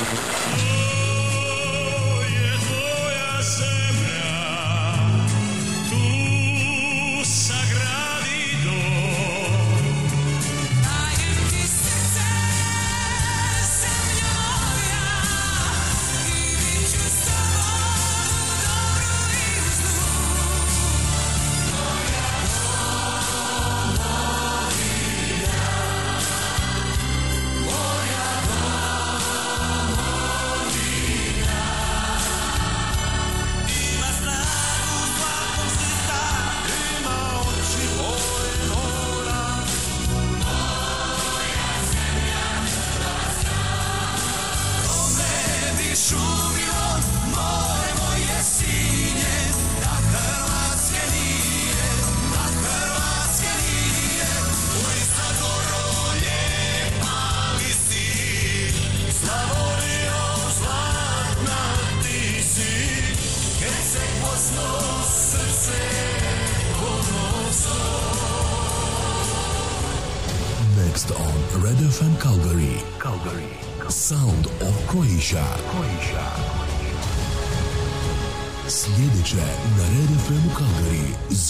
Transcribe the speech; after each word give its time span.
Mm-hmm. 0.00 0.29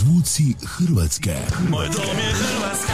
Zvuci 0.01 0.55
Hrvatske. 0.65 1.37
Moj 1.71 1.87
dom 1.87 2.17
je 2.19 2.33
Hrvatska 2.33 2.90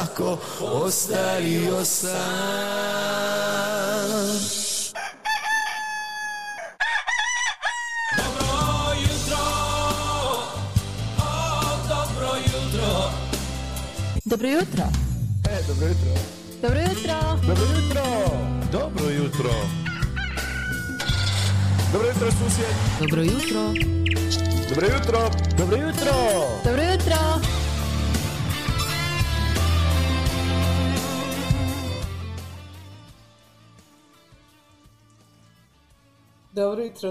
tako 0.00 0.38
Ostario 0.60 1.84
sam 1.84 3.14
Dobro 14.24 14.48
jutro. 14.48 14.84
E, 15.50 15.62
dobro 15.68 15.86
jutro. 15.86 16.14
Dobro 16.62 16.80
jutro. 16.80 17.14
Dobro 17.46 17.64
jutro. 17.76 18.04
Dobro 18.72 19.10
jutro. 19.10 19.50
Dobro 21.92 22.08
jutro, 22.08 22.30
susjed. 22.30 22.74
Dobro 23.00 23.22
jutro. 23.22 23.60
Dobro 24.68 24.86
jutro. 24.86 25.30
Dobro 25.58 25.76
jutro. 25.76 26.12
Dobro 26.64 26.82
jutro. 26.82 26.82
Dobro 26.82 26.82
jutro, 26.82 27.53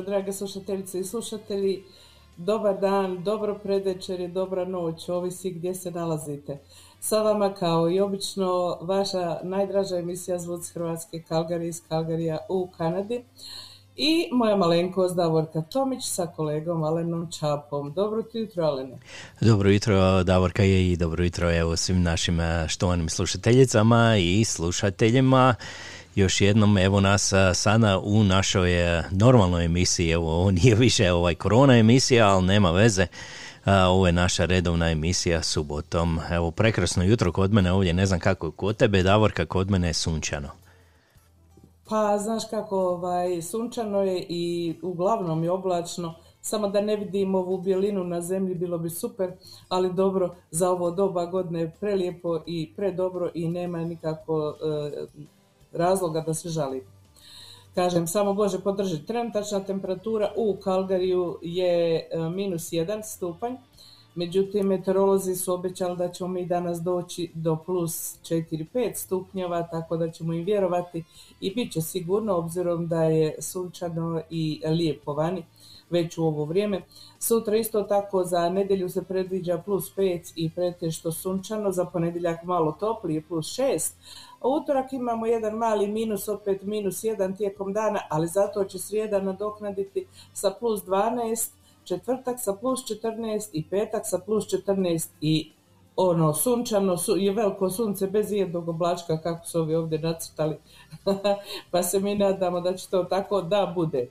drage 0.06 0.34
slušateljice 0.34 1.00
i 1.00 1.04
slušatelji. 1.04 1.84
Dobar 2.38 2.80
dan, 2.80 3.24
dobro 3.24 3.60
predvečer 3.63 4.30
dobra 4.30 4.66
noć, 4.66 5.10
ovisi 5.10 5.51
gdje 5.51 5.75
se 5.75 5.92
nalazite. 5.92 6.57
Sa 7.00 7.22
vama 7.22 7.54
kao 7.54 7.90
i 7.90 8.00
obično 8.00 8.78
vaša 8.81 9.40
najdraža 9.44 9.98
emisija 9.98 10.40
Zvuc 10.40 10.69
Hrvatske 10.69 11.24
Kalgari 11.28 11.68
iz 11.68 11.81
Kalgarija 11.88 12.38
u 12.50 12.69
Kanadi 12.78 13.24
i 13.95 14.30
moja 14.31 14.56
malenkost 14.56 15.16
Davorka 15.16 15.62
Tomić 15.62 16.04
sa 16.04 16.28
kolegom 16.36 16.84
Alenom 16.84 17.31
Čapom. 17.31 17.94
Dobro 17.94 18.24
jutro, 18.34 18.63
Alene. 18.63 18.98
Dobro 19.42 19.69
jutro, 19.69 20.24
Davorka 20.24 20.63
je 20.63 20.92
i 20.92 20.98
dobro 20.98 21.24
jutro 21.24 21.57
evo 21.57 21.75
svim 21.75 22.01
našim 22.01 22.39
eh, 22.39 22.68
štovanim 22.68 23.10
slušateljicama 23.10 24.16
i 24.18 24.46
slušateljima. 24.46 25.56
Još 26.15 26.42
jednom 26.42 26.77
evo 26.77 27.00
nas 27.00 27.33
sada 27.54 28.00
u 28.00 28.24
našoj 28.24 28.98
eh, 28.98 29.04
normalnoj 29.12 29.65
emisiji, 29.65 30.10
evo 30.10 30.31
ovo 30.31 30.51
nije 30.51 30.75
više 30.75 31.12
ovaj 31.12 31.36
korona 31.36 31.77
emisija, 31.77 32.27
ali 32.27 32.45
nema 32.45 32.71
veze. 32.71 33.07
Ovo 33.65 34.07
je 34.07 34.13
naša 34.13 34.45
redovna 34.45 34.89
emisija 34.89 35.44
subotom. 35.44 36.19
Evo 36.31 36.51
prekrasno 36.51 37.04
jutro 37.04 37.31
kod 37.31 37.54
mene 37.54 37.71
ovdje, 37.71 37.94
ne 37.94 38.06
znam 38.06 38.19
kako 38.19 38.45
je 38.45 38.51
kod 38.56 38.77
tebe, 38.77 39.04
Davorka, 39.04 39.45
kod 39.45 39.71
mene 39.71 39.88
je 39.88 39.94
sunčano. 39.94 40.50
Pa, 41.89 42.18
znaš 42.18 42.44
kako, 42.50 42.77
ovaj, 42.77 43.42
sunčano 43.42 44.01
je 44.01 44.25
i 44.30 44.75
uglavnom 44.81 45.44
je 45.44 45.51
oblačno, 45.51 46.13
samo 46.42 46.69
da 46.69 46.81
ne 46.81 46.95
vidim 46.95 47.36
ovu 47.36 47.57
bjelinu 47.57 48.04
na 48.04 48.21
zemlji 48.21 48.56
bilo 48.56 48.77
bi 48.77 48.89
super, 48.89 49.31
ali 49.69 49.94
dobro, 49.94 50.36
za 50.51 50.69
ovo 50.69 50.92
doba 50.92 51.25
godine 51.25 51.60
je 51.60 51.71
prelijepo 51.80 52.39
i 52.45 52.74
predobro 52.75 53.31
i 53.33 53.48
nema 53.48 53.83
nikako 53.83 54.56
e, 54.62 55.24
razloga 55.74 56.22
da 56.22 56.34
se 56.34 56.50
žali. 56.50 56.84
Kažem, 57.75 58.08
samo 58.08 58.34
Bože 58.34 58.60
podrži. 58.60 59.06
Trenutačna 59.06 59.60
temperatura 59.60 60.31
u 60.36 60.58
Kalgariju 60.64 61.40
je 61.42 61.96
e, 61.96 62.30
minus 62.30 62.72
1 62.72 63.02
stupanj, 63.04 63.56
međutim 64.16 64.68
meteorolozi 64.68 65.36
su 65.36 65.54
obećali 65.54 65.98
da 65.98 66.12
ćemo 66.12 66.30
mi 66.30 66.46
danas 66.46 66.81
doći 66.81 67.31
do 67.34 67.58
plus 67.66 68.20
4-5 68.24 68.96
stupnjeva, 68.96 69.68
tako 69.72 69.98
da 69.98 70.12
ćemo 70.12 70.34
im 70.34 70.46
vjerovati 70.46 71.04
i 71.40 71.54
bit 71.56 71.74
će 71.74 71.81
sigurno 71.81 72.36
obzirom 72.36 72.88
da 72.88 73.04
je 73.04 73.36
sunčano 73.42 74.22
i 74.30 74.62
lijepo 74.66 75.14
vani 75.14 75.44
već 75.90 76.18
u 76.18 76.24
ovo 76.24 76.46
vrijeme. 76.46 76.81
Sutra 77.20 77.58
isto 77.58 77.84
tako 77.84 78.24
za 78.24 78.50
nedjelju 78.50 78.90
se 78.90 79.04
predviđa 79.04 79.58
plus 79.58 79.96
5 79.96 80.34
i 80.36 80.50
pretešto 80.50 81.12
sunčano, 81.12 81.72
za 81.72 81.86
ponedjeljak 81.86 82.44
malo 82.44 82.72
toplije 82.80 83.22
plus 83.22 83.46
6, 83.46 83.94
a 84.32 84.32
utorak 84.48 84.94
imamo 84.94 85.25
jedan 85.25 85.54
mali 85.54 85.88
minus, 85.88 86.28
opet 86.28 86.62
minus 86.62 87.04
1 87.04 87.38
tijekom 87.38 87.74
dana, 87.74 88.00
ali 88.10 88.28
zato 88.28 88.63
će 88.63 88.80
srijeda 88.80 89.22
nadoknaditi 89.22 90.07
sa 90.34 90.51
plus 90.60 90.84
12, 90.84 91.51
četvrtak 91.84 92.40
sa 92.40 92.54
plus 92.54 92.80
14 92.80 93.50
i 93.54 93.63
petak 93.69 94.01
sa 94.06 94.19
plus 94.19 94.45
14 94.45 95.10
i 95.22 95.51
ono 95.95 96.34
sunčano 96.34 96.98
su, 96.98 97.18
je 97.18 97.31
veliko 97.31 97.69
sunce 97.69 98.07
bez 98.07 98.31
jednog 98.31 98.69
oblačka 98.69 99.22
kako 99.22 99.48
su 99.48 99.60
ovi 99.60 99.75
ovdje 99.75 100.00
nacrtali 100.00 100.57
pa 101.72 101.84
se 101.84 102.00
mi 102.00 102.16
nadamo 102.16 102.62
da 102.62 102.75
će 102.75 102.89
to 102.89 103.04
tako 103.04 103.42
da 103.42 103.72
bude. 103.75 104.10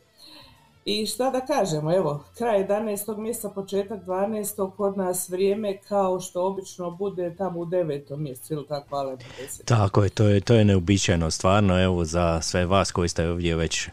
I 0.85 1.07
šta 1.07 1.31
da 1.31 1.41
kažemo, 1.41 1.95
evo, 1.95 2.25
kraj 2.39 2.67
11. 2.67 3.17
mjeseca, 3.17 3.49
početak 3.49 4.05
12. 4.05 4.77
kod 4.77 4.97
nas 4.97 5.29
vrijeme 5.29 5.79
kao 5.79 6.21
što 6.21 6.47
obično 6.47 6.91
bude 6.91 7.35
tamo 7.37 7.61
u 7.61 7.67
9. 7.67 8.17
mjesecu, 8.17 8.55
ili 8.55 8.67
tako, 8.69 8.97
ale 8.97 9.17
Tako 9.65 10.03
je, 10.05 10.11
to 10.11 10.25
je, 10.25 10.41
to 10.41 10.55
je 10.55 10.65
neobičajeno 10.65 11.31
stvarno, 11.31 11.83
evo 11.83 12.05
za 12.05 12.41
sve 12.41 12.67
vas 12.67 12.93
koji 12.93 13.09
ste 13.09 13.29
ovdje 13.29 13.57
već 13.57 13.89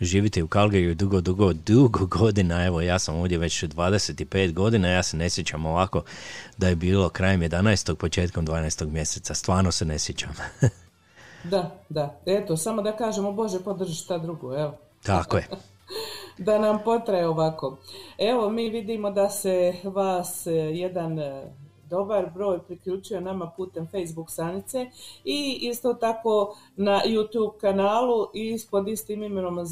živite 0.00 0.42
u 0.42 0.48
Calgaryu 0.48 0.94
dugo, 0.94 1.20
dugo, 1.20 1.52
dugo 1.52 2.06
godina, 2.06 2.66
evo 2.66 2.80
ja 2.80 2.98
sam 2.98 3.16
ovdje 3.16 3.38
već 3.38 3.64
25 3.64 4.52
godina, 4.52 4.88
ja 4.88 5.02
se 5.02 5.16
ne 5.16 5.30
sjećam 5.30 5.66
ovako 5.66 6.02
da 6.56 6.68
je 6.68 6.76
bilo 6.76 7.08
krajem 7.08 7.40
11. 7.40 7.94
početkom 7.94 8.46
12. 8.46 8.90
mjeseca, 8.90 9.34
stvarno 9.34 9.72
se 9.72 9.84
ne 9.84 9.98
sjećam. 9.98 10.30
da, 11.52 11.82
da, 11.88 12.20
eto, 12.26 12.56
samo 12.56 12.82
da 12.82 12.96
kažemo, 12.96 13.32
Bože, 13.32 13.60
podrži 13.60 13.94
šta 13.94 14.18
drugo, 14.18 14.58
evo. 14.58 14.78
Tako 15.02 15.36
je. 15.36 15.48
da 16.46 16.58
nam 16.58 16.78
potraje 16.84 17.28
ovako. 17.28 17.78
Evo, 18.18 18.50
mi 18.50 18.70
vidimo 18.70 19.10
da 19.10 19.30
se 19.30 19.74
vas 19.84 20.46
e, 20.46 20.50
jedan 20.52 21.18
e, 21.18 21.52
dobar 21.90 22.30
broj 22.34 22.62
priključio 22.62 23.20
nama 23.20 23.50
putem 23.56 23.86
Facebook 23.86 24.30
stranice 24.30 24.86
i 25.24 25.58
isto 25.62 25.94
tako 25.94 26.56
na 26.76 27.00
YouTube 27.06 27.56
kanalu 27.60 28.28
i 28.34 28.50
ispod 28.50 28.88
istim 28.88 29.22
imenom 29.22 29.58
uh, 29.58 29.66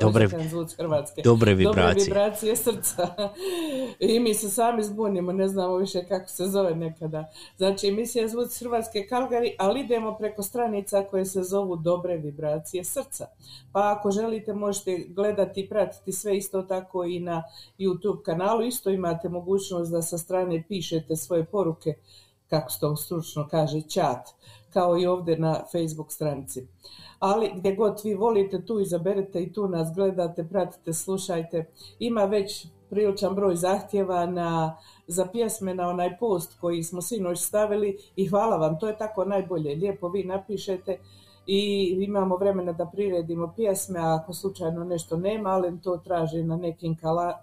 dobre, 0.00 0.28
Hrvatske. 0.76 1.22
Dobre 1.22 1.54
vibracije. 1.54 1.84
Dobre 1.84 2.04
vibracije 2.04 2.56
srca. 2.56 3.14
I 3.98 4.20
mi 4.20 4.34
se 4.34 4.50
sami 4.50 4.82
zbunimo, 4.82 5.32
ne 5.32 5.48
znamo 5.48 5.76
više 5.76 6.04
kako 6.08 6.28
se 6.28 6.46
zove 6.46 6.74
nekada. 6.74 7.30
Znači, 7.56 7.88
emisija 7.88 8.28
Zvuc 8.28 8.58
Hrvatske 8.58 9.06
Kalgari, 9.08 9.56
ali 9.58 9.80
idemo 9.80 10.16
preko 10.18 10.42
stranica 10.42 11.04
koje 11.10 11.24
se 11.24 11.42
zovu 11.42 11.76
Dobre 11.76 12.16
vibracije 12.16 12.84
srca. 12.84 13.26
Pa 13.72 13.94
ako 13.98 14.10
želite, 14.10 14.54
možete 14.54 15.04
gledati 15.08 15.60
i 15.60 15.68
pratiti 15.68 16.12
sve 16.12 16.36
isto 16.36 16.62
tako 16.62 17.04
i 17.04 17.20
na 17.20 17.42
YouTube 17.78 18.22
kanalu. 18.22 18.62
Isto 18.62 18.90
imate 18.90 19.28
mogućnost 19.28 19.92
da 19.92 20.02
sa 20.02 20.18
strane 20.18 20.64
pišete 20.68 21.16
svoje 21.16 21.44
poruke, 21.44 21.94
kako 22.50 22.70
se 22.70 22.80
to 22.80 22.96
stručno 22.96 23.48
kaže, 23.50 23.80
chat, 23.80 24.28
kao 24.76 24.98
i 24.98 25.06
ovdje 25.06 25.38
na 25.38 25.52
Facebook 25.72 26.12
stranici 26.12 26.66
ali 27.18 27.50
gdje 27.54 27.74
god 27.74 28.00
vi 28.04 28.14
volite 28.14 28.64
tu 28.64 28.80
izaberete 28.80 29.42
i 29.42 29.52
tu 29.52 29.68
nas 29.68 29.88
gledate, 29.94 30.44
pratite, 30.44 30.92
slušajte. 30.92 31.64
Ima 31.98 32.24
već 32.24 32.66
priličan 32.90 33.34
broj 33.34 33.56
zahtjeva 33.56 34.26
na, 34.26 34.76
za 35.06 35.26
pjesme 35.26 35.74
na 35.74 35.88
onaj 35.88 36.18
post 36.18 36.60
koji 36.60 36.82
smo 36.82 37.02
sinoć 37.02 37.38
stavili 37.38 37.98
i 38.16 38.26
hvala 38.26 38.56
vam, 38.56 38.78
to 38.78 38.88
je 38.88 38.98
tako 38.98 39.24
najbolje. 39.24 39.74
Lijepo 39.74 40.08
vi 40.08 40.24
napišete 40.24 40.98
i 41.46 41.94
imamo 42.00 42.36
vremena 42.36 42.72
da 42.72 42.86
priredimo 42.86 43.52
pjesme, 43.56 43.98
a 44.00 44.18
ako 44.20 44.32
slučajno 44.32 44.84
nešto 44.84 45.16
nema, 45.16 45.50
ali 45.50 45.80
to 45.80 45.96
traži 45.96 46.42
na 46.42 46.56
nekim 46.56 46.96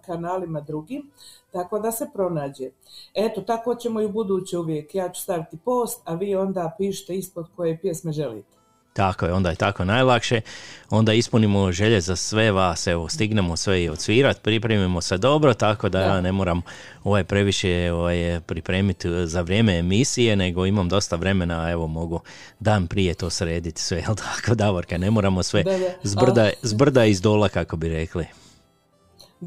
kanalima 0.06 0.62
drugim, 0.62 1.12
tako 1.52 1.80
da 1.80 1.92
se 1.92 2.10
pronađe. 2.14 2.70
Eto, 3.14 3.42
tako 3.42 3.76
ćemo 3.76 4.02
i 4.02 4.06
u 4.06 4.12
buduće 4.12 4.58
uvijek. 4.58 4.96
Ja 4.96 5.10
ću 5.10 5.22
staviti 5.22 5.58
post, 5.66 6.02
a 6.06 6.16
vi 6.16 6.36
onda 6.36 6.76
pišite 6.78 7.16
ispod 7.16 7.48
koje 7.56 7.80
pjesme 7.82 8.12
želite. 8.12 8.63
Tako 8.94 9.26
je, 9.26 9.34
onda 9.34 9.50
je 9.50 9.56
tako 9.56 9.86
najlakše. 9.86 10.42
Onda 10.90 11.14
ispunimo 11.14 11.72
želje 11.72 12.02
za 12.02 12.16
sve 12.16 12.52
vas, 12.52 12.88
evo, 12.88 13.10
stignemo 13.10 13.58
sve 13.58 13.84
i 13.84 13.90
odsvirat, 13.90 14.42
pripremimo 14.42 15.02
se 15.02 15.18
dobro, 15.18 15.54
tako 15.54 15.90
da 15.90 16.02
ja 16.02 16.22
ne 16.22 16.32
moram 16.32 16.62
ovaj 17.04 17.24
previše 17.24 17.92
ovaj, 17.92 18.40
pripremiti 18.46 19.28
za 19.28 19.42
vrijeme 19.42 19.78
emisije, 19.78 20.36
nego 20.36 20.66
imam 20.66 20.90
dosta 20.90 21.16
vremena, 21.16 21.72
evo, 21.72 21.88
mogu 21.88 22.20
dan 22.60 22.88
prije 22.88 23.14
to 23.14 23.30
srediti 23.30 23.82
sve, 23.82 23.98
jel 24.08 24.16
tako, 24.16 24.56
Davorka, 24.56 24.98
ne 24.98 25.12
moramo 25.12 25.44
sve 25.44 25.64
zbrda, 26.04 26.50
zbrda 26.62 27.06
iz 27.06 27.22
dola, 27.22 27.50
kako 27.50 27.76
bi 27.76 27.90
rekli. 27.90 28.43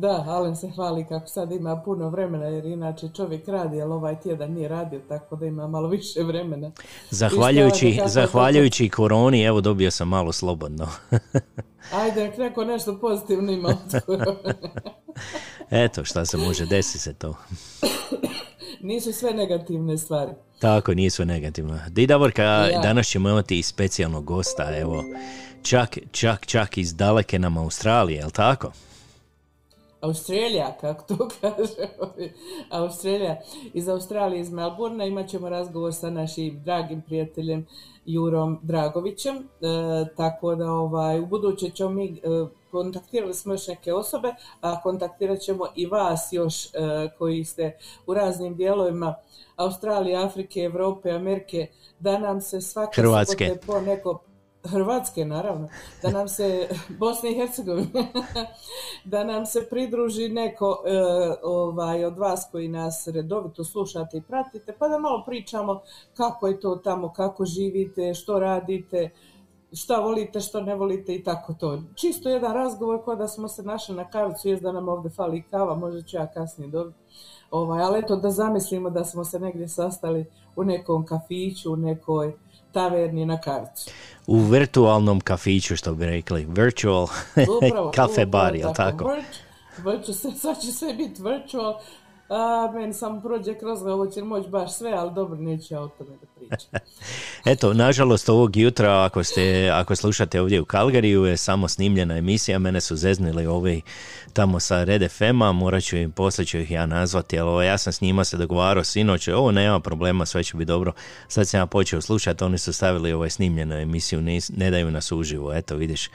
Da, 0.01 0.25
Alen 0.27 0.57
se 0.57 0.71
hvali 0.71 1.07
kako 1.09 1.27
sad 1.27 1.53
ima 1.53 1.83
puno 1.85 2.09
vremena 2.09 2.45
jer 2.47 2.65
inače 2.65 3.09
čovjek 3.17 3.49
radi, 3.49 3.83
ali 3.83 3.93
ovaj 3.93 4.21
tjedan 4.21 4.53
nije 4.53 4.69
radio 4.69 5.01
tako 5.09 5.37
da 5.37 5.47
ima 5.47 5.67
malo 5.67 5.89
više 5.89 6.23
vremena. 6.23 6.71
Zahvaljujući, 7.11 8.01
zahvaljujući 8.07 8.89
koroni, 8.89 9.43
evo 9.43 9.61
dobio 9.61 9.91
sam 9.91 10.09
malo 10.09 10.33
slobodno. 10.33 10.89
Ajde, 12.01 12.33
neko 12.39 12.65
nešto 12.65 12.99
pozitivno 13.01 13.53
ima 13.53 13.75
Eto, 15.85 16.05
šta 16.05 16.25
se 16.25 16.37
može, 16.37 16.67
desi 16.67 16.99
se 16.99 17.15
to. 17.15 17.35
nisu 18.89 19.13
sve 19.13 19.33
negativne 19.33 19.99
stvari. 19.99 20.33
Tako, 20.59 20.95
nisu 20.95 21.25
negativne. 21.25 21.81
Di 21.89 22.07
Davorka, 22.07 22.69
danas 22.83 23.07
ćemo 23.07 23.29
imati 23.29 23.59
i 23.59 23.63
specijalnog 23.63 24.25
gosta, 24.25 24.79
evo, 24.79 25.05
čak, 25.63 25.99
čak, 26.11 26.47
čak 26.47 26.79
iz 26.79 26.95
daleke 26.95 27.39
nam 27.39 27.57
Australije, 27.57 28.19
jel 28.19 28.31
tako? 28.31 28.73
Australija, 30.07 30.77
kako 30.81 31.05
to 31.15 31.29
kaže, 31.41 31.89
Australija, 32.71 33.41
iz 33.75 33.89
Australije, 33.89 34.41
iz 34.41 34.53
Melbourna, 34.53 35.05
imat 35.05 35.29
ćemo 35.29 35.49
razgovor 35.49 35.95
sa 35.95 36.11
našim 36.11 36.63
dragim 36.65 37.03
prijateljem 37.03 37.67
Jurom 38.07 38.59
Dragovićem, 38.63 39.37
e, 39.37 39.41
tako 40.17 40.55
da 40.55 40.73
ovaj, 40.73 41.21
u 41.21 41.27
buduće 41.27 41.71
ćemo 41.71 41.91
mi, 41.91 42.13
e, 42.13 42.21
kontaktirali 42.71 43.35
smo 43.35 43.55
još 43.55 43.69
neke 43.69 43.93
osobe, 43.93 44.35
a 44.61 44.81
kontaktirat 44.83 45.41
ćemo 45.41 45.67
i 45.77 45.87
vas 45.87 46.29
još 46.33 46.67
e, 46.67 46.69
koji 47.19 47.45
ste 47.45 47.77
u 48.07 48.15
raznim 48.15 48.57
dijelovima 48.57 49.15
Australije, 49.57 50.17
Afrike, 50.17 50.61
Europe, 50.61 51.11
Amerike, 51.11 51.67
da 51.99 52.19
nam 52.19 52.41
se 52.41 52.61
svake 52.61 53.01
Hrvatske. 53.01 53.57
po 53.67 53.81
neko 53.81 54.21
Hrvatske, 54.67 55.25
naravno, 55.25 55.69
da 56.03 56.11
nam 56.11 56.29
se, 56.29 56.69
Bosne 57.01 57.31
i 57.33 57.35
Hercegovine, 57.35 58.13
da 59.05 59.25
nam 59.25 59.47
se 59.47 59.67
pridruži 59.71 60.29
neko 60.29 60.83
e, 60.87 60.91
ovaj, 61.43 62.05
od 62.05 62.19
vas 62.19 62.49
koji 62.53 62.69
nas 62.69 63.09
redovito 63.09 63.65
slušate 63.65 64.17
i 64.17 64.23
pratite, 64.23 64.77
pa 64.79 64.89
da 64.89 64.99
malo 64.99 65.23
pričamo 65.27 65.81
kako 66.15 66.47
je 66.47 66.61
to 66.61 66.77
tamo, 66.77 67.13
kako 67.13 67.45
živite, 67.45 68.15
što 68.15 68.39
radite, 68.39 69.11
šta 69.73 70.01
volite, 70.01 70.41
što 70.41 70.61
ne 70.61 70.75
volite 70.75 71.15
i 71.15 71.25
tako 71.25 71.55
to. 71.55 71.83
Čisto 71.95 72.29
jedan 72.29 72.55
razgovor 72.55 73.05
kao 73.05 73.17
da 73.17 73.29
smo 73.29 73.49
se 73.49 73.63
našli 73.63 73.95
na 73.95 74.11
kavicu, 74.11 74.49
jest 74.49 74.63
da 74.63 74.73
nam 74.73 74.89
ovdje 74.89 75.11
fali 75.11 75.43
kava, 75.51 75.75
možda 75.75 76.03
ću 76.03 76.17
ja 76.17 76.27
kasnije 76.27 76.71
dobiti. 76.71 76.99
Ovaj, 77.51 77.83
ali 77.83 77.99
eto 77.99 78.17
da 78.17 78.31
zamislimo 78.31 78.91
da 78.91 79.05
smo 79.05 79.25
se 79.25 79.41
negdje 79.41 79.69
sastali 79.69 80.27
u 80.57 80.65
nekom 80.65 81.07
kafiću, 81.07 81.73
u 81.73 81.77
nekoj 81.77 82.35
taverni 82.77 83.27
na 83.27 83.41
kavicu. 83.41 83.91
U 84.27 84.39
virtualnom 84.39 85.21
kafiću, 85.21 85.77
što 85.77 85.95
bi 85.95 86.07
rekli. 86.07 86.47
Virtual 86.49 87.07
Upravo, 87.67 87.91
kafe 87.95 88.27
bar, 88.27 88.55
jel 88.57 88.75
tako? 88.75 89.05
Virtu- 89.05 90.13
virtu- 90.13 90.13
sad 90.43 90.61
će 90.61 90.73
sve 90.73 90.95
biti 90.95 91.23
virtual. 91.23 91.75
A, 92.29 92.71
meni 92.75 92.95
samo 92.95 93.21
prođe 93.21 93.55
kroz 93.59 93.83
ovo 93.83 94.07
će 94.07 94.23
moći 94.25 94.49
baš 94.49 94.75
sve, 94.77 94.93
ali 94.93 95.15
dobro, 95.15 95.37
neću 95.37 95.75
ja 95.75 95.81
o 95.81 95.89
tome 95.89 96.11
da 96.11 96.27
pričam. 96.37 96.81
Eto, 97.53 97.75
nažalost 97.75 98.29
ovog 98.29 98.57
jutra, 98.57 99.05
ako, 99.05 99.25
ste, 99.25 99.71
ako 99.73 99.97
slušate 99.97 100.41
ovdje 100.41 100.61
u 100.61 100.65
Kalgariju, 100.65 101.25
je 101.25 101.37
samo 101.37 101.69
snimljena 101.69 102.17
emisija, 102.17 102.59
mene 102.59 102.81
su 102.81 102.97
zeznili 102.97 103.47
ovi 103.47 103.83
tamo 104.33 104.61
sa 104.61 104.85
Red 104.85 105.11
FM-a, 105.11 105.53
morat 105.53 105.83
ću 105.83 105.97
im, 105.97 106.13
poslije 106.13 106.47
ću 106.47 106.59
ih 106.59 106.71
ja 106.71 106.87
nazvati, 106.87 107.39
ali 107.39 107.67
ja 107.67 107.79
sam 107.79 107.93
s 107.93 108.01
njima 108.01 108.25
se 108.25 108.37
dogovarao 108.37 108.85
sinoć, 108.85 109.29
ovo 109.29 109.53
nema 109.53 109.81
problema, 109.81 110.27
sve 110.27 110.45
će 110.45 110.57
biti 110.57 110.69
dobro. 110.69 110.93
Sad 111.29 111.49
sam 111.49 111.61
ja 111.61 111.67
počeo 111.67 112.01
slušati, 112.01 112.45
oni 112.45 112.59
su 112.59 112.73
stavili 112.73 113.13
ovaj 113.13 113.31
snimljenu 113.31 113.75
emisiju, 113.75 114.23
ne 114.57 114.71
daju 114.71 114.91
nas 114.91 115.13
uživo, 115.13 115.55
eto 115.55 115.77
vidiš. 115.77 116.11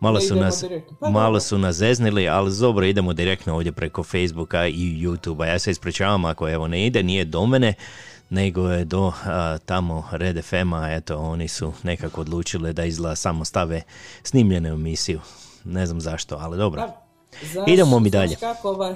Malo 0.00 0.20
su, 0.20 0.36
nas. 0.36 0.64
Pa 1.00 1.10
malo 1.10 1.40
su 1.40 1.58
nas 1.58 1.76
zeznili, 1.76 2.28
ali 2.28 2.58
dobro, 2.60 2.86
idemo 2.86 3.12
direktno 3.12 3.54
ovdje 3.54 3.72
preko 3.72 4.02
Facebooka 4.02 4.66
i 4.66 5.06
YouTubea. 5.06 5.48
Ja 5.48 5.58
se 5.58 5.70
ispričavam 5.70 6.24
ako 6.24 6.48
evo 6.48 6.68
ne 6.68 6.86
ide, 6.86 7.02
nije 7.02 7.24
do 7.24 7.46
mene, 7.46 7.74
nego 8.32 8.68
je 8.68 8.84
do 8.84 9.12
a, 9.24 9.58
tamo 9.58 10.04
Red 10.12 10.44
FM-a, 10.44 10.90
eto, 10.90 11.18
oni 11.18 11.48
su 11.48 11.72
nekako 11.82 12.20
odlučili 12.20 12.72
da 12.72 12.84
izgleda 12.84 13.16
samo 13.16 13.44
stave 13.44 13.82
snimljenu 14.22 14.68
emisiju. 14.68 15.20
Ne 15.64 15.86
znam 15.86 16.00
zašto, 16.00 16.36
ali 16.40 16.58
dobro. 16.58 16.82
Pa, 16.86 17.02
Idemo 17.66 17.98
mi 17.98 18.10
dalje. 18.10 18.36
Kako, 18.36 18.68
ovaj, 18.68 18.94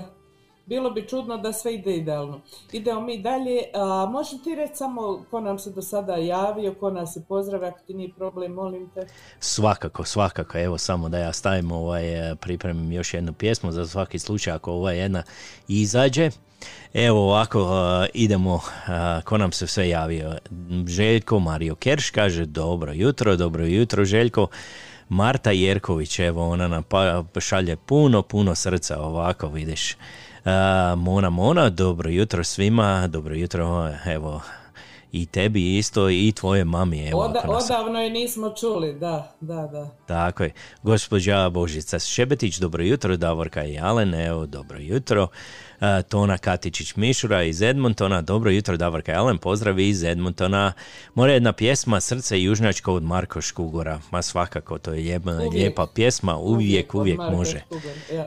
bilo 0.67 0.91
bi 0.91 1.09
čudno 1.09 1.37
da 1.37 1.53
sve 1.53 1.75
ide 1.75 1.97
idealno. 1.97 2.41
Idemo 2.73 3.01
mi 3.01 3.23
dalje. 3.23 3.63
A, 3.75 4.07
možeš 4.11 4.43
ti 4.45 4.55
reći 4.55 4.77
samo 4.77 5.25
ko 5.31 5.41
nam 5.41 5.59
se 5.59 5.71
do 5.71 5.83
sada 5.83 6.17
javio, 6.17 6.75
ko 6.75 6.91
nas 6.91 7.17
je 7.17 7.23
pozdravio, 7.29 7.69
ako 7.69 7.79
ti 7.87 7.95
nije 7.95 8.13
problem, 8.13 8.53
molim 8.53 8.91
te. 8.95 9.07
Svakako, 9.41 10.05
svakako. 10.05 10.59
Evo 10.59 10.79
samo 10.79 11.09
da 11.09 11.19
ja 11.19 11.33
stavim 11.33 11.73
ovaj, 11.73 12.05
pripremim 12.41 12.93
još 12.93 13.15
jednu 13.15 13.33
pjesmu 13.33 13.73
za 13.73 13.87
svaki 13.87 14.19
slučaj 14.19 14.53
ako 14.53 14.73
ova 14.73 14.93
jedna 14.93 15.23
izađe. 15.69 16.31
Evo 16.97 17.21
ovako 17.21 17.69
idemo, 18.15 18.61
ko 19.25 19.39
nam 19.39 19.53
se 19.53 19.67
sve 19.67 19.89
javio. 19.89 20.35
Željko 20.87 21.39
Mario 21.39 21.75
Kerš 21.75 22.11
kaže 22.11 22.45
dobro 22.45 22.93
jutro, 22.93 23.37
dobro 23.37 23.65
jutro 23.65 24.05
Željko. 24.05 24.47
Marta 25.09 25.51
Jerković, 25.51 26.19
evo 26.19 26.49
ona 26.49 26.69
nam 26.69 26.83
pa, 26.83 27.25
šalje 27.41 27.77
puno, 27.77 28.23
puno 28.23 28.55
srca 28.55 29.01
ovako 29.01 29.49
vidiš. 29.49 29.93
E, 29.93 29.97
Mona 30.97 31.31
Mona, 31.31 31.71
dobro 31.71 32.11
jutro 32.11 32.45
svima, 32.45 33.07
dobro 33.07 33.35
jutro, 33.35 33.93
evo 34.07 34.41
i 35.13 35.27
tebi 35.27 35.77
isto 35.77 36.11
i 36.11 36.33
tvoje 36.37 36.65
mami. 36.65 37.09
Evo, 37.09 37.21
Oda, 37.21 37.43
odavno 37.47 38.01
je 38.01 38.11
nismo 38.11 38.55
čuli, 38.61 38.95
da, 38.95 39.37
da, 39.41 39.67
da. 39.73 39.91
tako 40.07 40.43
je. 40.43 40.53
Gospođa 40.83 41.49
Božica 41.49 41.99
Šebetić, 41.99 42.59
dobro 42.59 42.85
jutro. 42.85 43.17
Davorka 43.17 43.65
i 43.65 43.79
Alen, 43.79 44.15
evo, 44.15 44.47
dobro 44.47 44.79
jutro. 44.81 45.29
E, 45.81 46.03
Tona 46.03 46.39
Katičić-Mišura 46.39 47.43
iz 47.43 47.63
Edmontona, 47.63 48.23
dobro 48.23 48.51
jutro 48.51 48.77
Davorka 48.77 49.13
i 49.13 49.15
Alen, 49.15 49.39
pozdrav 49.39 49.79
iz 49.79 50.03
Edmontona. 50.05 50.73
Mora 51.15 51.33
jedna 51.33 51.53
pjesma 51.53 52.01
Srce 52.01 52.43
južnjačko 52.43 52.93
od 52.93 53.03
Marko 53.03 53.41
Škugora. 53.41 54.01
Ma 54.11 54.23
svakako, 54.23 54.79
to 54.79 54.93
je 54.93 54.97
lijepa, 54.97 55.33
Uvijek. 55.33 55.53
lijepa 55.53 55.87
pjesma, 55.95 56.37
uvijek, 56.37 56.95
uvijek 56.95 57.19
može. 57.19 57.63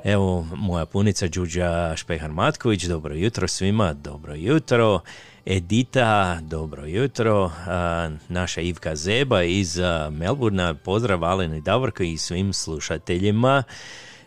Evo, 0.04 0.48
moja 0.56 0.86
punica 0.86 1.28
Đuđa 1.28 1.94
Špehar-Matković, 1.98 2.88
dobro 2.88 3.16
jutro 3.16 3.48
svima, 3.48 3.94
dobro 3.94 4.34
jutro. 4.36 5.00
Edita, 5.46 6.40
dobro 6.42 6.86
jutro. 6.86 7.52
A, 7.68 8.10
naša 8.30 8.62
Ivka 8.62 8.96
Zeba 8.96 9.44
iz 9.44 9.80
a, 9.80 10.10
Melburna, 10.12 10.74
pozdrav 10.74 11.24
Alen 11.24 11.54
i 11.54 11.62
Davorko 11.62 12.04
i 12.04 12.18
svim 12.18 12.54
slušateljima. 12.54 13.64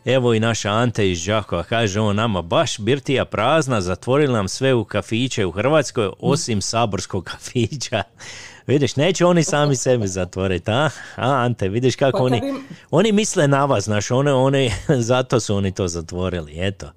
Evo 0.04 0.34
i 0.34 0.40
naša 0.40 0.70
Ante 0.70 1.10
iz 1.10 1.24
Đakova 1.26 1.62
kaže 1.62 2.00
on 2.00 2.16
nama 2.16 2.42
baš 2.42 2.78
birtija 2.78 3.24
prazna, 3.24 3.80
zatvorili 3.80 4.32
nam 4.32 4.48
sve 4.48 4.74
u 4.74 4.84
kafiće 4.84 5.46
u 5.46 5.50
Hrvatskoj 5.50 6.10
osim 6.20 6.62
saborskog 6.62 7.24
kafića. 7.24 8.02
Vidiš, 8.66 8.96
neće 8.96 9.26
oni 9.26 9.44
sami 9.44 9.76
sebi 9.76 10.06
zatvoriti, 10.06 10.70
a? 10.70 10.90
A, 11.16 11.30
Ante, 11.30 11.68
vidiš 11.68 11.96
kako 11.96 12.18
Pa 12.18 12.24
oni, 12.24 12.40
im- 12.44 12.64
oni 12.90 13.12
misle 13.12 13.48
na 13.48 13.64
vas, 13.64 13.84
znaš, 13.84 14.10
one, 14.10 14.32
one, 14.32 14.70
zato 15.10 15.40
su 15.40 15.56
oni 15.56 15.72
to 15.72 15.88
zatvorili, 15.88 16.52
eto. 16.56 16.92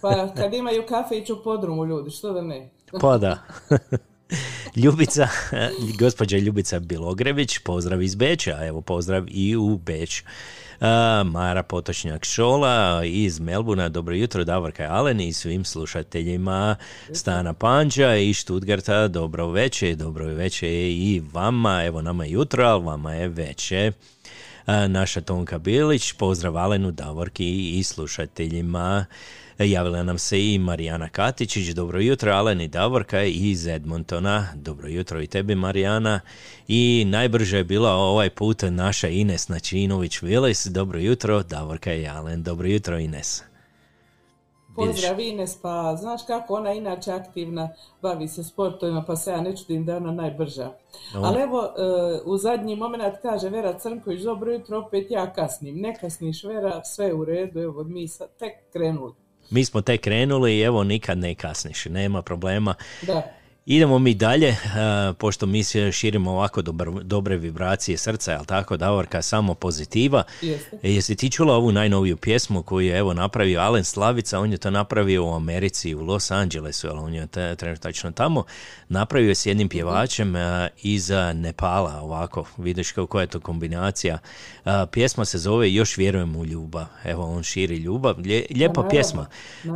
Pa 0.00 0.32
kad 0.36 0.54
imaju 0.54 0.86
kafić 0.88 1.30
u 1.30 1.42
podrumu 1.44 1.84
ljudi, 1.84 2.10
što 2.10 2.32
da 2.32 2.42
ne? 2.42 2.70
Pa 3.00 3.18
da. 3.18 3.38
Ljubica, 4.82 5.28
gospođa 5.98 6.38
Ljubica 6.38 6.78
Bilogrević, 6.78 7.58
pozdrav 7.58 8.02
iz 8.02 8.14
Beča, 8.14 8.66
evo 8.66 8.80
pozdrav 8.80 9.24
i 9.28 9.56
u 9.56 9.76
Beć. 9.76 10.22
Mara 11.24 11.62
Potočnjak 11.62 12.24
Šola 12.24 13.04
iz 13.04 13.40
Melbuna, 13.40 13.88
dobro 13.88 14.14
jutro, 14.14 14.44
Davorka 14.44 14.86
Alen 14.90 15.20
i 15.20 15.32
svim 15.32 15.64
slušateljima 15.64 16.76
Stana 17.12 17.54
Panđa 17.54 18.16
i 18.16 18.34
Štutgarta, 18.34 19.08
dobro 19.08 19.48
veče, 19.48 19.94
dobro 19.94 20.26
veče 20.26 20.68
i 20.90 21.22
vama, 21.32 21.84
evo 21.84 22.02
nama 22.02 22.24
je 22.24 22.30
jutro, 22.30 22.64
ali 22.64 22.84
vama 22.84 23.14
je 23.14 23.28
veče. 23.28 23.92
A, 24.66 24.88
naša 24.88 25.20
Tonka 25.20 25.58
Bilić, 25.58 26.12
pozdrav 26.12 26.56
Alenu, 26.56 26.90
Davorki 26.90 27.78
i 27.78 27.82
slušateljima. 27.82 29.06
Javila 29.64 30.02
nam 30.02 30.18
se 30.18 30.52
i 30.52 30.58
Marijana 30.58 31.08
Katičić, 31.08 31.68
dobro 31.68 32.00
jutro, 32.00 32.32
Alen 32.32 32.60
i 32.60 32.68
Davorka 32.68 33.22
iz 33.22 33.66
Edmontona, 33.66 34.46
dobro 34.54 34.88
jutro 34.88 35.22
i 35.22 35.26
tebi 35.26 35.54
Marijana. 35.54 36.20
I 36.68 37.04
najbrže 37.06 37.56
je 37.56 37.64
bila 37.64 37.90
ovaj 37.90 38.30
put 38.30 38.62
naša 38.70 39.08
Ines 39.08 39.48
Načinović-Vilis, 39.48 40.68
dobro 40.68 40.98
jutro, 40.98 41.42
Davorka 41.42 41.94
i 41.94 42.06
Alen, 42.06 42.42
dobro 42.42 42.68
jutro 42.68 42.98
Ines. 42.98 43.42
Pozdrav 44.76 45.20
Ines, 45.20 45.58
pa 45.62 45.96
znaš 45.96 46.20
kako 46.26 46.54
ona 46.54 46.72
inače 46.72 47.12
aktivna, 47.12 47.68
bavi 48.02 48.28
se 48.28 48.44
sportovima, 48.44 49.04
pa 49.06 49.16
se 49.16 49.30
ja 49.30 49.40
ne 49.40 49.56
čudim 49.56 49.84
da 49.84 49.92
je 49.92 49.96
ona 49.98 50.12
najbrža. 50.12 50.72
Ali 51.14 51.40
evo, 51.40 51.62
e, 51.62 51.70
u 52.24 52.38
zadnji 52.38 52.76
moment 52.76 53.14
kaže 53.22 53.48
Vera 53.48 53.78
Crnković, 53.78 54.20
dobro 54.20 54.52
jutro, 54.52 54.78
opet 54.78 55.06
ja 55.10 55.32
kasnim. 55.32 55.76
Ne 55.76 55.96
kasniš 56.00 56.44
Vera, 56.44 56.84
sve 56.84 57.06
je 57.06 57.14
u 57.14 57.24
redu, 57.24 57.60
evo 57.60 57.84
mi 57.84 58.08
sad 58.08 58.28
tek 58.38 58.52
krenuli. 58.72 59.12
Mi 59.50 59.64
smo 59.64 59.80
tek 59.80 60.00
krenuli 60.00 60.58
i 60.58 60.60
evo 60.60 60.84
nikad 60.84 61.18
ne 61.18 61.34
kasniš, 61.34 61.84
nema 61.84 62.22
problema. 62.22 62.74
Da. 63.02 63.39
Idemo 63.66 63.98
mi 63.98 64.14
dalje, 64.14 64.56
pošto 65.20 65.46
mi 65.46 65.64
se 65.64 65.92
širimo 65.92 66.30
ovako 66.30 66.62
dobar- 66.62 67.02
dobre 67.02 67.36
vibracije 67.36 67.96
srca, 67.98 68.32
jel 68.32 68.44
tako, 68.44 68.76
Davorka, 68.76 69.22
samo 69.22 69.54
pozitiva. 69.54 70.22
Jeste. 70.42 70.78
E, 70.82 70.92
Jesi 70.92 71.16
ti 71.16 71.30
čula 71.30 71.54
ovu 71.54 71.72
najnoviju 71.72 72.16
pjesmu 72.16 72.62
koju 72.62 72.86
je 72.86 72.98
evo 72.98 73.14
napravio 73.14 73.60
Alen 73.60 73.84
Slavica, 73.84 74.38
on 74.40 74.52
je 74.52 74.58
to 74.58 74.70
napravio 74.70 75.24
u 75.26 75.34
Americi, 75.34 75.94
u 75.94 76.00
Los 76.00 76.30
Angelesu, 76.30 76.88
ali 76.88 76.98
on 76.98 77.14
je 77.14 77.26
trenutačno 77.56 78.10
tamo, 78.10 78.44
napravio 78.88 79.28
je 79.28 79.34
s 79.34 79.46
jednim 79.46 79.68
pjevačem 79.68 80.36
eh, 80.36 80.68
iz 80.76 81.10
Nepala, 81.34 82.00
ovako, 82.00 82.44
vidiš 82.58 82.92
koja 83.08 83.22
je 83.22 83.26
to 83.26 83.40
kombinacija. 83.40 84.18
Pjesma 84.90 85.24
se 85.24 85.38
zove 85.38 85.72
Još 85.72 85.96
vjerujem 85.96 86.36
u 86.36 86.44
ljubav, 86.44 86.86
evo 87.04 87.24
on 87.26 87.42
širi 87.42 87.76
ljubav, 87.76 88.14
Lje- 88.18 88.46
lijepa 88.50 88.88
pjesma. 88.90 89.26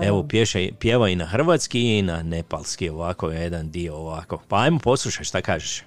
Evo, 0.02 0.22
pješe, 0.22 0.70
pjeva 0.80 1.08
i 1.08 1.16
na 1.16 1.24
hrvatski 1.24 1.80
i 1.88 2.02
na 2.02 2.22
nepalski, 2.22 2.88
ovako 2.88 3.30
jedan 3.30 3.70
dio 3.74 3.94
ovako. 3.96 4.38
Pa 4.48 4.60
ajmo 4.60 4.78
poslušaj 4.78 5.24
šta 5.24 5.42
kažeš. 5.42 5.82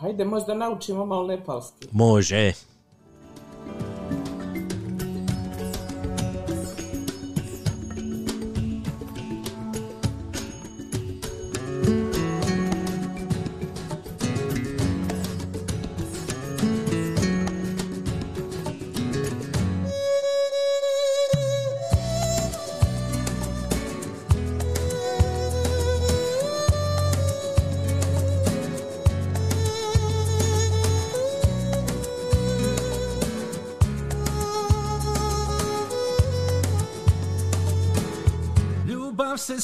Hajde, 0.00 0.24
možda 0.24 0.54
naučimo 0.54 1.06
malo 1.06 1.26
nepalski. 1.26 1.88
Može. 1.92 2.52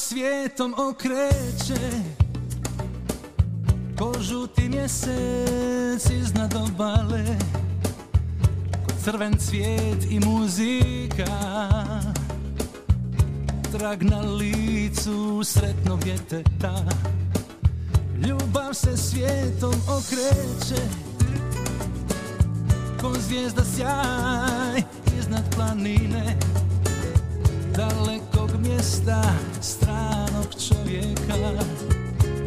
Svijetom 0.01 0.75
okreće. 0.77 1.91
Ko 3.97 4.13
žuti 4.19 4.69
mjesec 4.69 6.09
iznad 6.09 6.55
obale. 6.55 7.25
Ko 8.85 8.93
crven 9.03 9.37
cvijet 9.37 10.11
i 10.11 10.19
muzika. 10.19 11.27
Trag 13.71 14.03
na 14.03 14.21
licu 14.21 15.41
sretnog 15.43 16.03
djeteta. 16.03 16.75
Ljubav 18.27 18.73
se 18.73 18.97
svijetom 18.97 19.75
okreće. 19.87 20.81
Ko 23.01 23.13
zvijezda 23.19 23.63
sjaj 23.75 24.83
iznad 25.19 25.55
planine. 25.55 26.37
Dalekog 27.75 28.40
mjesta 28.71 29.21
stranog 29.61 30.47
čovjeka 30.67 31.33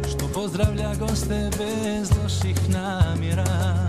Što 0.09 0.27
pozdravlja 0.33 0.95
goste 0.99 1.49
bez 1.57 2.09
loših 2.23 2.69
namjera. 2.69 3.87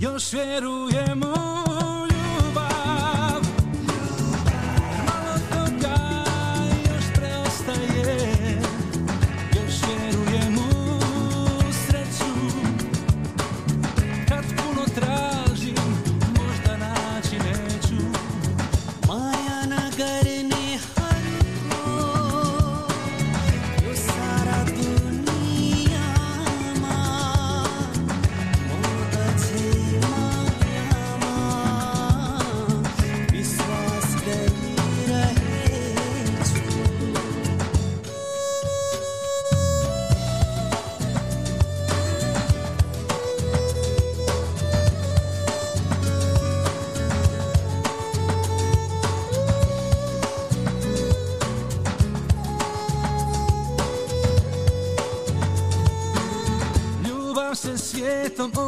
Još 0.00 0.32
vjerujem 0.32 1.22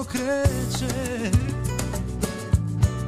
svijetom 0.01 0.07
okreće 0.07 1.31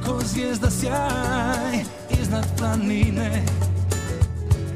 Ko 0.05 0.19
zvijezda 0.25 0.69
sjaj 0.69 1.83
iznad 2.21 2.45
planine 2.57 3.45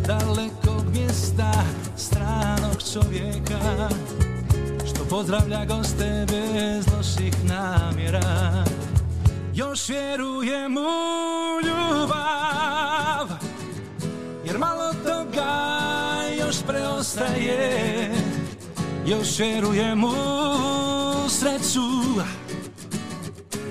Dalekog 0.07 0.83
mjesta 0.93 1.53
stranog 1.97 2.77
čovjeka 2.93 3.89
Što 4.85 5.05
pozdravlja 5.09 5.65
goste 5.65 6.25
bez 6.31 6.85
loših 6.97 7.33
namjera. 7.43 8.63
Još 9.53 9.89
vjerujem 9.89 10.77
u 10.77 11.61
ljubav 11.67 13.27
Jer 14.45 14.57
malo 14.57 14.93
toga 15.03 15.77
još 16.39 16.55
preostaje. 16.67 18.11
Još 19.05 19.39
vjerujem 19.39 20.03
u 20.03 20.86
sreću. 21.39 21.81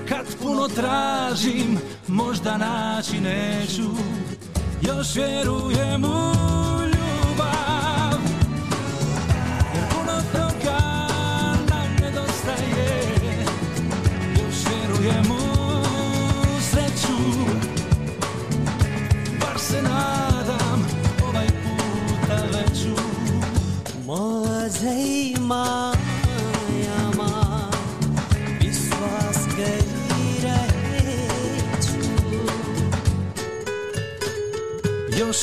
Kad 0.09 0.27
puno 0.43 0.69
tražim, 0.69 1.79
možda 2.09 2.57
naći 2.57 3.21
neću. 3.21 3.91
Još 4.83 5.15
vjerujem 5.15 6.05
u 6.05 6.33
ljubav 6.83 8.21
Jer 9.75 9.85
puno 9.91 10.23
toga 10.33 10.79
nam 11.71 11.97
nedostaje. 12.01 13.15
Još 14.33 14.57
vjerujem 14.69 15.31
u 15.31 15.85
sreću. 16.71 17.19
Bar 19.41 19.59
se 19.59 19.83
nadam 19.83 20.87
ovaj 21.29 21.47
puta 21.47 22.43
veću. 22.53 23.03
Možda 24.07 24.91
ima 25.37 25.86
Iz 35.27 35.35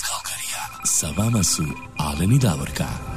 Kalkarija. 0.00 0.62
Sa 0.84 1.06
vama 1.16 1.42
su 1.42 1.62
Alen 1.98 2.32
i 2.32 2.38
Davorka. 2.38 3.11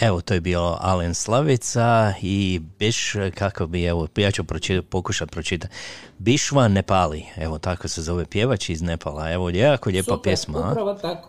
Evo, 0.00 0.20
to 0.20 0.34
je 0.34 0.40
bio 0.40 0.76
Alen 0.80 1.14
Slavica 1.14 2.14
i 2.22 2.60
Biš, 2.78 3.14
kako 3.34 3.66
bi, 3.66 3.84
evo, 3.84 4.08
ja 4.16 4.30
ću 4.30 4.44
pročitati, 4.44 4.86
pokušati 4.86 5.32
pročitati. 5.32 5.74
Bišva 6.18 6.68
Nepali, 6.68 7.24
evo, 7.36 7.58
tako 7.58 7.88
se 7.88 8.02
zove 8.02 8.24
pjevač 8.24 8.68
iz 8.68 8.82
Nepala. 8.82 9.30
Evo, 9.30 9.50
jako 9.50 9.90
lijepa 9.90 10.14
Super, 10.14 10.22
pjesma. 10.22 10.58
a? 10.58 10.70
Upravo 10.70 10.94
tako. 10.94 11.28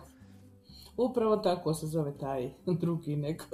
Upravo 0.97 1.37
tako 1.37 1.73
se 1.73 1.87
zove 1.87 2.17
taj 2.17 2.49
drugi 2.81 3.15
neko. 3.15 3.45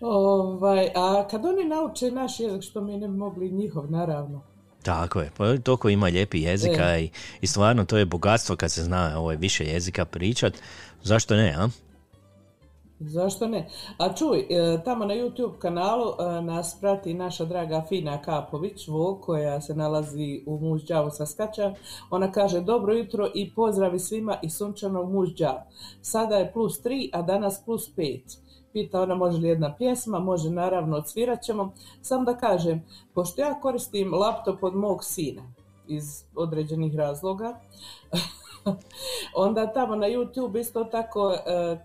ovaj, 0.00 0.88
a 0.94 1.28
kad 1.30 1.44
oni 1.44 1.64
nauče 1.64 2.10
naš 2.10 2.40
jezik, 2.40 2.62
što 2.62 2.80
mi 2.80 2.96
ne 2.96 3.08
mogli 3.08 3.50
njihov, 3.50 3.90
naravno. 3.90 4.42
Tako 4.82 5.20
je, 5.20 5.30
pa 5.36 5.56
toliko 5.56 5.88
ima 5.88 6.06
lijepi 6.06 6.42
jezika 6.42 6.98
i, 6.98 7.10
i 7.40 7.46
stvarno 7.46 7.84
to 7.84 7.98
je 7.98 8.04
bogatstvo 8.04 8.56
kad 8.56 8.72
se 8.72 8.82
zna 8.82 9.18
ovaj, 9.18 9.36
više 9.36 9.64
jezika 9.64 10.04
pričat. 10.04 10.54
Zašto 11.02 11.36
ne, 11.36 11.54
a? 11.58 11.68
Zašto 13.00 13.46
ne? 13.46 13.68
A 13.98 14.14
čuj, 14.14 14.38
e, 14.38 14.82
tamo 14.84 15.04
na 15.04 15.14
YouTube 15.14 15.58
kanalu 15.58 16.04
e, 16.08 16.42
nas 16.42 16.76
prati 16.80 17.14
naša 17.14 17.44
draga 17.44 17.84
Fina 17.88 18.22
Kapović, 18.22 18.88
Vo, 18.88 19.20
koja 19.22 19.60
se 19.60 19.74
nalazi 19.74 20.42
u 20.46 20.58
Mužđavu 20.58 21.10
sa 21.10 21.26
Skača. 21.26 21.74
Ona 22.10 22.32
kaže 22.32 22.60
dobro 22.60 22.94
jutro 22.94 23.28
i 23.34 23.54
pozdravi 23.54 23.98
svima 23.98 24.38
iz 24.42 24.52
sunčanog 24.56 25.12
Mužđavu. 25.12 25.58
Sada 26.02 26.36
je 26.36 26.52
plus 26.52 26.84
3, 26.84 27.10
a 27.12 27.22
danas 27.22 27.62
plus 27.64 27.90
5. 27.96 28.20
Pita 28.72 29.02
ona 29.02 29.14
može 29.14 29.38
li 29.38 29.48
jedna 29.48 29.74
pjesma, 29.76 30.18
može 30.18 30.50
naravno, 30.50 30.96
odsvirat 30.96 31.42
ćemo. 31.42 31.72
Sam 32.02 32.24
da 32.24 32.36
kažem, 32.36 32.84
pošto 33.14 33.40
ja 33.40 33.60
koristim 33.60 34.14
laptop 34.14 34.62
od 34.62 34.74
mog 34.74 35.04
sina 35.04 35.42
iz 35.88 36.24
određenih 36.34 36.96
razloga, 36.96 37.60
onda 39.44 39.72
tamo 39.72 39.96
na 39.96 40.06
YouTube 40.06 40.60
isto 40.60 40.84
tako 40.84 41.32
e, 41.32 41.38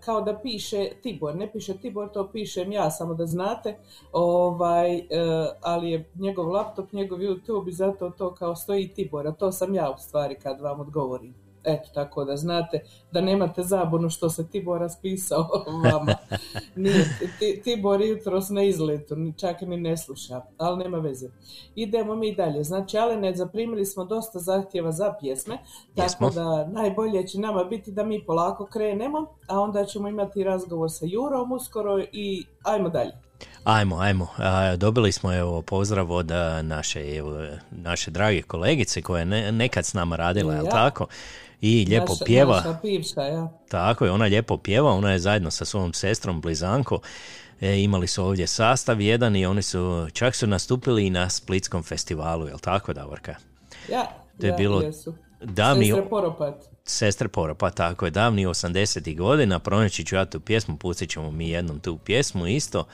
kao 0.04 0.20
da 0.20 0.38
piše 0.38 0.90
Tibor, 1.02 1.36
ne 1.36 1.52
piše 1.52 1.78
Tibor, 1.78 2.12
to 2.12 2.28
pišem 2.32 2.72
ja, 2.72 2.90
samo 2.90 3.14
da 3.14 3.26
znate, 3.26 3.76
ovaj, 4.12 4.96
e, 4.96 5.04
ali 5.62 5.90
je 5.90 6.10
njegov 6.14 6.50
laptop, 6.50 6.92
njegov 6.92 7.18
YouTube 7.18 7.68
i 7.68 7.72
zato 7.72 8.10
to 8.10 8.34
kao 8.34 8.56
stoji 8.56 8.88
Tibor, 8.88 9.26
a 9.26 9.32
to 9.32 9.52
sam 9.52 9.74
ja 9.74 9.90
u 9.90 9.98
stvari 9.98 10.34
kad 10.34 10.60
vam 10.60 10.80
odgovorim. 10.80 11.41
Eto, 11.64 11.88
tako 11.94 12.24
da 12.24 12.36
znate 12.36 12.80
da 13.12 13.20
nemate 13.20 13.62
zabunu 13.62 14.10
što 14.10 14.30
se 14.30 14.48
Tibor 14.48 14.80
raspisao 14.80 15.48
vama. 15.92 16.14
Nije, 16.76 17.08
ti, 17.38 17.60
Tibor 17.64 18.00
jutros 18.02 18.48
na 18.48 18.62
izletu, 18.62 19.16
čak 19.36 19.60
ni 19.60 19.76
ne 19.76 19.96
sluša, 19.96 20.40
ali 20.58 20.84
nema 20.84 20.98
veze. 20.98 21.28
Idemo 21.74 22.14
mi 22.16 22.34
dalje. 22.34 22.64
Znači, 22.64 22.98
Alene, 22.98 23.34
zaprimili 23.36 23.86
smo 23.86 24.04
dosta 24.04 24.38
zahtjeva 24.38 24.92
za 24.92 25.14
pjesme, 25.20 25.58
tako 25.96 26.24
Jesmo. 26.24 26.30
da 26.30 26.66
najbolje 26.66 27.26
će 27.26 27.38
nama 27.40 27.64
biti 27.64 27.92
da 27.92 28.04
mi 28.04 28.24
polako 28.26 28.66
krenemo, 28.66 29.26
a 29.48 29.60
onda 29.60 29.84
ćemo 29.84 30.08
imati 30.08 30.44
razgovor 30.44 30.90
sa 30.90 31.04
Jurom 31.08 31.52
uskoro 31.52 31.98
i 32.12 32.44
ajmo 32.62 32.88
dalje. 32.88 33.12
Ajmo, 33.64 33.98
ajmo. 33.98 34.28
Dobili 34.76 35.12
smo 35.12 35.34
evo 35.34 35.62
pozdrav 35.62 36.12
od 36.12 36.30
naše, 36.62 37.16
evo, 37.16 37.46
naše 37.70 38.10
drage 38.10 38.42
kolegice 38.42 39.02
koja 39.02 39.18
je 39.18 39.26
ne, 39.26 39.52
nekad 39.52 39.84
s 39.86 39.94
nama 39.94 40.16
radila, 40.16 40.54
jel 40.54 40.64
Ja. 40.64 40.70
tako? 40.70 41.06
I 41.62 41.86
lijepo 41.88 42.12
naša, 42.12 42.24
pjeva. 42.24 42.56
Naša 42.56 42.78
bivša, 42.82 43.22
ja. 43.22 43.48
Tako 43.68 44.04
je, 44.04 44.10
ona 44.10 44.24
lijepo 44.24 44.56
pjeva, 44.56 44.90
ona 44.90 45.12
je 45.12 45.18
zajedno 45.18 45.50
sa 45.50 45.64
svojom 45.64 45.92
sestrom 45.92 46.40
Blizanko. 46.40 47.00
E, 47.60 47.82
imali 47.82 48.06
su 48.06 48.24
ovdje 48.24 48.46
sastav 48.46 49.00
jedan 49.00 49.36
i 49.36 49.46
oni 49.46 49.62
su, 49.62 50.06
čak 50.12 50.34
su 50.34 50.46
nastupili 50.46 51.06
i 51.06 51.10
na 51.10 51.30
Splitskom 51.30 51.82
festivalu, 51.82 52.46
jel 52.46 52.58
tako 52.58 52.92
Davorka? 52.92 53.34
Ja, 53.90 54.04
To 54.40 54.46
je 54.46 54.50
Da, 54.50 54.56
bilo 54.56 54.80
jesu. 54.80 55.14
davni 55.40 55.86
Sestre 55.86 56.08
Poropat. 56.08 56.54
Sestre 56.84 57.28
Poropa, 57.28 57.70
tako 57.70 58.04
je, 58.04 58.10
davni 58.10 58.46
80. 58.46 59.16
godina, 59.16 59.58
pronaći 59.58 60.04
ću 60.04 60.16
ja 60.16 60.24
tu 60.24 60.40
pjesmu, 60.40 60.76
pustit 60.76 61.10
ćemo 61.10 61.30
mi 61.30 61.48
jednom 61.50 61.80
tu 61.80 61.98
pjesmu 61.98 62.46
isto. 62.46 62.84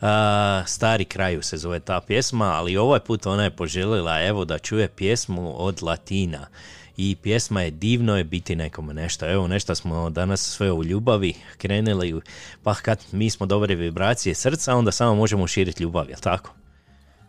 A, 0.00 0.62
stari 0.66 1.04
kraju 1.04 1.42
se 1.42 1.56
zove 1.56 1.80
ta 1.80 2.00
pjesma, 2.00 2.44
ali 2.44 2.76
ovaj 2.76 3.00
put 3.00 3.26
ona 3.26 3.44
je 3.44 3.50
poželjela 3.56 4.22
evo 4.22 4.44
da 4.44 4.58
čuje 4.58 4.88
pjesmu 4.88 5.64
od 5.64 5.82
Latina. 5.82 6.46
I 7.02 7.16
pjesma 7.22 7.62
je 7.62 7.70
divno 7.70 8.16
je 8.16 8.24
biti 8.24 8.56
nekome 8.56 8.94
nešto. 8.94 9.30
Evo 9.30 9.48
nešto 9.48 9.74
smo 9.74 10.10
danas 10.10 10.40
sve 10.40 10.72
u 10.72 10.84
ljubavi 10.84 11.34
krenuli, 11.58 12.20
pa 12.62 12.74
kad 12.74 13.04
mi 13.12 13.30
smo 13.30 13.46
dobre 13.46 13.74
vibracije 13.74 14.34
srca, 14.34 14.74
onda 14.74 14.92
samo 14.92 15.14
možemo 15.14 15.46
širiti 15.46 15.82
ljubav, 15.82 16.08
jel 16.08 16.18
tako? 16.18 16.50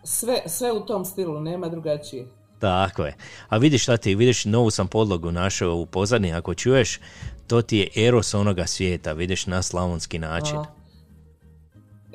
Sve, 0.03 0.41
sve 0.45 0.71
u 0.71 0.85
tom 0.85 1.05
stilu, 1.05 1.41
nema 1.41 1.69
drugačije. 1.69 2.27
Tako 2.59 3.05
je. 3.05 3.15
A 3.49 3.57
vidiš 3.57 3.83
šta 3.83 3.97
ti, 3.97 4.15
vidiš 4.15 4.45
novu 4.45 4.69
sam 4.69 4.87
podlogu 4.87 5.31
našao 5.31 5.75
u 5.75 5.85
pozadini, 5.85 6.33
ako 6.33 6.53
čuješ, 6.53 6.99
to 7.47 7.61
ti 7.61 7.77
je 7.77 8.07
eros 8.07 8.33
onoga 8.33 8.65
svijeta, 8.65 9.13
vidiš 9.13 9.47
na 9.47 9.61
slavonski 9.61 10.19
način. 10.19 10.57
A, 10.57 10.65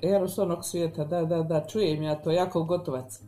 Eros 0.02 0.38
onog 0.38 0.64
svijeta, 0.64 1.04
da, 1.04 1.24
da, 1.24 1.42
da, 1.42 1.66
čujem 1.66 2.02
ja 2.02 2.14
to, 2.14 2.30
jako 2.30 2.64
gotovac. 2.64 3.20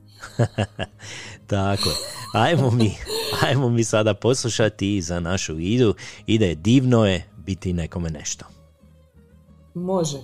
Tako. 1.46 1.90
Ajmo 2.34 2.70
mi, 2.70 2.94
ajmo 3.42 3.68
mi 3.68 3.84
sada 3.84 4.14
poslušati 4.14 5.02
za 5.02 5.20
našu 5.20 5.58
idu. 5.58 5.94
Ide 6.26 6.54
divno 6.54 7.06
je 7.06 7.24
biti 7.36 7.72
nekome 7.72 8.10
nešto. 8.10 8.44
Može. 9.74 10.18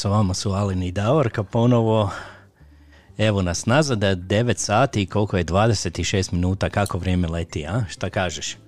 Sa 0.00 0.08
vama 0.08 0.34
su 0.34 0.50
Alin 0.50 0.82
i 0.82 0.92
Davorka 0.92 1.42
ponovo. 1.42 2.10
Evo 3.18 3.42
nas 3.42 3.66
nazad, 3.66 3.98
9 3.98 4.56
sati 4.56 5.02
i 5.02 5.06
koliko 5.06 5.36
je 5.36 5.44
26 5.44 6.32
minuta, 6.32 6.70
kako 6.70 6.98
vrijeme 6.98 7.28
leti, 7.28 7.66
a? 7.66 7.84
Šta 7.88 8.10
kažeš? 8.10 8.58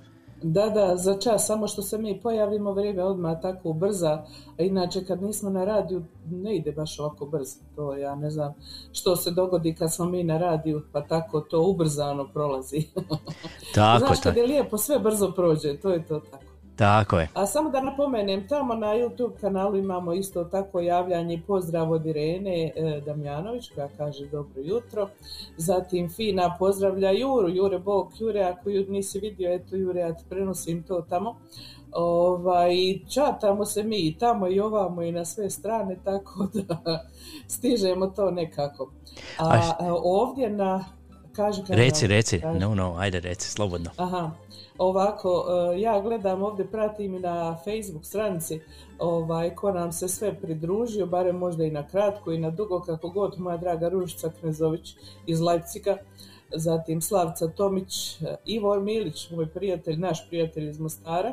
Da, 0.42 0.68
da, 0.68 0.96
za 0.96 1.18
čas, 1.18 1.46
samo 1.46 1.68
što 1.68 1.82
se 1.82 1.98
mi 1.98 2.20
pojavimo, 2.20 2.72
vrijeme 2.72 3.02
odmah 3.02 3.38
tako 3.42 3.68
ubrza, 3.68 4.24
a 4.58 4.62
inače 4.62 5.04
kad 5.04 5.22
nismo 5.22 5.50
na 5.50 5.64
radiju 5.64 6.04
ne 6.30 6.56
ide 6.56 6.72
baš 6.72 6.98
ovako 6.98 7.26
brzo, 7.26 7.56
to 7.76 7.96
ja 7.96 8.14
ne 8.14 8.30
znam 8.30 8.54
što 8.92 9.16
se 9.16 9.30
dogodi 9.30 9.74
kad 9.74 9.94
smo 9.94 10.04
mi 10.04 10.24
na 10.24 10.38
radiju, 10.38 10.82
pa 10.92 11.02
tako 11.02 11.40
to 11.40 11.62
ubrzano 11.62 12.28
prolazi. 12.32 12.82
Tako, 13.74 14.06
Znaš, 14.06 14.20
kad 14.20 14.36
je 14.36 14.46
lijepo, 14.46 14.78
sve 14.78 14.98
brzo 14.98 15.32
prođe, 15.36 15.76
to 15.76 15.90
je 15.90 16.06
to 16.06 16.20
tako. 16.20 16.51
Tako 16.82 17.18
je. 17.18 17.28
A 17.34 17.46
samo 17.46 17.70
da 17.70 17.80
napomenem, 17.80 18.48
tamo 18.48 18.74
na 18.74 18.86
YouTube 18.86 19.40
kanalu 19.40 19.76
imamo 19.76 20.12
isto 20.12 20.44
tako 20.44 20.80
javljanje 20.80 21.42
pozdrav 21.46 21.92
od 21.92 22.06
Irene 22.06 22.72
e, 22.76 23.00
Damjanović 23.06 23.70
koja 23.74 23.88
kaže 23.96 24.26
dobro 24.26 24.60
jutro. 24.62 25.08
Zatim 25.56 26.10
Fina 26.10 26.56
pozdravlja 26.58 27.10
Juru, 27.10 27.48
Jure 27.48 27.78
Bog, 27.78 28.12
Jure 28.18 28.42
ako 28.42 28.70
ju 28.70 28.86
nisi 28.88 29.18
vidio, 29.20 29.52
eto 29.54 29.76
Jure 29.76 30.00
ja 30.00 30.14
ti 30.14 30.24
prenosim 30.28 30.82
to 30.82 31.02
tamo. 31.08 31.36
Ovaj, 31.92 32.74
čatamo 33.14 33.64
se 33.64 33.82
mi 33.82 33.96
i 33.98 34.16
tamo 34.18 34.48
i 34.48 34.60
ovamo 34.60 35.02
i 35.02 35.12
na 35.12 35.24
sve 35.24 35.50
strane, 35.50 35.96
tako 36.04 36.46
da 36.68 37.04
stižemo 37.48 38.06
to 38.06 38.30
nekako. 38.30 38.90
A, 39.38 39.48
A- 39.48 39.76
a 39.78 39.94
ovdje 40.02 40.50
na... 40.50 40.84
Kaže, 41.32 41.62
kaže, 41.66 41.82
Reci, 41.82 42.06
reci. 42.06 42.40
kaže. 42.40 42.58
No, 42.58 42.74
no, 42.74 42.94
ajde 42.98 43.20
reci, 43.20 43.50
slobodno. 43.50 43.90
Aha, 43.96 44.30
ovako, 44.82 45.46
e, 45.74 45.80
ja 45.80 46.00
gledam 46.00 46.42
ovdje, 46.42 46.70
pratim 46.70 47.14
i 47.14 47.18
na 47.18 47.56
Facebook 47.64 48.04
stranici 48.04 48.60
ovaj, 48.98 49.54
ko 49.54 49.72
nam 49.72 49.92
se 49.92 50.08
sve 50.08 50.40
pridružio, 50.40 51.06
barem 51.06 51.36
možda 51.36 51.64
i 51.64 51.70
na 51.70 51.88
kratko 51.88 52.32
i 52.32 52.38
na 52.38 52.50
dugo, 52.50 52.80
kako 52.80 53.08
god, 53.08 53.38
moja 53.38 53.56
draga 53.56 53.88
Ružica 53.88 54.30
Knezović 54.40 54.96
iz 55.26 55.40
Leipciga, 55.40 55.96
zatim 56.54 57.00
Slavca 57.00 57.48
Tomić, 57.48 58.22
e, 58.22 58.36
Ivo 58.44 58.80
Milić, 58.80 59.30
moj 59.30 59.46
prijatelj, 59.46 59.96
naš 59.96 60.28
prijatelj 60.28 60.68
iz 60.68 60.80
Mostara, 60.80 61.32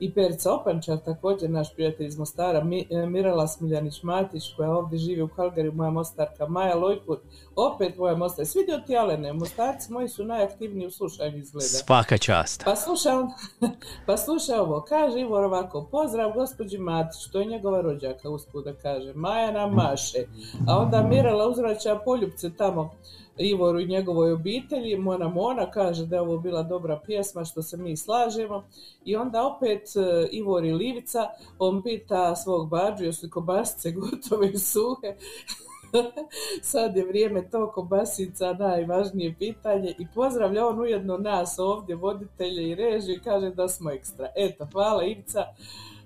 i 0.00 0.14
Perica 0.14 0.52
Opančar, 0.52 0.98
također 0.98 1.50
naš 1.50 1.74
prijatelj 1.74 2.06
iz 2.06 2.18
Mostara, 2.18 2.64
Mi, 2.64 2.86
e, 2.90 3.06
Mirala 3.06 3.46
Smiljanić-Matić, 3.46 4.56
koja 4.56 4.70
ovdje 4.70 4.98
živi 4.98 5.22
u 5.22 5.28
Kalgari, 5.28 5.70
moja 5.70 5.90
mostarka, 5.90 6.46
Maja 6.46 6.74
Lojput, 6.74 7.20
opet 7.56 7.96
moja 7.98 8.16
mostarka. 8.16 8.44
Svidio 8.48 8.78
ti 8.86 8.96
Alene, 8.96 9.32
mostarci 9.32 9.92
moji 9.92 10.08
su 10.08 10.24
najaktivniji 10.24 10.86
u 10.86 10.90
slušanju 10.90 11.36
izgleda. 11.38 11.66
Svaka 11.66 12.18
čast. 12.18 12.62
Pa 12.64 12.76
slušaj, 12.76 13.12
on- 13.12 13.30
pa 14.06 14.16
slušaj 14.16 14.58
ovo, 14.58 14.84
kaže 14.88 15.20
Ivor 15.20 15.44
ovako, 15.44 15.88
pozdrav 15.90 16.32
gospođi 16.32 16.78
Matić, 16.78 17.30
to 17.32 17.40
je 17.40 17.46
njegova 17.46 17.80
rođaka, 17.80 18.30
usput 18.30 18.64
da 18.64 18.72
kaže, 18.74 19.12
Maja 19.14 19.50
nam 19.52 19.72
maše, 19.74 20.18
a 20.68 20.78
onda 20.78 21.02
Mirala 21.02 21.48
uzvraća 21.48 22.00
poljubce 22.04 22.50
tamo 22.56 22.90
Ivoru 23.38 23.80
i 23.80 23.86
njegovoj 23.86 24.32
obitelji, 24.32 24.98
Mona 24.98 25.28
Mona 25.28 25.70
kaže 25.70 26.06
da 26.06 26.16
je 26.16 26.22
ovo 26.22 26.38
bila 26.38 26.62
dobra 26.62 27.00
pjesma, 27.06 27.44
što 27.44 27.62
se 27.62 27.76
mi 27.76 27.96
slažemo, 27.96 28.64
i 29.04 29.16
onda 29.16 29.46
opet 29.46 29.82
e, 29.96 30.28
Ivor 30.32 30.64
i 30.64 30.72
Livica, 30.72 31.26
on 31.58 31.82
pita 31.82 32.36
svog 32.36 32.68
bađu, 32.68 33.04
jesu 33.04 33.26
li 33.26 33.30
kobasice 33.30 33.90
gotove 33.90 34.50
i 34.50 34.58
suhe, 34.58 35.14
Sad 36.62 36.96
je 36.96 37.04
vrijeme 37.04 37.50
to 37.50 37.70
kobasica, 37.72 38.52
najvažnije 38.52 39.34
pitanje. 39.38 39.94
I 39.98 40.06
pozdravlja 40.14 40.66
on 40.66 40.80
ujedno 40.80 41.18
nas 41.18 41.58
ovdje, 41.58 41.96
voditelje 41.96 42.68
i 42.68 42.74
režije, 42.74 43.20
kaže 43.24 43.50
da 43.50 43.68
smo 43.68 43.90
ekstra. 43.90 44.28
Eto, 44.36 44.66
hvala 44.72 45.04
Ivica, 45.04 45.44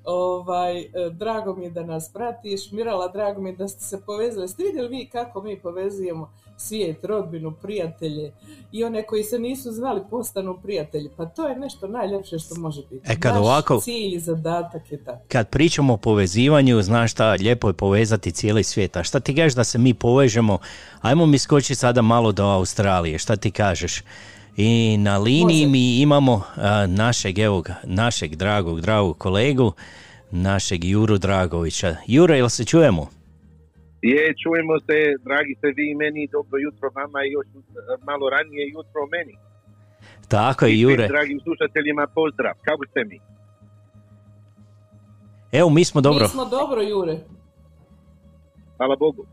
ovaj, 0.04 0.80
e, 0.80 0.88
drago 1.12 1.54
mi 1.54 1.64
je 1.64 1.70
da 1.70 1.84
nas 1.84 2.12
pratiš, 2.12 2.72
Mirala, 2.72 3.08
drago 3.08 3.40
mi 3.40 3.50
je 3.50 3.56
da 3.56 3.68
ste 3.68 3.84
se 3.84 4.02
povezali. 4.06 4.48
Ste 4.48 4.62
vidjeli 4.62 4.88
vi 4.88 5.08
kako 5.12 5.42
mi 5.42 5.60
povezujemo 5.60 6.32
svijet, 6.60 7.04
rodbinu, 7.04 7.52
prijatelje 7.52 8.32
i 8.72 8.84
one 8.84 9.02
koji 9.02 9.24
se 9.24 9.38
nisu 9.38 9.72
znali 9.72 10.00
postanu 10.10 10.58
prijatelji. 10.62 11.10
Pa 11.16 11.26
to 11.26 11.48
je 11.48 11.56
nešto 11.56 11.86
najljepše 11.88 12.38
što 12.38 12.54
može 12.54 12.80
biti. 12.82 13.12
E, 13.12 13.16
kad 13.16 13.34
Naš 13.34 13.40
ovako- 13.40 13.80
cilj 13.80 14.14
i 14.14 14.20
zadatak 14.20 14.92
je 14.92 15.04
tako. 15.04 15.18
Kad 15.28 15.48
pričamo 15.48 15.92
o 15.92 15.96
povezivanju, 15.98 16.82
znaš 16.82 17.10
šta, 17.12 17.30
lijepo 17.30 17.68
je 17.68 17.72
povezati 17.74 18.32
cijeli 18.32 18.64
svijet. 18.64 18.96
A 18.96 19.02
šta 19.02 19.20
ti 19.20 19.36
kažeš 19.36 19.54
da 19.54 19.64
se 19.64 19.78
mi 19.78 19.94
povežemo? 19.94 20.58
Ajmo 21.00 21.26
mi 21.26 21.38
skoči 21.38 21.74
sada 21.74 22.02
malo 22.02 22.32
do 22.32 22.44
Australije, 22.44 23.18
šta 23.18 23.36
ti 23.36 23.50
kažeš? 23.50 24.02
I 24.56 24.96
na 24.98 25.18
liniji 25.18 25.42
Može. 25.58 25.66
mi 25.68 25.96
imamo 25.96 26.42
a, 26.56 26.86
našeg, 26.86 27.38
evo 27.38 27.60
ga, 27.60 27.74
našeg 27.84 28.36
dragog, 28.36 28.80
dragog 28.80 29.18
kolegu, 29.18 29.72
našeg 30.30 30.84
Juru 30.84 31.18
Dragovića. 31.18 31.96
Jure, 32.06 32.36
jel 32.36 32.48
se 32.48 32.64
čujemo? 32.64 33.06
Je, 34.02 34.34
čujemo 34.42 34.74
se, 34.86 34.96
dragi 35.28 35.54
ste 35.58 35.68
vi 35.76 35.90
i 35.90 35.94
meni, 35.94 36.28
dobro 36.32 36.58
jutro 36.58 36.90
vama 36.94 37.18
i 37.24 37.30
još 37.36 37.46
e, 37.46 37.58
malo 38.08 38.30
ranije 38.30 38.64
jutro 38.76 39.00
meni. 39.14 39.34
Tako 40.28 40.66
je, 40.66 40.80
Jure. 40.80 41.08
dragim 41.08 41.40
slušateljima 41.40 42.06
pozdrav, 42.14 42.54
kako 42.68 42.86
ste 42.90 43.04
mi? 43.04 43.20
Evo, 45.52 45.68
mi 45.70 45.84
smo 45.84 46.00
dobro. 46.00 46.24
Mi 46.24 46.28
smo 46.28 46.44
dobro, 46.44 46.80
Jure. 46.82 47.16
Hvala 48.76 48.96
Bogu. 48.96 49.26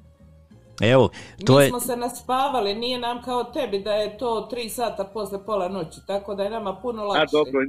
Evo, 0.82 1.10
to 1.46 1.58
Mi 1.58 1.64
je... 1.64 1.70
smo 1.70 1.80
se 1.80 1.96
naspavali, 1.98 2.76
nije 2.76 3.00
nam 3.00 3.22
kao 3.22 3.44
tebi 3.44 3.80
da 3.80 3.94
je 3.94 4.18
to 4.18 4.48
tri 4.50 4.70
sata 4.70 5.04
posle 5.14 5.46
pola 5.46 5.68
noći, 5.70 6.00
tako 6.08 6.36
da 6.36 6.44
je 6.44 6.50
nama 6.50 6.76
puno 6.82 7.04
lakše. 7.04 7.22
A 7.22 7.26
dobro, 7.32 7.60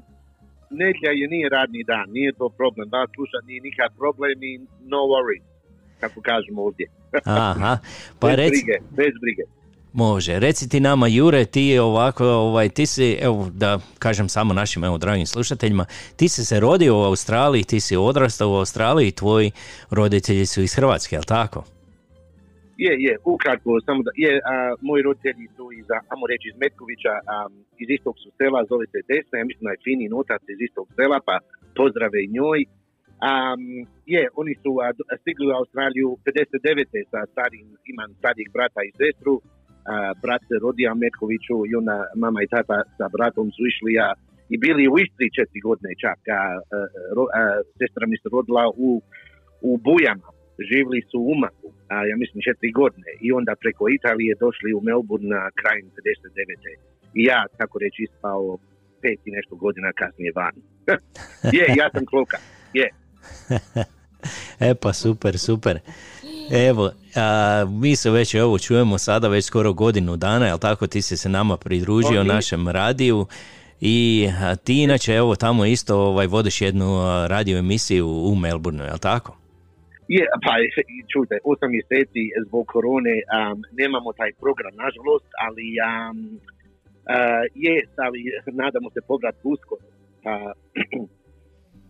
nedjelja 0.70 1.12
je 1.20 1.28
nije 1.28 1.48
radni 1.48 1.84
dan, 1.84 2.06
nije 2.08 2.32
to 2.32 2.48
problem, 2.48 2.88
vas 2.92 3.10
sluša 3.14 3.38
nije 3.46 3.60
nikad 3.60 3.90
problem 3.98 4.42
i 4.42 4.52
no 4.92 5.00
worries, 5.12 5.47
kako 6.00 6.20
kažemo 6.20 6.62
ovdje. 6.62 6.86
Aha, 7.24 7.78
pa 8.20 8.26
bez 8.26 8.36
reci, 8.36 8.50
brige, 8.50 8.78
bez 8.90 9.12
brige. 9.20 9.42
Može, 9.92 10.38
reci 10.38 10.68
ti 10.68 10.80
nama 10.80 11.06
Jure, 11.06 11.44
ti 11.44 11.62
je 11.62 11.80
ovako, 11.80 12.26
ovaj, 12.26 12.68
ti 12.68 12.86
si, 12.86 13.18
evo 13.20 13.50
da 13.54 13.78
kažem 13.98 14.28
samo 14.28 14.54
našim 14.54 14.84
evo, 14.84 14.98
dragim 14.98 15.26
slušateljima, 15.26 15.84
ti 16.16 16.28
si 16.28 16.44
se 16.44 16.60
rodio 16.60 16.98
u 16.98 17.02
Australiji, 17.02 17.64
ti 17.64 17.80
si 17.80 17.96
odrastao 17.96 18.50
u 18.50 18.54
Australiji, 18.54 19.10
tvoji 19.10 19.50
roditelji 19.90 20.46
su 20.46 20.62
iz 20.62 20.74
Hrvatske, 20.74 21.16
jel 21.16 21.22
tako? 21.22 21.64
Je, 22.76 22.92
je, 23.04 23.18
ukratko, 23.24 23.70
samo 23.86 24.02
da, 24.02 24.10
je, 24.14 24.40
a, 24.44 24.74
moji 24.80 25.02
roditelji 25.02 25.46
su 25.56 25.64
iz, 25.80 25.86
a, 25.90 25.98
ajmo 26.08 26.26
reći, 26.32 26.48
iz 26.48 26.56
Metkovića, 26.62 27.14
a, 27.34 27.36
iz 27.82 27.88
istog 27.96 28.14
su 28.22 28.28
sela, 28.38 28.60
zove 28.70 28.86
se 28.92 28.98
Desna, 29.08 29.38
ja 29.38 29.44
mislim 29.44 29.64
da 29.68 29.72
je 29.74 29.84
Finin 29.84 30.12
otac 30.22 30.42
iz 30.54 30.60
istog 30.68 30.86
sela, 30.96 31.18
pa 31.28 31.34
pozdrave 31.78 32.18
i 32.24 32.32
njoj. 32.36 32.60
A, 33.20 33.32
je, 34.06 34.22
oni 34.40 34.54
su 34.62 34.70
a, 34.84 34.88
stigli 35.20 35.46
u 35.50 35.56
Australiju 35.60 36.08
59. 36.24 37.10
sa 37.12 37.20
starim, 37.32 37.66
imam 37.92 38.10
starijeg 38.20 38.48
brata 38.56 38.80
i 38.84 38.96
sestru, 39.00 39.34
a, 39.40 39.44
brat 40.22 40.42
se 40.48 40.56
rodio 40.64 40.94
Metkoviću 41.02 41.56
i 41.70 41.72
onda 41.80 41.96
mama 42.24 42.40
i 42.42 42.50
tata 42.54 42.76
sa 42.98 43.06
bratom 43.14 43.46
su 43.56 43.62
išli 43.70 43.92
a, 44.06 44.08
i 44.54 44.56
bili 44.64 44.82
u 44.92 44.98
Istri 45.04 45.26
četiri 45.36 45.60
godine 45.68 45.90
čak, 46.04 46.20
a, 46.38 46.40
ro- 47.16 47.32
sestra 47.78 48.04
mi 48.10 48.16
se 48.22 48.28
rodila 48.36 48.64
u, 48.86 48.88
u 49.68 49.70
Bujama, 49.86 50.28
živjeli 50.70 51.00
su 51.10 51.16
u 51.20 51.30
Umagu, 51.34 51.68
a 51.94 51.96
ja 52.10 52.16
mislim 52.22 52.46
četiri 52.48 52.70
godine 52.82 53.10
i 53.26 53.28
onda 53.38 53.52
preko 53.62 53.84
Italije 53.98 54.40
došli 54.44 54.70
u 54.78 54.80
Melbourne 54.88 55.28
na 55.36 55.42
krajem 55.60 55.86
59. 55.86 57.18
I 57.18 57.20
ja, 57.30 57.40
tako 57.60 57.76
reći, 57.84 58.02
ispao 58.02 58.58
pet 59.02 59.20
i 59.24 59.30
nešto 59.30 59.54
godina 59.64 59.90
kasnije 60.00 60.32
van. 60.40 60.54
je, 61.56 61.64
ja 61.80 61.86
sam 61.94 62.06
kloka. 62.12 62.38
Je. 62.80 62.88
E 64.60 64.74
pa 64.74 64.92
super, 64.92 65.38
super. 65.38 65.78
Evo, 66.50 66.90
a, 67.16 67.64
mi 67.70 67.96
se 67.96 68.10
već 68.10 68.34
evo 68.34 68.58
čujemo 68.58 68.98
sada 68.98 69.28
već 69.28 69.44
skoro 69.44 69.72
godinu 69.72 70.16
dana, 70.16 70.46
jel 70.46 70.58
tako, 70.58 70.86
ti 70.86 71.02
si 71.02 71.16
se 71.16 71.28
nama 71.28 71.56
pridružio 71.56 72.20
Ok. 72.20 72.26
našem 72.26 72.68
radiju 72.68 73.26
i 73.80 74.28
a, 74.42 74.56
ti 74.56 74.82
inače 74.82 75.14
evo 75.14 75.36
tamo 75.36 75.64
isto 75.64 75.96
ovaj, 75.96 76.26
vodiš 76.26 76.60
jednu 76.60 77.00
a, 77.00 77.26
radio 77.26 77.58
emisiju 77.58 78.08
u 78.08 78.34
Melbourneu, 78.34 78.86
jel 78.86 78.98
tako? 78.98 79.36
Je, 80.08 80.26
pa 80.44 80.52
čujte, 81.12 81.38
osam 81.44 81.70
mjeseci 81.70 82.22
zbog 82.46 82.66
korone 82.66 83.16
um, 83.22 83.62
nemamo 83.72 84.12
taj 84.12 84.32
program, 84.40 84.74
nažalost, 84.84 85.28
ali 85.46 85.66
um, 85.88 86.40
uh, 87.14 87.42
je, 87.54 87.86
ali 87.96 88.20
nadamo 88.62 88.90
se 88.90 89.00
povrat 89.08 89.36
uskoro. 89.42 89.82
Pa, 90.24 90.52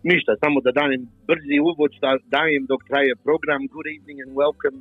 ništa, 0.03 0.31
samo 0.43 0.57
da 0.65 0.71
dajem 0.71 1.01
brzi 1.29 1.57
uvod, 1.69 1.91
da 2.01 2.11
dajem 2.37 2.63
dok 2.71 2.81
traje 2.89 3.13
program. 3.27 3.61
Good 3.75 3.87
evening 3.95 4.17
and 4.23 4.31
welcome 4.43 4.77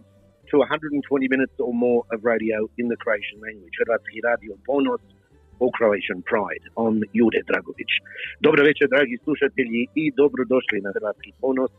to 0.51 0.57
120 0.59 1.29
minutes 1.35 1.57
or 1.67 1.73
more 1.87 2.01
of 2.13 2.19
radio 2.33 2.59
in 2.81 2.87
the 2.93 2.99
Croatian 3.05 3.39
language. 3.47 3.75
Hrvatski 3.81 4.19
radio 4.31 4.53
Ponos 4.69 5.03
or 5.63 5.71
Croatian 5.79 6.21
Pride 6.31 6.65
on 6.85 6.95
Jure 7.19 7.41
Dragović. 7.51 7.91
Dobro 8.47 8.61
večer, 8.69 8.87
dragi 8.95 9.17
slušatelji, 9.25 9.81
i 10.03 10.05
dobrodošli 10.21 10.79
na 10.87 10.91
Hrvatski 10.97 11.31
Ponos 11.41 11.73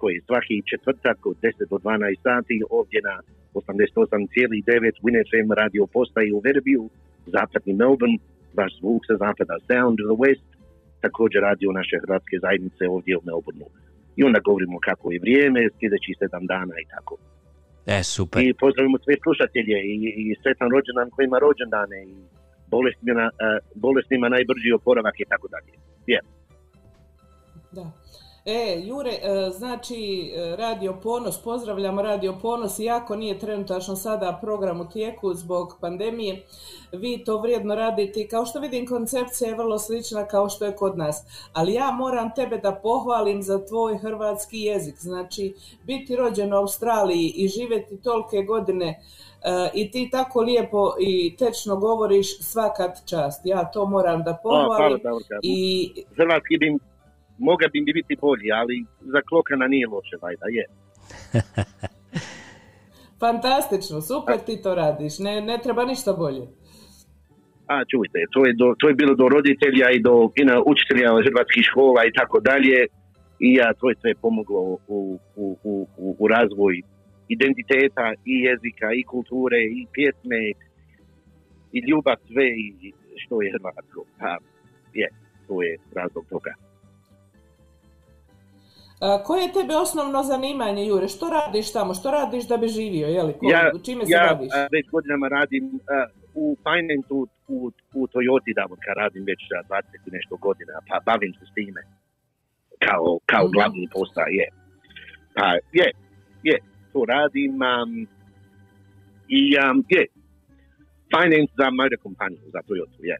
koji 0.00 0.14
je 0.14 0.26
svaki 0.28 0.56
četvrtak 0.70 1.18
od 1.30 1.36
10 1.42 1.70
do 1.72 1.76
12 1.76 2.22
sati 2.28 2.56
ovdje 2.78 3.00
na 3.08 3.16
88,9 3.54 5.02
Win 5.04 5.16
FM 5.28 5.48
radio 5.60 5.86
postaji 5.96 6.32
u 6.32 6.40
Verbiju 6.46 6.84
zapadni 7.34 7.72
Melbourne, 7.80 8.18
baš 8.58 8.72
zvuk 8.80 9.02
sa 9.08 9.16
zapada, 9.24 9.54
Sound 9.68 9.96
of 10.00 10.06
the 10.10 10.18
West, 10.24 10.48
također 11.04 11.40
radio 11.48 11.78
naše 11.80 11.96
hrvatske 12.02 12.36
zajednice 12.44 12.82
ovdje 12.96 13.12
u 13.16 13.24
Melbourneu. 13.28 13.70
I 14.18 14.20
onda 14.28 14.38
govorimo 14.48 14.78
kako 14.88 15.04
je 15.12 15.22
vrijeme, 15.24 15.60
sljedećih 15.78 16.14
sedam 16.20 16.44
dana 16.52 16.74
i 16.84 16.86
tako. 16.94 17.14
E, 17.96 18.02
super. 18.14 18.38
I 18.42 18.58
pozdravimo 18.62 18.98
sve 19.04 19.14
slušatelje 19.24 19.78
i, 19.92 19.94
i 20.22 20.24
sretan 20.42 20.68
rođendan 20.74 21.08
koji 21.12 21.24
ima 21.26 21.38
rođendane 21.46 21.98
i 22.12 22.16
bolesnima, 22.74 23.26
uh, 23.32 23.38
bolesnima 23.84 24.26
najbrži 24.36 24.70
oporavak 24.78 25.16
i 25.20 25.28
tako 25.32 25.46
dalje. 25.54 25.72
Je. 26.12 26.20
Da. 27.76 27.86
E, 28.50 28.80
Jure, 28.84 29.10
e, 29.10 29.50
znači 29.50 30.32
e, 30.34 30.56
Radio 30.56 30.96
Ponos, 31.02 31.42
pozdravljamo 31.42 32.02
Radio 32.02 32.34
Ponos, 32.42 32.78
iako 32.78 33.16
nije 33.16 33.38
trenutačno 33.38 33.96
sada 33.96 34.38
program 34.42 34.80
u 34.80 34.88
tijeku 34.88 35.34
zbog 35.34 35.76
pandemije, 35.80 36.46
vi 36.92 37.24
to 37.24 37.40
vrijedno 37.40 37.74
radite 37.74 38.20
i 38.20 38.28
kao 38.28 38.46
što 38.46 38.60
vidim 38.60 38.86
koncepcija 38.86 39.48
je 39.48 39.56
vrlo 39.56 39.78
slična 39.78 40.26
kao 40.26 40.48
što 40.48 40.64
je 40.64 40.76
kod 40.76 40.98
nas. 40.98 41.22
Ali 41.52 41.72
ja 41.72 41.90
moram 41.90 42.34
tebe 42.34 42.58
da 42.58 42.80
pohvalim 42.82 43.42
za 43.42 43.66
tvoj 43.66 43.98
hrvatski 43.98 44.60
jezik, 44.60 44.94
znači 44.98 45.54
biti 45.84 46.16
rođen 46.16 46.52
u 46.52 46.56
Australiji 46.56 47.32
i 47.36 47.48
živjeti 47.48 48.02
tolike 48.02 48.42
godine 48.42 48.86
e, 48.86 49.70
i 49.74 49.90
ti 49.90 50.08
tako 50.12 50.40
lijepo 50.40 50.94
i 51.00 51.36
tečno 51.36 51.76
govoriš 51.76 52.40
svakat 52.40 52.98
čast. 53.06 53.40
Ja 53.44 53.70
to 53.70 53.86
moram 53.86 54.22
da 54.22 54.38
hvala, 54.42 54.66
pohvalim 54.68 55.00
Davorka. 55.02 55.38
i 55.42 55.90
Hrvatski 56.16 56.58
bi, 56.58 56.78
moga 57.38 57.66
bi 57.72 57.80
mi 57.80 57.92
biti 57.92 58.16
bolji, 58.20 58.52
ali 58.52 58.84
za 59.00 59.20
klokana 59.28 59.66
nije 59.66 59.86
loše, 59.86 60.16
vajda, 60.22 60.46
je. 60.48 60.64
Fantastično, 63.24 64.00
super 64.00 64.38
ti 64.46 64.62
to 64.62 64.74
radiš, 64.74 65.18
ne, 65.18 65.40
ne 65.40 65.58
treba 65.62 65.84
ništa 65.84 66.12
bolje. 66.12 66.42
A 67.66 67.84
čujte, 67.90 68.18
to 68.32 68.46
je, 68.46 68.52
do, 68.52 68.74
to 68.78 68.88
je 68.88 68.94
bilo 68.94 69.14
do 69.14 69.28
roditelja 69.28 69.90
i 69.90 70.00
do 70.00 70.30
i 70.36 70.44
na 70.44 70.62
učitelja 70.66 71.08
hrvatskih 71.26 71.64
škola 71.70 72.04
i 72.04 72.12
tako 72.12 72.40
dalje. 72.40 72.86
I 73.40 73.54
ja, 73.54 73.72
to 73.80 73.90
je 73.90 73.96
sve 74.00 74.14
pomoglo 74.14 74.60
u, 74.60 74.80
u, 74.88 75.18
u, 75.36 75.86
u, 75.96 76.16
u 76.18 76.28
razvoj 76.28 76.82
identiteta 77.28 78.12
i 78.24 78.34
jezika 78.46 78.88
i 78.92 79.02
kulture 79.02 79.60
i 79.78 79.86
pjesme 79.92 80.40
i 81.72 81.78
ljubav 81.88 82.16
sve 82.26 82.48
i 82.48 82.92
što 83.16 83.42
je 83.42 83.52
hrvatsko. 83.52 84.04
Pa, 84.18 84.36
je, 84.94 85.08
to 85.48 85.62
je 85.62 85.76
razlog 85.94 86.24
toga. 86.30 86.52
A, 89.00 89.22
koje 89.24 89.42
je 89.42 89.52
tebe 89.52 89.74
osnovno 89.76 90.22
zanimanje, 90.22 90.86
Jure? 90.86 91.08
Što 91.08 91.26
radiš 91.30 91.72
tamo? 91.72 91.94
Što 91.94 92.10
radiš 92.10 92.44
da 92.44 92.56
bi 92.56 92.68
živio? 92.68 93.06
Jeli? 93.08 93.32
Ko, 93.32 93.46
Ja, 93.50 93.70
čime 93.84 94.06
se 94.06 94.12
ja 94.12 94.34
baviš? 94.34 94.52
a, 94.54 94.66
već 94.72 94.86
godinama 94.90 95.28
radim 95.28 95.64
a, 95.88 96.06
u 96.34 96.56
finance 96.66 97.10
u, 97.10 97.20
u, 97.48 97.58
u 97.94 98.06
Toyoti 98.06 98.54
Davorka 98.56 98.92
radim 98.96 99.24
već 99.24 99.40
a, 99.56 99.74
20 99.74 99.82
i 100.06 100.10
nešto 100.10 100.36
godina, 100.36 100.72
pa 100.88 101.00
bavim 101.06 101.32
se 101.34 101.44
s 101.50 101.54
time 101.54 101.80
kao, 102.86 103.18
kao 103.26 103.44
Mhm. 103.44 103.52
glavni 103.52 103.88
posao, 103.92 104.28
je. 104.38 104.48
Pa 105.36 105.46
je, 105.72 105.86
je, 106.42 106.56
to 106.92 107.04
radim 107.08 107.52
um, 107.52 107.90
i 109.28 109.42
um, 109.62 109.84
je, 109.88 110.06
finance 111.14 111.52
za 111.58 111.70
moju 111.70 111.98
kompaniju, 112.02 112.40
za 112.54 112.60
Toyota, 112.68 113.00
je. 113.10 113.16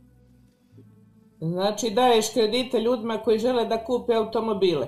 Znači 1.40 1.90
daješ 1.90 2.32
kredite 2.34 2.80
ljudima 2.80 3.16
koji 3.18 3.38
žele 3.38 3.64
da 3.64 3.84
kupe 3.84 4.14
automobile. 4.14 4.86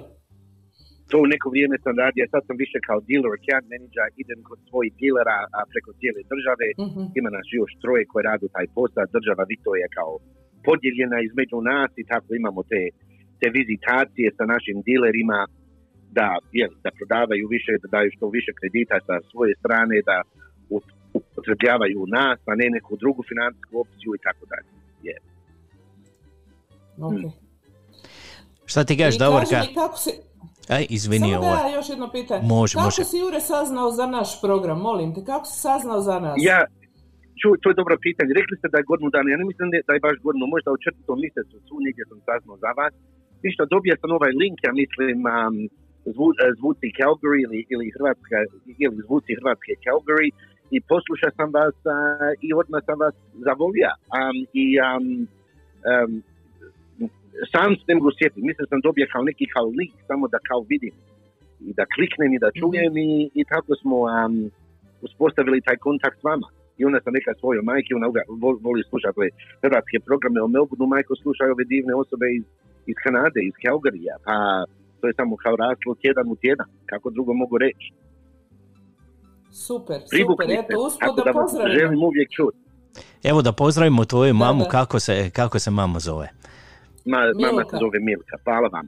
To 1.11 1.16
u 1.25 1.31
neko 1.35 1.46
vrijeme 1.55 1.77
sam 1.85 1.94
radio, 2.05 2.25
sad 2.33 2.42
sam 2.49 2.57
više 2.64 2.79
kao 2.88 2.99
dealer, 3.09 3.33
account 3.38 3.66
manager, 3.73 4.07
idem 4.23 4.38
kod 4.49 4.59
svojih 4.68 4.92
dealera 5.01 5.38
a, 5.57 5.61
preko 5.73 5.90
cijele 5.99 6.20
države, 6.33 6.66
Mhm. 6.87 7.03
ima 7.18 7.31
nas 7.37 7.46
još 7.61 7.70
troje 7.83 8.03
koji 8.11 8.23
radu 8.31 8.46
taj 8.57 8.66
posao, 8.77 9.12
država 9.16 9.42
Vito 9.53 9.70
je 9.81 9.87
kao 9.99 10.12
podijeljena 10.66 11.18
između 11.29 11.59
nas 11.73 11.90
i 12.03 12.09
tako 12.12 12.29
imamo 12.40 12.61
te, 12.73 12.83
te 13.40 13.46
vizitacije 13.59 14.27
sa 14.38 14.44
našim 14.55 14.77
dilerima 14.88 15.40
da, 16.18 16.29
je, 16.59 16.66
da 16.85 16.90
prodavaju 16.99 17.44
više, 17.55 17.73
da 17.83 17.88
daju 17.96 18.11
što 18.16 18.25
više 18.38 18.51
kredita 18.59 18.96
sa 19.07 19.14
svoje 19.31 19.53
strane, 19.61 19.96
da 20.11 20.16
up- 20.77 20.92
upotrebljavaju 21.18 22.01
nas, 22.18 22.38
a 22.51 22.55
ne 22.61 22.66
neku 22.77 22.92
drugu 23.03 23.23
financijsku 23.31 23.73
opciju 23.85 24.11
i 24.14 24.23
tako 24.27 24.44
dalje. 24.53 24.68
Je. 25.09 25.16
Ok. 27.09 27.20
Šta 28.70 28.81
ti 28.85 28.96
kažeš, 28.99 29.18
Davorka? 29.18 29.61
kako 29.75 29.96
si... 29.99 30.11
Aj, 30.76 30.85
izvini 30.96 31.30
Samo 31.30 31.40
ovo. 31.40 31.52
da 31.56 31.62
ja 31.68 31.76
još 31.78 31.88
jedno 31.94 32.09
pitanje. 32.18 32.44
Može, 32.56 32.72
kako 32.74 32.87
može. 32.87 33.04
si 33.11 33.16
Jure 33.22 33.40
saznao 33.52 33.88
za 33.98 34.06
naš 34.16 34.30
program? 34.44 34.78
Molim 34.88 35.09
te, 35.14 35.20
kako 35.30 35.44
si 35.50 35.56
saznao 35.66 36.00
za 36.09 36.16
nas? 36.24 36.37
Ja, 36.50 36.61
ču, 37.40 37.48
to 37.61 37.66
je 37.70 37.80
dobro 37.80 37.94
pitanje. 38.09 38.38
Rekli 38.40 38.54
ste 38.59 38.66
da 38.72 38.76
je 38.78 38.90
godinu 38.90 39.09
dana, 39.14 39.28
ja 39.30 39.38
ne 39.40 39.46
mislim 39.50 39.66
da 39.88 39.92
je 39.94 40.04
baš 40.09 40.16
godinu, 40.26 40.44
možda 40.54 40.68
u 40.76 40.83
četvrtom 40.85 41.16
mjesecu 41.24 41.56
su 41.66 41.74
negdje 41.87 42.04
sam 42.11 42.18
saznao 42.28 42.56
za 42.64 42.70
vas. 42.78 42.94
Ništa, 43.44 43.62
dobio 43.74 43.94
sam 44.00 44.11
ovaj 44.18 44.33
link, 44.42 44.59
ja 44.68 44.72
mislim, 44.83 45.16
um, 45.37 45.54
zvu, 46.14 46.28
eh, 46.33 46.52
zvuci 46.59 46.87
Calgary 46.98 47.40
ili, 47.46 47.59
ili, 47.72 47.87
Hrvatska, 47.96 48.37
ili 48.85 48.96
zvuci 49.06 49.30
Hrvatske 49.40 49.72
Calgary 49.85 50.30
i 50.74 50.76
poslušao 50.92 51.30
sam 51.38 51.48
vas 51.59 51.78
a, 51.94 51.96
i 52.46 52.48
odmah 52.61 52.83
sam 52.88 52.98
vas 53.04 53.16
zavolio. 53.46 53.90
Um, 54.18 54.37
I 54.62 54.66
um, 54.88 55.04
um, 55.90 56.12
sam 57.53 57.71
se 57.77 57.85
ne 57.88 57.95
mogu 57.99 58.11
sjetiti, 58.19 58.47
mislim 58.51 58.66
sam 58.71 58.81
dobio 58.87 59.07
kao 59.12 59.23
neki 59.31 59.45
kao 59.55 59.66
link, 59.79 59.93
samo 60.11 60.25
da 60.33 60.38
kao 60.49 60.61
vidim 60.73 60.95
i 61.69 61.73
da 61.79 61.85
kliknem 61.95 62.31
i 62.35 62.43
da 62.45 62.49
čujem 62.61 62.93
i, 63.09 63.11
i 63.40 63.43
tako 63.53 63.73
smo 63.83 63.97
um, 64.09 64.35
uspostavili 65.07 65.64
taj 65.66 65.77
kontakt 65.87 66.19
s 66.21 66.25
vama. 66.31 66.49
I 66.79 66.85
onda 66.88 66.99
sam 67.05 67.14
rekao 67.19 67.35
svojoj 67.40 67.62
majki, 67.71 67.95
ona 67.99 68.07
uga- 68.12 68.29
vol- 68.43 68.61
voli 68.66 68.83
slušati 68.90 69.16
ove 69.21 69.29
hrvatske 69.62 69.97
programe 70.09 70.38
o 70.43 70.49
Melbourneu, 70.55 70.87
majko 70.95 71.12
slušaju 71.23 71.51
ove 71.53 71.64
divne 71.75 71.95
osobe 72.03 72.27
iz, 72.38 72.45
iz 72.90 72.97
Kanade, 73.05 73.40
iz 73.49 73.55
Calgaryja, 73.62 74.14
pa 74.27 74.35
to 75.01 75.05
je 75.09 75.14
samo 75.21 75.37
kao 75.37 75.55
raslo 75.57 75.90
tjedan 76.03 76.27
u 76.29 76.37
tjedan, 76.37 76.69
kako 76.87 77.11
drugo 77.11 77.33
mogu 77.35 77.59
reći. 77.59 77.87
Super, 79.66 79.97
super. 79.97 80.09
Privukli 80.11 80.45
ste, 80.47 80.55
Eto, 80.55 80.81
usput 80.87 81.01
tako 81.01 81.16
da 81.16 81.23
da 81.25 81.33
pozdravimo. 81.33 81.79
želim 81.79 82.03
uvijek 82.03 82.29
čuti. 82.31 82.59
Evo 83.23 83.43
da 83.43 83.53
pozdravimo 83.53 84.05
tvoju 84.05 84.35
mamu, 84.35 84.62
da. 84.64 84.69
Kako, 84.69 85.01
se, 85.01 85.31
kako 85.31 85.59
se 85.59 85.71
mama 85.71 85.99
zove. 85.99 86.29
Ma, 87.11 87.18
mama 87.46 87.62
se 87.70 87.77
zove 87.81 87.99
Milka, 88.01 88.37
hvala 88.44 88.68
vam. 88.68 88.87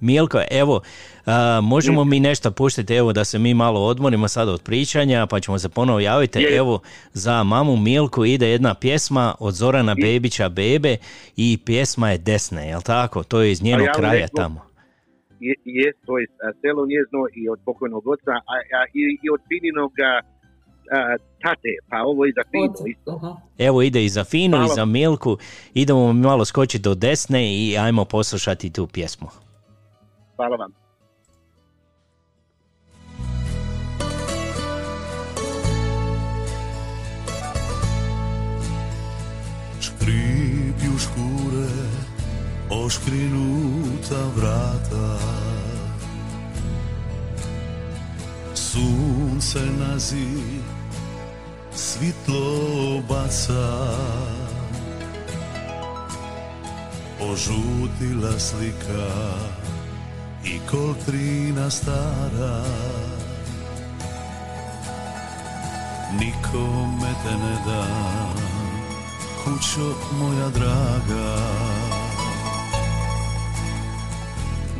Milko, 0.00 0.40
evo, 0.50 0.80
a, 1.26 1.60
možemo 1.62 2.04
mi 2.04 2.20
nešto 2.20 2.50
puštiti, 2.50 2.94
evo 2.94 3.12
da 3.12 3.24
se 3.24 3.38
mi 3.38 3.54
malo 3.54 3.80
odmorimo 3.86 4.28
sada 4.28 4.52
od 4.52 4.62
pričanja, 4.62 5.26
pa 5.26 5.40
ćemo 5.40 5.58
se 5.58 5.68
ponovo 5.68 6.00
javiti. 6.00 6.38
Je. 6.38 6.56
Evo, 6.56 6.80
za 7.12 7.42
mamu 7.42 7.76
Milku 7.76 8.24
ide 8.24 8.48
jedna 8.48 8.74
pjesma 8.74 9.34
od 9.40 9.54
Zorana 9.54 9.94
Bebića 9.94 10.48
Bebe 10.48 10.96
i 11.36 11.58
pjesma 11.66 12.10
je 12.10 12.18
Desne, 12.18 12.68
jel 12.68 12.80
tako? 12.82 13.22
To 13.22 13.40
je 13.40 13.52
iz 13.52 13.62
njenog 13.62 13.86
ja 13.86 13.92
kraja 13.92 14.12
rekao- 14.12 14.42
tamo. 14.42 14.60
Je, 15.40 15.54
je 15.64 15.92
to 16.06 16.18
je 16.18 16.26
a, 16.42 16.52
selo 16.60 16.86
njezno 16.86 17.20
i 17.34 17.48
od 17.48 17.58
pokojnog 17.64 18.06
oca, 18.06 18.30
a, 18.30 18.56
a, 18.78 18.84
i, 18.94 19.00
i 19.22 19.30
od 19.30 19.40
a, 19.40 20.33
tate, 21.42 21.72
pa 21.90 22.02
ovo 22.02 22.24
je 22.24 22.32
za 22.36 22.42
isto. 22.86 23.20
Aha. 23.22 23.36
Evo 23.58 23.82
ide 23.82 24.04
i 24.04 24.08
za 24.08 24.24
Finu 24.24 24.64
i 24.64 24.68
za 24.74 24.84
Milku. 24.84 25.38
Idemo 25.74 26.12
mi 26.12 26.20
malo 26.20 26.44
skočiti 26.44 26.82
do 26.82 26.94
Desne 26.94 27.54
i 27.54 27.78
ajmo 27.78 28.04
poslušati 28.04 28.70
tu 28.70 28.86
pjesmu. 28.86 29.28
Hvala 30.36 30.56
vam. 30.56 30.72
Škripju 39.80 40.98
škure, 40.98 41.68
oškrinuta 42.70 44.24
vrata 44.36 45.18
Sunce 48.54 49.60
na 49.78 49.98
zid 49.98 50.63
svitlo 51.76 53.00
baca. 53.08 53.96
Požutila 57.18 58.38
slika 58.38 59.10
i 60.44 60.58
koltrina 60.70 61.70
stara. 61.70 62.64
Nikome 66.20 67.12
te 67.24 67.34
ne 67.34 67.56
dam 67.66 68.34
kućo 69.44 69.94
moja 70.18 70.48
draga. 70.48 71.36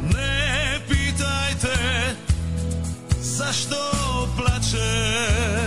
Ne 0.02 0.80
pitajte 0.88 1.76
zašto 3.20 3.76
plače 4.36 5.63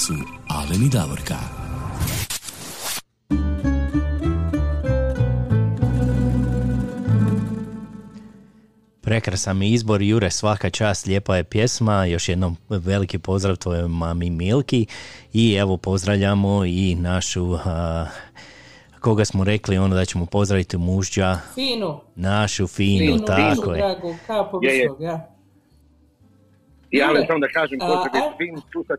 su 0.00 0.14
Alen 0.48 0.82
i 0.82 0.88
Davorka. 0.88 1.36
Prekrasan 9.02 9.58
mi 9.58 9.70
izbor, 9.70 10.02
Jure, 10.02 10.30
svaka 10.30 10.70
čast, 10.70 11.06
lijepa 11.06 11.36
je 11.36 11.44
pjesma, 11.44 12.04
još 12.04 12.28
jednom 12.28 12.56
veliki 12.68 13.18
pozdrav 13.18 13.56
tvojoj 13.56 13.88
mami 13.88 14.30
Milki 14.30 14.86
i 15.32 15.54
evo 15.54 15.76
pozdravljamo 15.76 16.64
i 16.64 16.94
našu, 16.94 17.54
a, 17.64 18.06
koga 19.00 19.24
smo 19.24 19.44
rekli 19.44 19.78
ono 19.78 19.94
da 19.94 20.04
ćemo 20.04 20.26
pozdraviti 20.26 20.76
mužđa, 20.76 21.38
Finu. 21.54 22.00
našu 22.16 22.66
Finu, 22.66 22.98
Finu, 23.06 23.26
tako 23.26 23.62
Finu, 23.62 23.74
je. 23.74 23.78
dragu, 23.78 24.14
kapo 24.26 24.60
Je, 24.62 24.76
je. 24.76 24.82
visok, 24.82 25.00
ja. 25.00 25.28
I 26.90 27.02
ali 27.02 27.24
samo 27.26 27.38
da 27.38 27.48
kažem 27.48 27.78
a, 27.82 27.86
pozdrav 27.86 28.22
a- 28.22 28.36
svim, 28.36 28.62
slušat, 28.72 28.98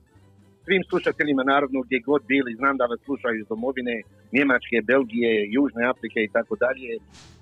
svim 0.66 0.84
slušateljima 0.90 1.44
naravno 1.44 1.82
gdje 1.82 2.00
god 2.00 2.22
bili, 2.28 2.60
znam 2.62 2.78
da 2.78 2.86
vas 2.86 3.00
slušaju 3.06 3.40
iz 3.40 3.48
domovine 3.48 3.96
Njemačke, 4.36 4.78
Belgije, 4.84 5.34
Južne 5.56 5.84
Afrike 5.92 6.20
i 6.24 6.34
tako 6.36 6.56
dalje, 6.64 6.90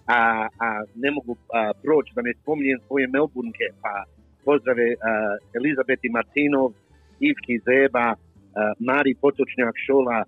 a, 0.08 0.48
a 0.66 0.70
ne 1.04 1.12
mogu 1.12 1.34
a, 1.36 1.72
proći 1.84 2.12
da 2.16 2.22
ne 2.22 2.34
spominjem 2.42 2.80
svoje 2.88 3.08
Melburnke, 3.08 3.68
pa 3.84 3.94
pozdrave 4.46 4.88
Elizabeti 5.60 6.10
Martinov, 6.10 6.70
Ivki 7.28 7.56
Zeba, 7.68 8.08
Mari 8.80 9.14
Potočnjak 9.22 9.76
Šola, 9.86 10.20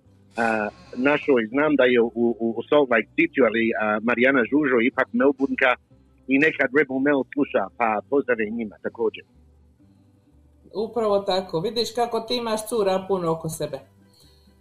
našoj, 0.96 1.46
znam 1.52 1.76
da 1.76 1.84
je 1.84 2.00
u, 2.00 2.10
u, 2.14 2.54
u 2.58 2.62
Salt 2.68 2.90
Lake 2.90 3.10
City, 3.16 3.40
ali 3.48 3.62
Marijana 4.08 4.42
Žužo 4.50 4.78
ipak 4.80 5.08
Melburnka 5.12 5.72
i 6.32 6.38
nekad 6.38 6.68
Rebel 6.78 6.98
Mel 7.06 7.20
sluša, 7.32 7.62
pa 7.78 7.88
pozdrave 8.10 8.44
njima 8.58 8.76
također. 8.82 9.24
Upravo 10.74 11.18
tako. 11.18 11.60
Vidiš 11.60 11.94
kako 11.94 12.20
ti 12.20 12.36
imaš 12.36 12.68
cura 12.68 13.04
puno 13.08 13.32
oko 13.32 13.48
sebe. 13.48 13.78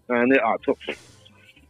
A, 0.08 0.26
ne, 0.26 0.38
a 0.44 0.58
to, 0.66 0.74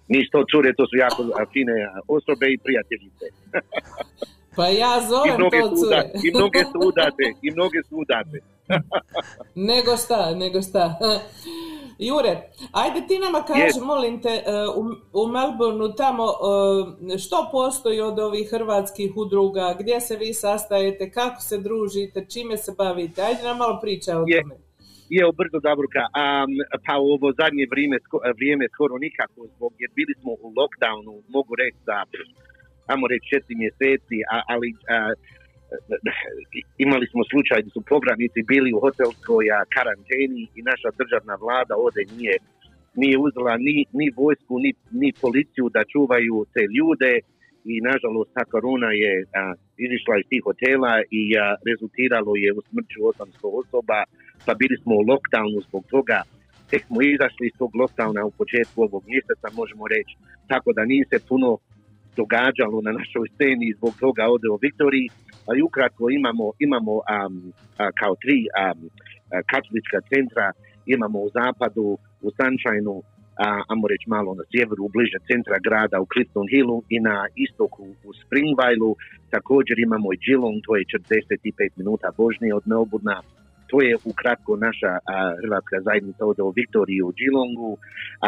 nisu 0.07 0.31
to 0.31 0.43
cure, 0.51 0.73
to 0.77 0.85
su 0.85 0.95
jako 0.97 1.21
fine 1.53 1.73
osobe 2.07 2.45
i 2.53 2.57
prijateljice. 2.57 3.25
Pa 4.55 4.67
ja 4.67 5.01
I 5.03 5.07
zovem 5.07 5.35
mnoge, 5.35 5.59
to 5.59 5.75
cure. 5.75 6.09
I 6.23 6.31
mnoge 6.37 6.59
su 6.71 6.79
udate, 6.87 7.25
i 7.41 7.51
mnoge 7.51 7.79
su 7.89 7.95
udate. 7.97 8.37
nego 9.69 9.97
šta, 9.97 10.35
nego 10.35 10.61
šta. 10.61 10.99
Jure, 11.99 12.33
ajde 12.71 13.07
ti 13.07 13.19
nama 13.19 13.41
kaži, 13.47 13.79
Je. 13.79 13.85
molim 13.85 14.21
te, 14.21 14.29
e, 14.29 14.41
u, 14.79 14.81
u 15.21 15.27
Melbourneu 15.27 15.93
tamo 16.03 16.25
e, 16.25 17.17
što 17.17 17.49
postoji 17.51 18.01
od 18.01 18.19
ovih 18.19 18.49
hrvatskih 18.51 19.11
udruga, 19.17 19.75
gdje 19.79 20.01
se 20.01 20.15
vi 20.17 20.33
sastajete, 20.33 21.11
kako 21.11 21.41
se 21.41 21.57
družite, 21.57 22.25
čime 22.33 22.57
se 22.57 22.71
bavite, 22.77 23.21
ajde 23.21 23.43
nam 23.43 23.57
malo 23.57 23.79
priča 23.81 24.11
o 24.17 24.23
Je. 24.27 24.41
tome. 24.41 24.55
Je 25.17 25.23
brzo 25.39 25.59
Davorka, 25.69 26.03
um, 26.21 26.51
pa 26.85 26.93
u 27.03 27.05
ovo 27.15 27.27
zadnje 27.41 27.65
vrijeme, 27.73 27.97
sko- 28.05 28.23
vrijeme 28.39 28.65
skoro 28.75 28.95
nikako, 29.05 29.39
zbog, 29.55 29.71
jer 29.83 29.89
bili 29.99 30.13
smo 30.21 30.31
u 30.45 30.47
lockdownu, 30.59 31.13
mogu 31.35 31.51
reći 31.61 31.79
da, 31.89 31.97
ajmo 32.91 33.05
reći 33.11 33.25
četiri 33.33 33.55
mjeseci, 33.63 34.17
a, 34.33 34.37
ali 34.53 34.67
a, 34.95 34.97
imali 36.85 37.05
smo 37.11 37.21
slučaj 37.31 37.59
da 37.65 37.69
su 37.69 37.81
pogravnici 37.93 38.47
bili 38.51 38.73
u 38.73 38.79
hotelskoj 38.85 39.45
karanteni 39.75 40.43
i 40.57 40.61
naša 40.71 40.89
državna 41.01 41.35
vlada 41.43 41.73
ovdje 41.85 42.03
nije, 42.15 42.35
nije 43.01 43.15
uzela 43.25 43.53
ni, 43.57 43.77
ni 43.99 44.07
vojsku, 44.21 44.53
ni, 44.63 44.71
ni 45.01 45.09
policiju 45.21 45.65
da 45.75 45.89
čuvaju 45.93 46.35
te 46.53 46.63
ljude 46.77 47.13
i 47.71 47.73
nažalost 47.89 48.29
ta 48.37 48.43
korona 48.53 48.89
je 49.03 49.13
a, 49.39 49.41
izišla 49.85 50.13
iz 50.17 50.25
tih 50.29 50.41
hotela 50.47 50.93
i 51.19 51.21
a, 51.37 51.45
rezultiralo 51.69 52.33
je 52.43 52.49
u 52.57 52.61
smrću 52.69 52.99
800 52.99 53.59
osoba, 53.61 53.99
pa 54.45 54.53
bili 54.61 54.75
smo 54.83 54.93
u 54.95 55.05
lockdownu 55.11 55.59
zbog 55.67 55.83
toga. 55.95 56.19
Tek 56.69 56.81
smo 56.87 56.97
izašli 57.01 57.43
iz 57.47 57.55
tog 57.61 57.71
lockdowna 57.81 58.21
u 58.25 58.31
početku 58.39 58.77
ovog 58.87 59.03
mjeseca, 59.11 59.47
možemo 59.59 59.83
reći, 59.95 60.13
tako 60.51 60.69
da 60.73 60.85
nije 60.91 61.05
se 61.11 61.17
puno 61.29 61.49
događalo 62.15 62.77
na 62.81 62.91
našoj 62.99 63.27
sceni 63.33 63.73
zbog 63.77 63.93
toga 63.99 64.23
ovdje 64.33 64.49
u 64.49 64.59
Viktoriji, 64.61 65.07
ali 65.47 65.61
ukratko 65.61 66.09
imamo, 66.09 66.45
imamo 66.59 66.93
am, 67.19 67.33
a, 67.77 67.91
kao 67.99 68.13
tri 68.23 68.39
a, 68.63 68.73
katolička 69.51 69.99
centra, 70.09 70.47
imamo 70.85 71.19
u 71.19 71.29
zapadu, 71.37 71.87
u 72.25 72.29
Sunshineu, 72.37 72.97
a, 73.45 73.47
ajmo 73.69 73.85
reći 73.93 74.05
malo 74.15 74.31
na 74.39 74.43
sjeveru, 74.51 74.83
bliže 74.95 75.19
centra 75.29 75.57
grada 75.67 75.97
u 76.01 76.09
Clifton 76.13 76.47
Hillu 76.53 76.77
i 76.95 76.97
na 76.99 77.17
istoku 77.45 77.85
u 78.07 78.09
Springvailu. 78.21 78.91
Također 79.35 79.75
imamo 79.79 80.07
i 80.13 80.21
Geelong, 80.25 80.57
to 80.65 80.71
je 80.75 80.83
45 80.85 81.69
minuta 81.79 82.07
božnije 82.17 82.51
od 82.59 82.65
Melbourna. 82.71 83.17
To 83.71 83.77
je 83.87 83.93
ukratko 84.11 84.51
naša 84.67 84.91
a, 84.97 85.01
hrvatska 85.41 85.77
zajednica 85.87 86.21
ovdje 86.25 86.43
u 86.43 86.53
Viktoriji 86.59 87.01
u 87.01 87.13
Geelongu. 87.19 87.71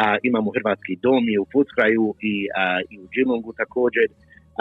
A, 0.02 0.04
imamo 0.28 0.48
hrvatski 0.56 0.94
dom 1.06 1.22
i 1.34 1.38
u 1.42 1.46
Puckraju 1.52 2.06
i, 2.32 2.34
a, 2.62 2.64
i 2.92 2.94
u 3.04 3.06
Geelongu 3.14 3.50
također. 3.62 4.06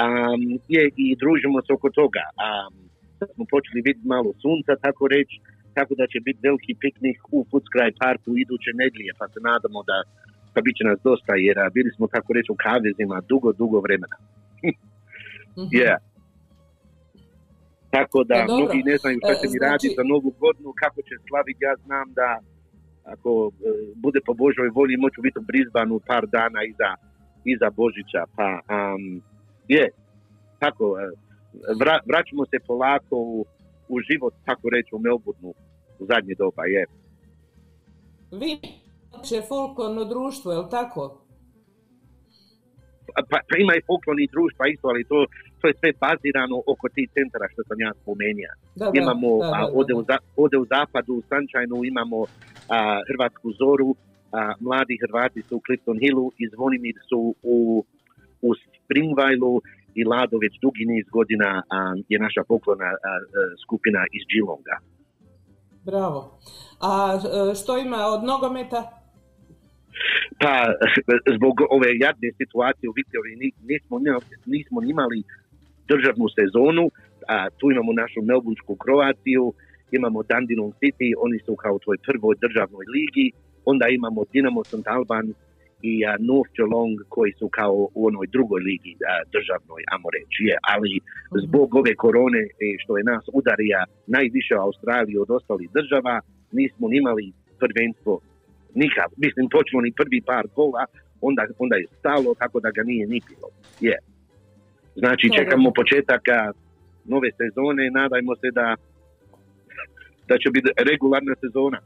Um, 0.03 0.41
je, 0.75 0.83
I 1.03 1.07
družimo 1.21 1.57
se 1.65 1.71
oko 1.77 1.89
toga. 1.99 2.25
Um, 2.31 2.73
sad 3.19 3.27
smo 3.35 3.43
počeli 3.53 3.85
vidjeti 3.87 4.11
malo 4.15 4.29
sunca, 4.43 4.71
tako 4.85 5.03
reći, 5.15 5.35
tako 5.77 5.93
da 5.99 6.05
će 6.11 6.19
biti 6.27 6.45
veliki 6.47 6.73
piknik 6.83 7.19
u 7.37 7.39
Puckraj 7.51 7.91
parku 8.03 8.29
iduće 8.43 8.71
nedjelje, 8.81 9.13
pa 9.19 9.25
se 9.33 9.39
nadamo 9.49 9.79
da 9.89 9.97
pa 10.53 10.59
bit 10.65 10.75
će 10.77 10.83
nas 10.89 10.99
dosta, 11.09 11.33
jer 11.47 11.55
a, 11.59 11.69
bili 11.77 11.89
smo 11.95 12.05
tako 12.15 12.29
reći 12.37 12.49
u 12.51 12.61
kavezima 12.65 13.17
dugo, 13.29 13.49
dugo 13.61 13.77
vremena. 13.85 14.17
Mhm. 15.57 15.69
Yeah. 15.79 15.97
Tako 17.95 18.17
da 18.29 18.35
dobro. 18.39 18.55
mnogi 18.55 18.79
ne 18.89 18.95
znaju 19.01 19.17
šta 19.23 19.31
E, 19.33 19.39
će 19.41 19.45
mi 19.51 19.57
znači- 19.57 19.69
raditi 19.71 19.95
za 19.99 20.03
novu 20.11 20.29
godinu, 20.43 20.69
kako 20.81 20.99
će 21.07 21.13
slaviti. 21.27 21.63
Ja 21.67 21.73
znam 21.85 22.07
da 22.19 22.29
ako 23.13 23.31
e, 23.51 23.51
bude 23.95 24.19
po 24.27 24.33
Božoj 24.33 24.69
volji 24.79 24.97
moću 24.97 25.19
biti 25.25 25.39
u 25.39 25.47
Brisbaneu 25.49 25.99
par 26.09 26.23
dana 26.37 26.59
iza, 26.71 26.89
iza 27.53 27.69
Božića. 27.81 28.21
Pa 28.37 28.47
um, 28.75 29.03
je, 29.67 29.85
tako, 30.59 30.85
e, 30.99 31.03
vra, 31.79 31.95
vraćamo 32.11 32.43
se 32.45 32.57
polako 32.67 33.15
u, 33.35 33.45
u 33.93 33.95
život, 34.07 34.33
tako 34.45 34.65
reći, 34.75 34.95
u 34.95 34.99
Melbourneu 34.99 35.53
u 35.99 36.05
zadnje 36.11 36.33
doba, 36.37 36.63
je. 36.65 36.83
Vi 38.31 38.51
će 39.23 39.41
folklorno 39.49 40.03
društvo, 40.05 40.51
je 40.51 40.57
li 40.57 40.69
tako? 40.71 41.22
Pa, 43.29 43.37
pa 43.49 43.55
ima 43.63 43.73
i 43.75 43.85
folklorni 43.87 44.25
društva 44.35 44.63
isto, 44.73 44.85
ali 44.91 45.09
to, 45.11 45.19
to 45.59 45.65
je 45.67 45.73
sve 45.79 45.89
bazirano 46.03 46.57
oko 46.73 46.85
tih 46.95 47.07
centara 47.15 47.47
što 47.53 47.61
sam 47.67 47.77
ja 47.85 47.91
spomenuo. 48.01 48.53
Da, 48.81 48.85
da, 48.85 48.95
imamo 49.01 49.29
da, 49.37 49.47
da, 49.47 49.53
a, 49.57 49.59
ovdje, 49.79 49.93
u, 49.99 50.03
ovdje 50.41 50.57
u 50.63 50.65
zapadu, 50.73 51.11
u 51.15 51.23
Sunshineu 51.29 51.81
imamo 51.91 52.19
a, 52.75 52.79
Hrvatsku 53.09 53.47
zoru, 53.61 53.91
a, 54.37 54.53
mladi 54.65 54.95
Hrvati 55.03 55.41
su 55.47 55.53
u 55.57 55.63
Clifton 55.65 55.97
Hillu 56.03 56.27
i 56.41 56.43
Zvonimir 56.53 56.97
su 57.09 57.21
u, 57.55 57.57
u 58.47 58.49
Springvailu 58.77 59.53
i 59.99 60.01
Lado 60.11 60.37
već 60.45 60.53
dugi 60.63 60.83
niz 60.93 61.05
godina 61.17 61.49
a, 61.69 61.77
je 62.11 62.17
naša 62.25 62.41
folklorna 62.49 62.89
a, 62.93 62.95
a, 62.97 63.19
skupina 63.63 64.01
iz 64.17 64.23
Geelonga. 64.31 64.75
Bravo. 65.85 66.39
A 66.81 67.19
e, 67.51 67.55
što 67.55 67.77
ima 67.77 68.01
od 68.15 68.23
nogometa? 68.23 69.02
Pa, 70.41 70.53
zbog 71.37 71.55
ove 71.69 71.89
jadne 72.05 72.29
situacije 72.41 72.89
u 72.89 72.97
Viktoriji 72.99 73.35
ni- 73.35 73.57
nismo, 73.69 73.95
nismo 74.45 74.79
imali 74.93 75.19
državnu 75.91 76.27
sezonu, 76.37 76.85
a 77.27 77.49
tu 77.57 77.71
imamo 77.71 77.91
našu 78.01 78.19
Melbursku 78.21 78.75
Kroatiju, 78.83 79.53
imamo 79.97 80.23
Dandenong 80.23 80.73
City, 80.81 81.09
oni 81.25 81.39
su 81.45 81.55
kao 81.55 81.79
toj 81.85 81.97
prvoj 82.07 82.35
državnoj 82.45 82.85
ligi, 82.95 83.27
onda 83.65 83.85
imamo 83.89 84.21
Dinamo 84.33 84.63
St. 84.63 84.87
Alban 84.95 85.27
i 85.91 85.93
a, 86.05 86.15
North 86.29 86.51
Geelong 86.55 86.97
koji 87.09 87.31
su 87.39 87.47
kao 87.59 87.75
u 87.99 88.01
onoj 88.09 88.27
drugoj 88.35 88.61
ligi 88.69 88.93
a, 89.11 89.13
državnoj, 89.35 89.81
amo 89.95 90.07
reći, 90.17 90.41
je. 90.49 90.55
ali 90.73 90.91
zbog 91.45 91.75
ove 91.75 91.93
korone 91.95 92.43
e, 92.43 92.49
što 92.81 92.97
je 92.97 93.03
nas 93.03 93.23
udarija 93.39 93.81
najviše 94.07 94.53
u 94.55 94.63
Australiji 94.67 95.17
od 95.17 95.29
ostalih 95.37 95.69
država, 95.77 96.15
nismo 96.51 96.85
ni 96.87 96.97
imali 96.97 97.25
prvenstvo 97.61 98.13
nikad. 98.81 99.09
Mislim, 99.17 99.49
počelo 99.49 99.81
ni 99.81 99.91
prvi 99.99 100.21
par 100.21 100.45
kola, 100.55 100.85
onda, 101.21 101.41
onda 101.57 101.75
je 101.75 101.85
stalo, 101.99 102.35
tako 102.41 102.59
da 102.59 102.69
ga 102.75 102.83
nije 102.83 103.07
ni 103.07 103.21
bilo. 103.29 103.47
Je. 103.79 103.97
Znači, 104.95 105.25
čekamo 105.37 105.71
početak 105.79 106.21
nove 107.05 107.29
sezone, 107.39 107.83
nadajmo 107.99 108.35
se 108.35 108.49
da 108.51 108.75
da 110.27 110.37
će 110.37 110.49
biti 110.49 110.69
regularna 110.77 111.35
sezona. 111.41 111.79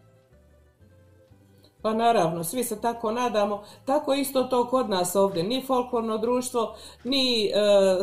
Pa 1.82 1.94
naravno, 1.94 2.44
svi 2.44 2.64
se 2.64 2.82
tako 2.82 3.12
nadamo. 3.12 3.64
Tako 3.86 4.14
isto 4.14 4.44
to 4.44 4.68
kod 4.68 4.90
nas 4.90 5.16
ovdje. 5.16 5.44
Ni 5.44 5.64
folklorno 5.68 6.18
društvo, 6.18 6.76
ni 7.04 7.46
e, 7.46 7.52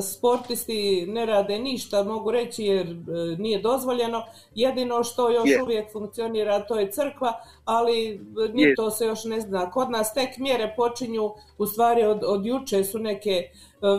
sportisti 0.03 1.07
ne 1.09 1.27
rade 1.27 1.59
ništa, 1.59 2.03
mogu 2.03 2.31
reći, 2.31 2.65
jer 2.65 2.87
e, 2.87 2.93
nije 3.39 3.61
dozvoljeno. 3.61 4.23
Jedino 4.55 5.05
što 5.05 5.31
još 5.31 5.49
Je. 5.51 5.63
uvijek 5.63 5.93
funkcionira, 5.93 6.67
to 6.67 6.79
je 6.79 6.91
crkva, 6.91 7.33
ali 7.65 8.15
e, 8.15 8.19
ni 8.53 8.75
to 8.77 8.91
se 8.91 9.07
još 9.07 9.25
ne 9.25 9.41
zna. 9.41 9.71
Kod 9.71 9.91
nas 9.91 10.15
tek 10.15 10.39
mjere 10.39 10.75
počinju, 10.77 11.31
u 11.59 11.67
stvari 11.67 12.05
od, 12.05 12.21
od 12.27 12.47
juče 12.47 12.85
su 12.85 12.99
neke 12.99 13.49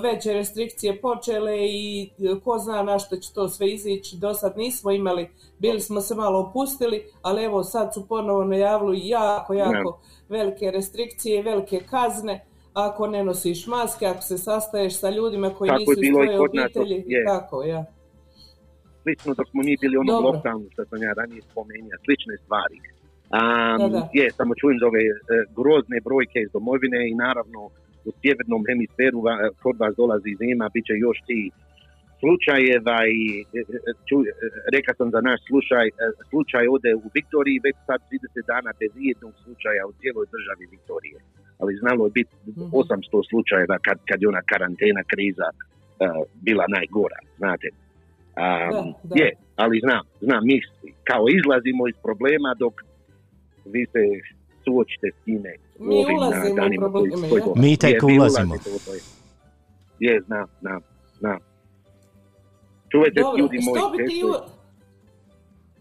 veće 0.01 0.33
restrikcije 0.33 1.01
počele 1.01 1.57
i 1.59 2.03
e, 2.03 2.39
ko 2.43 2.57
zna 2.57 2.83
na 2.83 2.99
što 2.99 3.17
će 3.17 3.33
to 3.33 3.47
sve 3.47 3.69
izići. 3.69 4.17
Do 4.17 4.33
sad 4.33 4.57
nismo 4.57 4.91
imali, 4.91 5.29
bili 5.59 5.79
smo 5.79 6.01
se 6.01 6.15
malo 6.15 6.39
opustili, 6.39 7.05
ali 7.21 7.43
evo 7.43 7.63
sad 7.63 7.93
su 7.93 8.07
ponovo 8.07 8.43
najavili 8.43 9.07
jako, 9.07 9.53
jako 9.53 9.99
velike 10.29 10.71
restrikcije 10.71 11.39
i 11.39 11.43
velike 11.43 11.79
kazne 11.89 12.45
ako 12.73 13.07
ne 13.07 13.23
nosiš 13.23 13.67
maske, 13.67 14.05
ako 14.05 14.21
se 14.21 14.37
sastaješ 14.37 14.99
sa 14.99 15.09
ljudima 15.09 15.49
koji 15.49 15.69
Tako 15.69 15.79
nisu 15.79 15.91
iz 16.03 16.11
tvoje 16.11 16.39
obitelji. 16.39 17.03
je. 17.07 17.25
Tako, 17.25 17.63
ja. 17.63 17.85
slično 19.03 19.33
dok 19.33 19.47
smo 19.49 19.61
mi 19.63 19.77
bili 19.81 19.95
Dobro. 20.07 20.29
lockdownu 20.29 20.71
što 20.73 20.85
sam 20.85 21.03
ja 21.03 21.13
ranije 21.17 21.41
spomenuo, 21.51 21.97
slične 22.05 22.37
stvari. 22.43 22.94
Um, 23.35 23.77
Da, 23.81 23.87
da. 23.95 24.01
Je, 24.19 24.25
samo 24.39 24.51
čujem 24.61 24.77
za 24.81 24.87
ove 24.91 25.03
e, 25.07 25.11
grozne 25.57 25.97
brojke 26.07 26.39
iz 26.41 26.51
domovine 26.57 26.99
i 27.09 27.15
naravno 27.25 27.61
u 28.07 28.09
sjevernom 28.21 28.61
hemisferu 28.69 29.19
kod 29.63 29.75
vas 29.83 29.93
dolazi 30.01 30.31
zima, 30.41 30.65
bit 30.73 30.85
će 30.89 30.95
još 31.07 31.17
ti 31.27 31.39
slučajeva 32.21 32.99
i 33.19 33.23
e, 33.59 33.61
e, 33.89 33.91
ču, 34.07 34.17
reka 34.75 34.91
sam 34.99 35.07
za 35.15 35.21
naš 35.29 35.39
slučaj, 35.49 35.85
slučaj 36.29 36.63
ode 36.75 36.91
u 37.03 37.07
Viktoriji 37.17 37.63
već 37.67 37.75
sad 37.89 37.99
30 38.11 38.51
dana 38.51 38.71
bez 38.81 38.91
jednog 39.09 39.33
slučaja 39.43 39.83
u 39.89 39.93
cijeloj 39.99 40.25
državi 40.35 40.63
Viktorije. 40.75 41.17
Ali 41.61 41.79
znalo 41.81 42.01
je 42.05 42.15
biti 42.19 42.33
Mhm. 42.47 42.69
800 42.81 43.29
slučajeva 43.31 43.77
kad, 43.85 43.97
kad 44.09 44.17
je 44.21 44.27
ona 44.33 44.43
karantena 44.51 45.03
kriza 45.11 45.47
bila 46.47 46.65
najgora, 46.77 47.19
znate. 47.41 47.67
Um, 47.71 47.83
Da, 48.75 48.81
da. 49.09 49.15
Je, 49.21 49.29
ali 49.63 49.83
znam, 49.85 50.03
znam, 50.27 50.41
mi 50.49 50.55
kao 51.09 51.23
izlazimo 51.37 51.83
iz 51.87 51.97
problema 52.07 52.51
dok 52.63 52.73
vi 53.65 53.85
se 53.85 53.99
suočite 54.63 55.07
s 55.11 55.25
time. 55.25 55.53
u 55.79 55.83
Mi 55.83 55.95
ovim, 55.95 56.09
a, 56.09 56.17
ulazimo 56.17 56.53
u 56.53 56.55
danima 56.55 56.91
koji- 56.91 57.11
koji. 57.11 57.41
Mi 57.55 57.77
tek 57.77 58.03
ulazimo. 58.05 58.55
Je, 59.99 60.21
znam, 60.21 60.45
znam, 60.61 60.81
znam. 61.19 61.37
Čuvajte 62.89 63.21
Dobro, 63.21 63.37
ljudi 63.37 63.59
moji. 63.59 63.79
što 63.79 63.89
bi 63.89 63.97
ti... 63.97 64.03
često- 64.11 64.27
Ju... 64.27 64.33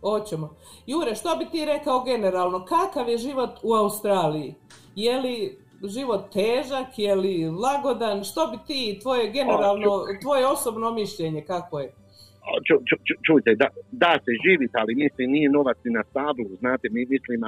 Hoćemo. 0.03 0.55
Jure, 0.87 1.15
što 1.15 1.37
bi 1.37 1.47
ti 1.47 1.65
rekao 1.65 2.03
generalno? 2.03 2.65
Kakav 2.65 3.09
je 3.09 3.19
život 3.19 3.51
u 3.63 3.75
Australiji? 3.75 4.55
Je 4.95 5.19
li 5.19 5.59
život 5.85 6.33
težak, 6.33 6.99
je 6.99 7.15
li 7.15 7.51
lagodan? 7.51 8.25
Što 8.25 8.47
bi 8.47 8.59
ti, 8.67 8.99
tvoje 9.03 9.31
generalno, 9.31 9.91
tvoje 10.23 10.47
osobno 10.47 10.91
mišljenje, 10.93 11.43
kako 11.43 11.81
je? 11.81 11.93
Ču, 12.67 12.75
ču, 12.89 12.97
ču- 13.07 13.21
čujte, 13.27 13.51
da, 13.63 13.69
da 14.05 14.13
se 14.25 14.33
živite, 14.45 14.77
ali 14.83 15.01
mislim 15.05 15.31
nije 15.37 15.49
novac 15.59 15.79
ni 15.85 15.91
na 15.99 16.03
stablu, 16.11 16.49
znate, 16.63 16.87
mi 16.95 17.07
mislim, 17.15 17.41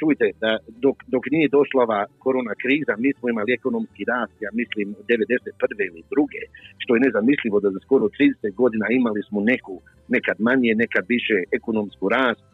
čujte, 0.00 0.26
da 0.42 0.50
dok, 0.84 0.96
dok 1.14 1.24
nije 1.34 1.54
došla 1.56 1.80
ova 1.86 2.00
korona 2.24 2.54
kriza, 2.62 2.92
mi 3.04 3.10
smo 3.16 3.26
imali 3.28 3.50
ekonomski 3.58 4.02
rast, 4.12 4.36
ja 4.46 4.50
mislim, 4.60 4.86
91. 5.08 5.90
ili 5.90 6.02
druge, 6.14 6.42
što 6.82 6.90
je 6.94 7.04
nezamislivo 7.06 7.56
da 7.60 7.68
za 7.76 7.80
skoro 7.86 8.04
30 8.06 8.54
godina 8.60 8.86
imali 9.00 9.20
smo 9.28 9.40
neku, 9.52 9.74
nekad 10.16 10.36
manje, 10.48 10.72
nekad 10.84 11.04
više 11.16 11.36
ekonomsku 11.58 12.04
rast, 12.16 12.44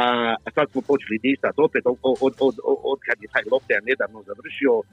a, 0.00 0.02
sad 0.56 0.66
smo 0.72 0.80
počeli 0.90 1.24
disati 1.28 1.58
opet 1.66 1.82
od, 1.86 1.96
od, 2.26 2.34
od, 2.46 2.54
od, 2.90 2.98
kad 3.06 3.16
je 3.22 3.32
taj 3.34 3.44
lockdown 3.52 3.84
nedavno 3.90 4.18
završio, 4.30 4.72
a, 4.80 4.84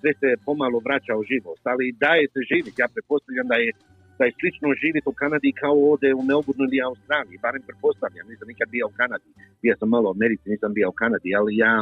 sve 0.00 0.12
se 0.20 0.28
pomalo 0.48 0.78
vraća 0.86 1.14
u 1.20 1.26
živost, 1.32 1.62
ali 1.72 1.96
daje 2.06 2.24
se 2.32 2.40
živjeti, 2.50 2.80
ja 2.82 2.88
pretpostavljam 2.94 3.48
da 3.52 3.56
je 3.64 3.70
da 4.18 4.24
je 4.24 4.36
slično 4.40 4.68
živjeti 4.82 5.08
u 5.12 5.18
Kanadi 5.22 5.58
kao 5.62 5.76
ovdje 5.90 6.08
u 6.20 6.22
Melbourneu 6.30 6.66
ili 6.68 6.86
Australiji, 6.88 7.42
barem 7.46 7.62
pretpostavljam, 7.68 8.26
nisam 8.32 8.46
nikad 8.52 8.68
bio 8.74 8.84
u 8.86 8.96
Kanadi, 9.00 9.28
bio 9.64 9.74
sam 9.78 9.88
malo 9.94 10.06
u 10.08 10.14
Americi, 10.16 10.52
nisam 10.54 10.70
bio 10.78 10.86
u 10.90 10.98
Kanadi, 11.02 11.28
ali 11.38 11.52
ja, 11.64 11.74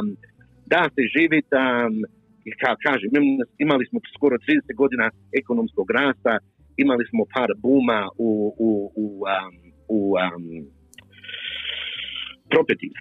da 0.73 0.81
se 0.95 1.01
živjeti, 1.15 1.53
um, 1.65 1.95
kao 2.61 2.75
kažem, 2.87 3.09
im- 3.19 3.47
imali 3.65 3.83
smo 3.89 3.97
skoro 4.15 4.35
30 4.37 4.75
godina 4.81 5.05
ekonomskog 5.41 5.87
rasta, 5.99 6.33
imali 6.83 7.03
smo 7.11 7.21
par 7.35 7.49
buma 7.65 8.01
u, 8.27 8.29
u, 8.67 8.69
u, 9.03 9.05
um, 9.35 9.55
u 9.97 9.99
um, 10.25 10.43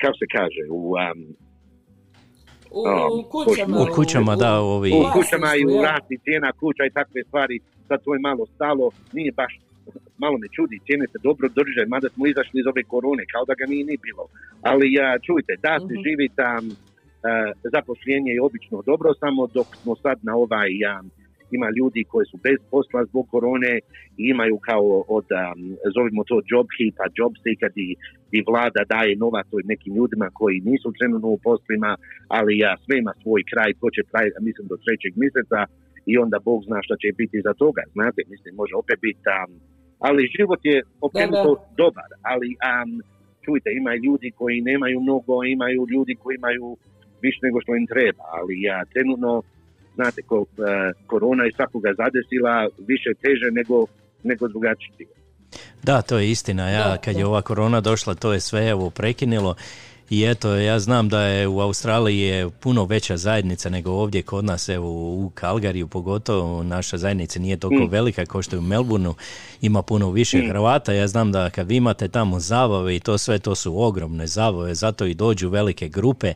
kako 0.00 0.16
se 0.22 0.26
kaže, 0.36 0.62
u, 0.78 0.80
um, 1.04 1.20
U, 2.76 3.22
kućama. 3.24 3.76
U 3.82 3.94
kućama, 3.94 4.36
da, 4.36 4.52
ovi- 4.54 4.92
u 4.92 5.12
kućama 5.12 5.50
i 5.54 5.64
u 5.66 5.82
rasti 5.82 6.18
cijena 6.18 6.52
kuća 6.52 6.84
i 6.84 6.90
takve 6.90 7.22
stvari, 7.22 7.56
sad 7.88 8.02
to 8.04 8.14
je 8.14 8.20
malo 8.20 8.46
stalo, 8.46 8.84
nije 9.12 9.32
baš, 9.32 9.52
malo 10.18 10.38
me 10.38 10.48
čudi, 10.48 10.80
cijene 10.86 11.06
se 11.06 11.18
dobro 11.22 11.48
drže, 11.50 11.82
mada 11.86 12.08
smo 12.08 12.26
izašli 12.26 12.60
iz 12.60 12.66
ove 12.66 12.82
korone, 12.84 13.24
kao 13.32 13.44
da 13.44 13.54
ga 13.54 13.64
nije 13.66 13.84
ni 13.84 13.96
bilo. 13.98 14.24
Ali 14.62 14.92
ja, 14.92 15.18
čujte, 15.18 15.52
da 15.62 15.74
se 15.80 15.84
Mhm. 15.86 16.02
živi 16.04 16.28
tam, 16.36 16.62
e, 16.68 16.72
zaposljenje 17.66 18.30
je 18.32 18.42
obično 18.42 18.82
dobro, 18.82 19.14
samo 19.14 19.46
dok 19.48 19.66
smo 19.76 19.96
sad 19.96 20.18
na 20.22 20.34
ovaj, 20.36 20.68
ja, 20.78 21.02
ima 21.50 21.68
ljudi 21.78 22.00
koji 22.12 22.26
su 22.30 22.36
bez 22.46 22.58
posla 22.70 23.00
zbog 23.10 23.24
korone 23.34 23.74
i 24.20 24.22
imaju 24.34 24.56
kao 24.68 25.04
od, 25.16 25.26
um, 25.42 25.60
zovimo 25.96 26.20
to 26.30 26.36
job 26.52 26.66
heapa, 26.76 27.06
job 27.18 27.32
seeker, 27.42 27.70
di, 27.78 27.88
di 28.32 28.38
vlada 28.48 28.82
daje 28.94 29.12
novac 29.24 29.46
nekim 29.72 29.92
ljudima 29.96 30.28
koji 30.38 30.66
nisu 30.70 30.88
trenutno 30.98 31.28
u 31.28 31.42
poslima, 31.48 31.90
ali 32.38 32.52
ja, 32.64 32.72
sve 32.84 32.94
ima 32.98 33.12
svoj 33.22 33.42
kraj, 33.50 33.70
ko 33.80 33.86
će 33.94 34.02
trajati, 34.10 34.44
mislim, 34.48 34.66
do 34.72 34.76
trećeg 34.84 35.12
mjeseca 35.22 35.60
i 36.10 36.12
onda 36.24 36.38
Bog 36.48 36.58
zna 36.68 36.78
šta 36.86 36.94
će 37.02 37.08
biti 37.20 37.38
za 37.46 37.52
toga, 37.62 37.82
znate, 37.96 38.20
mislim, 38.32 38.52
može 38.54 38.74
opet 38.82 38.98
biti, 39.06 39.24
um, 39.36 39.50
ali 40.06 40.32
život 40.36 40.60
je 40.70 40.76
općenito 41.06 41.50
dobar, 41.82 42.10
ali 42.32 42.48
um, 42.66 42.90
čujte, 43.44 43.68
ima 43.80 43.92
ljudi 44.04 44.28
koji 44.40 44.66
nemaju 44.70 44.98
mnogo, 45.00 45.34
imaju 45.56 45.80
ljudi 45.92 46.14
koji 46.22 46.34
imaju 46.42 46.66
više 47.24 47.38
nego 47.42 47.58
što 47.60 47.72
im 47.74 47.86
treba, 47.86 48.24
ali 48.38 48.54
ja 48.70 48.78
trenutno, 48.92 49.32
znate, 49.96 50.22
ko, 50.22 50.44
eh, 50.58 50.92
korona 51.06 51.44
je 51.44 51.52
svakoga 51.56 51.90
zadesila 51.96 52.54
više 52.90 53.10
teže 53.22 53.48
nego, 53.52 53.86
nego 54.22 54.48
drugačije. 54.48 55.06
Da, 55.82 56.02
to 56.02 56.18
je 56.18 56.30
istina. 56.30 56.70
Ja, 56.70 56.88
Da, 56.88 56.96
kad 56.96 57.14
da. 57.14 57.20
je 57.20 57.26
ova 57.26 57.42
korona 57.42 57.80
došla, 57.80 58.14
to 58.14 58.32
je 58.32 58.40
sve 58.40 58.68
evo 58.68 58.90
prekinilo. 58.90 59.54
I 60.10 60.24
eto, 60.24 60.54
ja 60.54 60.78
znam 60.78 61.08
da 61.08 61.20
je 61.22 61.48
u 61.48 61.60
Australiji 61.60 62.18
je 62.20 62.50
puno 62.50 62.84
veća 62.84 63.16
zajednica 63.16 63.70
nego 63.70 63.90
ovdje 63.90 64.22
kod 64.22 64.44
nas, 64.44 64.68
evo 64.68 64.88
u 64.90 65.30
Kalgariju 65.34 65.86
pogotovo, 65.88 66.62
naša 66.62 66.96
zajednica 66.98 67.40
nije 67.40 67.56
toliko 67.56 67.84
Mm. 67.84 67.90
velika 67.90 68.26
kao 68.26 68.42
što 68.42 68.56
je 68.56 68.60
u 68.60 68.62
Melbourneu, 68.62 69.14
ima 69.60 69.82
puno 69.82 70.10
više 70.10 70.46
Hrvata, 70.48 70.92
ja 70.92 71.08
znam 71.08 71.32
da 71.32 71.50
kad 71.50 71.68
vi 71.68 71.76
imate 71.76 72.08
tamo 72.08 72.40
zabave 72.40 72.96
i 72.96 73.00
to 73.00 73.18
sve, 73.18 73.38
to 73.38 73.54
su 73.54 73.82
ogromne 73.82 74.26
zabave, 74.26 74.74
zato 74.74 75.06
i 75.06 75.14
dođu 75.14 75.48
velike 75.48 75.88
grupe, 75.88 76.34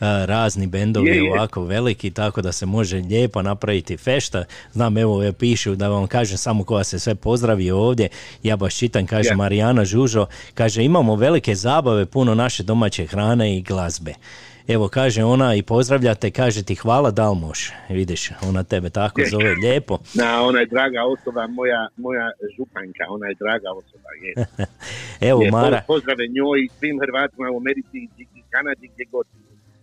razni 0.00 0.66
bendovi 0.66 1.08
Je, 1.08 1.16
je. 1.16 1.32
ovako 1.32 1.64
veliki, 1.64 2.10
tako 2.10 2.42
da 2.42 2.52
se 2.52 2.66
može 2.66 2.96
lijepo 2.96 3.42
napraviti 3.42 3.96
fešta. 3.96 4.44
Znam, 4.72 4.98
evo, 4.98 5.22
je 5.22 5.32
pišu 5.32 5.74
da 5.74 5.88
vam 5.88 6.06
kažem 6.06 6.38
samo 6.38 6.64
koja 6.64 6.84
se 6.84 6.98
sve 6.98 7.14
pozdravi 7.14 7.70
ovdje. 7.70 8.08
Ja 8.42 8.56
baš 8.56 8.76
čitam, 8.76 9.06
kaže 9.06 9.28
Je. 9.28 9.36
Marijana 9.36 9.84
Žužo, 9.84 10.26
kaže 10.54 10.84
imamo 10.84 11.16
velike 11.16 11.54
zabave, 11.54 12.06
puno 12.06 12.34
naše 12.34 12.62
domaće 12.62 13.06
hrane 13.06 13.56
i 13.56 13.62
glazbe. 13.62 14.14
Evo, 14.68 14.88
kaže 14.88 15.24
ona 15.24 15.54
i 15.54 15.62
pozdravljate, 15.62 16.30
kaže 16.30 16.62
ti 16.62 16.74
hvala 16.74 17.10
Dalmoš. 17.10 17.70
Vidiš, 17.88 18.30
ona 18.42 18.62
tebe 18.62 18.90
tako 18.90 19.22
zove 19.30 19.54
lijepo. 19.54 19.98
Na, 20.20 20.42
ona 20.42 20.58
je 20.60 20.66
draga 20.66 21.00
osoba, 21.04 21.46
moja, 21.46 21.88
moja 21.96 22.30
županka, 22.56 23.04
ona 23.08 23.26
je 23.26 23.34
draga 23.34 23.68
osoba. 23.72 24.08
Je. 24.22 24.46
Evo, 25.30 25.42
Je, 25.42 25.50
Mara, 25.50 25.82
po- 25.86 25.94
Pozdrave 25.94 26.26
njoj 26.28 26.60
i 26.60 26.68
svim 26.78 27.00
Hrvatima 27.00 27.50
u 27.50 27.56
Americi 27.56 27.96
i 28.18 28.42
Kanadi 28.50 28.90
gdje 28.94 29.04
god. 29.12 29.26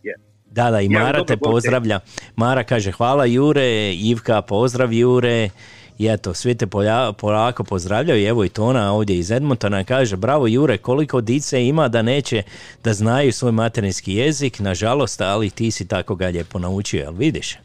Je. 0.04 0.14
da, 0.46 0.72
da, 0.72 0.82
i 0.82 0.86
Ja, 0.86 1.00
Mara 1.00 1.18
dobro, 1.18 1.24
te 1.26 1.38
pozdravlja. 1.40 2.00
Mara 2.36 2.64
kaže 2.64 2.92
hvala 2.92 3.26
Jure, 3.26 3.94
Ivka 3.94 4.42
pozdrav 4.42 4.94
Jure. 4.94 5.50
I 5.98 6.08
eto, 6.08 6.34
svi 6.34 6.56
te 6.56 6.66
polja- 6.68 7.14
polako 7.14 7.64
pozdravljaju. 7.64 8.28
Evo 8.28 8.46
i 8.46 8.50
Tona 8.50 8.94
ovdje 8.94 9.18
iz 9.18 9.32
Edmontona 9.32 9.84
kaže, 9.84 10.18
bravo 10.18 10.48
Jure, 10.48 10.78
koliko 10.78 11.22
dice 11.22 11.66
ima 11.66 11.88
da 11.88 12.02
neće 12.02 12.44
da 12.84 12.94
znaju 12.94 13.32
svoj 13.32 13.52
materinski 13.52 14.14
jezik, 14.14 14.60
nažalost, 14.60 15.22
ali 15.22 15.50
ti 15.50 15.72
si 15.72 15.88
tako 15.88 16.16
ga 16.16 16.28
lijepo 16.28 16.60
naučio, 16.60 17.00
jel 17.00 17.14
vidiš? 17.14 17.58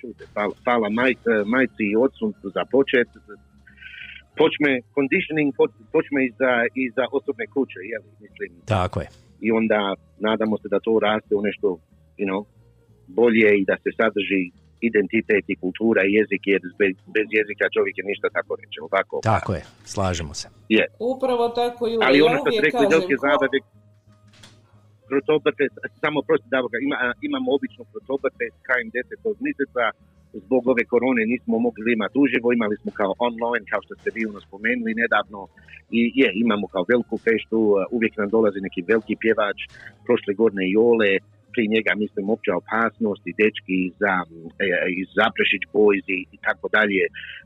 Čujte, 0.00 0.24
hvala, 0.32 0.52
hvala 0.64 0.88
maj, 0.90 1.10
eh, 1.10 1.16
majci 1.46 1.84
i 1.92 1.96
ocu 1.96 2.24
za 2.54 2.64
počet. 2.64 3.08
Počme, 4.36 4.70
conditioning 4.94 5.54
poč- 5.54 5.82
počme 5.92 6.26
iza, 6.26 6.50
iza 6.74 7.04
osobne 7.12 7.46
kuće, 7.46 7.78
jel, 7.92 8.02
mislim. 8.20 8.60
Tako 8.66 9.00
je. 9.00 9.08
I 9.46 9.48
onda 9.58 9.80
nadamo 10.26 10.54
se 10.58 10.68
da 10.74 10.78
to 10.86 10.98
raste 11.06 11.32
u 11.38 11.42
nešto, 11.48 11.66
you 12.20 12.26
know, 12.30 12.42
bolje 13.06 13.48
i 13.60 13.64
da 13.70 13.76
se 13.82 13.90
sadrži 14.00 14.42
identitet 14.90 15.44
i 15.48 15.56
kultura 15.62 16.00
i 16.04 16.12
jezik, 16.18 16.42
jer 16.52 16.60
bez, 16.82 16.94
bez 17.16 17.26
jezika 17.38 17.64
čovjek 17.76 17.94
je 17.98 18.04
ništa 18.10 18.28
tako 18.36 18.52
reći, 18.60 18.76
ovako. 18.86 19.16
Tako 19.32 19.50
je, 19.58 19.62
slažemo 19.94 20.34
se. 20.40 20.46
Je. 20.76 20.84
Upravo 21.14 21.44
tako, 21.60 21.82
Jure. 21.92 22.04
Ali 22.06 22.22
ono 22.28 22.36
što 22.40 22.50
ste 22.52 22.62
rekli, 22.66 22.84
ko- 22.86 23.22
zabave, 23.26 23.58
krotobrte, 25.08 25.64
samo 26.04 26.18
prosti 26.28 26.48
da 26.54 26.58
ima, 26.86 26.96
imamo 27.28 27.48
obično 27.58 27.82
krotobrte 27.92 28.44
krajem 28.66 28.88
desetog 28.96 29.34
mjeseca, 29.46 29.84
zbog 30.32 30.62
ove 30.72 30.84
korone 30.84 31.22
nismo 31.32 31.58
mogli 31.58 31.92
imati 31.92 32.18
uživo, 32.24 32.52
imali 32.52 32.76
smo 32.76 32.90
kao 33.00 33.12
online, 33.28 33.64
kao 33.70 33.80
što 33.84 33.94
ste 33.94 34.10
vi 34.14 34.26
ono 34.30 34.40
spomenuli 34.40 35.00
nedavno, 35.02 35.40
i 35.98 36.00
je, 36.20 36.28
imamo 36.44 36.66
kao 36.74 36.84
veliku 36.92 37.16
feštu, 37.26 37.58
uh, 37.58 37.76
uvijek 37.96 38.14
nam 38.16 38.28
dolazi 38.36 38.66
neki 38.66 38.80
veliki 38.90 39.14
pjevač, 39.22 39.58
prošle 40.06 40.32
godine 40.40 40.64
i 40.70 40.76
Ole, 40.90 41.12
pri 41.52 41.64
njega 41.74 41.92
mislim 42.02 42.24
opća 42.34 42.52
opasnost 42.62 43.22
i 43.26 43.36
dečki 43.40 43.76
iz, 43.88 43.98
e, 44.64 44.66
iz 45.00 45.08
Zaprešić 45.18 45.62
Boys 45.74 46.06
i, 46.16 46.18
i 46.36 46.38
tako 46.46 46.66
dalje. 46.76 47.02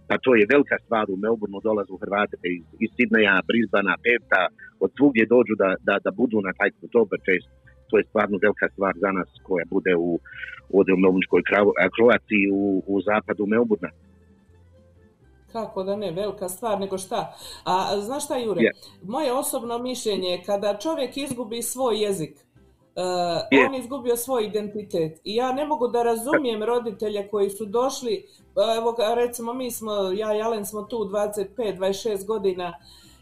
Pa 0.08 0.14
to 0.24 0.30
je 0.38 0.50
velika 0.54 0.76
stvar 0.84 1.06
u 1.08 1.16
Melbourneu 1.24 1.60
dolazu 1.68 1.94
Hrvate 2.02 2.36
iz, 2.58 2.66
iz 2.84 2.90
Sidneja, 2.96 3.36
Brisbana, 3.48 3.94
Perta, 4.04 4.42
od 4.84 4.90
svugdje 4.96 5.24
dođu 5.34 5.54
da, 5.62 5.70
da, 5.88 5.94
da 6.04 6.10
budu 6.20 6.36
na 6.46 6.52
taj 6.58 6.70
Oktoberfest. 6.84 7.50
To 7.92 7.98
je 7.98 8.04
stvarno 8.08 8.38
velika 8.42 8.68
stvar 8.72 8.92
za 9.00 9.10
nas 9.12 9.28
koja 9.42 9.64
bude 9.70 9.96
u, 9.96 10.18
ovdje 10.72 10.94
u 10.94 10.96
Melbourneskoj 10.96 11.42
Kravo- 11.50 11.74
Kroaciji 11.96 12.44
u, 12.52 12.82
u 12.86 13.00
zapadu 13.00 13.46
Melbourna. 13.46 13.90
Kako 15.52 15.82
da 15.82 15.96
ne, 15.96 16.10
velika 16.10 16.48
stvar, 16.48 16.80
nego 16.80 16.98
šta. 16.98 17.34
A 17.64 18.00
znaš 18.00 18.24
šta, 18.24 18.36
Jure? 18.38 18.62
Je. 18.62 18.72
Moje 19.02 19.32
osobno 19.32 19.78
mišljenje 19.78 20.28
je 20.28 20.42
kada 20.42 20.78
čovjek 20.78 21.16
izgubi 21.16 21.62
svoj 21.62 22.02
jezik, 22.02 22.34
uh, 22.36 23.02
Je. 23.50 23.66
on 23.66 23.74
je 23.74 23.80
izgubio 23.80 24.16
svoj 24.16 24.44
identitet. 24.46 25.20
I 25.24 25.34
ja 25.34 25.52
ne 25.52 25.64
mogu 25.66 25.88
da 25.88 26.02
razumijem 26.02 26.62
roditelje 26.62 27.28
koji 27.28 27.50
su 27.50 27.66
došli, 27.66 28.24
pa 28.54 28.60
evo 28.76 28.96
recimo 29.16 29.54
mi 29.54 29.70
smo, 29.70 29.92
ja 30.16 30.36
i 30.36 30.42
Alen 30.42 30.64
smo 30.66 30.82
tu 30.82 30.96
25-26 30.96 32.26
godina 32.26 32.72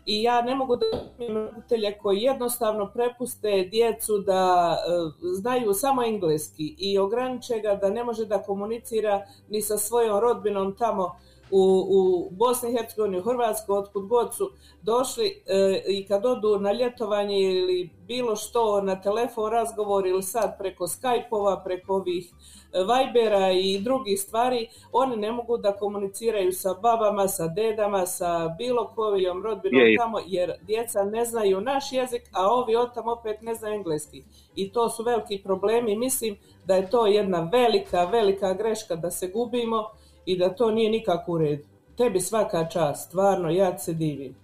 i 0.07 0.23
ja 0.23 0.43
ne 0.43 0.55
mogu 0.55 0.77
da 0.77 0.87
roditelje 1.29 1.99
koji 1.99 2.21
jednostavno 2.21 2.87
prepuste 2.87 3.69
djecu 3.71 4.19
da 4.19 4.77
uh, 4.77 5.13
znaju 5.35 5.75
samo 5.75 6.05
engleski 6.05 6.75
i 6.79 6.99
ograniče 6.99 7.61
ga 7.61 7.75
da 7.75 7.91
ne 7.91 8.05
može 8.05 8.27
da 8.27 8.43
komunicira 8.43 9.27
ni 9.49 9.63
sa 9.63 9.79
svojom 9.79 10.21
rodbinom 10.21 10.77
tamo 10.77 11.17
u, 11.51 11.87
u 11.91 12.31
Bosni 12.31 12.71
i 12.71 12.77
Hercegovini, 12.77 13.19
u 13.19 13.23
Hrvatskoj, 13.23 13.79
otkud 13.79 14.07
god 14.07 14.35
su 14.35 14.51
došli 14.83 15.43
e, 15.47 15.83
i 15.89 16.07
kad 16.07 16.27
odu 16.27 16.59
na 16.59 16.73
ljetovanje 16.73 17.41
ili 17.41 17.91
bilo 18.07 18.37
što 18.37 18.81
na 18.81 19.01
telefon 19.01 19.51
razgovor 19.51 20.07
ili 20.07 20.23
sad 20.23 20.59
preko 20.59 20.85
Skype-ova, 20.85 21.65
preko 21.65 21.95
ovih 21.95 22.31
e, 22.73 22.79
Vibera 22.79 23.51
i 23.53 23.79
drugih 23.79 24.21
stvari, 24.21 24.69
oni 24.93 25.17
ne 25.17 25.33
mogu 25.33 25.57
da 25.57 25.73
komuniciraju 25.73 26.53
sa 26.53 26.75
babama, 26.75 27.29
sa 27.29 27.49
dedama, 27.49 28.07
sa 28.07 28.55
bilo 28.59 28.93
kojom 28.95 29.43
rodbinom 29.43 29.81
Je, 29.81 29.93
je. 29.93 29.99
tamo, 29.99 30.19
jer 30.27 30.53
djeca 30.63 31.05
ne 31.05 31.25
znaju 31.25 31.61
naš 31.61 31.93
jezik, 31.93 32.23
a 32.33 32.49
ovi 32.49 32.77
od 32.77 32.95
tamo 32.95 33.13
opet 33.13 33.43
ne 33.43 33.55
znaju 33.55 33.75
engleski. 33.75 34.25
I 34.55 34.73
to 34.73 34.89
su 34.89 35.03
veliki 35.03 35.43
problemi. 35.45 35.97
Mislim 35.97 36.37
da 36.65 36.75
je 36.75 36.91
to 36.91 37.07
jedna 37.07 37.49
velika, 37.53 38.05
velika 38.05 38.55
greška 38.55 38.97
da 38.97 39.11
se 39.11 39.29
gubimo 39.29 39.89
i 40.27 40.39
da 40.39 40.49
to 40.55 40.71
nije 40.71 40.91
nikako 40.91 41.33
u 41.33 41.39
redu. 41.39 41.63
Tebi 41.97 42.21
svaka 42.21 42.69
čast, 42.73 43.09
stvarno, 43.09 43.51
ja 43.51 43.79
se 43.79 43.93
divim. 43.95 44.35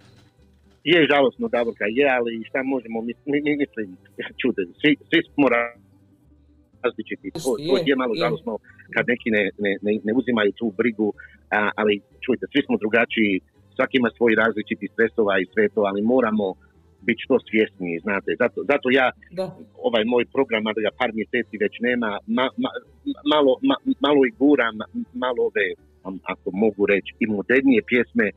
Je 0.83 1.07
žalosno 1.11 1.47
Davorka, 1.47 1.85
je, 1.89 2.05
ali 2.17 2.43
šta 2.49 2.63
možemo, 2.63 3.01
mi, 3.01 3.13
mi, 3.25 3.41
mi 3.41 3.51
mislim, 3.63 3.97
čude, 4.41 4.61
svi, 4.81 4.91
svi 5.09 5.19
smo 5.33 5.47
ra- 5.53 5.75
različiti, 6.83 7.31
to, 7.33 7.55
to 7.69 7.77
Je, 7.77 7.83
je 7.85 7.95
malo 7.95 8.13
je. 8.15 8.19
žalosno 8.19 8.53
kad 8.93 9.03
neki 9.07 9.29
ne, 9.35 9.43
ne, 9.63 9.71
ne, 9.81 9.91
ne 10.03 10.13
uzimaju 10.19 10.51
tu 10.59 10.73
brigu, 10.79 11.13
a, 11.57 11.69
ali 11.75 12.01
čujte, 12.25 12.45
svi 12.51 12.61
smo 12.65 12.77
drugačiji, 12.77 13.33
svaki 13.75 13.97
ima 13.97 14.09
svoj 14.17 14.35
različiti 14.35 14.87
stresova 14.93 15.33
i 15.39 15.49
sve 15.53 15.69
to, 15.75 15.81
ali 15.89 16.01
moramo 16.01 16.45
biti 17.07 17.23
što 17.25 17.35
svjesniji, 17.49 18.03
znate, 18.05 18.29
zato, 18.41 18.59
zato 18.71 18.87
ja 18.99 19.07
Da. 19.39 19.45
ovaj 19.87 20.03
moj 20.13 20.25
program, 20.35 20.63
da 20.77 20.81
ga 20.87 20.91
par 21.01 21.11
mjeseci 21.19 21.55
već 21.63 21.73
nema, 21.87 22.09
ma, 22.37 22.45
ma, 22.63 22.69
malo, 23.33 23.51
ma, 23.69 23.75
malo 24.05 24.21
i 24.29 24.35
guram, 24.41 24.75
malo 25.23 25.41
ove, 25.49 25.67
ako 26.33 26.47
mogu 26.63 26.81
reći, 26.93 27.11
i 27.23 27.25
modernije 27.35 27.81
pjesme 27.91 28.27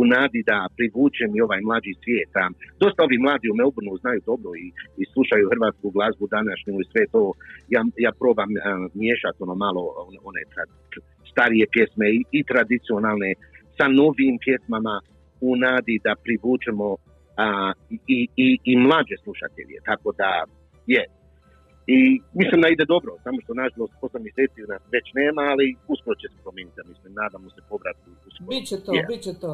u 0.00 0.02
nadi 0.14 0.40
da 0.50 0.58
privučem 0.78 1.30
i 1.36 1.40
ovaj 1.46 1.60
mlađi 1.68 1.92
svijet. 2.02 2.32
A, 2.42 2.44
dosta 2.82 3.00
ovi 3.06 3.18
mladi 3.24 3.46
u 3.50 3.58
Melbourneu 3.58 4.02
znaju 4.02 4.20
dobro 4.30 4.50
i, 4.64 4.66
i 5.00 5.04
slušaju 5.12 5.50
hrvatsku 5.52 5.86
glazbu 5.96 6.24
današnju 6.36 6.72
i 6.80 6.88
sve 6.92 7.04
to. 7.14 7.22
Ja, 7.74 7.82
ja 8.06 8.12
probam 8.22 8.50
a, 8.56 8.60
miješati 9.00 9.42
ono 9.46 9.54
malo 9.64 9.82
one, 10.08 10.18
one 10.30 10.42
tra- 10.52 10.72
starije 11.32 11.64
pjesme 11.74 12.06
i, 12.18 12.20
i 12.38 12.40
tradicionalne 12.50 13.30
sa 13.76 13.86
novim 14.00 14.36
pjesmama 14.44 14.94
u 15.48 15.50
nadi 15.56 15.94
da 16.06 16.12
privučemo 16.24 16.86
a, 17.42 17.72
i, 18.16 18.18
i, 18.46 18.48
i 18.70 18.72
mlađe 18.86 19.16
slušatelje. 19.24 19.76
Tako 19.90 20.08
da 20.20 20.30
je. 20.94 21.04
I 21.96 21.98
mislim 22.40 22.58
da 22.62 22.68
ide 22.68 22.84
dobro, 22.94 23.10
samo 23.24 23.38
što 23.44 23.52
nažalost 23.62 23.94
8 24.02 24.18
mjeseci 24.26 24.60
nas 24.72 24.82
već 24.94 25.06
nema, 25.20 25.42
ali 25.52 25.66
uskoro 25.92 26.16
će 26.22 26.28
se 26.32 26.38
promijeniti, 26.44 26.80
mislim, 26.92 27.12
nadamo 27.22 27.46
se 27.54 27.60
povratku 27.70 28.06
uskoro. 28.28 28.48
Biće 28.52 28.76
to, 28.84 28.90
Je. 28.96 29.02
biće 29.12 29.32
to. 29.44 29.52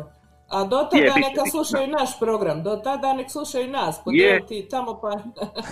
A 0.54 0.58
do 0.72 0.78
tada 0.90 1.02
Je, 1.02 1.08
biće, 1.16 1.26
neka 1.28 1.42
biće, 1.42 1.54
slušaju 1.54 1.86
naš 1.98 2.10
program, 2.24 2.58
do 2.68 2.72
tada 2.86 3.08
nek 3.18 3.28
slušaju 3.36 3.66
nas, 3.78 3.94
Je. 3.98 4.02
podijeliti 4.04 4.68
tamo 4.74 4.92
pa... 5.02 5.10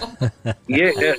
Je, 0.78 0.88
e, 1.08 1.10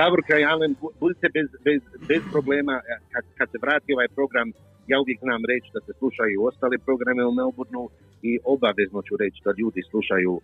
Davorka 0.00 0.34
i 0.38 0.44
Alen, 0.52 0.72
bu- 0.80 0.94
budite 1.02 1.26
bez, 1.36 1.48
bez, 1.66 1.80
bez 2.10 2.22
problema, 2.34 2.74
e, 2.92 2.94
kad, 3.12 3.24
kad 3.38 3.46
se 3.52 3.58
vrati 3.64 3.88
ovaj 3.96 4.08
program, 4.18 4.48
ja 4.92 4.96
uvijek 5.02 5.18
znam 5.26 5.40
reći 5.52 5.68
da 5.76 5.80
se 5.86 5.92
slušaju 6.00 6.30
i 6.34 6.42
ostale 6.48 6.76
programe 6.88 7.22
u 7.30 7.32
Melbourneu 7.38 7.86
i 8.22 8.32
obavezno 8.54 9.00
ću 9.08 9.14
reći 9.22 9.38
da 9.44 9.52
ljudi 9.60 9.80
slušaju 9.90 10.32
e, 10.40 10.42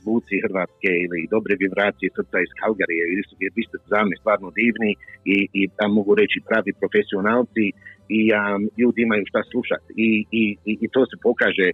zvuci 0.00 0.34
Hrvatske 0.44 0.90
ili 1.04 1.28
dobre 1.34 1.52
vibracije 1.64 2.08
srca 2.16 2.38
iz 2.40 2.52
Calgary, 2.60 2.96
jer 3.42 3.50
vi 3.58 3.62
ste 3.68 3.76
za 3.92 3.98
mene 4.04 4.16
stvarno 4.22 4.48
divni 4.60 4.92
i, 5.34 5.36
i 5.58 5.62
da 5.78 5.86
mogu 5.88 6.12
reći 6.14 6.46
pravi 6.48 6.72
profesionalci 6.80 7.66
i 8.08 8.20
um, 8.32 8.62
ljudi 8.80 9.02
imaju 9.02 9.24
šta 9.30 9.40
slušati 9.50 9.88
I, 9.96 10.26
i, 10.30 10.42
i, 10.70 10.72
i 10.84 10.86
to 10.94 11.06
se 11.10 11.16
pokaže 11.22 11.68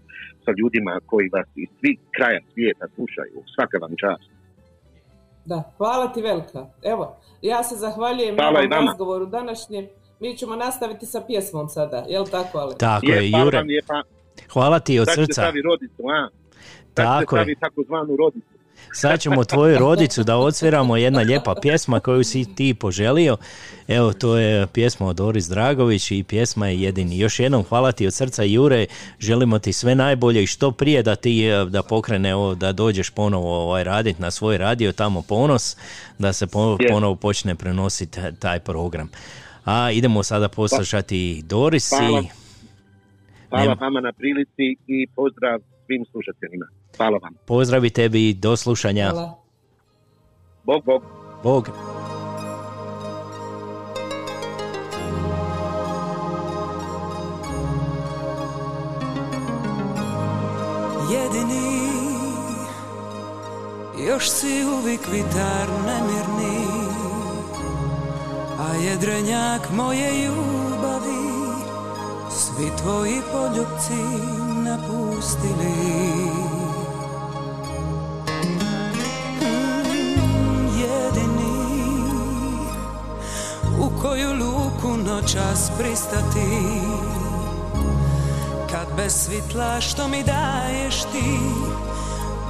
sa 0.44 0.50
ljudima 0.58 1.00
koji 1.06 1.28
vas 1.36 1.48
iz 1.56 1.68
svih 1.78 1.98
kraja 2.16 2.40
svijeta 2.52 2.86
slušaju. 2.94 3.36
Svaka 3.54 3.78
vam 3.84 3.94
čast. 4.02 4.30
Da, 5.44 5.72
hvala 5.76 6.06
ti 6.12 6.22
velika. 6.22 6.66
Evo, 6.82 7.16
ja 7.42 7.62
se 7.62 7.74
zahvaljujem 7.74 8.34
Hvala 8.36 8.62
na 8.62 8.76
vama. 8.76 8.90
razgovoru 8.90 9.26
današnjem. 9.26 9.86
Mi 10.20 10.36
ćemo 10.36 10.56
nastaviti 10.56 11.06
sa 11.06 11.20
pjesmom 11.26 11.68
sada, 11.68 12.04
jel 12.08 12.24
tako, 12.30 12.58
Ali? 12.58 12.74
Tako 12.78 13.06
je, 13.06 13.30
hvala 13.30 13.44
Jure. 13.44 13.58
vam 13.58 13.66
lijepa. 13.66 14.02
Hvala 14.48 14.78
ti 14.78 14.98
od 14.98 15.06
Sad 15.06 15.14
srca. 15.14 15.32
stavi 15.32 15.62
rodicu, 15.62 16.02
a? 16.08 16.28
Sad 16.28 16.94
Tako 16.94 17.36
je. 17.36 17.42
stavi 17.42 17.56
takozvanu 17.56 18.16
rodicu. 18.16 18.50
Sad 18.92 19.20
ćemo 19.20 19.44
tvoju 19.44 19.78
rodicu 19.78 20.24
da 20.24 20.36
odsviramo 20.36 20.96
jedna 20.96 21.20
lijepa 21.20 21.54
pjesma 21.62 22.00
koju 22.00 22.24
si 22.24 22.54
ti 22.54 22.74
poželio. 22.74 23.36
Evo, 23.88 24.12
to 24.12 24.36
je 24.36 24.66
pjesma 24.66 25.06
od 25.06 25.16
Doris 25.16 25.48
Dragović 25.48 26.10
i 26.10 26.22
pjesma 26.22 26.68
je 26.68 26.80
jedini. 26.80 27.18
Još 27.18 27.40
jednom 27.40 27.64
hvala 27.64 27.92
ti 27.92 28.06
od 28.06 28.14
srca 28.14 28.42
Jure, 28.42 28.86
želimo 29.18 29.58
ti 29.58 29.72
sve 29.72 29.94
najbolje 29.94 30.42
i 30.42 30.46
što 30.46 30.70
prije 30.70 31.02
da 31.02 31.16
ti 31.16 31.44
e, 31.46 31.64
da 31.64 31.82
pokrene 31.82 32.34
ovo, 32.34 32.54
da 32.54 32.72
dođeš 32.72 33.10
ponovo 33.10 33.62
ovaj, 33.62 33.84
raditi 33.84 34.22
na 34.22 34.30
svoj 34.30 34.58
radio 34.58 34.92
tamo 34.92 35.22
ponos, 35.22 35.76
da 36.18 36.32
se 36.32 36.46
ponovo 36.90 37.14
počne 37.14 37.54
prenositi 37.54 38.20
taj 38.38 38.60
program. 38.60 39.10
A 39.64 39.90
idemo 39.90 40.22
sada 40.22 40.48
poslušati 40.48 41.42
Doris 41.44 41.92
i 41.92 42.39
Hvala 43.50 43.76
vama 43.80 44.00
na 44.00 44.12
prilici 44.12 44.76
i 44.86 45.06
pozdrav 45.16 45.60
svim 45.86 46.04
slušateljima. 46.10 46.66
Hvala 46.96 47.18
vam. 47.22 47.34
pozdravi 47.46 47.90
tebi 47.90 48.28
i 48.28 48.34
do 48.34 48.56
slušanja. 48.56 49.10
Hvala. 49.10 49.34
Bog, 50.64 50.84
bog. 50.84 51.02
Bog. 51.42 51.70
jedini 61.12 61.70
Još 64.08 64.30
si 64.30 64.64
uvijek 64.64 65.00
vitar 65.12 65.68
nemirni 65.86 66.66
A 68.58 68.74
jedrenjak 68.74 69.70
moje 69.76 70.24
ljubavi 70.24 70.69
Svi 72.60 72.70
tvoji 72.82 73.20
poljubci 73.32 74.02
napustili. 74.64 75.74
Jedini 80.80 81.70
U 83.80 84.00
koju 84.02 84.32
luku 84.32 84.96
noćas 84.96 85.70
pristati. 85.78 86.80
Kad 88.70 88.96
bez 88.96 89.12
svitla 89.12 89.80
što 89.80 90.08
mi 90.08 90.22
daješ 90.22 91.02
ti 91.02 91.38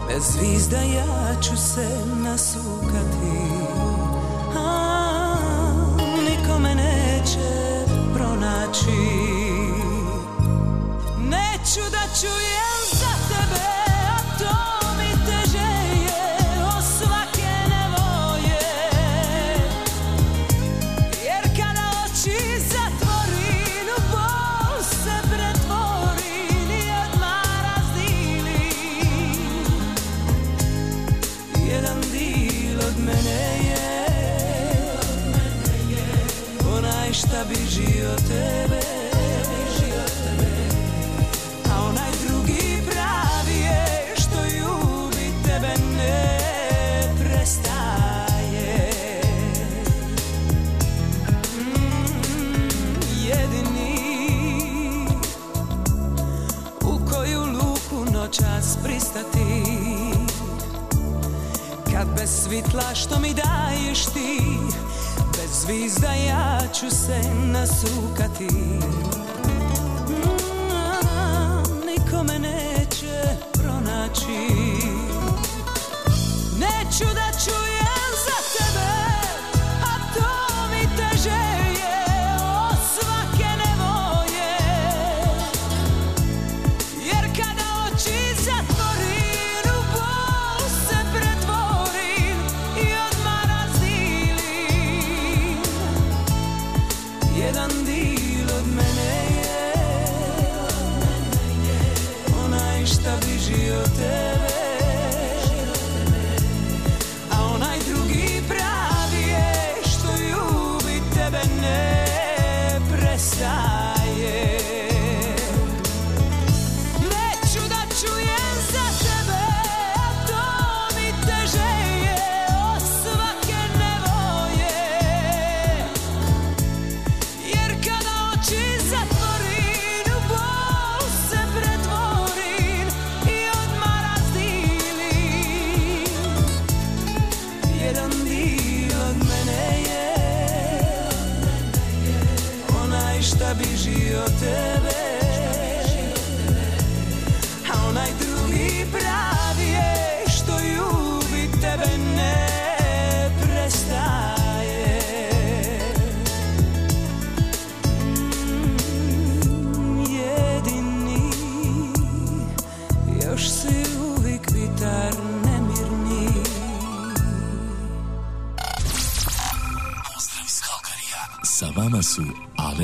Bez 0.08 0.22
zvizda 0.22 0.78
ja 0.78 1.40
ću 1.40 1.56
se 1.56 1.88
nasukati. 2.16 3.40
A, 4.56 5.36
Nikome 5.98 6.74
neće 6.74 7.84
pronaći 8.14 9.39
Neću 11.70 11.90
da 11.90 12.02
čujem 12.20 12.30
za 12.50 12.69
bez 62.30 62.42
svitla 62.44 62.94
što 62.94 63.20
mi 63.20 63.34
daješ 63.34 64.04
ti? 64.04 64.40
Bez 65.36 65.50
zvizda 65.60 66.12
ja 66.12 66.60
ću 66.74 66.90
se 66.90 67.20
nasukati 67.34 68.48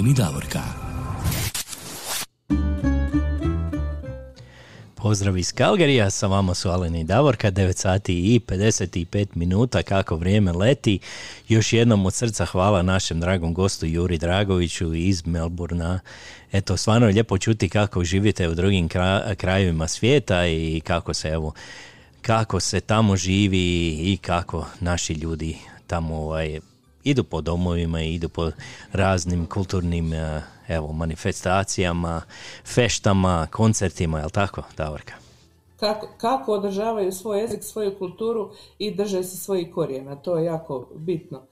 i 0.06 0.14
Davorka. 0.14 0.62
Pozdrav 4.94 5.38
iz 5.38 5.52
Kalgarija, 5.52 6.10
sa 6.10 6.26
vama 6.26 6.54
su 6.54 6.68
Alen 6.68 6.94
i 6.96 7.04
Davorka, 7.04 7.50
9 7.50 7.76
sati 7.76 8.34
i 8.34 8.40
55 8.40 9.26
minuta, 9.34 9.82
kako 9.82 10.16
vrijeme 10.16 10.52
leti. 10.52 10.98
Još 11.48 11.72
jednom 11.72 12.06
od 12.06 12.14
srca 12.14 12.44
hvala 12.44 12.82
našem 12.82 13.20
dragom 13.20 13.54
gostu 13.54 13.86
Juri 13.86 14.18
Dragoviću 14.18 14.94
iz 14.94 15.26
Melburna. 15.26 16.00
Eto, 16.52 16.76
stvarno 16.76 17.06
je 17.06 17.12
lijepo 17.12 17.38
čuti 17.38 17.68
kako 17.68 18.04
živite 18.04 18.48
u 18.48 18.54
drugim 18.54 18.88
kra- 18.88 19.34
krajevima 19.34 19.88
svijeta 19.88 20.46
i 20.46 20.80
kako 20.84 21.14
se, 21.14 21.28
evo, 21.28 21.52
kako 22.22 22.60
se 22.60 22.80
tamo 22.80 23.16
živi 23.16 23.88
i 23.88 24.18
kako 24.22 24.66
naši 24.80 25.12
ljudi 25.12 25.56
tamo 25.86 26.16
ovaj, 26.16 26.60
idu 27.06 27.24
po 27.24 27.40
domovima 27.40 28.02
i 28.02 28.14
idu 28.14 28.28
po 28.28 28.50
raznim 28.92 29.46
kulturnim 29.46 30.12
eh, 30.12 30.42
evo, 30.68 30.92
manifestacijama, 30.92 32.22
feštama, 32.64 33.46
koncertima, 33.50 34.18
jel 34.18 34.30
tako, 34.30 34.62
Davorka? 34.76 35.26
kako, 35.76 36.08
kako 36.16 36.52
održavaju 36.52 37.12
svoj 37.12 37.40
jezik, 37.40 37.62
svoju 37.62 37.98
kulturu 37.98 38.50
i 38.78 38.94
drže 38.94 39.22
se 39.22 39.36
svojih 39.36 39.74
korijena. 39.74 40.16
To 40.16 40.38
je 40.38 40.44
jako 40.44 40.88
bitno. 40.94 41.42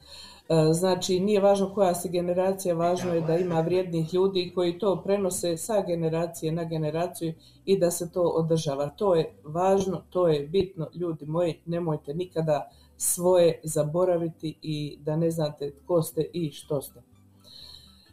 E, 0.49 0.73
Znači, 0.73 1.21
nije 1.21 1.41
važno 1.41 1.75
koja 1.75 1.95
si 1.95 2.09
generacija, 2.09 2.75
važno 2.75 3.15
je 3.15 3.21
da 3.21 3.37
ima 3.37 3.61
vrijednih 3.61 4.15
ljudi 4.15 4.53
koji 4.55 4.79
to 4.79 5.03
prenose 5.05 5.57
sa 5.57 5.83
generacije 5.87 6.53
na 6.53 6.65
generaciju 6.65 7.35
i 7.65 7.79
da 7.79 7.91
se 7.91 8.13
to 8.13 8.23
održava. 8.23 8.89
To 8.89 9.15
je 9.15 9.35
važno, 9.45 10.03
to 10.11 10.29
je 10.29 10.47
bitno. 10.47 10.89
Ljudi 10.95 11.27
moji, 11.27 11.61
nemojte 11.67 12.15
nikada 12.15 12.71
svoje 12.97 13.61
zaboraviti 13.63 14.59
i 14.63 14.99
da 15.01 15.17
ne 15.17 15.31
znate 15.31 15.73
tko 15.85 16.03
ste 16.03 16.31
i 16.33 16.51
što 16.53 16.83
ste. 16.83 17.14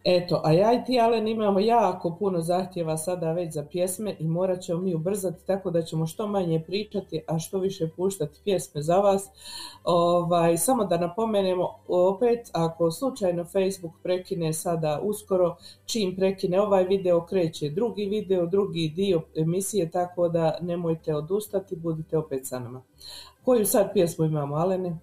Eto, 0.03 0.41
a 0.43 0.51
ja 0.51 0.73
i 0.73 0.83
ti, 0.85 0.99
Alen, 0.99 1.27
imamo 1.27 1.59
jako 1.59 2.15
puno 2.19 2.41
zahtjeva 2.41 2.97
sada 2.97 3.31
već 3.31 3.53
za 3.53 3.65
pjesme 3.65 4.15
i 4.19 4.27
morat 4.27 4.61
ćemo 4.61 4.81
mi 4.81 4.95
ubrzati 4.95 5.45
tako 5.45 5.71
da 5.71 5.81
ćemo 5.81 6.07
što 6.07 6.27
manje 6.27 6.63
pričati, 6.67 7.21
a 7.27 7.39
što 7.39 7.59
više 7.59 7.89
puštati 7.95 8.39
pjesme 8.43 8.81
za 8.81 8.97
vas. 8.97 9.29
Ovaj, 9.83 10.57
samo 10.57 10.85
da 10.85 10.97
napomenemo 10.97 11.69
opet, 11.87 12.39
ako 12.53 12.91
slučajno 12.91 13.43
Facebook 13.43 13.93
prekine 14.03 14.53
sada 14.53 14.99
uskoro, 15.03 15.55
čim 15.85 16.15
prekine 16.15 16.61
ovaj 16.61 16.83
video, 16.83 17.25
kreće 17.25 17.69
drugi 17.69 18.05
video, 18.05 18.45
drugi 18.45 18.91
dio 18.95 19.21
emisije, 19.35 19.91
tako 19.91 20.29
da 20.29 20.57
nemojte 20.61 21.15
odustati, 21.15 21.75
budite 21.75 22.17
opet 22.17 22.47
sa 22.47 22.59
nama. 22.59 22.81
Koju 23.45 23.65
sad 23.65 23.93
pjesmu 23.93 24.25
imamo, 24.25 24.55
Alene? 24.55 24.97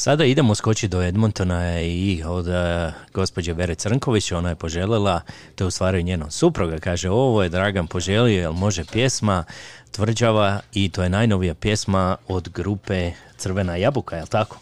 Sada 0.00 0.24
idemo 0.24 0.54
skočiti 0.54 0.88
do 0.88 1.02
Edmontona 1.02 1.80
i 1.80 2.22
od 2.26 2.48
eh, 2.48 2.92
gospođe 3.14 3.52
Vere 3.52 3.74
Crnković, 3.74 4.32
ona 4.32 4.48
je 4.48 4.54
poželjela, 4.54 5.20
to 5.54 5.64
je 5.64 5.68
u 5.68 5.70
stvari 5.70 6.02
njeno 6.02 6.30
supruga, 6.30 6.78
kaže 6.78 7.10
ovo 7.10 7.42
je 7.42 7.48
Dragan 7.48 7.86
poželio, 7.86 8.40
jel 8.40 8.52
može 8.52 8.84
pjesma 8.92 9.44
Tvrđava 9.90 10.60
i 10.72 10.88
to 10.88 11.02
je 11.02 11.08
najnovija 11.08 11.54
pjesma 11.54 12.16
od 12.28 12.48
grupe 12.48 13.12
Crvena 13.36 13.76
jabuka, 13.76 14.16
jel 14.16 14.26
tako? 14.26 14.58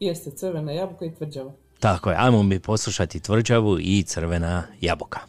Jeste 0.00 0.30
crvena 0.30 0.72
jabuka 0.72 1.04
i 1.04 1.14
tvrđava. 1.14 1.52
Tako 1.80 2.10
je, 2.10 2.16
ajmo 2.18 2.42
mi 2.42 2.58
poslušati 2.60 3.20
Tvrđavu 3.20 3.78
i 3.80 4.02
Crvena 4.02 4.62
jabuka. 4.80 5.20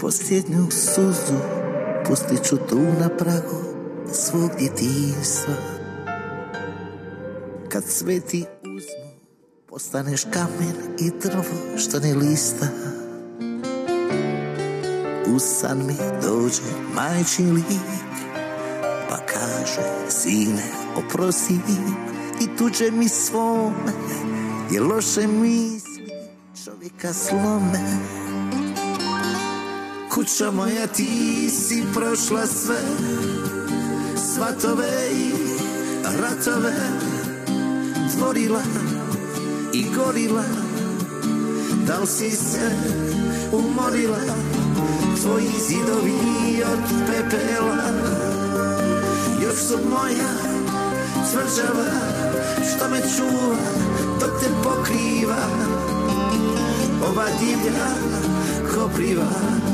Posljednju 0.00 0.70
suzu 0.70 1.57
pustit 2.08 2.44
ću 2.44 2.56
tu 2.56 2.78
na 2.78 3.08
pragu 3.08 3.62
svog 4.12 4.50
djetinstva 4.58 5.54
Kad 7.68 7.84
sve 7.84 8.20
ti 8.20 8.44
uzmu, 8.62 9.10
postaneš 9.66 10.24
kamen 10.24 10.96
i 10.98 11.10
drvo 11.22 11.44
što 11.76 12.00
ne 12.00 12.14
lista. 12.14 12.66
U 15.34 15.38
san 15.38 15.86
mi 15.86 15.94
dođe 16.22 16.62
majčin 16.94 17.54
lik 17.54 17.64
Pa 19.08 19.16
kaže, 19.16 19.82
sine, 20.08 20.62
oprosti 20.96 21.54
i 22.40 22.56
tuđe 22.58 22.90
mi 22.90 23.08
svome 23.08 23.92
Je 24.70 24.80
loše 24.80 25.26
misli 25.26 26.12
čovjeka 26.64 27.12
slome 27.12 27.80
Kuća 30.18 30.50
moja 30.50 30.86
ti 30.86 31.50
si 31.50 31.82
prošla 31.94 32.46
sve. 32.46 32.80
Svatove 34.34 35.10
i 35.12 35.32
ratove 36.22 36.74
Tvorila 38.16 38.62
i 39.72 39.86
gorila. 39.96 40.44
Da 41.86 41.98
li 41.98 42.06
si 42.06 42.30
se 42.30 42.70
umorila 43.52 44.18
Tvoji 45.22 45.50
zidovi 45.68 46.62
od 46.72 47.06
pepela? 47.06 47.76
Još 49.42 49.58
su 49.68 49.78
moja 49.90 50.32
tvrđava 51.30 51.90
što 52.68 52.88
me 52.88 53.00
čuva 53.16 53.56
dok 54.20 54.40
te 54.40 54.48
pokriva. 54.62 55.44
Ova 57.08 57.26
divlja 57.40 57.88
kopriva 58.74 59.67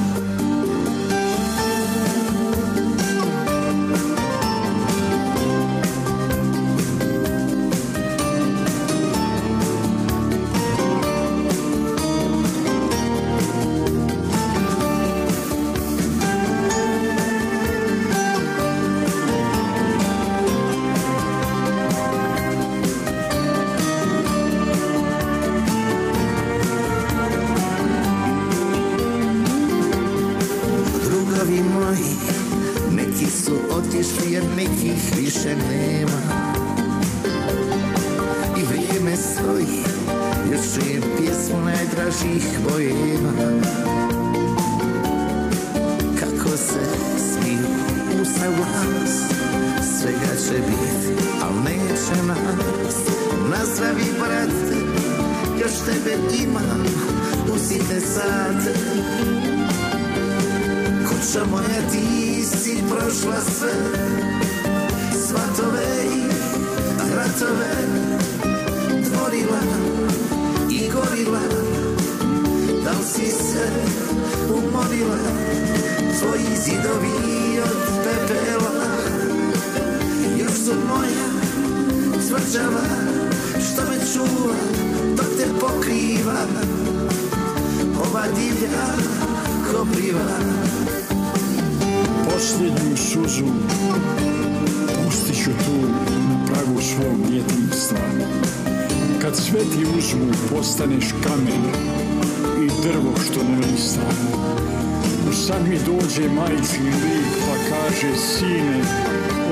majčin 106.44 106.84
lik 106.84 107.32
pa 107.40 107.54
kaže 107.68 108.12
sine, 108.16 108.80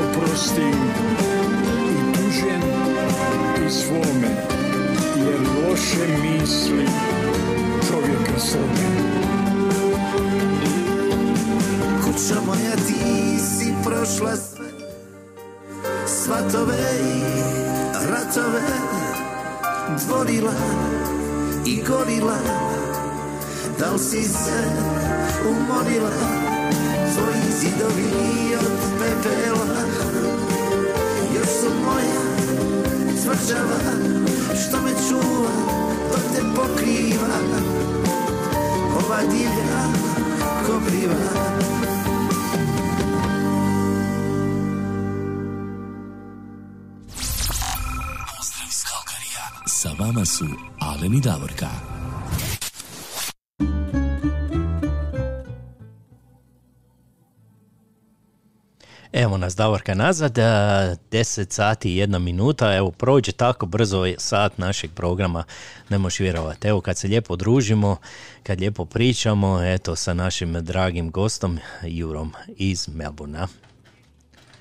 oprosti 0.02 0.70
i 1.88 2.12
tužen 2.12 2.62
i 3.66 3.70
svome, 3.70 4.32
jer 5.16 5.40
loše 5.40 6.06
misli 6.22 6.86
čovjeka 7.88 8.38
slome. 8.38 8.92
Kuća 12.04 12.40
moja 12.46 12.76
ti 12.86 13.38
si 13.38 13.74
prošla 13.84 14.36
sve 14.36 14.66
Svatove 16.06 16.78
i 17.02 17.22
ratove 18.10 18.62
Dvorila 20.06 20.52
i 21.66 21.82
gorila 21.88 22.38
Da 23.78 23.90
li 23.92 23.98
si 23.98 24.22
se 24.22 24.70
umorila 25.48 26.51
Tvoji 27.14 27.52
zidovi 27.60 28.56
od 28.56 28.72
pepela 28.98 29.84
Još 31.34 31.48
su 31.48 31.70
moja 31.84 32.22
tvrđava 33.22 33.78
Što 34.60 34.82
me 34.82 34.90
čuva 35.08 35.50
dok 36.10 36.20
te 36.34 36.42
pokriva 36.56 37.38
Ova 38.96 39.20
divlja 39.20 39.82
kopriva 40.66 41.14
Pozdrav 48.36 48.68
iz 48.68 48.84
Kalkarija. 48.84 49.66
Sa 49.66 49.90
vama 49.98 50.24
su 50.24 50.46
Alen 50.80 51.14
i 51.14 51.20
Davorka. 51.20 51.91
Evo 59.12 59.36
nas 59.36 59.56
Davorka 59.56 59.94
nazad, 59.94 60.38
a, 60.38 60.42
10 61.10 61.50
sati 61.50 61.92
i 61.92 61.96
jedna 61.96 62.18
minuta, 62.18 62.76
evo 62.76 62.90
prođe 62.90 63.32
tako 63.32 63.66
brzo 63.66 64.04
sat 64.18 64.58
našeg 64.58 64.90
programa, 64.94 65.44
ne 65.88 65.98
možeš 65.98 66.20
vjerovati. 66.20 66.68
Evo 66.68 66.80
kad 66.80 66.98
se 66.98 67.08
lijepo 67.08 67.36
družimo, 67.36 67.96
kad 68.42 68.60
lijepo 68.60 68.84
pričamo, 68.84 69.62
eto 69.64 69.96
sa 69.96 70.14
našim 70.14 70.52
dragim 70.52 71.10
gostom 71.10 71.58
Jurom 71.82 72.32
iz 72.56 72.88
Melbourna. 72.88 73.48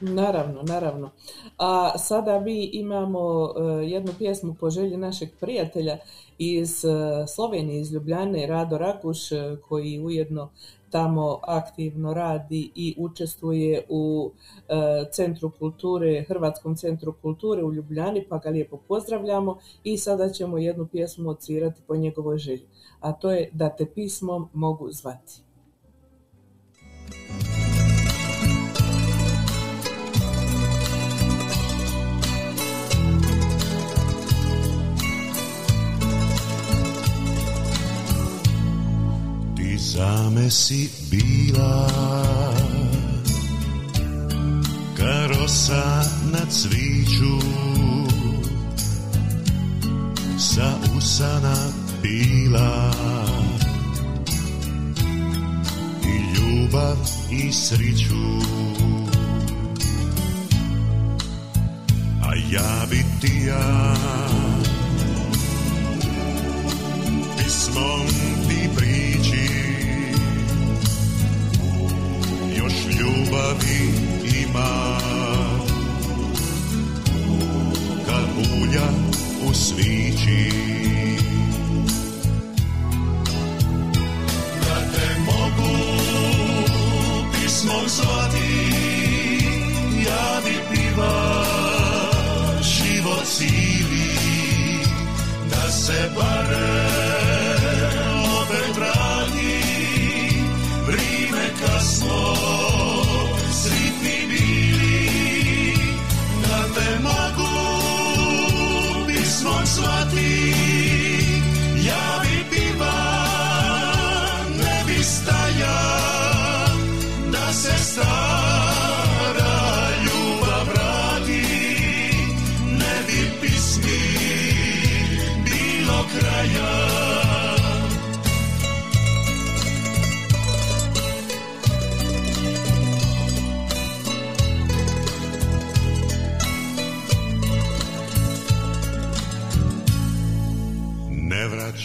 Naravno, 0.02 0.64
naravno. 0.64 1.12
A 1.58 1.98
sada 1.98 2.40
mi 2.40 2.66
imamo 2.66 3.46
e, 3.46 3.62
jednu 3.86 4.14
pjesmu 4.18 4.54
po 4.54 4.70
želji 4.70 4.98
našeg 4.98 5.30
prijatelja 5.40 5.98
iz 6.38 6.86
e, 6.86 6.88
Slovenije, 7.28 7.82
iz 7.82 7.94
Ljubljane, 7.94 8.48
Rado 8.48 8.78
Rakuš, 8.78 9.32
e, 9.32 9.56
koji 9.70 10.00
ujedno 10.00 10.50
tamo 10.92 11.40
aktivno 11.44 12.14
radi 12.14 12.72
i 12.76 12.96
učestvuje 12.98 13.86
u 13.90 14.32
e, 14.70 14.74
Centru 15.12 15.52
kulture, 15.60 16.26
Hrvatskom 16.28 16.76
centru 16.76 17.14
kulture 17.22 17.64
u 17.64 17.74
Ljubljani, 17.74 18.26
pa 18.30 18.38
ga 18.38 18.50
lijepo 18.50 18.78
pozdravljamo 18.88 19.58
i 19.84 19.98
sada 19.98 20.30
ćemo 20.30 20.58
jednu 20.58 20.88
pjesmu 20.88 21.30
odsvirati 21.30 21.82
po 21.88 21.96
njegovoj 21.96 22.38
želji, 22.38 22.66
a 23.00 23.12
to 23.12 23.32
je 23.32 23.50
Da 23.54 23.70
te 23.70 23.86
pismom 23.86 24.50
mogu 24.54 24.92
zvati. 24.92 25.42
Zame 39.82 40.50
si 40.52 40.90
bila. 41.10 41.90
Karosa 44.98 46.06
na 46.32 46.46
cviću 46.50 47.38
Sa 50.38 50.78
usana 50.98 51.56
bila 52.02 52.92
I 56.04 56.16
ljubav 56.34 56.98
i 57.32 57.52
sriću. 57.52 58.24
A 62.24 62.36
ja 62.52 62.86
bi 62.90 63.06
ti 63.22 63.46
ja 63.48 63.96
Pismom 67.38 68.08
ti 68.48 68.70
prići 68.76 69.11
Još 72.64 72.74
ljubavi 73.00 73.94
ima. 74.44 74.98
Kad 78.06 78.26
ulja 78.62 78.88
u 79.50 79.54
svići. 79.54 80.52
Da 84.62 84.76
te 84.92 85.20
mogu 85.26 85.78
pismom 87.32 87.88
zvati 87.88 88.72
Ja 90.06 90.42
bi 90.46 90.56
piva 90.72 91.46
život 92.62 93.26
cijeli 93.26 94.12
Da 95.50 95.72
se 95.72 96.10
bare 96.16 96.91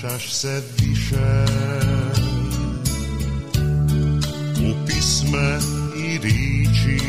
vraćaš 0.07 0.33
se 0.33 0.63
više. 0.79 1.45
U 4.59 4.87
pisme 4.87 5.59
i 5.97 6.19
riči. 6.19 7.05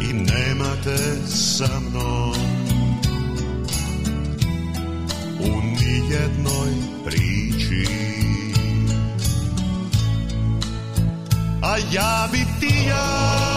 I 0.00 0.12
nema 0.12 0.70
te 0.84 1.28
sa 1.28 1.80
mnom. 1.80 2.34
U 5.40 5.62
nijednoj 5.62 6.70
priči. 7.04 7.86
A 11.62 11.76
ja 11.92 12.28
bi 12.32 12.38
ti 12.60 12.74
ja 12.88 13.49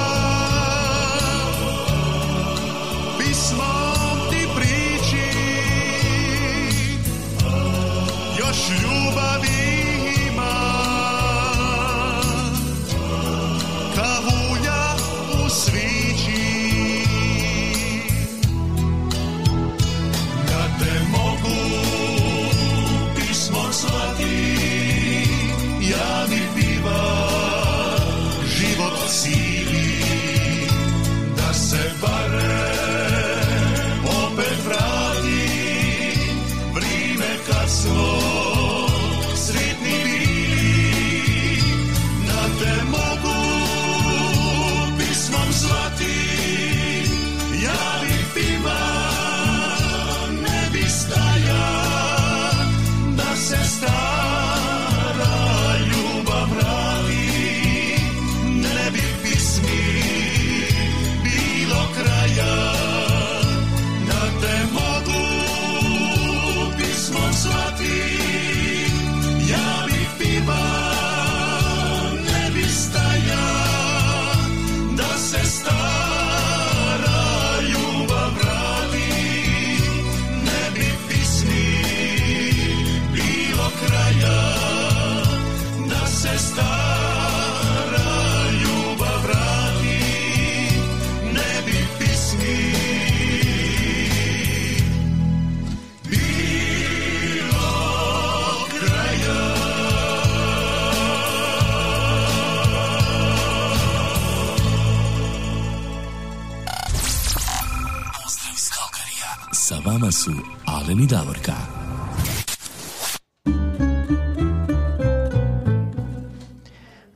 su 110.14 110.32
Alen 110.68 111.00
i 111.00 111.08
Davorka. 111.08 111.54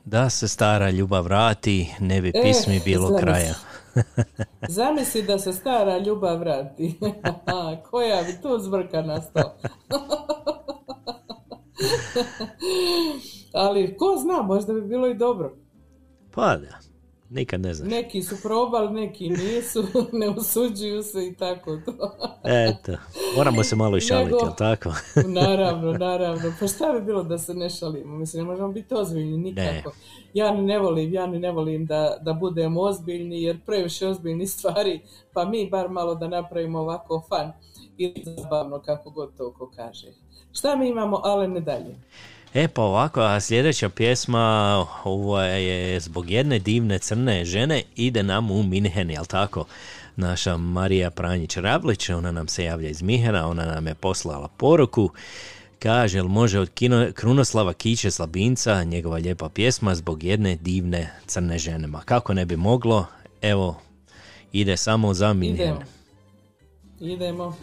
Da 0.06 0.30
se 0.30 0.48
stara 0.48 0.90
ljubav 0.90 1.24
vrati, 1.24 1.94
ne 2.00 2.22
bi 2.22 2.30
Eh, 2.30 2.42
pismi 2.44 2.82
bilo 2.86 3.08
zamisli. 3.08 3.24
kraja. 3.24 3.54
Zamisli 4.70 5.24
da 5.24 5.40
se 5.40 5.54
stara 5.54 5.98
ljubav 5.98 6.40
vrati. 6.40 7.00
Koja 7.90 8.24
bi 8.24 8.42
tu 8.42 8.60
zbrka 8.60 9.02
nastala. 9.02 9.56
Ali 13.54 13.98
ko 13.98 14.18
zna, 14.18 14.42
možda 14.42 14.74
bi 14.74 14.82
bilo 14.82 15.08
i 15.08 15.14
dobro. 15.14 15.56
Pa 16.32 16.58
da, 16.58 16.80
nikad 17.30 17.62
ne 17.62 17.74
znaš. 17.74 17.90
Neki 17.90 18.22
su 18.22 18.36
probali, 18.42 18.94
neki 18.94 19.30
nisu, 19.30 19.84
ne 20.20 20.30
usuđuju 20.30 21.04
se 21.04 21.28
i 21.28 21.36
tako 21.36 21.78
to. 21.86 22.18
Eto, 22.68 22.92
moramo 23.38 23.64
se 23.64 23.76
malo 23.76 23.98
i 23.98 24.02
šaliti, 24.02 24.36
jel 24.44 24.56
tako? 24.58 24.94
naravno, 25.42 25.92
naravno. 25.92 26.54
Pa 26.60 26.68
šta 26.68 26.94
bi 26.94 27.06
bilo 27.06 27.24
da 27.24 27.38
se 27.38 27.54
ne 27.54 27.70
šalimo? 27.70 28.18
Mislim, 28.18 28.44
ne 28.44 28.52
možemo 28.52 28.72
biti 28.72 28.94
ozbiljni 28.94 29.38
nikako. 29.38 29.92
Ja 30.34 30.52
ni 30.52 30.62
ne 30.62 30.80
volim, 30.80 31.14
ja 31.14 31.28
ni 31.28 31.40
ne 31.40 31.52
volim 31.52 31.86
da, 31.86 32.18
da 32.22 32.34
budemo 32.34 32.82
ozbiljni, 32.82 33.44
jer 33.44 33.58
previše 33.66 34.08
ozbiljni 34.08 34.48
stvari, 34.48 35.02
pa 35.34 35.46
mi 35.46 35.70
bar 35.70 35.90
malo 35.90 36.16
da 36.16 36.28
napravimo 36.28 36.80
ovako 36.80 37.24
fan 37.30 37.52
i 37.98 38.24
zabavno 38.26 38.82
kako 38.82 39.10
god 39.10 39.38
to 39.38 39.54
ko 39.54 39.72
kaže. 39.76 40.08
Šta 40.52 40.76
mi 40.76 40.90
imamo, 40.90 41.22
ale 41.24 41.48
ne 41.48 41.60
dalje? 41.60 41.96
E 42.54 42.68
pa 42.68 42.82
ovako, 42.82 43.22
a 43.22 43.40
sljedeća 43.40 43.90
pjesma 43.90 44.86
ovo 45.04 45.42
je 45.42 46.00
zbog 46.00 46.30
jedne 46.30 46.60
divne 46.60 47.00
crne 47.00 47.46
žene 47.46 47.84
ide 47.96 48.24
nam 48.24 48.52
u 48.52 48.64
Minhen, 48.64 49.12
jel 49.12 49.26
tako? 49.26 49.66
Naša 50.16 50.58
Marija 50.58 51.12
Pranjić-Ravlić, 51.12 52.14
ona 52.18 52.32
nam 52.32 52.48
se 52.48 52.64
javlja 52.64 52.90
iz 52.90 53.02
Mihena, 53.02 53.48
ona 53.48 53.66
nam 53.66 53.88
je 53.88 53.94
poslala 53.94 54.48
poruku. 54.48 55.10
Kaže, 55.80 56.18
jel 56.18 56.28
može 56.28 56.60
od 56.60 56.70
kino, 56.70 57.08
Krunoslava 57.14 57.74
Kiće 57.74 58.12
Slabinca, 58.12 58.84
njegova 58.84 59.18
lijepa 59.18 59.50
pjesma 59.50 59.96
zbog 59.96 60.24
jedne 60.24 60.56
divne 60.56 61.12
crne 61.26 61.58
žene. 61.58 61.88
Ma 61.88 62.02
kako 62.02 62.34
ne 62.34 62.46
bi 62.46 62.56
moglo, 62.56 63.06
evo, 63.42 63.82
ide 64.52 64.78
samo 64.78 65.14
za 65.14 65.34
Minhen. 65.34 65.76
Idemo. 65.76 65.82
Idemo. 67.00 67.58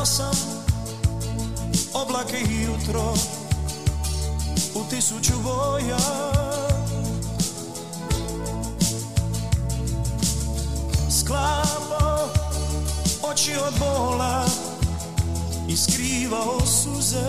Gledao 0.00 0.06
sam 0.06 0.34
oblake 1.94 2.36
i 2.36 2.62
jutro 2.62 3.14
u 4.74 4.84
tisuću 4.90 5.32
boja. 5.42 5.98
Sklapao 11.10 12.28
oči 13.22 13.52
od 13.66 13.74
bola 13.78 14.44
i 15.68 15.76
skrivao 15.76 16.60
suze. 16.66 17.28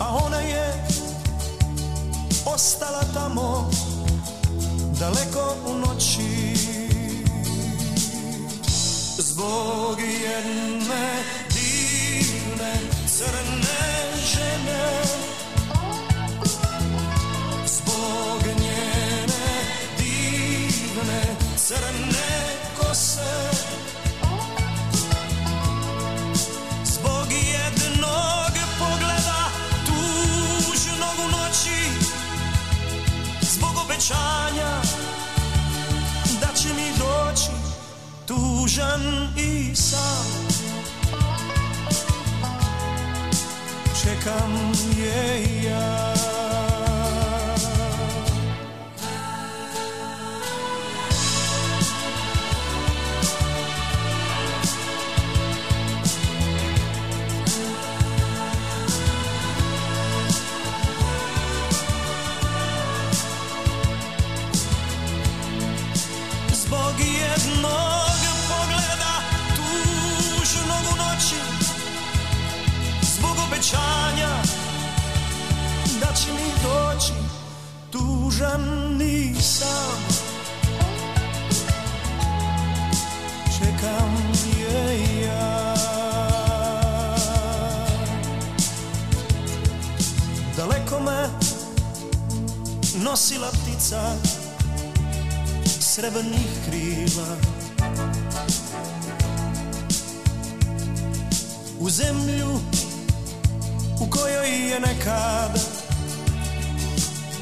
A 0.00 0.16
ona 0.26 0.40
je 0.40 0.86
ostala 2.46 3.02
tamo 3.14 3.70
daleko 5.00 5.54
u 5.66 5.78
noći 5.78 6.53
jedne 10.00 11.06
divne 11.54 12.72
crne 13.06 13.84
žene. 14.32 14.86
Zbog 17.66 18.42
njene 18.60 19.48
divne 19.98 21.22
crne 21.56 22.32
kose 22.78 23.53
tužan 38.74 39.28
i 39.36 39.74
sam 39.74 40.26
Čekam 44.02 44.72
je 44.98 45.44
ja 45.64 46.13
tužan 79.04 79.10
i 79.10 79.34
sam 79.40 80.04
Čekam 83.58 84.16
je 84.58 85.22
ja. 85.26 85.74
Daleko 90.56 91.00
me 91.00 91.28
nosila 93.04 93.48
ptica 93.48 94.16
srebrnih 95.80 96.48
krila. 96.68 97.36
U 101.80 101.90
zemlju 101.90 102.60
u 104.00 104.10
kojoj 104.10 104.70
je 104.70 104.80
nekada 104.80 105.60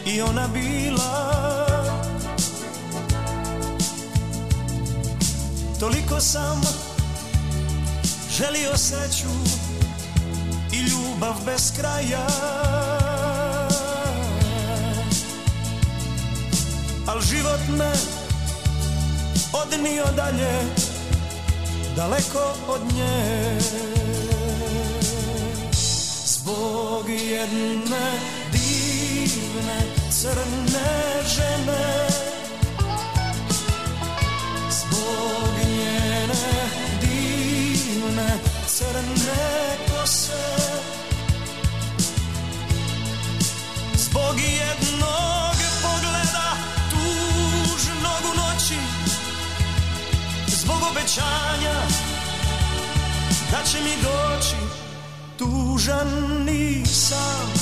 i 0.07 0.23
ona 0.23 0.49
bila 0.49 1.42
Toliko 5.83 6.21
sam 6.21 6.61
želio 8.31 8.77
sreću 8.77 9.29
i 10.73 10.77
ljubav 10.77 11.35
bez 11.47 11.73
kraja. 11.77 12.27
Al 17.07 17.21
život 17.21 17.61
me 17.79 17.93
odnio 19.53 20.05
dalje 20.17 20.63
daleko 21.97 22.55
od 22.69 22.81
nje. 22.95 23.59
Zbog 26.27 27.09
jedne 27.09 28.21
divne 28.53 29.81
crne 30.11 31.23
žene 31.37 32.12
obećanja 51.03 51.81
da 53.51 53.63
će 53.65 53.79
mi 53.81 54.03
doći 54.03 54.57
tužan 55.39 56.49
i 56.49 56.87
sam 56.87 57.53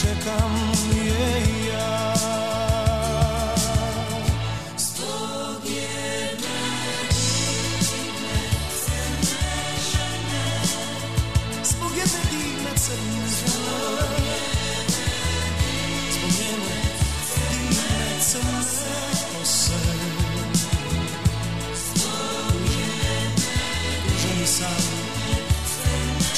čekam 0.00 0.72
je 0.94 1.40
ja 1.40 1.55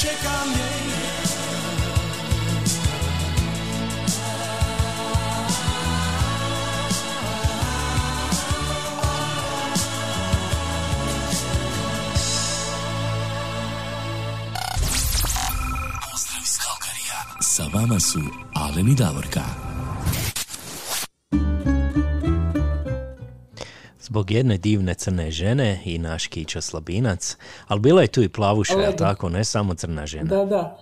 čekam 0.01 0.49
je 0.51 0.69
ja 0.89 1.19
Pozdrav 16.11 16.41
iz 16.43 16.57
Kalkarija. 16.57 17.19
Sa 17.41 17.63
su 17.99 18.19
Davorka. 18.95 19.68
Zbog 24.09 24.31
jedne 24.31 24.57
divne 24.57 24.93
crne 24.93 25.31
žene 25.31 25.81
i 25.85 25.97
naš 25.97 26.27
Kičo 26.27 26.61
Slabinac, 26.61 27.37
ali 27.67 27.79
bila 27.79 28.01
je 28.01 28.07
tu 28.07 28.21
i 28.21 28.29
plavuša, 28.29 28.75
Legend. 28.75 28.97
tako, 28.97 29.29
ne 29.29 29.43
samo 29.43 29.73
crna 29.73 30.05
žena. 30.05 30.23
Da, 30.23 30.45
da. 30.45 30.77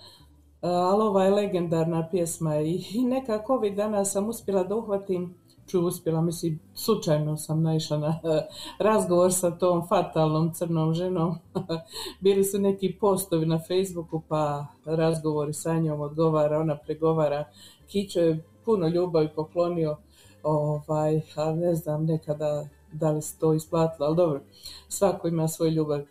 E, 0.62 0.68
Ali 0.68 1.04
ova 1.04 1.24
je 1.24 1.32
legendarna 1.32 2.08
pjesma 2.12 2.56
i 2.62 2.84
i 2.94 3.02
nekako 3.04 3.54
ovih 3.54 3.76
dana 3.76 4.06
sam 4.06 4.30
uspjela 4.30 4.64
da 4.64 4.76
uhvatim, 4.76 5.36
ču 5.68 5.80
uspjela, 5.80 6.22
mislim, 6.22 6.60
slučajno 6.74 7.38
sam 7.38 7.64
naišla 7.64 7.98
na 7.98 8.08
e, 8.24 8.48
razgovor 8.80 9.34
sa 9.34 9.52
tom 9.52 9.88
fatalnom 9.88 10.54
crnom 10.54 10.94
ženom. 10.94 11.36
Bili 12.24 12.44
su 12.44 12.60
neki 12.60 12.98
postovi 13.00 13.46
na 13.46 13.60
Facebooku, 13.68 14.22
pa 14.28 14.66
razgovori 14.86 15.54
sa 15.54 15.74
njom 15.74 16.02
odgovara, 16.02 16.60
ona 16.60 16.78
pregovara. 16.78 17.46
Kićo 17.88 18.20
je 18.20 18.44
puno 18.66 18.88
ljubavi 18.88 19.30
poklonio, 19.36 19.98
ovaj, 20.44 21.22
a 21.36 21.52
ne 21.52 21.76
znam 21.76 22.06
nekada 22.06 22.68
da 22.92 23.12
li 23.12 23.22
se 23.22 23.40
to 23.40 23.54
isplatilo, 23.54 24.08
ali 24.08 24.16
dobro, 24.16 24.42
svako 24.90 25.28
ima 25.28 25.48
svoju 25.48 25.72
ljubav. 25.72 26.02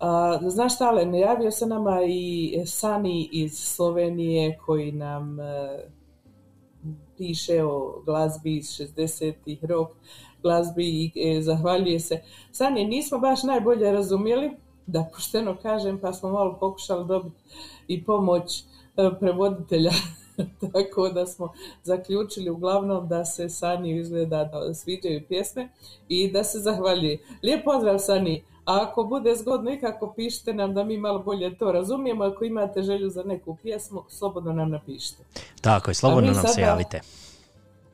A, 0.00 0.38
znaš 0.42 0.74
šta, 0.74 0.88
Alen, 0.88 1.14
javio 1.14 1.50
se 1.50 1.66
nama 1.66 2.02
i 2.08 2.52
Sani 2.66 3.28
iz 3.32 3.58
Slovenije 3.58 4.58
koji 4.66 4.92
nam 4.92 5.40
e, 5.40 5.44
piše 7.16 7.64
o 7.64 8.02
glazbi 8.04 8.56
iz 8.56 8.66
60-ih, 8.66 9.64
rock 9.64 9.92
glazbi 10.42 10.84
i 10.84 11.12
e, 11.16 11.42
zahvaljuje 11.42 12.00
se. 12.00 12.20
Sani, 12.52 12.84
nismo 12.84 13.18
baš 13.18 13.42
najbolje 13.42 13.92
razumjeli, 13.92 14.50
da 14.86 15.10
pošteno 15.14 15.56
kažem, 15.62 15.98
pa 15.98 16.12
smo 16.12 16.30
malo 16.30 16.56
pokušali 16.60 17.06
dobiti 17.06 17.36
i 17.88 18.04
pomoć 18.04 18.60
e, 18.60 18.64
prevoditelja 19.20 19.90
tako 20.72 21.08
da 21.08 21.26
smo 21.26 21.52
zaključili 21.82 22.50
uglavnom 22.50 23.08
da 23.08 23.24
se 23.24 23.48
Sani 23.48 23.98
izgleda 23.98 24.44
da 24.44 24.74
sviđaju 24.74 25.22
pjesme 25.28 25.68
i 26.08 26.30
da 26.30 26.44
se 26.44 26.58
zahvaljuje. 26.58 27.18
Lijep 27.42 27.64
pozdrav 27.64 27.98
Sani, 27.98 28.44
a 28.64 28.82
ako 28.82 29.04
bude 29.04 29.36
zgodno 29.36 29.72
ikako 29.72 30.12
pišite 30.16 30.54
nam 30.54 30.74
da 30.74 30.84
mi 30.84 30.98
malo 30.98 31.18
bolje 31.18 31.58
to 31.58 31.72
razumijemo, 31.72 32.24
ako 32.24 32.44
imate 32.44 32.82
želju 32.82 33.10
za 33.10 33.22
neku 33.22 33.56
pjesmu, 33.62 34.02
slobodno 34.08 34.52
nam 34.52 34.70
napišite. 34.70 35.22
Tako 35.60 35.90
je, 35.90 35.94
slobodno 35.94 36.32
nam 36.32 36.46
se 36.46 36.60
javite. 36.60 37.00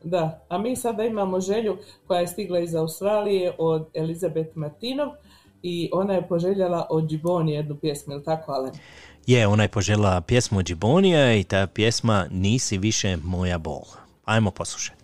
Da, 0.02 0.44
a 0.48 0.58
mi 0.58 0.76
sada 0.76 1.04
imamo 1.04 1.40
želju 1.40 1.76
koja 2.06 2.20
je 2.20 2.26
stigla 2.26 2.58
iz 2.58 2.74
Australije 2.74 3.54
od 3.58 3.86
Elizabeth 3.94 4.56
Martinov 4.56 5.08
i 5.62 5.90
ona 5.92 6.14
je 6.14 6.28
poželjela 6.28 6.86
od 6.90 7.08
Džiboni 7.08 7.52
jednu 7.52 7.76
pjesmu, 7.76 8.12
ili 8.12 8.24
tako, 8.24 8.52
Alen? 8.52 8.72
Je, 9.26 9.46
ona 9.46 9.62
je 9.62 9.68
požela 9.68 10.20
pjesmu 10.20 10.62
Džibonija 10.62 11.34
i 11.34 11.44
ta 11.44 11.66
pjesma 11.66 12.26
Nisi 12.30 12.78
više 12.78 13.16
moja 13.16 13.59
bol. 13.59 13.82
Ajmo 14.24 14.51
poslušati. 14.51 15.03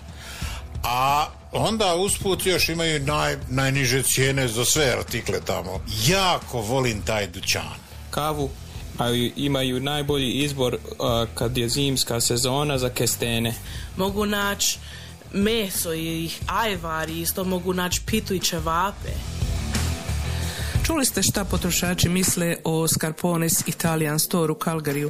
A 0.83 1.27
onda 1.51 1.95
usput 1.95 2.45
još 2.45 2.69
imaju 2.69 2.99
naj, 2.99 3.37
najniže 3.49 4.03
cijene 4.03 4.47
za 4.47 4.65
sve 4.65 4.95
artikle 4.97 5.39
tamo. 5.45 5.81
Jako 6.07 6.61
volim 6.61 7.01
taj 7.01 7.27
dućan. 7.27 7.75
Kavu 8.11 8.49
a 8.97 9.09
imaju 9.35 9.79
najbolji 9.79 10.31
izbor 10.31 10.77
a, 10.99 11.25
kad 11.35 11.57
je 11.57 11.69
zimska 11.69 12.21
sezona 12.21 12.77
za 12.77 12.89
kestene. 12.89 13.53
Mogu 13.97 14.25
naći 14.25 14.79
meso 15.33 15.93
i 15.93 16.29
ajvar 16.47 17.09
i 17.09 17.21
isto 17.21 17.43
mogu 17.43 17.73
naći 17.73 18.01
pitu 18.05 18.33
i 18.33 18.39
ćevape. 18.39 19.11
Čuli 20.85 21.05
ste 21.05 21.23
šta 21.23 21.45
potrošači 21.45 22.09
misle 22.09 22.57
o 22.63 22.87
Scarpones 22.87 23.67
Italian 23.67 24.19
Store 24.19 24.51
u 24.51 24.55
Calgaryu. 24.55 25.09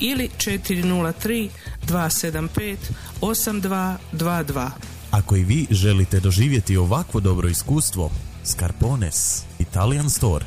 ili 0.00 0.28
403 0.38 1.48
275 1.86 2.76
8222. 3.20 4.70
Ako 5.10 5.36
i 5.36 5.44
vi 5.44 5.66
želite 5.70 6.20
doživjeti 6.20 6.76
ovakvo 6.76 7.20
dobro 7.20 7.48
iskustvo, 7.48 8.10
Scarpones, 8.44 9.42
Italian 9.58 10.10
Store. 10.10 10.46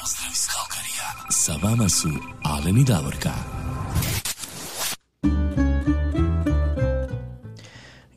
Pozdrav 0.00 0.30
iz 0.32 0.46
Kalkarija. 0.46 1.30
Sa 1.30 1.52
vama 1.62 1.88
su 1.88 2.08
Alen 2.42 2.78
i 2.78 2.84
Davorka. 2.84 3.32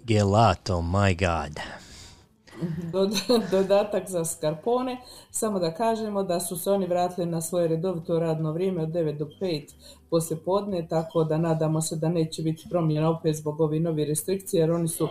Gelato, 0.04 0.82
my 0.82 1.14
god. 1.14 1.60
Dod- 2.92 3.50
dodatak 3.52 4.10
za 4.10 4.26
Scarpone, 4.26 4.98
samo 5.32 5.60
da 5.60 5.74
kažemo 5.74 6.24
da 6.24 6.40
su 6.40 6.58
se 6.58 6.72
oni 6.72 6.88
vratili 6.88 7.28
na 7.28 7.42
svoje 7.42 7.68
redovito 7.68 8.20
radno 8.20 8.52
vrijeme 8.52 8.84
od 8.84 8.90
9 8.90 9.18
do 9.18 9.30
5 9.42 9.74
poslije 10.10 10.40
podne, 10.46 10.88
tako 10.88 11.24
da 11.24 11.38
nadamo 11.38 11.82
se 11.82 11.96
da 11.96 12.10
neće 12.10 12.42
biti 12.42 12.68
promjena 12.70 13.10
opet 13.10 13.36
zbog 13.36 13.62
ovih 13.62 13.82
novih 13.82 14.08
restrikcija, 14.08 14.62
jer 14.62 14.72
oni 14.72 14.88
su 14.88 15.08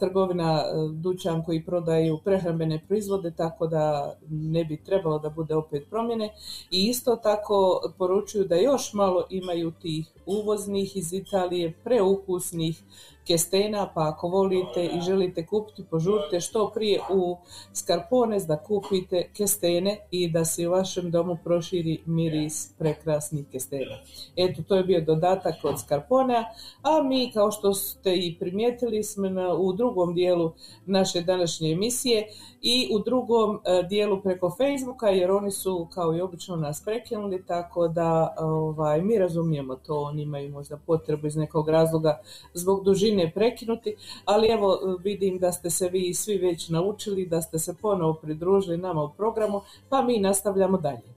trgovina, 0.00 0.60
e, 0.60 0.72
dućan 0.92 1.44
koji 1.44 1.64
prodaju 1.64 2.18
prehrambene 2.24 2.84
proizvode, 2.88 3.30
tako 3.30 3.66
da 3.66 4.14
ne 4.30 4.64
bi 4.64 4.84
trebalo 4.84 5.18
da 5.18 5.30
bude 5.30 5.54
opet 5.54 5.90
promjene. 5.90 6.34
I 6.70 6.84
isto 6.84 7.16
tako 7.16 7.80
poručuju 7.98 8.44
da 8.44 8.56
još 8.56 8.92
malo 8.92 9.26
imaju 9.30 9.72
tih 9.82 10.06
uvoznih 10.26 10.96
iz 10.96 11.12
Italije, 11.12 11.72
preukusnih 11.84 12.82
kestena, 13.26 13.90
pa 13.94 14.08
ako 14.08 14.28
volite 14.28 14.84
i 14.84 15.00
želite 15.00 15.46
kupiti, 15.46 15.84
požurite 15.90 16.40
što 16.40 16.70
prije 16.74 17.00
u 17.10 17.36
Scarpones 17.72 18.46
da 18.46 18.56
kupite 18.56 19.30
kestene 19.36 19.98
i 20.10 20.30
da 20.30 20.44
se 20.44 20.68
u 20.68 20.70
vašem 20.70 21.10
domu 21.10 21.38
proširi 21.44 22.02
miris 22.06 22.72
prekrasnih 22.78 23.44
kestena. 23.52 23.96
Eto, 24.36 24.62
to 24.68 24.76
je 24.76 24.84
bio 24.84 25.00
dodatak 25.00 25.54
od 25.62 25.80
Scarponea, 25.80 26.44
a 26.82 27.02
mi, 27.02 27.30
kao 27.32 27.50
što 27.50 27.74
ste 27.74 28.16
i 28.16 28.36
primijetili, 28.40 29.02
smo 29.02 29.28
na- 29.28 29.43
u 29.52 29.72
drugom 29.72 30.14
dijelu 30.14 30.52
naše 30.86 31.20
današnje 31.20 31.72
emisije 31.72 32.26
i 32.62 32.88
u 32.92 32.98
drugom 32.98 33.60
e, 33.64 33.82
dijelu 33.88 34.22
preko 34.22 34.50
Facebooka, 34.50 35.08
jer 35.08 35.30
oni 35.30 35.50
su, 35.50 35.88
kao 35.94 36.14
i 36.14 36.20
obično, 36.20 36.56
nas 36.56 36.84
prekinuli, 36.84 37.46
tako 37.46 37.88
da 37.88 38.34
ovaj, 38.38 39.02
mi 39.02 39.18
razumijemo 39.18 39.76
to, 39.76 40.00
oni 40.00 40.22
imaju 40.22 40.52
možda 40.52 40.76
potrebu 40.76 41.26
iz 41.26 41.36
nekog 41.36 41.68
razloga 41.68 42.20
zbog 42.54 42.84
dužine 42.84 43.32
prekinuti, 43.34 43.96
ali 44.24 44.48
evo 44.48 44.78
vidim 45.02 45.38
da 45.38 45.52
ste 45.52 45.70
se 45.70 45.88
vi 45.88 46.14
svi 46.14 46.38
već 46.38 46.68
naučili, 46.68 47.26
da 47.26 47.42
ste 47.42 47.58
se 47.58 47.74
ponovo 47.82 48.14
pridružili 48.14 48.76
nama 48.76 49.02
u 49.02 49.12
programu, 49.16 49.60
pa 49.88 50.02
mi 50.02 50.18
nastavljamo 50.18 50.78
dalje. 50.78 51.13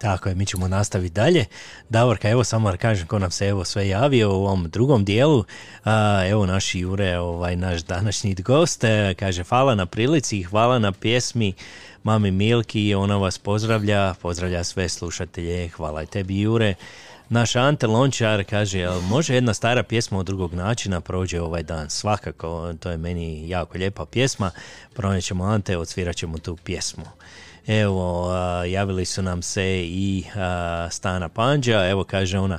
Tako 0.00 0.28
je, 0.28 0.34
mi 0.34 0.46
ćemo 0.46 0.68
nastaviti 0.68 1.14
dalje. 1.14 1.44
Davorka, 1.88 2.28
evo 2.28 2.44
samo 2.44 2.70
da 2.70 2.76
kažem 2.76 3.06
ko 3.06 3.18
nam 3.18 3.30
se 3.30 3.46
evo 3.46 3.64
sve 3.64 3.88
javio 3.88 4.30
u 4.30 4.34
ovom 4.34 4.70
drugom 4.70 5.04
dijelu. 5.04 5.44
Evo 6.28 6.46
naš 6.46 6.74
Jure, 6.74 7.18
ovaj 7.18 7.56
naš 7.56 7.82
današnji 7.82 8.34
gost, 8.34 8.84
e, 8.84 9.14
kaže 9.18 9.44
hvala 9.44 9.74
na 9.74 9.86
prilici, 9.86 10.42
hvala 10.42 10.78
na 10.78 10.92
pjesmi 10.92 11.54
Mami 12.02 12.30
Milki, 12.30 12.94
ona 12.94 13.16
vas 13.16 13.38
pozdravlja, 13.38 14.14
pozdravlja 14.22 14.64
sve 14.64 14.88
slušatelje, 14.88 15.68
hvala 15.68 16.02
i 16.02 16.06
tebi 16.06 16.40
Jure. 16.40 16.74
Naš 17.28 17.56
Ante 17.56 17.86
Lončar 17.86 18.44
kaže, 18.44 18.88
može 19.08 19.34
jedna 19.34 19.54
stara 19.54 19.82
pjesma 19.82 20.18
od 20.18 20.26
drugog 20.26 20.54
načina 20.54 21.00
prođe 21.00 21.40
ovaj 21.40 21.62
dan? 21.62 21.90
Svakako, 21.90 22.74
to 22.80 22.90
je 22.90 22.96
meni 22.96 23.48
jako 23.48 23.78
lijepa 23.78 24.04
pjesma. 24.06 24.50
Pronaćemo 24.94 25.44
Ante, 25.44 25.76
odsvirat 25.76 26.16
ćemo 26.16 26.38
tu 26.38 26.56
pjesmu. 26.56 27.04
Evo, 27.68 28.30
javili 28.66 29.04
su 29.04 29.22
nam 29.22 29.42
se 29.42 29.84
i 29.84 30.24
Stana 30.90 31.28
Panđa, 31.28 31.88
evo 31.88 32.04
kaže 32.04 32.38
ona, 32.38 32.58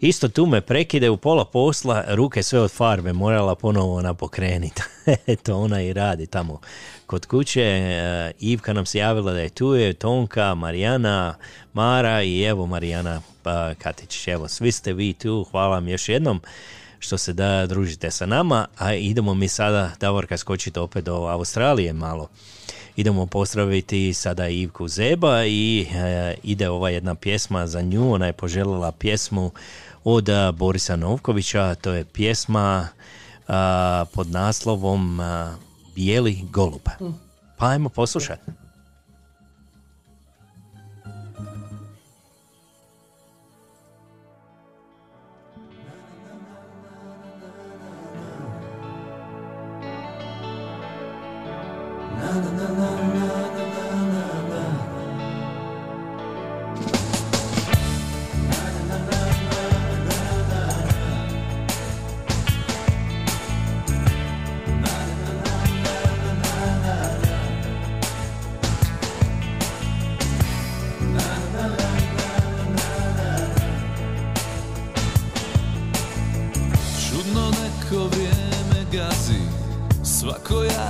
isto 0.00 0.28
tu 0.28 0.46
me 0.46 0.60
prekide 0.60 1.10
u 1.10 1.16
pola 1.16 1.44
posla, 1.44 2.04
ruke 2.08 2.42
sve 2.42 2.60
od 2.60 2.70
farbe, 2.70 3.12
morala 3.12 3.54
ponovo 3.54 3.96
ona 3.96 4.14
pokreniti. 4.14 4.82
Eto, 5.26 5.56
ona 5.56 5.82
i 5.82 5.92
radi 5.92 6.26
tamo 6.26 6.60
kod 7.06 7.26
kuće. 7.26 7.62
E, 7.62 8.32
Ivka 8.40 8.72
nam 8.72 8.86
se 8.86 8.98
javila 8.98 9.32
da 9.32 9.40
je 9.40 9.48
tu, 9.48 9.74
je 9.74 9.92
Tonka, 9.92 10.54
Marijana, 10.54 11.34
Mara 11.72 12.22
i 12.22 12.42
evo 12.42 12.66
Marijana 12.66 13.20
pa, 13.42 13.74
Katić. 13.74 14.28
Evo, 14.28 14.48
svi 14.48 14.72
ste 14.72 14.92
vi 14.92 15.12
tu, 15.12 15.46
hvala 15.50 15.68
vam 15.68 15.88
još 15.88 16.08
jednom 16.08 16.40
što 16.98 17.18
se 17.18 17.32
da 17.32 17.66
družite 17.66 18.10
sa 18.10 18.26
nama, 18.26 18.66
a 18.78 18.94
idemo 18.94 19.34
mi 19.34 19.48
sada, 19.48 19.90
Davorka, 20.00 20.36
skočiti 20.36 20.78
opet 20.78 21.04
do 21.04 21.14
Australije 21.14 21.92
malo. 21.92 22.28
Idemo 22.96 23.26
pozdraviti 23.26 24.14
sada 24.14 24.48
Ivku 24.48 24.88
Zeba 24.88 25.44
i 25.44 25.86
e, 25.94 26.34
ide 26.42 26.68
ova 26.68 26.90
jedna 26.90 27.14
pjesma 27.14 27.66
za 27.66 27.82
nju, 27.82 28.12
ona 28.12 28.26
je 28.26 28.32
poželjela 28.32 28.92
pjesmu 28.92 29.50
od 30.04 30.28
Borisa 30.54 30.96
Novkovića, 30.96 31.74
to 31.74 31.92
je 31.92 32.04
pjesma 32.04 32.88
a, 33.48 34.04
pod 34.12 34.30
naslovom 34.30 35.20
a, 35.20 35.56
Bijeli 35.94 36.38
golub. 36.52 36.82
Pa 37.56 37.66
ajmo 37.68 37.88
poslušati. 37.88 38.50
Čudno 52.56 52.85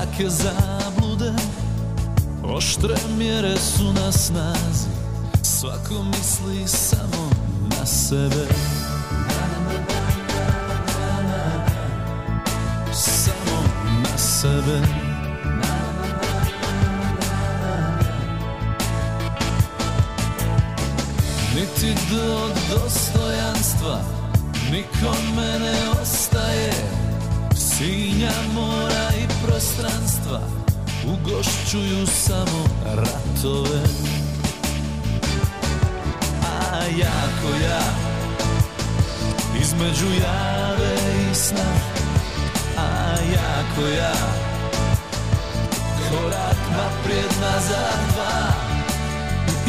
svake 0.06 0.30
zablude. 0.30 1.32
Oštre 2.44 2.94
mjere 3.18 3.56
su 3.56 3.92
na 3.92 4.12
snazi. 4.12 4.88
Svako 5.42 6.02
misli 6.02 6.68
samo 6.68 7.30
na 7.70 7.86
sebe. 7.86 8.46
Samo 12.92 13.62
na 14.02 14.18
sebe. 14.18 14.80
Niti 21.54 21.94
do 22.10 22.48
dostojanstva 22.70 24.00
Nikome 24.70 25.58
ne 25.58 26.00
ostaje. 26.02 27.05
Sinja, 27.78 28.32
mora 28.54 29.08
i 29.22 29.46
prostranstva 29.46 30.40
Ugošćuju 31.04 32.06
samo 32.06 32.64
ratove. 32.84 33.82
A 36.42 36.84
jako 36.98 37.64
ja 37.64 37.82
Između 39.60 40.06
jave 40.06 40.94
i 41.30 41.34
sna 41.34 41.72
A 42.76 43.14
jako 43.34 43.88
ja 43.88 44.14
Korak 46.10 46.58
naprijed 46.70 47.32
nazad 47.40 48.14
dva. 48.14 48.52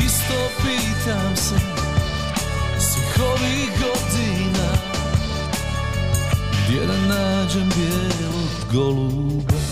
Isto 0.06 0.50
pitam 0.58 1.36
se 1.36 1.56
Svih 2.80 3.20
ovih 3.20 3.70
godina 3.80 4.37
nađem 7.48 7.70
bijelog 7.76 8.74
goluba 8.74 9.67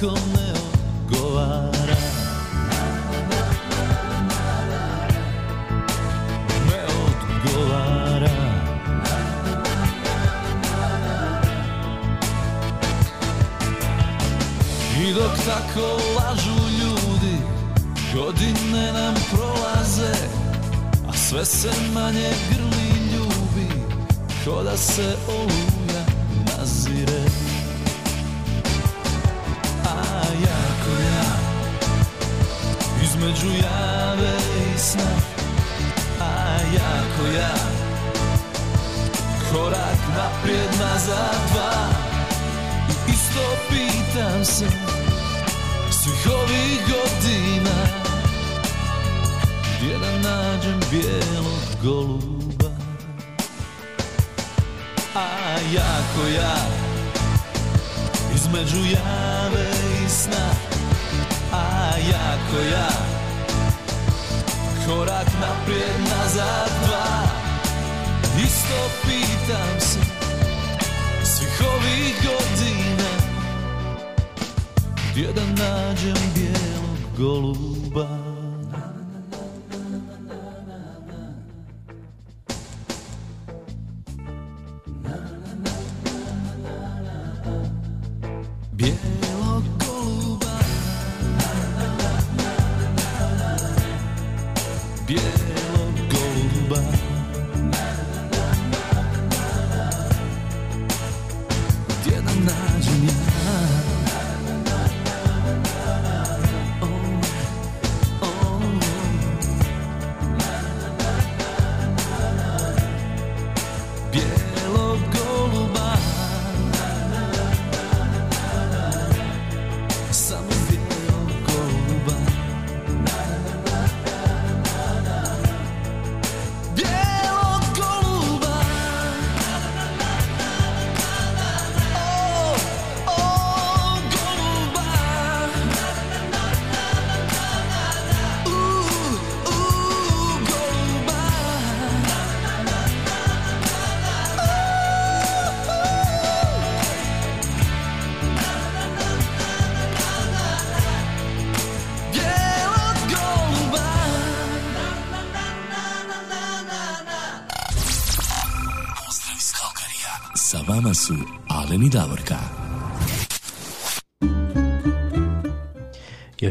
come 0.00 0.29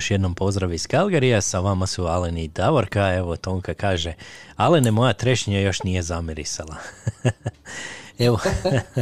Još 0.09 0.13
jednom 0.13 0.35
pozdrav 0.35 0.73
iz 0.73 0.87
Kalgarija, 0.87 1.41
sa 1.41 1.59
vama 1.59 1.87
su 1.87 2.05
Alen 2.05 2.37
i 2.37 2.47
Davorka, 2.47 3.13
evo 3.13 3.35
Tonka 3.35 3.73
kaže, 3.73 4.13
Alene 4.55 4.91
moja 4.91 5.13
trešnja 5.13 5.59
još 5.59 5.83
nije 5.83 6.01
zamirisala. 6.01 6.75
evo, 8.27 8.39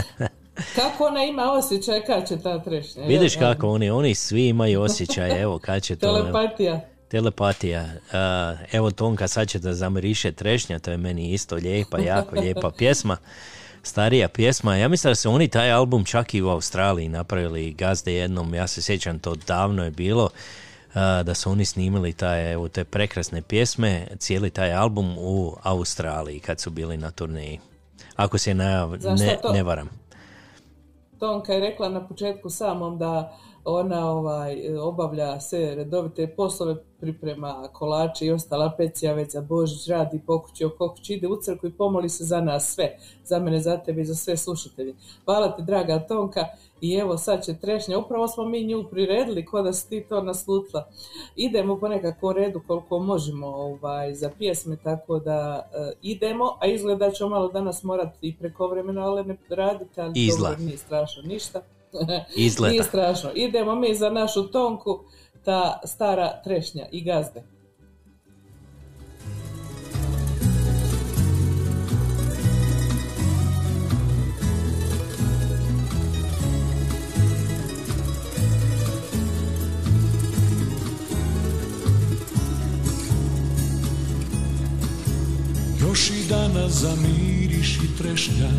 Kako 0.76 1.06
ona 1.06 1.24
ima 1.24 1.52
osjećaj 1.52 2.02
kad 2.06 2.28
će 2.28 2.38
ta 2.40 2.64
trešnja? 2.64 3.06
vidiš 3.06 3.36
kako 3.36 3.70
oni, 3.70 3.90
oni 3.90 4.16
svi 4.16 4.48
imaju 4.48 4.82
osjećaj, 4.82 5.42
evo 5.42 5.60
kad 5.60 5.84
će 5.84 5.96
to... 5.96 6.14
Telepatija. 6.14 6.82
Telepatija. 7.08 7.84
Uh, 7.84 8.60
evo 8.72 8.92
Tonka, 8.92 9.28
sad 9.28 9.48
će 9.48 9.60
da 9.60 9.74
zamiriše 9.74 10.32
trešnja, 10.32 10.80
to 10.80 10.92
je 10.92 10.98
meni 10.98 11.32
isto 11.32 11.56
lijepa, 11.56 12.00
jako 12.00 12.36
lijepa 12.36 12.72
pjesma. 12.78 13.18
Starija 13.84 14.28
pjesma. 14.28 14.76
Ja 14.76 14.88
mislim 14.88 15.12
da 15.12 15.16
su 15.16 15.32
oni 15.32 15.48
taj 15.48 15.72
album 15.72 16.06
čak 16.06 16.34
i 16.34 16.42
u 16.42 16.50
Australiji 16.50 17.10
napravili 17.10 17.74
gazde 17.74 18.14
jednom. 18.14 18.54
Ja 18.54 18.68
se 18.68 18.82
sjećam, 18.82 19.20
to 19.20 19.36
davno 19.36 19.84
je 19.84 19.92
bilo 19.92 20.24
uh, 20.24 20.32
da 21.24 21.34
su 21.34 21.52
oni 21.52 21.66
snimili 21.66 22.14
taj, 22.14 22.54
evo, 22.54 22.68
te 22.68 22.84
prekrasne 22.84 23.42
pjesme, 23.42 24.08
cijeli 24.20 24.50
taj 24.50 24.74
album 24.74 25.16
u 25.20 25.56
Australiji 25.64 26.40
kad 26.40 26.60
su 26.60 26.70
bili 26.70 26.98
na 26.98 27.12
turneji. 27.12 27.60
Ako 28.16 28.38
se 28.38 28.54
ne, 28.54 28.88
ne, 29.20 29.38
to- 29.42 29.52
ne 29.54 29.64
varam. 29.64 29.90
Tonka 31.20 31.54
je 31.54 31.60
rekla 31.60 31.90
na 31.90 32.08
početku 32.08 32.50
samom 32.50 32.98
da 32.98 33.38
ona 33.66 34.12
ovaj, 34.12 34.78
obavlja 34.78 35.40
sve 35.40 35.76
redovite 35.76 36.28
poslove, 36.36 36.76
priprema 37.00 37.70
kolače 37.74 38.26
i 38.26 38.32
ostala 38.32 38.74
pecija 38.78 39.14
već 39.14 39.32
za 39.32 39.42
Božić, 39.42 39.88
radi 39.88 40.22
po 40.28 40.42
kući, 40.42 40.66
oko 40.66 40.90
kući, 40.90 41.14
ide 41.14 41.28
u 41.28 41.42
crkvu 41.42 41.70
i 41.70 41.74
pomoli 41.74 42.10
se 42.10 42.24
za 42.24 42.42
nas 42.42 42.74
sve, 42.74 42.98
za 43.24 43.40
mene, 43.40 43.60
za 43.60 43.78
tebe 43.78 44.02
i 44.02 44.06
za 44.06 44.16
sve 44.16 44.38
slušatelje. 44.38 44.96
Hvala 45.26 45.56
ti, 45.56 45.62
draga 45.62 46.08
Tonka, 46.08 46.46
i 46.82 46.94
evo 46.94 47.18
sad 47.18 47.46
će 47.46 47.54
trešnja, 47.54 47.98
upravo 47.98 48.28
smo 48.28 48.46
mi 48.46 48.64
nju 48.64 48.84
priredili, 48.92 49.46
ko 49.46 49.62
da 49.62 49.74
si 49.74 49.90
ti 49.90 50.06
to 50.10 50.22
naslutila. 50.22 50.90
Idemo 51.36 51.80
po 51.80 51.88
nekakvom 51.88 52.36
redu 52.36 52.62
koliko 52.68 53.00
možemo 53.00 53.48
ovaj, 53.48 54.14
za 54.14 54.30
pjesme, 54.38 54.78
tako 54.84 55.20
da 55.20 55.70
e, 55.74 55.92
idemo, 56.02 56.58
a 56.60 56.68
izgleda 56.68 57.12
ćemo 57.12 57.30
malo 57.30 57.48
danas 57.48 57.84
morati 57.84 58.18
i 58.22 58.36
preko 58.36 58.68
vremena, 58.68 59.06
ali 59.06 59.24
ne 59.24 59.38
raditi, 59.50 60.02
ali 60.02 60.14
Izgleda. 60.16 60.50
dobro, 60.50 60.66
nije 60.66 60.78
strašno 60.78 61.24
ništa. 61.24 61.62
Izgleda. 62.36 62.72
Nije 62.72 62.84
strašno. 62.84 63.30
Idemo 63.36 63.76
mi 63.76 63.96
za 63.96 64.10
našu 64.10 64.48
tonku, 64.48 65.00
ta 65.44 65.80
stara 65.86 66.42
trešnja 66.44 66.86
i 66.92 67.02
gazde. 67.04 67.57
Danas 86.30 86.72
zamiriš 86.72 87.76
i 87.76 87.98
trešnja. 87.98 88.50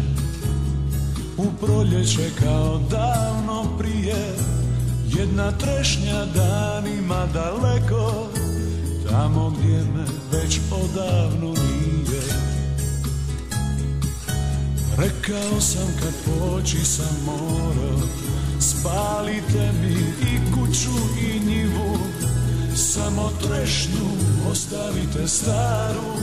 U 1.36 1.44
proljeće 1.60 2.30
kao 2.40 2.80
davno 2.90 3.78
prije 3.78 4.34
Jedna 5.18 5.52
trešnja 5.52 6.24
danima 6.34 7.26
daleko 7.34 8.28
Tamo 9.10 9.50
gdje 9.50 9.76
me 9.76 10.04
već 10.32 10.58
odavno 10.70 11.48
nije. 11.48 12.22
Rekao 14.96 15.60
sam 15.60 15.88
kad 16.02 16.14
poći 16.24 16.84
sam 16.84 17.16
morao 17.26 18.08
Spalite 18.60 19.72
mi 19.82 19.94
i 20.30 20.52
kuću 20.54 21.20
i 21.20 21.46
njivu 21.46 21.98
Samo 22.76 23.30
trešnju 23.42 24.06
ostavite 24.50 25.28
staru 25.28 26.18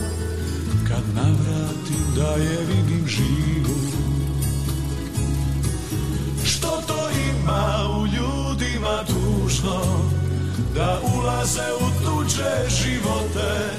Kad 0.88 1.14
navratim 1.14 2.04
da 2.16 2.42
je 2.42 2.58
vidim 2.58 3.06
živu. 3.06 3.76
Što 6.44 6.68
to 6.86 7.08
ima 7.10 7.88
u 7.98 8.06
ljudima 8.06 9.04
tužno 9.06 9.80
Da 10.74 11.00
ulaze 11.16 11.68
u 11.80 12.04
tuđe 12.04 12.68
živote? 12.80 13.70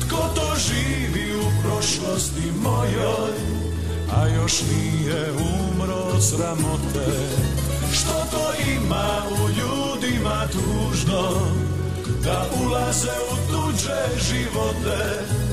Tko 0.00 0.16
to 0.34 0.54
živi 0.68 1.36
u 1.36 1.62
prošlosti 1.62 2.52
mojoj 2.62 3.32
A 4.16 4.28
još 4.28 4.62
nije 4.62 5.32
umro 5.32 6.20
sramote? 6.20 7.10
Što 7.92 8.12
to 8.30 8.52
ima 8.76 9.22
u 9.30 9.48
ljudima 9.48 10.46
tužno 10.52 11.30
Da 12.24 12.46
ulaze 12.64 13.12
u 13.32 13.52
tuđe 13.52 14.24
živote 14.28 15.47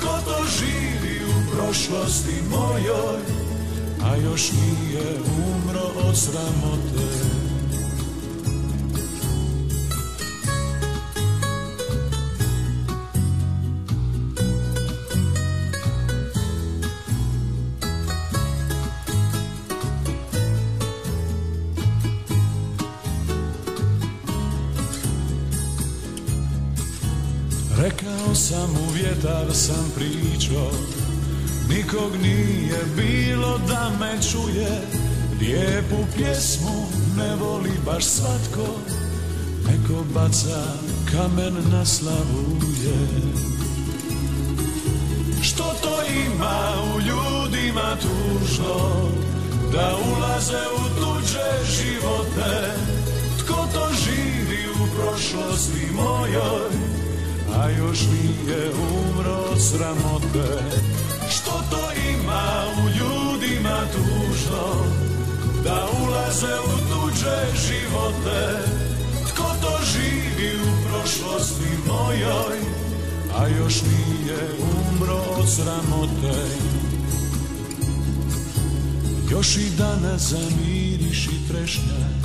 Tko 0.00 0.18
to 0.24 0.44
živi 0.58 1.24
u 1.24 1.56
prošlosti 1.56 2.34
mojoj 2.50 3.20
A 4.04 4.16
još 4.16 4.52
nije 4.52 5.20
umro 5.20 6.08
od 6.08 6.16
sramote 6.18 7.39
sam 28.40 28.70
u 28.70 28.92
vjetar 28.94 29.46
sam 29.52 29.92
pričao. 29.94 30.70
Nikog 31.68 32.12
nije 32.22 32.80
bilo 32.96 33.58
da 33.68 33.90
me 34.00 34.22
čuje. 34.22 34.70
Lijepu 35.40 35.96
pjesmu 36.16 36.86
ne 37.16 37.36
voli 37.36 37.72
baš 37.86 38.04
svatko. 38.04 38.66
Neko 39.66 40.04
baca 40.14 40.62
kamen 41.12 41.54
na 41.72 41.84
slavuje 41.84 42.98
Što 45.42 45.64
to 45.82 46.02
ima 46.26 46.60
u 46.94 47.00
ljudima 47.00 47.96
tužno? 48.02 49.08
Da 49.72 49.96
ulaze 50.10 50.62
u 50.76 51.00
tuđe 51.00 51.72
živote. 51.76 52.74
Tko 53.38 53.66
to 53.74 53.88
živi 54.04 54.68
u 54.70 54.96
prošlosti 54.96 55.86
mojoj 55.94 56.99
a 57.56 57.70
još 57.70 58.00
nije 58.00 58.70
umro 58.70 59.36
od 59.52 59.60
sramote. 59.62 60.48
Što 61.30 61.50
to 61.70 61.92
ima 62.10 62.64
u 62.82 62.88
ljudima 62.88 63.80
tužno? 63.92 64.84
Da 65.64 65.88
ulaze 66.02 66.54
u 66.66 66.76
tuđe 66.90 67.38
živote. 67.66 68.62
Tko 69.28 69.48
to 69.62 69.78
živi 69.92 70.56
u 70.62 70.88
prošlosti 70.88 71.70
mojoj? 71.86 72.58
A 73.38 73.48
još 73.48 73.82
nije 73.82 74.38
umro 74.60 75.20
od 75.38 75.48
sramote. 75.48 76.38
Još 79.30 79.56
i 79.56 79.70
danas 79.78 80.22
zamiriš 80.22 81.26
i 81.26 81.48
trešnja. 81.48 82.20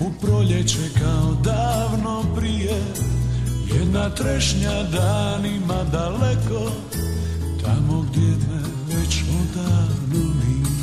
U 0.00 0.12
proljeće 0.20 0.88
kao 1.00 1.34
davno 1.44 2.24
prije 2.36 2.82
jedna 3.74 4.10
trešnja 4.10 4.82
danima 4.82 5.84
daleko 5.92 6.72
Tamo 7.64 8.06
gdje 8.10 8.30
me 8.30 8.62
već 8.88 9.22
odavno 9.40 10.34
nije 10.44 10.79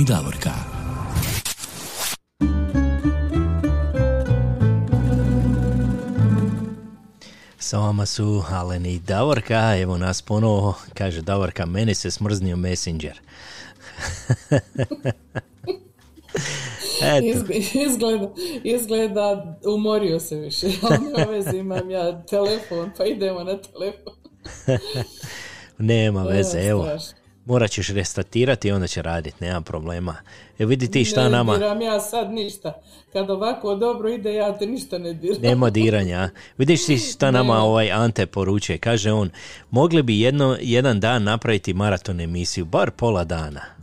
i 0.00 0.04
Davorka. 0.04 0.50
Sa 7.58 7.78
vama 7.78 8.06
su 8.06 8.42
Alen 8.50 8.86
i 8.86 8.98
Davorka, 8.98 9.76
evo 9.78 9.98
nas 9.98 10.22
ponovo, 10.22 10.74
kaže 10.94 11.22
Davorka, 11.22 11.66
meni 11.66 11.94
se 11.94 12.10
smrznio 12.10 12.56
Messenger. 12.56 13.20
Eto. 17.02 17.26
Izg- 17.26 17.86
izgleda, 17.86 18.30
izgleda 18.64 19.58
umorio 19.64 20.20
se 20.20 20.36
više. 20.36 20.66
Ali 21.26 21.58
imam 21.58 21.90
ja 21.90 22.22
telefon, 22.22 22.90
pa 22.96 23.04
idemo 23.04 23.44
na 23.44 23.58
telefon. 23.58 24.14
Nema 25.78 26.22
veze, 26.22 26.58
evo. 26.58 26.82
strašno. 26.82 27.19
Morat 27.44 27.70
ćeš 27.70 27.88
restartirati 27.88 28.68
i 28.68 28.72
onda 28.72 28.86
će 28.86 29.02
raditi, 29.02 29.44
nema 29.44 29.60
problema. 29.60 30.16
Evo 30.58 30.68
vidi 30.68 30.90
ti 30.90 31.04
šta 31.04 31.24
ne 31.24 31.30
nama, 31.30 31.56
diram 31.56 31.80
ja 31.80 32.00
sad 32.00 32.32
ništa. 32.32 32.80
Kad 33.12 33.30
ovako 33.30 33.74
dobro 33.74 34.08
ide, 34.08 34.34
ja 34.34 34.58
te 34.58 34.66
ništa 34.66 34.98
ne 34.98 35.14
diram. 35.14 35.42
nema 35.42 35.70
diranja. 35.70 36.30
Vidiš 36.58 36.86
ti 36.86 36.98
šta 36.98 37.30
nama 37.30 37.52
Nema. 37.54 37.64
ovaj 37.64 37.92
Ante 37.92 38.26
poručuje, 38.26 38.78
kaže 38.78 39.12
on, 39.12 39.30
mogli 39.70 40.02
bi 40.02 40.20
jedno, 40.20 40.56
jedan 40.60 41.00
dan 41.00 41.22
napraviti 41.22 41.74
maraton 41.74 42.20
emisiju, 42.20 42.64
bar 42.64 42.90
pola 42.90 43.24
dana. 43.24 43.79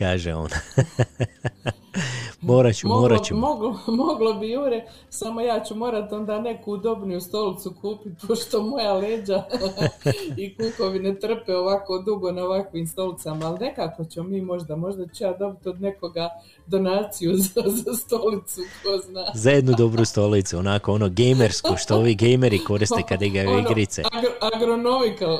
Kaže 0.00 0.34
on. 0.34 0.48
morat 2.40 2.76
ću, 2.76 2.88
Moglo, 2.88 3.00
morat 3.02 3.24
ću. 3.24 3.36
moglo, 3.36 3.78
moglo 3.86 4.34
bi 4.34 4.50
Jure, 4.50 4.84
samo 5.10 5.40
ja 5.40 5.64
ću 5.64 5.74
morat 5.74 6.12
onda 6.12 6.40
neku 6.40 6.72
udobniju 6.72 7.20
stolicu 7.20 7.74
kupiti, 7.80 8.26
pošto 8.26 8.62
moja 8.62 8.92
leđa 8.92 9.44
i 10.42 10.56
kukovi 10.56 10.98
ne 10.98 11.18
trpe 11.18 11.56
ovako 11.56 11.98
dugo 11.98 12.32
na 12.32 12.44
ovakvim 12.44 12.86
stolicama, 12.86 13.46
ali 13.46 13.58
nekako 13.60 14.04
ćemo 14.04 14.28
mi 14.28 14.40
možda, 14.40 14.76
možda 14.76 15.06
ću 15.06 15.24
ja 15.24 15.32
dobiti 15.32 15.68
od 15.68 15.80
nekoga 15.80 16.28
donaciju 16.66 17.36
za, 17.54 17.62
za 17.66 17.94
stolicu, 17.94 18.60
ko 18.82 18.98
zna. 19.06 19.24
Za 19.34 19.50
jednu 19.50 19.72
dobru 19.78 20.04
stolicu, 20.04 20.58
onako 20.58 20.92
ono 20.92 21.08
gamersku, 21.10 21.76
što 21.76 21.96
ovi 21.96 22.14
gameri 22.14 22.58
koriste 22.64 23.02
kad 23.08 23.22
igraju 23.22 23.50
Ono, 23.50 23.58
igrice. 23.70 24.02
agro, 24.12 24.30
agronomical. 24.54 25.38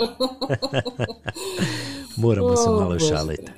Moramo 2.17 2.57
se 2.57 2.71
malo 2.71 2.99
šaliti. 2.99 3.53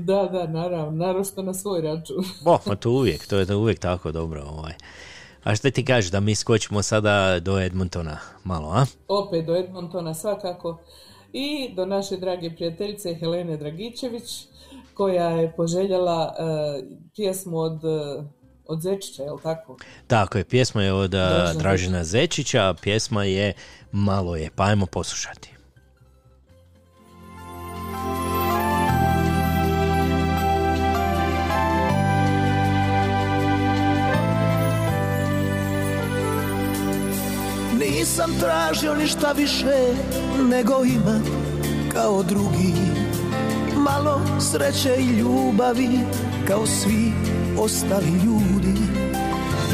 Da, 0.10 0.28
da, 0.32 0.46
naravno, 0.46 0.90
naročito 0.90 1.42
na 1.42 1.54
svoj 1.54 1.80
račun. 1.80 2.16
Bo, 2.44 2.58
ma 2.66 2.76
to 2.76 2.90
uvijek, 2.90 3.26
to 3.26 3.38
je 3.38 3.46
to 3.46 3.58
uvijek 3.58 3.78
tako 3.78 4.12
dobro. 4.12 4.42
Ovaj. 4.42 4.72
A 5.44 5.56
što 5.56 5.70
ti 5.70 5.84
kažeš 5.84 6.10
da 6.10 6.20
mi 6.20 6.34
skočimo 6.34 6.82
sada 6.82 7.40
do 7.40 7.60
Edmontona 7.60 8.18
malo, 8.44 8.70
a? 8.70 8.86
Opet 9.08 9.46
do 9.46 9.56
Edmontona 9.56 10.14
svakako 10.14 10.78
i 11.32 11.74
do 11.74 11.86
naše 11.86 12.16
drage 12.16 12.50
prijateljice 12.50 13.14
Helene 13.14 13.56
Dragičević 13.56 14.46
koja 14.94 15.28
je 15.28 15.52
poželjela 15.56 16.34
e, 16.38 16.42
pjesmu 17.16 17.58
od, 17.58 17.84
e, 17.84 18.22
od 18.66 18.80
Zečića, 18.80 19.22
je 19.22 19.32
li 19.32 19.42
tako? 19.42 19.76
Tako 20.06 20.38
je, 20.38 20.44
pjesma 20.44 20.82
je 20.82 20.92
od 20.92 21.10
Dražena 21.10 21.52
Dražena 21.58 22.04
Zečića, 22.04 22.68
a 22.68 22.74
pjesma 22.74 23.24
je 23.24 23.54
Malo 23.92 24.36
je, 24.36 24.50
pa 24.56 24.64
ajmo 24.64 24.86
poslušati. 24.86 25.55
Nisam 37.98 38.30
tražio 38.40 38.94
ništa 38.94 39.32
više 39.32 39.94
nego 40.50 40.84
ima 40.84 41.20
kao 41.92 42.22
drugi. 42.22 42.74
Malo 43.76 44.20
sreće 44.40 44.96
i 44.98 45.18
ljubavi 45.18 45.98
kao 46.46 46.66
svi 46.66 47.12
ostali 47.58 48.10
ljudi. 48.24 48.80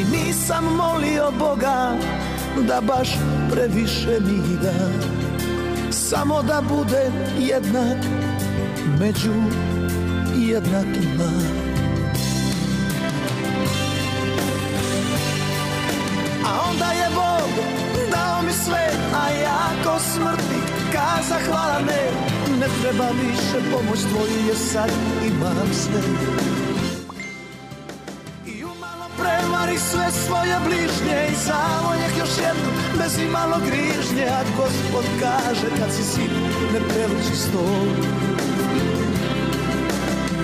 I 0.00 0.16
nisam 0.16 0.64
molio 0.64 1.30
Boga 1.38 1.92
da 2.68 2.80
baš 2.80 3.08
previše 3.52 4.20
mi 4.20 4.56
da. 4.62 4.72
Samo 5.92 6.42
da 6.42 6.62
bude 6.68 7.10
jednak 7.38 8.04
među 9.00 9.34
jednakima. 10.36 11.30
A 16.46 16.70
onda 16.70 16.84
je 16.84 17.08
Bog 17.14 17.82
dao 18.14 18.42
mi 18.46 18.52
sve, 18.64 18.86
a 19.22 19.22
ja 19.44 19.62
ko 19.84 19.94
smrtnik 20.12 20.68
kaza 20.92 21.38
hvala 21.46 21.78
ne. 21.88 22.02
Ne 22.60 22.68
treba 22.80 23.08
više 23.24 23.58
pomoć 23.72 24.00
tvoju 24.10 24.38
jer 24.46 24.56
sad 24.72 24.90
imam 25.26 25.68
sve. 25.82 26.02
I 28.46 28.64
umalo 28.64 29.06
prevari 29.18 29.78
sve 29.78 30.06
svoje 30.26 30.56
bližnje 30.66 31.18
I 31.32 31.34
zavoljeh 31.46 32.12
još 32.18 32.34
jednu 32.46 32.70
bez 32.98 33.18
imalo 33.28 33.58
grižnje. 33.66 34.26
A 34.38 34.42
gospod 34.56 35.04
kaže 35.20 35.68
kad 35.78 35.90
si 35.96 36.02
sin 36.02 36.32
ne 36.72 36.80
prevrći 36.88 37.36
stol. 37.44 37.86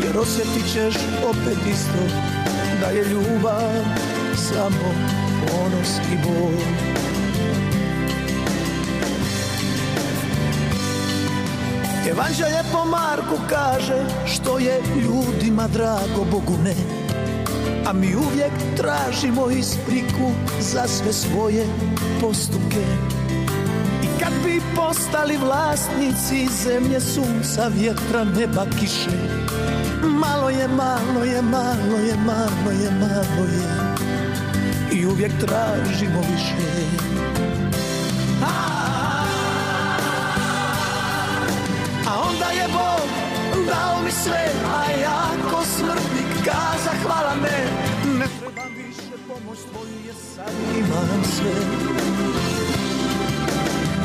Jer 0.04 0.18
osjetit 0.18 0.72
ćeš 0.72 0.94
opet 1.30 1.58
isto 1.74 2.02
da 2.80 2.86
je 2.86 3.04
ljubav 3.04 3.84
samo 4.36 4.88
ponos 5.46 5.90
i 6.12 6.16
bol 6.24 6.52
Evanđelje 12.10 12.62
po 12.72 12.84
Marku 12.84 13.36
kaže 13.48 14.04
što 14.26 14.58
je 14.58 14.80
ljudima 15.02 15.68
drago 15.68 16.24
Bogu 16.30 16.58
ne. 16.64 16.74
A 17.86 17.92
mi 17.92 18.14
uvijek 18.16 18.52
tražimo 18.76 19.50
ispriku 19.50 20.30
za 20.60 20.88
sve 20.88 21.12
svoje 21.12 21.66
postupke. 22.20 22.84
I 24.02 24.20
kad 24.20 24.32
bi 24.44 24.60
postali 24.76 25.36
vlasnici 25.36 26.48
zemlje, 26.64 27.00
sunca, 27.00 27.68
vjetra, 27.68 28.24
neba, 28.24 28.66
kiše 28.80 29.18
Malo 30.02 30.50
je, 30.50 30.68
malo 30.68 31.24
je, 31.24 31.42
malo 31.42 31.98
je, 32.06 32.16
malo 32.26 32.70
je, 32.82 32.90
malo 32.90 33.44
je. 33.44 33.96
I 34.92 35.06
uvijek 35.06 35.32
tražimo 35.40 36.20
više 36.20 36.78
A 42.38 42.40
onda 42.40 42.60
je 42.60 42.68
Bog 42.68 43.08
dao 43.66 44.02
mi 44.04 44.10
sve, 44.10 44.44
a 44.78 45.00
ja 45.00 45.22
ko 45.50 45.62
smrtnik 45.76 46.30
kaza 46.44 46.92
hvala 47.02 47.34
ne 47.34 47.60
Ne 48.18 48.26
trebam 48.38 48.72
više 48.76 49.14
pomoć 49.28 49.58
tvoju 49.70 49.98
jer 50.06 50.14
sad 50.34 50.52
imam 50.78 51.22
sve. 51.36 51.54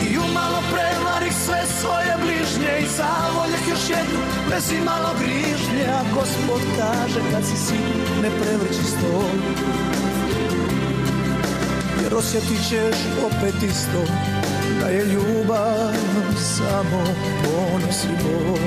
I 0.09 0.17
umalo 0.17 0.59
prevarih 0.73 1.33
sve 1.45 1.61
svoje 1.81 2.13
bližnje 2.23 2.71
I 2.81 2.87
zavoljeh 2.97 3.67
još 3.69 3.89
jednu 3.89 4.19
bez 4.49 4.71
imalo 4.71 5.09
grižnje 5.19 5.85
A 5.99 6.03
gospod 6.13 6.61
kaže 6.77 7.19
kad 7.31 7.43
si 7.45 7.57
sin 7.57 8.21
ne 8.21 8.29
prevrći 8.41 8.83
stol. 8.83 9.29
Jer 12.03 12.13
osjetit 12.15 12.69
ćeš 12.69 12.97
opet 13.27 13.63
isto 13.63 14.01
da 14.81 14.87
je 14.87 15.05
ljubav 15.05 15.93
samo 16.37 17.03
ponos 17.43 18.03
i 18.03 18.23
bol 18.23 18.57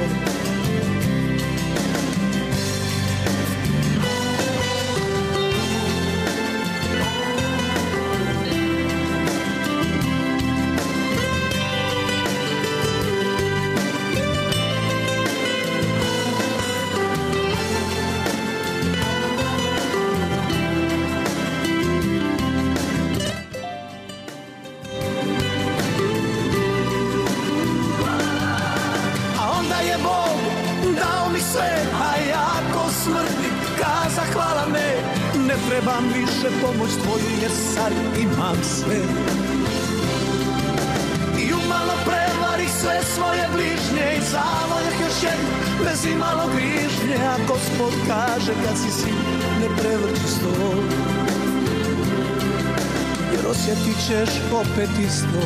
opet 54.77 54.99
isto 55.07 55.41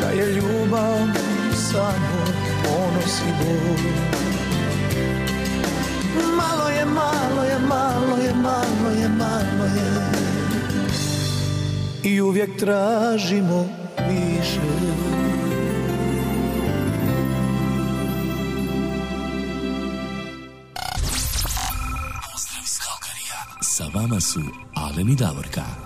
da 0.00 0.06
je 0.06 0.32
ljubav 0.34 0.98
samo 1.70 2.24
ponos 2.64 3.20
i 3.20 3.32
bol 3.38 3.76
Malo 6.36 6.68
je, 6.68 6.84
malo 6.84 7.44
je, 7.44 7.58
malo 7.58 8.16
je, 8.16 8.34
malo 8.34 8.90
je, 9.00 9.08
malo 9.08 9.64
je 9.64 10.10
I 12.02 12.20
uvijek 12.20 12.58
tražimo 12.58 13.68
više 14.08 14.60
Pozdrav 22.32 22.62
iz 22.64 22.78
Kalkarija. 22.78 23.60
Sa 23.62 23.84
vama 23.94 24.20
su 24.20 24.40
Alen 24.74 25.08
i 25.08 25.16
Davorka. 25.16 25.81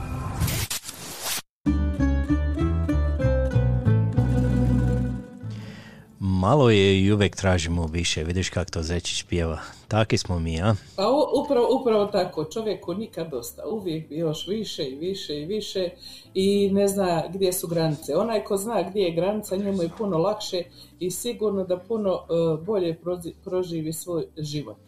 Malo 6.67 6.75
je 6.75 7.01
i 7.01 7.13
uvijek 7.13 7.37
tražimo 7.37 7.87
više, 7.87 8.25
vidiš 8.25 8.51
kako 8.51 8.71
to 8.71 8.83
Zečić 8.83 9.23
pjeva. 9.23 9.59
Taki 9.89 10.19
smo 10.19 10.39
mi, 10.39 10.63
a? 10.63 10.75
Pa 10.97 11.09
upravo, 11.45 11.81
upravo 11.81 12.07
tako, 12.07 12.45
čovjeku 12.45 12.95
nikad 12.95 13.31
dosta, 13.31 13.63
uvijek 13.69 14.07
još 14.11 14.47
više 14.47 14.85
i 14.85 14.95
više 14.95 15.41
i 15.43 15.47
više 15.47 15.89
i 16.35 16.71
ne 16.73 16.89
zna 16.89 17.25
gdje 17.35 17.53
su 17.53 17.67
granice. 17.67 18.17
Onaj 18.17 18.45
ko 18.45 18.57
zna 18.57 18.83
gdje 18.91 19.01
je 19.01 19.15
granica, 19.15 19.57
njemu 19.57 19.83
je 19.83 19.91
puno 19.99 20.19
lakše 20.19 20.63
i 20.99 21.11
sigurno 21.11 21.65
da 21.65 21.79
puno 21.79 22.13
e, 22.13 22.63
bolje 22.65 22.97
proživi 23.45 23.93
svoj 23.93 24.27
život. 24.39 24.86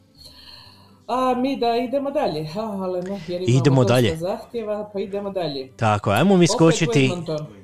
A 1.09 1.35
mi 1.35 1.57
da 1.57 1.77
idemo 1.77 2.11
dalje, 2.11 2.49
a, 2.57 2.61
ali 2.61 3.03
ne, 3.03 3.21
jer 3.29 3.43
imamo 3.43 3.59
Idemo 3.59 3.85
dalje. 3.85 4.17
zahtjeva, 4.17 4.91
pa 4.93 5.01
idemo 5.01 5.31
dalje. 5.31 5.69
Tako, 5.77 6.11
ajmo 6.11 6.37
mi 6.37 6.47
skočiti. 6.47 7.11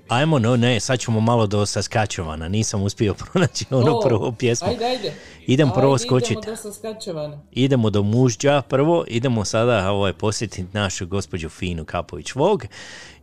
Ajmo, 0.09 0.39
no 0.39 0.57
ne, 0.57 0.81
sad 0.81 0.99
ćemo 0.99 1.21
malo 1.21 1.47
do 1.47 1.67
Saskačevana. 1.67 2.49
Nisam 2.49 2.83
uspio 2.83 3.15
pronaći 3.23 3.65
ono 3.71 3.97
O, 3.97 4.01
prvo 4.01 4.33
pjesmu. 4.33 4.69
Ajde, 4.69 4.85
ajde. 4.85 5.13
Idem 5.47 5.71
prvo 5.75 5.93
Ajde, 5.93 6.05
skočit. 6.05 6.31
Idemo 6.31 6.47
do 6.47 6.57
Saskačevana. 6.57 7.39
Idemo 7.53 7.91
do 7.91 8.03
mužđa 8.03 8.63
prvo, 8.63 9.05
idemo 9.09 9.45
sada 9.45 9.91
ovaj, 9.93 10.13
posjetiti 10.13 10.69
našu 10.73 11.07
gospođu 11.07 11.49
Finu 11.49 11.85
Kapović 11.85 12.35
Vog 12.35 12.65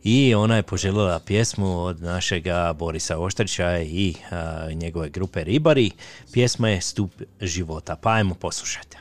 i 0.04 0.34
ona 0.34 0.56
je 0.56 0.62
poželjela 0.62 1.18
pjesmu 1.18 1.82
od 1.82 2.02
našega 2.02 2.72
Borisa 2.72 3.18
Oštrića 3.18 3.78
i 3.80 4.14
a, 4.30 4.68
njegove 4.72 5.08
grupe 5.08 5.44
Ribari. 5.44 5.90
Pjesma 6.32 6.68
je 6.68 6.80
Stup 6.80 7.10
života, 7.40 7.96
pa 7.96 8.10
ajmo 8.10 8.34
poslušati. 8.34 8.96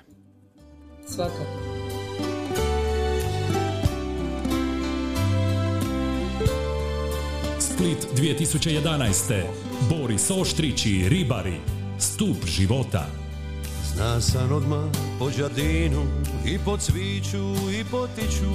Svakako. 1.15 1.45
Split 7.59 8.07
2011. 8.15 9.43
Boris 9.89 10.31
Oštrić 10.31 10.85
i 10.85 11.09
Ribari. 11.09 11.57
Stup 11.99 12.45
života. 12.45 13.05
Zna 13.93 14.21
sam 14.21 14.51
odmah 14.51 14.85
po 15.19 15.29
đardinu 15.29 16.03
i 16.45 16.59
po 16.65 16.77
cviću 16.77 17.53
i 17.79 17.83
po 17.91 18.07
tiću 18.15 18.51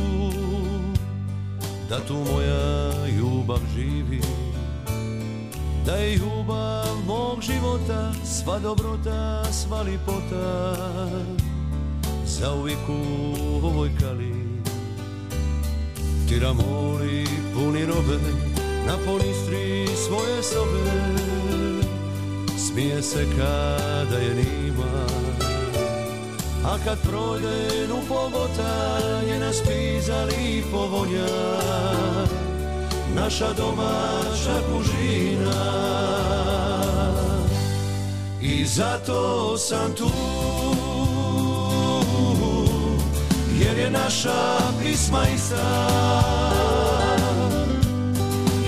Da 1.88 2.00
tu 2.00 2.14
moja 2.14 2.92
ljubav 3.18 3.60
živi 3.74 4.20
Da 5.86 5.92
je 5.92 6.16
ljubav 6.16 6.96
mog 7.06 7.42
života 7.42 8.12
Sva 8.24 8.58
dobrota, 8.58 9.44
sva 9.52 9.82
lipota 9.82 10.76
Zauvijek 12.40 12.88
u 12.88 13.66
ovoj 13.66 13.90
kali. 14.00 14.34
Tira 16.28 16.52
moli 16.52 17.26
puni 17.54 17.86
robe 17.86 18.18
Naponi 18.86 19.34
stri 19.42 19.86
svoje 20.06 20.42
sobe. 20.42 20.90
Smije 22.58 23.02
se 23.02 23.26
kada 23.36 24.16
je 24.16 24.34
nima. 24.34 25.06
A 26.64 26.76
kad 26.84 26.98
projde 27.02 27.92
u 27.92 28.08
pogota 28.08 29.00
Njena 29.26 29.52
spiza 29.52 30.24
lipo 30.24 30.86
vonja 30.86 31.26
Naša 33.14 33.52
domaća 33.52 34.60
kužina. 34.72 35.86
I 38.42 38.64
zato 38.64 39.58
sam 39.58 39.94
tu 39.94 40.10
Jer 43.60 43.78
je 43.78 43.90
naša 43.90 44.58
pisma 44.82 45.22
ista. 45.34 45.66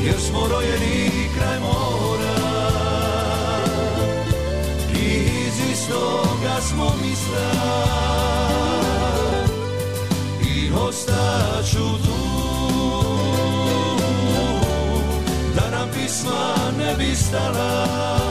Jer 0.05 0.21
smo 0.21 0.49
rojeni 0.49 1.11
kraj 1.39 1.61
mora. 1.61 2.39
I 4.95 5.09
iz 5.47 5.71
istoga 5.73 6.61
smo 6.61 6.93
misla 7.03 7.51
I 10.43 10.71
ostaću 10.73 12.05
tu. 12.05 12.19
Da 15.55 15.79
nam 15.79 15.89
pisma 15.95 16.55
ne 16.79 16.95
bi 16.95 17.17
stala 17.17 18.28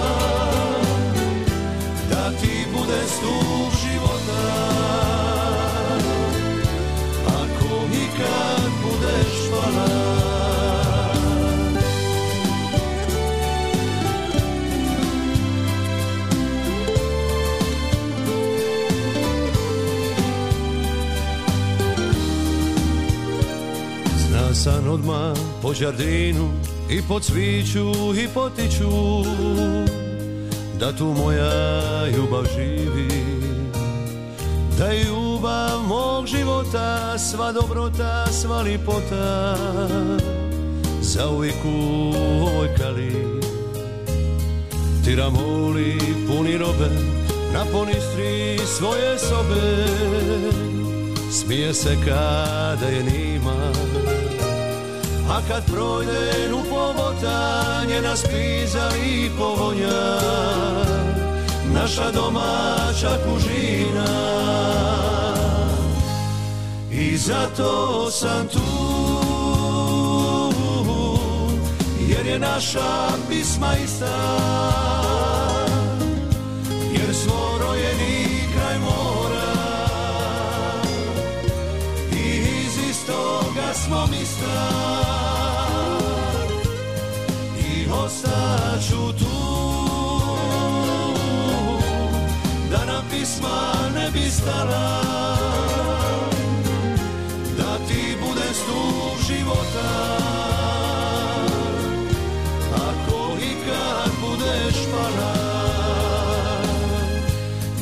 sam 24.67 24.89
odmah 24.89 25.37
po 25.61 25.73
đardinu 25.73 26.49
i 26.89 27.01
po 27.07 27.19
cviću 27.19 27.91
i 28.23 28.27
po 28.33 28.49
tiću 28.49 28.89
Da 30.79 30.91
tu 30.91 31.05
moja 31.05 31.51
ljubav 32.07 32.43
živi 32.55 33.07
Da 34.77 34.85
je 34.85 35.03
ljubav 35.03 35.81
mog 35.87 36.25
života 36.25 37.17
Sva 37.17 37.51
dobrota, 37.51 38.25
sva 38.31 38.61
lipota 38.61 39.55
Zauvijek 41.01 41.65
u 41.65 42.13
ovoj 42.41 42.75
kali. 42.77 43.41
Tira 45.05 45.29
moli 45.29 45.99
puni 46.27 46.57
robe 46.57 46.89
Naponi 47.53 47.93
stri 47.93 48.59
svoje 48.77 49.19
sobe 49.19 49.87
Smije 51.31 51.73
se 51.73 51.95
kada 52.05 52.85
je 52.85 53.03
nima 53.03 53.71
A 55.29 55.41
kad 55.47 55.65
projde 55.65 56.53
u 56.53 56.69
pobota 56.69 57.83
Njena 57.87 58.15
spiza 58.15 58.89
i 59.05 59.29
povonja 59.37 60.19
Naša 61.73 62.11
domaća 62.11 63.17
kužina. 63.25 64.05
I 66.91 67.17
zato 67.17 68.11
sam 68.11 68.47
tu 68.47 68.59
Jer 72.07 72.25
je 72.25 72.39
naša 72.39 73.07
pisma 73.29 73.75
ista 73.83 74.96
I 88.27 88.29
ostaću 88.29 89.13
tu 89.19 89.37
Da 92.71 92.85
nam 92.85 93.03
pisma 93.11 93.73
ne 93.95 94.11
bi 94.11 94.29
stala 94.29 95.01
Da 97.57 97.77
ti 97.87 98.17
bude 98.21 98.53
stup 98.53 99.27
života. 99.27 99.89
Ako 102.75 103.37
ikad 103.37 104.11
budeš 104.21 104.75
pala 104.91 105.33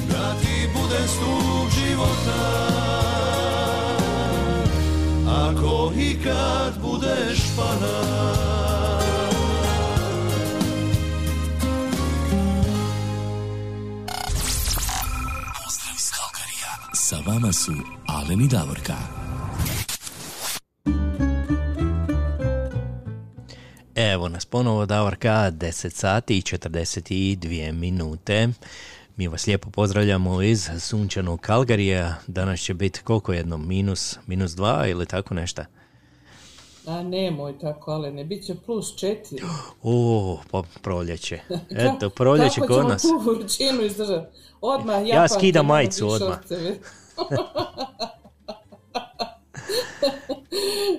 Da 0.10 0.34
ti 0.42 0.70
bude 0.74 1.08
stup 1.08 1.72
života. 1.80 2.66
Ako 5.28 5.92
ikad 5.98 6.74
budeš 6.82 7.40
pala 7.58 8.45
Sa 17.10 17.18
vama 17.26 17.54
su 17.54 17.72
Alen 18.08 18.42
i 18.42 18.48
Davorka. 18.48 18.94
Evo 23.96 24.30
nas 24.30 24.46
ponovo 24.46 24.86
Davorka, 24.86 25.52
10 25.52 25.90
sati 25.90 26.38
i 26.38 26.42
42 26.42 27.72
minute. 27.72 28.50
Mi 29.18 29.28
vas 29.28 29.48
lijepo 29.48 29.70
pozdravljamo 29.70 30.42
iz 30.42 30.70
sunčanog 30.80 31.42
Kalgarija. 31.42 32.16
Danas 32.28 32.60
će 32.60 32.74
biti 32.74 33.00
koliko 33.04 33.34
jedno? 33.34 33.58
Minus, 33.58 34.18
minus 34.28 34.52
dva 34.52 34.88
ili 34.88 35.06
tako 35.06 35.34
nešto? 35.34 35.64
A 36.88 37.04
nemoj 37.04 37.60
tako, 37.60 37.92
ale 37.92 38.12
ne, 38.12 38.24
bit 38.24 38.46
će 38.46 38.56
plus 38.66 38.96
četiri. 38.96 39.42
O, 39.84 40.38
pa 40.52 40.64
proljeće. 40.82 41.40
Eto, 41.96 42.10
proljeće 42.10 42.62
Kako 42.62 42.68
kod 42.68 42.78
ćemo 42.78 42.90
nas. 42.90 43.02
tu 43.02 43.18
vrućinu 43.26 43.82
izdržati? 43.82 44.38
Odmah 44.62 45.08
Ja 45.08 45.16
Japan 45.16 45.30
skidam 45.30 45.66
majicu 45.66 46.08
odmah. 46.08 46.40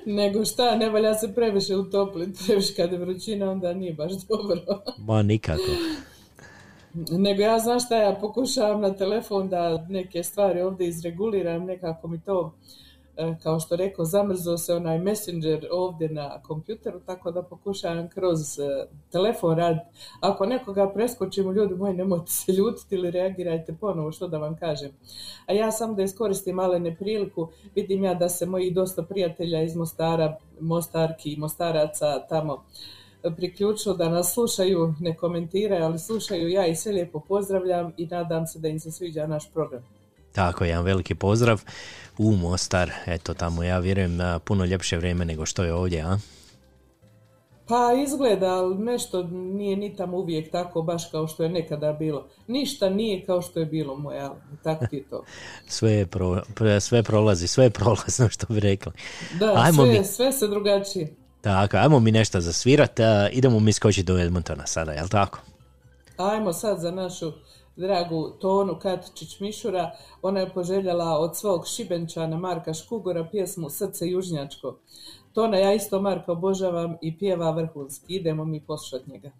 Nego 0.07 0.45
šta, 0.45 0.77
ne 0.77 0.91
valja 0.91 1.15
se 1.15 1.35
previše 1.35 1.77
utopliti, 1.77 2.45
previše 2.47 2.75
kad 2.75 2.93
je 2.93 2.99
vrućina, 2.99 3.51
onda 3.51 3.75
nije 3.75 3.93
baš 3.95 4.13
dobro. 4.13 4.61
Ma 5.07 5.23
nikako. 5.23 5.71
Nego 6.95 7.43
ja 7.43 7.59
znam 7.59 7.81
šta 7.81 7.97
ja 7.97 8.19
pokušavam 8.21 8.81
na 8.81 8.95
telefon 8.95 9.49
da 9.49 9.87
neke 9.89 10.23
stvari 10.23 10.61
ovdje 10.61 10.89
izreguliram, 10.89 11.65
nekako 11.65 12.09
mi 12.09 12.21
to 12.21 12.55
kao 13.43 13.61
što 13.61 13.77
rekao, 13.77 14.05
zamrzao 14.05 14.59
se 14.59 14.75
onaj 14.75 14.99
messenger 14.99 15.67
ovdje 15.73 16.09
na 16.09 16.43
kompjuteru, 16.43 17.01
tako 17.01 17.31
da 17.31 17.43
pokušavam 17.43 18.09
kroz 18.09 18.59
e, 18.59 18.87
telefon 19.13 19.57
rad. 19.57 19.77
Ako 20.21 20.47
nekoga 20.47 20.91
preskočimo, 20.95 21.53
ljudi 21.53 21.75
moji, 21.75 21.95
nemojte 21.95 22.31
se 22.31 22.53
ljutiti 22.53 22.95
ili 22.95 23.11
reagirajte 23.11 23.77
ponovo, 23.81 24.13
što 24.13 24.29
da 24.29 24.39
vam 24.39 24.57
kažem. 24.57 24.91
A 25.47 25.53
ja 25.53 25.73
samo 25.73 25.95
da 25.95 26.03
iskoristim 26.03 26.55
malo 26.55 26.79
nepriliku, 26.79 27.49
vidim 27.75 28.05
ja 28.05 28.15
da 28.15 28.29
se 28.29 28.47
moji 28.47 28.71
dosta 28.71 29.03
prijatelja 29.03 29.63
iz 29.63 29.77
Mostara, 29.77 30.37
Mostarki 30.61 31.33
i 31.33 31.37
Mostaraca 31.37 32.27
tamo 32.29 32.65
priključilo 33.37 33.95
da 33.95 34.09
nas 34.09 34.35
slušaju, 34.35 34.95
ne 35.01 35.17
komentiraju, 35.17 35.85
ali 35.85 35.99
slušaju, 35.99 36.49
ja 36.49 36.67
ih 36.67 36.79
sve 36.79 36.93
lijepo 36.93 37.21
pozdravljam 37.21 37.93
i 37.97 38.07
nadam 38.07 38.47
se 38.47 38.59
da 38.59 38.69
im 38.69 38.81
se 38.81 38.91
sviđa 38.91 39.27
naš 39.27 39.53
program. 39.53 39.96
Tako, 40.37 40.65
jedan 40.65 40.85
veliki 40.85 41.15
pozdrav 41.15 41.63
u 42.19 42.33
Mostar, 42.37 42.91
eto 43.07 43.35
tamo 43.35 43.63
ja 43.63 43.79
vjerujem 43.79 44.17
na 44.17 44.39
puno 44.39 44.65
ljepše 44.65 44.97
vrijeme 44.97 45.25
nego 45.25 45.47
što 45.47 45.65
je 45.65 45.75
ovdje, 45.75 46.01
a? 46.03 46.19
Pa 47.69 47.93
izgleda, 48.07 48.47
ali 48.47 48.75
nešto 48.75 49.23
nije 49.33 49.77
ni 49.77 49.97
tamo 49.97 50.17
uvijek 50.17 50.51
tako 50.53 50.83
baš 50.83 51.11
kao 51.11 51.29
što 51.29 51.43
je 51.43 51.49
nekada 51.49 51.93
bilo. 51.93 52.27
Ništa 52.47 52.89
nije 52.91 53.25
kao 53.25 53.43
što 53.43 53.61
je 53.61 53.67
bilo 53.67 53.97
moje, 53.97 54.21
ali 54.21 54.35
tako 54.63 54.87
ti 54.87 55.05
to. 55.11 55.25
Sve, 55.77 55.93
je 55.93 56.07
pro- 56.07 56.43
sve 56.81 57.03
prolazi, 57.03 57.49
sve 57.49 57.65
je 57.65 57.71
prolazno 57.71 58.29
što 58.29 58.47
bi 58.49 58.61
rekli. 58.61 58.93
Da, 59.41 59.53
Ajmo 59.57 59.83
sve, 59.85 59.99
mi, 59.99 60.05
sve 60.05 60.33
se 60.33 60.49
drugačije. 60.49 61.15
tako, 61.41 61.77
ajmo 61.77 62.01
mi 62.01 62.13
nešto 62.13 62.41
zasvirat, 62.41 63.01
a, 63.01 63.29
idemo 63.33 63.61
mi 63.61 63.73
skočiti 63.73 64.03
do 64.07 64.19
Edmontona 64.19 64.67
sada, 64.67 64.93
jel 64.93 65.09
tako? 65.09 65.39
Ajmo 66.17 66.53
sad 66.53 66.81
za 66.81 66.91
našu 66.91 67.33
dragu 67.77 68.31
Tonu 68.41 68.79
Katičić 68.79 69.41
Mišura. 69.41 69.91
Ona 70.23 70.41
je 70.41 70.51
poželjela 70.51 71.19
od 71.19 71.37
svog 71.37 71.67
šibenčana 71.67 72.39
Marka 72.39 72.75
Škugora 72.75 73.29
pjesmu 73.31 73.71
Srce 73.71 74.09
južnjačko. 74.09 74.77
Tona, 75.33 75.57
ja 75.57 75.75
isto 75.75 76.01
Marka 76.01 76.33
obožavam 76.33 76.97
i 77.03 77.19
pjeva 77.19 77.51
vrhunski. 77.51 78.15
Idemo 78.15 78.45
mi 78.45 78.61
poslušat 78.61 79.07
njega. 79.07 79.31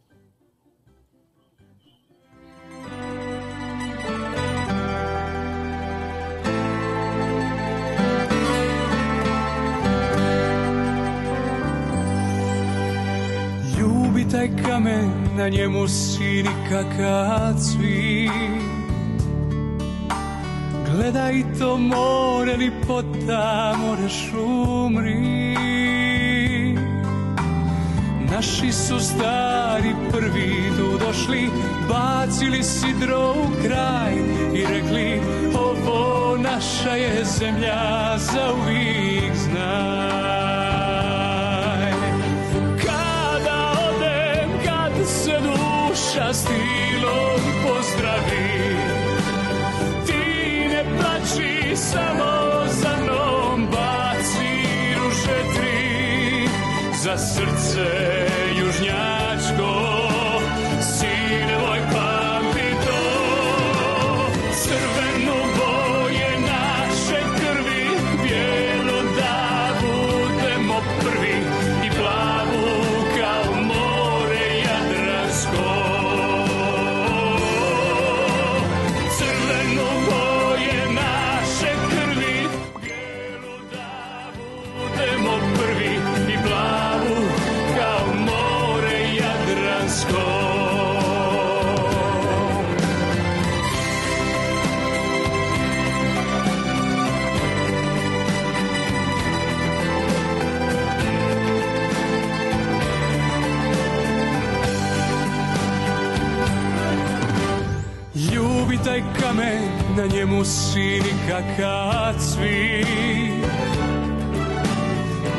Ljubi 13.79 14.29
taj 14.31 14.49
kamen, 14.65 15.26
na 15.37 15.49
njemu 15.49 15.89
sini 15.89 16.51
kakav 16.69 17.55
cvit 17.59 18.31
Gledaj 20.93 21.43
to 21.59 21.79
more 21.79 22.57
lipota, 22.57 23.75
moreš 23.79 24.33
umri 24.35 25.57
Naši 28.31 28.73
su 28.73 29.01
stari 29.01 29.95
prvi 30.13 30.71
tu 30.77 30.99
došli, 31.07 31.49
bacili 31.89 32.63
sidro 32.63 33.31
u 33.31 33.63
kraj 33.63 34.15
i 34.55 34.65
rekli 34.75 35.21
ovo 35.55 36.37
naša 36.37 36.91
je 36.91 37.25
zemlja 37.25 38.19
za 38.19 38.53
uvijek 38.53 39.35
znaj. 39.37 40.56
Stilom 46.33 47.41
pozdravi, 47.63 48.77
ti 50.07 50.69
ne 50.69 50.85
plači 50.99 51.77
samo 51.77 52.65
za 52.69 52.93
mnom, 53.03 53.67
baci 53.71 54.53
ruže 54.99 55.39
tri 55.55 56.49
za 57.03 57.17
srce 57.19 57.87
južnjačko. 58.59 59.06
Kamen, 109.37 109.97
na 109.97 110.07
njemu 110.07 110.45
sini 110.45 111.13
kakav 111.29 112.15
cvit 112.19 112.87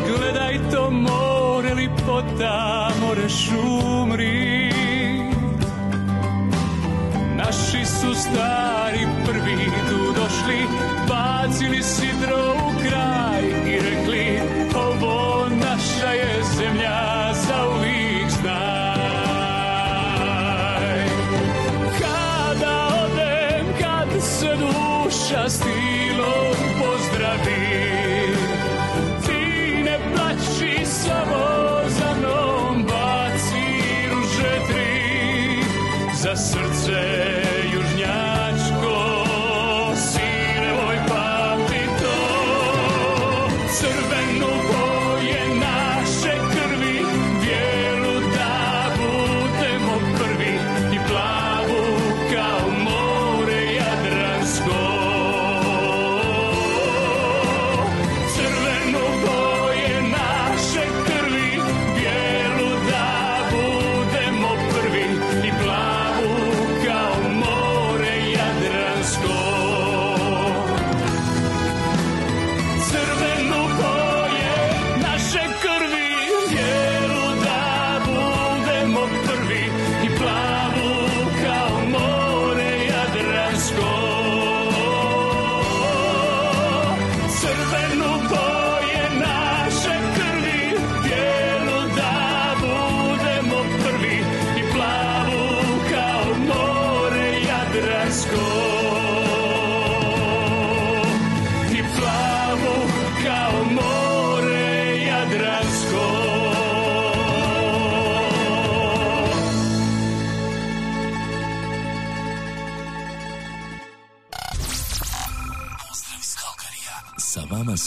Gledaj 0.07 0.59
to 0.71 0.91
more 0.91 1.73
lipota, 1.73 2.89
moreš 3.01 3.49
umri 3.51 4.71
Naši 7.35 7.85
su 7.85 8.15
stari 8.15 9.07
prvi 9.25 9.65
tu 9.89 10.13
došli, 10.21 10.67
bacili 11.09 11.83
sidro 11.83 12.55
u 12.55 12.81
kraj 12.81 13.26
castigo. 25.47 25.86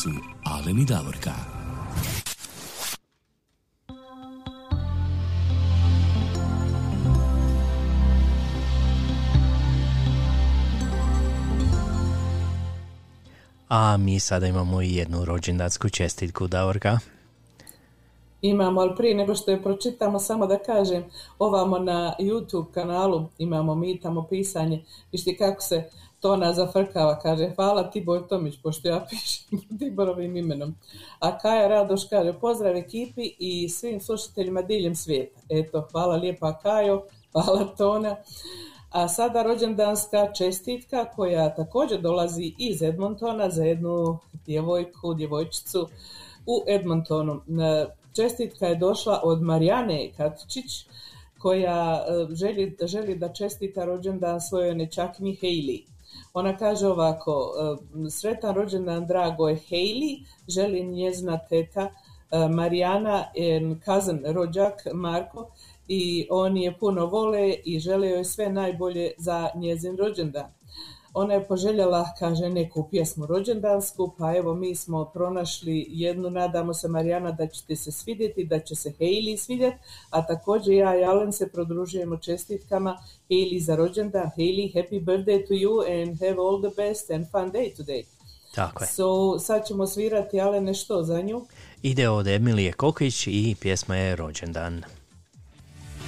Su 0.02 0.10
Alen 0.44 0.78
i 0.78 0.84
Davorka. 0.84 1.30
A 13.68 13.96
mi 13.96 14.20
sada 14.20 14.46
imamo 14.46 14.82
i 14.82 14.94
jednu 14.94 15.24
rođendansku 15.24 15.88
čestitku 15.88 16.46
Davorka. 16.46 16.98
Imamo, 18.42 18.80
ali 18.80 18.96
prije 18.96 19.14
nego 19.14 19.34
što 19.34 19.50
je 19.50 19.62
pročitamo, 19.62 20.18
samo 20.18 20.46
da 20.46 20.58
kažem, 20.58 21.04
ovamo 21.38 21.78
na 21.78 22.14
YouTube 22.20 22.72
kanalu 22.72 23.28
imamo 23.38 23.74
mi 23.74 24.00
tamo 24.00 24.26
pisanje, 24.30 24.84
vište 25.12 25.36
kako 25.36 25.60
se 25.60 25.90
Tona 26.20 26.52
zafrkava, 26.52 27.18
kaže 27.18 27.50
hvala 27.56 27.90
Tibor 27.90 28.26
Tomić, 28.28 28.58
pošto 28.62 28.88
ja 28.88 29.04
pišem 29.10 29.78
Tiborovim 29.78 30.36
imenom. 30.36 30.74
A 31.18 31.38
Kaja 31.38 31.68
Radoš 31.68 32.08
kaže 32.08 32.32
pozdrav 32.32 32.76
ekipi 32.76 33.34
i 33.38 33.68
svim 33.68 34.00
slušateljima 34.00 34.62
diljem 34.62 34.94
svijeta. 34.94 35.40
Eto, 35.48 35.88
hvala 35.92 36.16
lijepa 36.16 36.58
Kajo, 36.58 37.02
hvala 37.32 37.64
Tona. 37.76 38.16
A 38.90 39.08
sada 39.08 39.42
rođendanska 39.42 40.32
čestitka 40.32 41.04
koja 41.04 41.54
također 41.54 42.00
dolazi 42.00 42.54
iz 42.58 42.82
Edmontona 42.82 43.50
za 43.50 43.64
jednu 43.64 44.18
djevojku, 44.46 45.14
djevojčicu 45.14 45.88
u 46.46 46.64
Edmontonu. 46.68 47.40
Čestitka 48.16 48.66
je 48.66 48.76
došla 48.76 49.20
od 49.24 49.42
Marijane 49.42 50.10
Katičić 50.16 50.86
koja 51.38 52.04
e, 52.08 52.34
želi, 52.34 52.76
želi 52.82 53.14
da 53.14 53.32
čestita 53.32 53.84
rođendan 53.84 54.40
svojoj 54.40 54.74
nečaknji 54.74 55.38
Hailey. 55.42 55.84
Ona 56.34 56.56
kaže 56.56 56.86
ovako, 56.86 57.52
sretan 58.10 58.54
rođendan 58.54 59.06
je 59.48 59.56
Hailey, 59.70 60.24
želi 60.48 60.86
njezina 60.86 61.38
teta 61.48 61.80
e, 62.30 62.48
Marijana 62.48 63.24
cousin 63.84 64.22
rođak 64.26 64.86
Marko 64.92 65.50
i 65.88 66.26
oni 66.30 66.64
je 66.64 66.78
puno 66.78 67.06
vole 67.06 67.54
i 67.64 67.78
žele 67.78 68.08
joj 68.08 68.24
sve 68.24 68.52
najbolje 68.52 69.10
za 69.18 69.48
njezin 69.54 69.96
rođendan. 69.96 70.59
Ona 71.14 71.34
je 71.34 71.44
poželjela, 71.44 72.08
kaže, 72.18 72.48
neku 72.48 72.88
pjesmu 72.90 73.26
rođendansku, 73.26 74.14
pa 74.18 74.36
evo 74.36 74.54
mi 74.54 74.74
smo 74.74 75.04
pronašli 75.04 75.86
jednu, 75.88 76.30
nadamo 76.30 76.74
se 76.74 76.88
Marijana 76.88 77.32
da 77.32 77.46
će 77.46 77.64
ti 77.66 77.76
se 77.76 77.92
svidjeti, 77.92 78.44
da 78.44 78.60
će 78.60 78.74
se 78.74 78.92
Hailey 78.98 79.36
svidjeti, 79.36 79.76
a 80.10 80.26
također 80.26 80.74
ja 80.74 81.00
i 81.00 81.04
Alen 81.04 81.32
se 81.32 81.48
prodružujemo 81.52 82.16
čestitkama 82.16 82.98
Hailey 83.30 83.60
za 83.60 83.76
rođendan. 83.76 84.30
Hailey, 84.36 84.74
happy 84.74 85.04
birthday 85.04 85.48
to 85.48 85.54
you 85.54 86.02
and 86.02 86.20
have 86.20 86.36
all 86.38 86.70
the 86.70 86.82
best 86.82 87.10
and 87.10 87.26
fun 87.30 87.52
day 87.52 87.76
today. 87.76 88.04
Tako 88.54 88.84
je. 88.84 88.88
So, 88.88 89.38
sad 89.38 89.66
ćemo 89.66 89.86
svirati, 89.86 90.40
ale 90.40 90.60
nešto 90.60 91.02
za 91.02 91.22
nju. 91.22 91.46
Ide 91.82 92.08
od 92.08 92.26
Emilije 92.26 92.72
Kokić 92.72 93.26
i 93.26 93.56
pjesma 93.60 93.96
je 93.96 94.16
rođendan. 94.16 94.82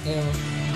Evo. 0.07 0.72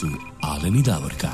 Su 0.00 0.06
Alen 0.40 0.76
i 0.76 0.82
Davorka. 0.82 1.28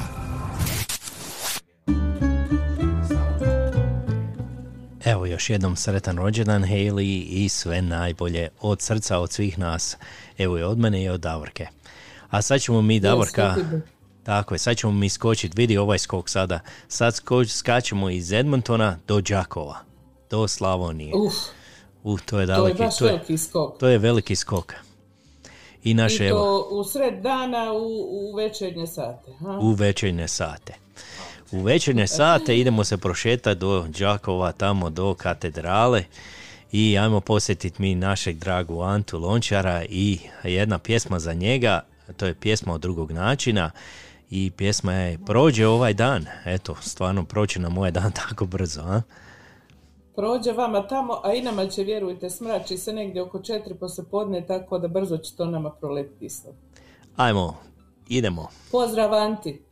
Evo 5.05 5.27
još 5.27 5.51
jednom 5.51 5.77
sretan 5.77 6.17
rođendan 6.17 6.63
Hailey 6.63 7.27
i 7.29 7.49
sve 7.49 7.83
najbolje 7.83 8.49
od 8.61 8.83
srca 8.83 9.19
od 9.19 9.33
svih 9.33 9.59
nas. 9.59 9.97
Evo 10.39 10.59
i 10.59 10.63
od 10.63 10.79
mene 10.79 11.03
i 11.03 11.09
od 11.09 11.21
Davorke. 11.21 11.67
A 12.31 12.43
sad 12.43 12.61
ćemo 12.61 12.83
mi 12.83 13.01
Davorka... 13.01 13.55
Tako 14.23 14.55
je, 14.55 14.59
sad 14.59 14.77
ćemo 14.77 14.93
mi 14.93 15.09
skočiti, 15.09 15.55
vidi 15.57 15.77
ovaj 15.77 15.99
skok 15.99 16.29
sada. 16.29 16.61
Sad 16.89 17.15
skoč, 17.15 17.49
skačemo 17.49 18.11
iz 18.11 18.33
Edmontona 18.33 18.99
do 19.09 19.21
Đakova, 19.21 19.77
do 20.31 20.49
Slavonije. 20.49 21.13
Uf, 21.15 21.35
Uh, 22.03 22.21
to 22.21 22.41
je 22.41 22.47
to 22.47 22.53
je 22.53 22.57
daleki, 22.57 22.79
to 22.99 23.07
je, 23.07 23.13
veliki 23.13 23.39
skok. 23.39 23.79
to 23.79 23.89
je 23.89 23.99
veliki 23.99 24.37
skok. 24.37 24.75
I 25.85 25.95
naše, 25.95 26.25
I 26.25 26.29
evo, 26.29 26.39
to 26.39 26.69
u 26.71 26.85
sred 26.85 27.23
dana 27.23 27.73
u, 27.73 27.87
u 28.11 28.37
večernje 28.37 28.87
sate. 28.87 29.33
Ha? 29.41 29.59
u 29.61 29.73
večernje 29.73 30.29
sate. 30.29 30.75
U 31.53 31.63
večernje 31.63 32.07
sate 32.07 32.59
idemo 32.59 32.85
se 32.85 32.97
prošetati 32.97 33.61
do 33.61 33.87
Đakova, 33.99 34.53
tamo 34.53 34.91
do 34.91 35.15
katedrale 35.15 36.05
i 36.73 36.99
ajmo 36.99 37.21
posjetiti 37.21 37.83
mi 37.83 37.95
našeg 37.95 38.39
dragu 38.39 38.83
Antu 38.83 39.19
Lončara 39.19 39.85
i 39.89 40.19
jedna 40.45 40.79
pjesma 40.79 41.19
za 41.19 41.33
njega, 41.33 41.81
to 42.17 42.27
je 42.27 42.35
pjesma 42.35 42.75
od 42.75 42.81
drugog 42.81 43.13
načina 43.13 43.71
i 44.31 44.51
pjesma 44.51 44.93
je 44.93 45.19
Prođe 45.27 45.67
ovaj 45.67 45.95
dan. 45.95 46.27
Eto, 46.45 46.77
stvarno 46.81 47.25
proći 47.25 47.59
nam 47.59 47.79
ovaj 47.79 47.91
dan 47.91 48.13
tako 48.27 48.47
brzo, 48.47 48.81
a? 48.81 49.03
Prođe 50.17 50.53
vama 50.53 50.87
tamo, 50.87 51.21
a 51.25 51.33
i 51.33 51.43
nama 51.43 51.67
će, 51.67 51.85
vjerujte, 51.85 52.31
smrači 52.31 52.77
se 52.77 52.93
negdje 52.93 53.23
oko 53.23 53.39
četiri 53.39 53.75
posle 53.75 54.05
podne, 54.11 54.47
tako 54.47 54.79
da 54.79 54.89
brzo 54.89 55.17
će 55.17 55.37
to 55.37 55.45
nama 55.45 55.71
proletiti 55.71 56.25
isto. 56.25 56.49
Ajmo, 57.17 57.57
idemo. 58.09 58.49
Pozdrav 58.73 59.15
Anti! 59.15 59.63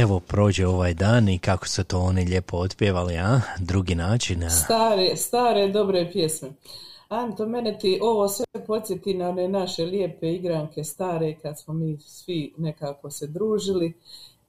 Evo, 0.00 0.20
prođe 0.20 0.66
ovaj 0.66 0.94
dan 0.94 1.28
i 1.28 1.38
kako 1.38 1.68
su 1.68 1.84
to 1.84 1.98
oni 1.98 2.24
lijepo 2.24 2.56
otpjevali, 2.56 3.16
a? 3.16 3.40
Drugi 3.58 3.94
način, 3.94 4.44
a? 4.44 4.50
Stare, 4.50 5.16
stare 5.16 5.68
dobre 5.68 6.10
pjesme. 6.12 6.52
Anto, 7.08 7.46
mene 7.46 7.78
ti 7.78 7.98
ovo 8.02 8.28
sve 8.28 8.44
podsjeti 8.66 9.14
na 9.14 9.28
one 9.28 9.48
naše 9.48 9.84
lijepe 9.84 10.32
igranke 10.32 10.84
stare 10.84 11.34
kad 11.42 11.60
smo 11.60 11.74
mi 11.74 11.98
svi 11.98 12.52
nekako 12.56 13.10
se 13.10 13.26
družili, 13.26 13.92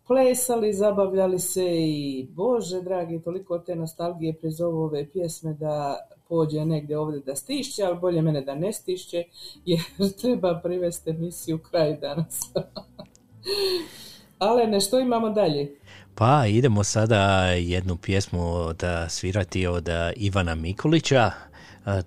plesali, 0.08 0.74
zabavljali 0.74 1.40
se 1.40 1.66
i 1.72 2.28
Bože 2.30 2.82
dragi, 2.82 3.22
toliko 3.24 3.60
te 3.60 3.76
nostalgije 3.76 4.34
prizovu 4.34 4.78
ove 4.78 5.10
pjesme 5.10 5.54
da 5.54 5.98
pođe 6.30 6.66
negdje 6.66 6.98
ovdje 6.98 7.22
da 7.26 7.36
stišće, 7.36 7.84
ali 7.84 8.00
bolje 8.00 8.22
mene 8.22 8.42
da 8.42 8.56
ne 8.56 8.74
stišće 8.74 9.24
jer 9.66 9.82
treba 10.22 10.60
privesti 10.64 11.10
emisiju 11.10 11.60
kraj 11.70 11.98
danas. 11.98 12.40
Alene, 14.44 14.82
što 14.82 15.00
imamo 15.00 15.30
dalje? 15.30 15.76
Pa 16.16 16.46
idemo 16.48 16.84
sada 16.84 17.46
jednu 17.46 17.98
pjesmu 17.98 18.54
od, 18.54 18.84
a, 18.84 19.10
svirati 19.10 19.68
od 19.68 19.90
Ivana 20.16 20.56
Mikulića, 20.56 21.32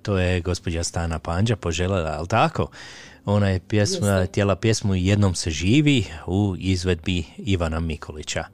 to 0.02 0.18
je 0.18 0.40
gospođa 0.40 0.84
Stana 0.84 1.18
Panđa 1.18 1.56
poželjela, 1.56 2.14
ali 2.18 2.28
tako? 2.28 2.68
Ona 3.24 3.48
je 3.48 3.60
pjesma, 3.60 4.26
tijela 4.26 4.56
pjesmu 4.56 4.94
Jednom 4.94 5.34
se 5.34 5.50
živi 5.50 6.04
u 6.26 6.54
izvedbi 6.58 7.24
Ivana 7.36 7.80
Mikulića. 7.80 8.44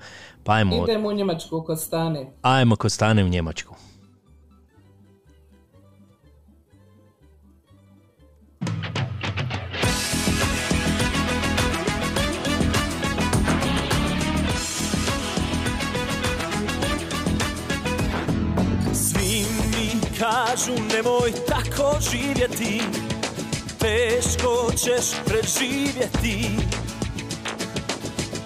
Pa 0.44 0.52
ajmo, 0.52 0.84
Idemo 0.84 1.08
u 1.08 1.12
Njemačku 1.12 1.62
kod 1.66 1.80
Stane. 1.80 2.26
ajmo 2.42 2.76
kod 2.76 2.92
Stane 2.92 3.24
u 3.24 3.28
Njemačku. 3.28 3.71
Kažu 20.46 20.72
nemoj 20.94 21.32
tako 21.48 21.98
živjeti 22.10 22.82
Teško 23.78 24.72
ćeš 24.76 25.06
preživjeti. 25.24 26.50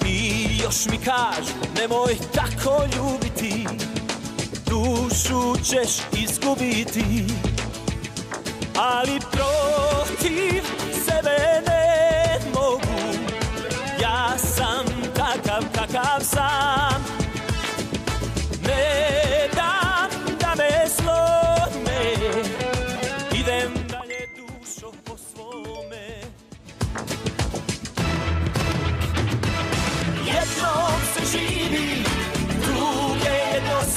I 0.07 0.47
još 0.63 0.87
mi 0.91 0.99
kažu 0.99 1.53
nemoj 1.81 2.17
tako 2.35 2.83
ljubiti 2.97 3.67
Dušu 4.67 5.65
ćeš 5.65 5.91
izgubiti. 6.13 7.25
Ali 8.79 9.21
protiv 9.33 10.63
sebe 11.05 11.63
ne 11.67 12.39
mogu 12.55 13.19
Ja 14.03 14.39
sam 14.39 14.85
takav 15.15 15.63
kakav 15.75 16.21
sam 16.23 16.66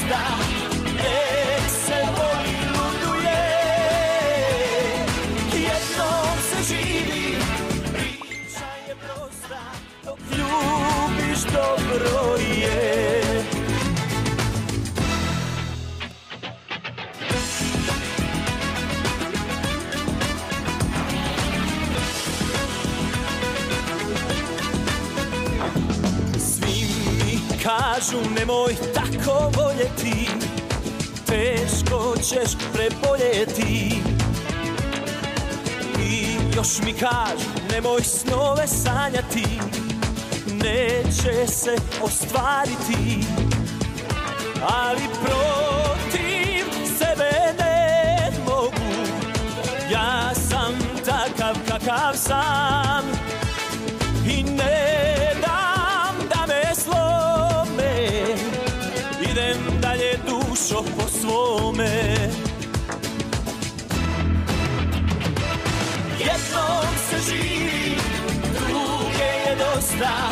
dosta 0.10 0.38
Nek 0.96 1.70
se 1.70 2.00
voli 2.18 2.56
luduje. 2.74 3.42
Jednom 5.54 6.36
se 6.50 6.74
živi, 6.74 7.38
priča 7.94 8.70
je 8.88 8.96
prosta 8.96 9.62
Dok 10.06 10.20
ljubiš 10.38 11.40
dobro 11.54 12.36
je 12.38 13.29
kažu 27.70 28.18
nemoj 28.40 28.76
tako 28.94 29.52
voljeti 29.58 30.30
Teško 31.26 32.16
ćeš 32.18 32.52
preboljeti. 32.74 34.02
I 36.04 36.38
još 36.56 36.82
mi 36.86 36.94
kažu 36.94 37.50
nemoj 37.72 38.04
snove 38.04 38.68
sanjati 38.68 39.46
Neće 40.54 41.48
se 41.48 41.76
ostvariti. 42.02 43.26
Ali 44.62 45.02
protiv 45.24 46.66
sebe 46.98 47.54
ne 47.60 48.32
mogu. 48.46 48.72
Ja 49.92 50.36
sam 50.36 50.74
takav 51.06 51.56
kakav 51.68 52.14
sam 52.16 53.04
dušo 60.70 60.84
po 60.98 61.08
svome. 61.08 62.16
Jednom 66.20 66.88
se 67.10 67.32
živi, 67.32 67.96
druge 68.54 69.30
je 69.50 69.56
dosta 69.56 70.30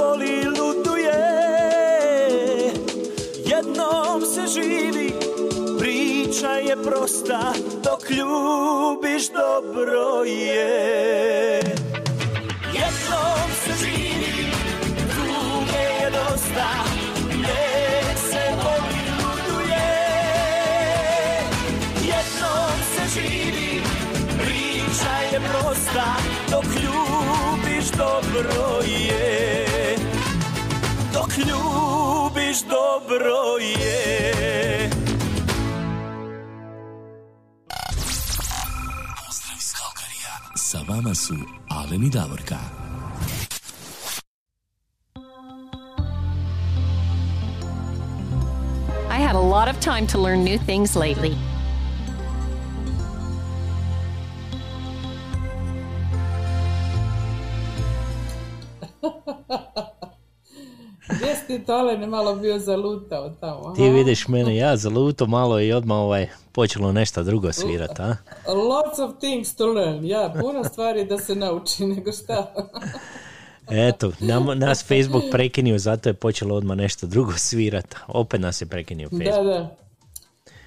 voli 0.00 0.44
luduje. 0.56 1.20
Jednom 3.44 4.20
se 4.34 4.46
živi, 4.54 5.12
priča 5.78 6.50
je 6.50 6.76
prosta, 6.84 7.52
dok 7.84 8.10
ljubiš 8.10 9.28
dobro 9.32 10.24
je. 10.24 11.60
Jednom 12.80 13.48
se 13.64 13.72
živi, 13.80 14.46
tuge 15.14 15.84
je 16.00 16.10
dosta, 16.10 16.70
nek 17.44 18.16
se 18.30 18.44
voli 18.62 19.02
luduje. 19.20 19.90
Jednom 22.12 22.76
se 22.92 23.20
živi, 23.20 23.82
priča 24.38 25.14
je 25.32 25.40
prosta, 25.50 26.06
dok 26.50 26.64
ljubiš 26.64 27.90
dobro 27.90 28.80
je. 28.86 29.69
Ljubiš 31.40 32.62
dobro 32.62 33.56
je. 33.60 34.90
Pozdrav 39.26 39.56
iz 39.58 39.72
Kalkarija. 39.72 40.34
Sa 40.56 40.78
vama 40.88 41.14
su 41.14 41.34
Davorka. 42.10 42.56
I 49.10 49.22
had 49.22 49.34
a 49.34 49.40
lot 49.40 49.68
of 49.68 49.80
time 49.80 50.06
to 50.06 50.18
learn 50.18 50.44
new 50.44 50.58
things 50.58 50.96
lately. 50.96 51.36
Ti 61.58 61.64
to 61.66 61.72
Alene 61.72 62.06
malo 62.06 62.34
bio 62.34 62.58
zalutao 62.58 63.30
tamo? 63.30 63.72
Ti 63.76 63.90
vidiš 63.90 64.28
mene, 64.28 64.56
ja 64.56 64.76
zaluto 64.76 65.26
malo 65.26 65.60
i 65.60 65.72
odmah 65.72 65.98
ovaj, 65.98 66.28
počelo 66.52 66.92
nešto 66.92 67.22
drugo 67.22 67.52
svirat, 67.52 68.00
a? 68.00 68.16
Lots 68.46 68.98
of 68.98 69.18
things 69.18 69.54
to 69.56 69.66
learn. 69.66 70.04
Ja, 70.04 70.34
puno 70.40 70.64
stvari 70.64 71.04
da 71.04 71.18
se 71.18 71.34
nauči, 71.34 71.86
nego 71.94 72.12
šta. 72.12 72.52
Eto, 73.88 74.12
nam, 74.20 74.58
nas 74.58 74.84
Facebook 74.88 75.24
prekinio, 75.30 75.78
zato 75.78 76.08
je 76.08 76.14
počelo 76.14 76.54
odmah 76.54 76.76
nešto 76.76 77.06
drugo 77.06 77.32
svirat. 77.36 77.94
Opet 78.08 78.40
nas 78.40 78.60
je 78.60 78.66
prekinio 78.66 79.08
Facebook. 79.08 79.34
da, 79.34 79.42
da. 79.42 79.76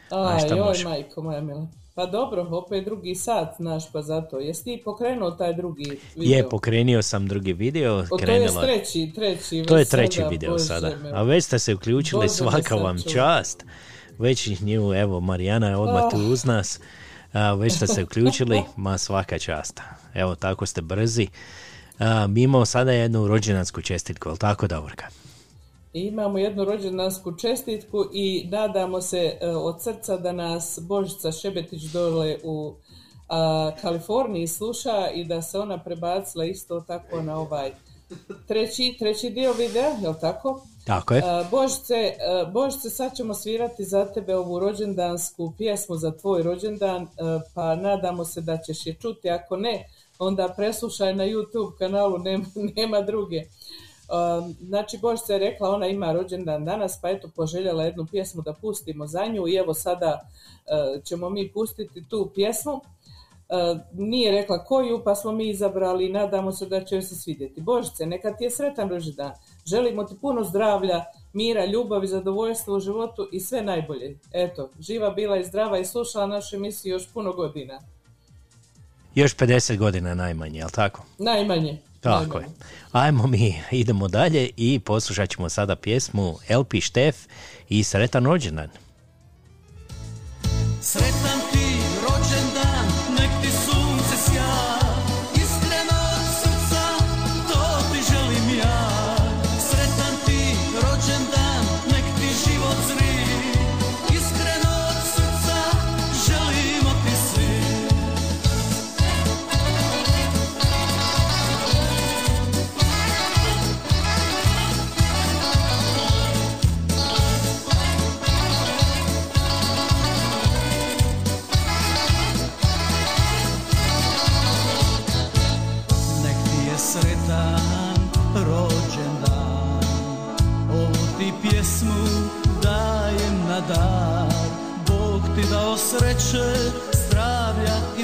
A 0.09 0.33
Aj, 0.33 0.39
šta 0.39 0.55
joj, 0.55 0.83
majko 0.83 1.21
moja 1.21 1.41
mila. 1.41 1.67
Pa 1.95 2.05
dobro, 2.05 2.47
opet 2.51 2.85
drugi 2.85 3.15
sat, 3.15 3.55
znaš, 3.57 3.91
pa 3.91 4.01
zato. 4.01 4.39
Jesi 4.39 4.63
ti 4.63 4.81
pokrenuo 4.85 5.31
taj 5.31 5.53
drugi 5.53 5.83
video? 6.15 6.37
Je, 6.37 6.49
pokrenio 6.49 7.01
sam 7.01 7.27
drugi 7.27 7.53
video. 7.53 7.95
O, 8.11 8.17
to 8.17 8.31
je 8.31 8.47
treći, 8.61 9.11
treći. 9.15 9.63
To 9.67 9.77
je 9.77 9.85
treći 9.85 10.15
sada, 10.17 10.29
video 10.29 10.51
Bože 10.51 10.63
sada. 10.63 10.95
me. 11.03 11.11
A 11.13 11.21
već 11.23 11.43
ste 11.45 11.59
se 11.59 11.73
uključili, 11.73 12.21
Bože 12.21 12.33
svaka 12.33 12.75
vam 12.75 12.97
čast. 13.13 13.65
Već 14.19 14.47
ih 14.47 14.63
nju, 14.63 14.93
evo, 14.93 15.19
Marijana 15.19 15.69
je 15.69 15.77
odmah 15.77 16.03
tu 16.11 16.17
Ah. 16.17 16.31
uz 16.31 16.45
nas. 16.45 16.79
A, 17.33 17.53
već 17.53 17.73
ste 17.73 17.87
se 17.87 18.03
uključili, 18.09 18.63
ma 18.75 18.97
svaka 18.97 19.39
čast. 19.39 19.81
Evo, 20.13 20.35
tako 20.35 20.65
ste 20.65 20.81
brzi. 20.81 21.27
A, 21.99 22.27
mi 22.27 22.41
imamo 22.41 22.65
sada 22.65 22.91
jednu 22.91 23.27
rođendansku 23.27 23.81
čestitku, 23.81 24.29
jel 24.29 24.37
tako, 24.37 24.67
Davorka? 24.67 25.05
Imamo 25.93 26.37
jednu 26.37 26.65
rođendansku 26.65 27.37
čestitku 27.37 28.05
i 28.13 28.47
nadamo 28.51 29.01
se 29.01 29.37
e, 29.41 29.47
od 29.49 29.83
srca 29.83 30.17
da 30.17 30.31
nas 30.31 30.79
Božica 30.81 31.31
Šebetić 31.31 31.81
dole 31.81 32.37
u 32.43 32.75
a, 33.29 33.71
Kaliforniji 33.81 34.47
sluša 34.47 35.09
i 35.13 35.25
da 35.25 35.41
se 35.41 35.59
ona 35.59 35.83
prebacila 35.83 36.45
isto 36.45 36.79
tako 36.79 37.21
na 37.21 37.39
ovaj 37.39 37.71
treći, 38.47 38.95
treći 38.99 39.29
dio 39.29 39.53
videa, 39.53 39.89
jel 40.01 40.13
tako? 40.21 40.61
Tako 40.85 41.13
je. 41.13 41.21
A, 41.25 41.43
Božice, 41.51 42.13
Božice, 42.53 42.89
sad 42.89 43.15
ćemo 43.15 43.33
svirati 43.33 43.83
za 43.83 44.05
tebe 44.05 44.35
ovu 44.35 44.59
rođendansku 44.59 45.53
pjesmu 45.57 45.95
za 45.95 46.11
tvoj 46.11 46.43
rođendan, 46.43 47.07
pa 47.53 47.75
nadamo 47.75 48.25
se 48.25 48.41
da 48.41 48.57
ćeš 48.57 48.85
je 48.87 48.93
čuti, 48.93 49.29
ako 49.29 49.57
ne, 49.57 49.89
onda 50.19 50.53
preslušaj 50.57 51.15
na 51.15 51.23
YouTube 51.23 51.77
kanalu, 51.77 52.17
nema, 52.17 52.45
nema 52.75 53.01
druge. 53.01 53.43
Um, 54.03 54.55
znači 54.61 54.97
Božica 54.97 55.33
je 55.33 55.39
rekla 55.39 55.69
ona 55.69 55.87
ima 55.87 56.11
rođendan 56.11 56.65
danas 56.65 57.01
pa 57.01 57.09
eto 57.09 57.29
poželjela 57.35 57.83
jednu 57.83 58.05
pjesmu 58.11 58.41
da 58.41 58.53
pustimo 58.53 59.07
za 59.07 59.25
nju 59.25 59.47
i 59.47 59.55
evo 59.55 59.73
sada 59.73 60.19
uh, 60.21 61.03
ćemo 61.03 61.29
mi 61.29 61.51
pustiti 61.51 62.09
tu 62.09 62.31
pjesmu. 62.35 62.73
Uh, 62.73 63.79
nije 63.93 64.31
rekla 64.31 64.63
koju 64.63 65.03
pa 65.03 65.15
smo 65.15 65.31
mi 65.31 65.49
izabrali 65.49 66.05
i 66.05 66.11
nadamo 66.11 66.51
se 66.51 66.65
da 66.65 66.83
će 66.83 66.95
joj 66.95 67.01
se 67.01 67.15
svidjeti. 67.15 67.61
Božice, 67.61 68.05
neka 68.05 68.35
ti 68.35 68.43
je 68.43 68.51
sretan 68.51 68.89
rođendan. 68.89 69.31
Želimo 69.65 70.03
ti 70.03 70.15
puno 70.21 70.43
zdravlja, 70.43 71.05
mira, 71.33 71.65
ljubavi, 71.65 72.07
zadovoljstva 72.07 72.75
u 72.75 72.79
životu 72.79 73.29
i 73.31 73.39
sve 73.39 73.61
najbolje. 73.61 74.19
Eto, 74.33 74.69
živa 74.79 75.09
bila 75.09 75.37
i 75.37 75.43
zdrava 75.43 75.79
i 75.79 75.85
slušala 75.85 76.27
našu 76.27 76.55
emisiju 76.55 76.91
još 76.91 77.13
puno 77.13 77.33
godina. 77.33 77.79
Još 79.15 79.37
50 79.37 79.77
godina 79.77 80.13
najmanje, 80.13 80.59
jel 80.59 80.69
tako? 80.69 81.03
Najmanje. 81.17 81.92
Tako 82.03 82.37
je. 82.39 82.45
Ajmo 82.91 83.27
mi, 83.27 83.61
idemo 83.71 84.07
dalje 84.07 84.49
i 84.57 84.79
poslušat 84.79 85.29
ćemo 85.29 85.49
sada 85.49 85.75
pjesmu 85.75 86.35
Elpi 86.47 86.81
Štef 86.81 87.15
i 87.69 87.83
Sretan 87.83 88.25
rođendan. 88.25 88.69
Sretan 90.81 91.42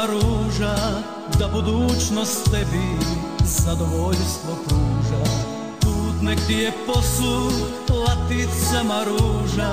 laticama 0.00 0.06
ruža 0.06 0.76
da 1.38 1.48
budućnost 1.48 2.50
tebi 2.50 3.06
zadovoljstvo 3.44 4.56
pruža. 4.68 5.24
Put 5.80 6.22
nek 6.22 6.38
ti 6.46 6.54
je 6.54 6.72
posud 6.86 7.52
laticama 8.06 9.04
ruža 9.04 9.72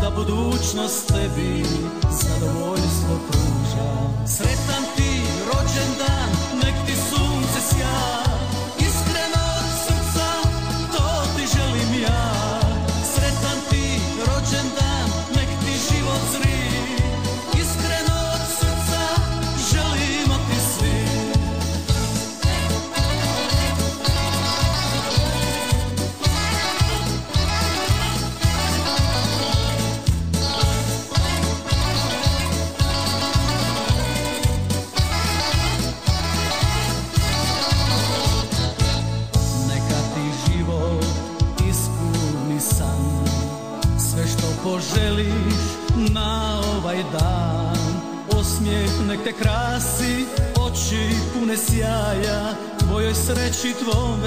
da 0.00 0.10
budućnost 0.10 1.08
tebi 1.08 1.64
zadovoljstvo 2.10 3.18
pruža. 3.30 3.88
Sretan 4.26 4.84
ti 4.96 5.15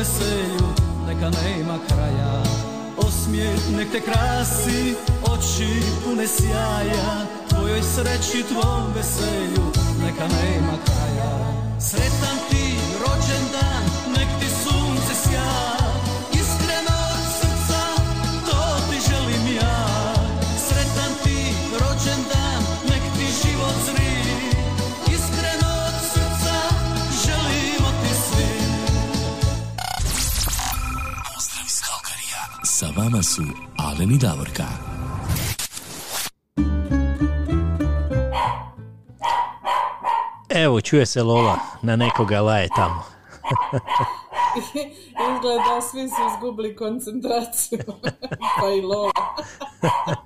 veselju, 0.09 0.67
neka 1.07 1.29
nema 1.29 1.79
kraja. 1.87 2.43
Osmijeh 2.97 3.59
nek 3.77 3.91
te 3.91 4.01
krasi, 4.01 4.95
oči 5.23 5.81
pune 6.03 6.27
sjaja. 6.27 7.25
Tvojoj 7.49 7.81
sreći, 7.81 8.43
tvom 8.43 8.93
veselju, 8.95 9.65
neka 10.05 10.27
nema 10.27 10.73
kraja 10.85 11.08
vama 33.19 33.23
su 33.23 33.43
Aleni 33.77 34.17
Davorka. 34.17 34.63
Evo, 40.49 40.81
čuje 40.81 41.05
se 41.05 41.23
Lola 41.23 41.59
na 41.81 41.95
nekoga 41.95 42.41
laje 42.41 42.67
tamo. 42.75 43.03
Izgleda 45.33 45.81
svi 45.81 46.09
su 46.09 46.15
izgubili 46.33 46.75
koncentraciju. 46.75 47.79
pa 48.61 48.69
i 48.69 48.81
Lola. 48.81 49.11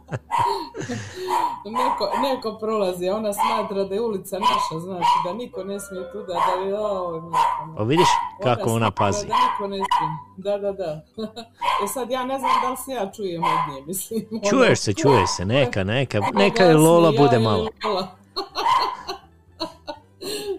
neko, 1.66 2.10
neko 2.22 2.58
prolazi, 2.60 3.10
a 3.10 3.16
ona 3.16 3.34
smatra 3.34 3.84
da 3.84 3.96
je 3.96 4.02
ulica 4.02 4.40
naša, 4.40 4.80
znači 4.80 5.10
da 5.26 5.34
niko 5.34 5.64
ne 5.64 5.80
smije 5.80 6.12
tuda, 6.12 6.34
da 6.34 6.64
je 6.66 6.80
ovo... 6.80 7.32
O, 7.78 7.84
vidiš 7.84 8.08
kako 8.44 8.70
ona 8.70 8.86
smatra 8.86 9.06
pazi. 9.06 9.28
Da 9.28 9.34
niko 9.36 9.68
ne 9.68 9.78
smije. 9.78 10.12
Da, 10.38 10.58
da, 10.58 10.72
da. 10.72 11.02
e 11.84 11.88
sad 11.88 12.10
ja 12.12 12.26
ne 12.26 12.40
znam 12.40 12.52
da 12.62 12.70
li 12.70 12.78
se 12.78 12.92
ja 12.92 13.12
čujem 13.12 13.44
od 13.44 13.74
nje, 13.76 13.82
mislim. 13.82 14.26
ono- 14.32 14.50
Čuješ 14.50 14.80
se, 14.80 14.94
čuješ 14.94 15.30
se, 15.30 15.46
neka, 15.46 15.84
neka, 15.84 16.20
neka 16.34 16.64
je 16.64 16.76
Lola 16.78 17.12
bude 17.12 17.40
malo. 17.40 17.68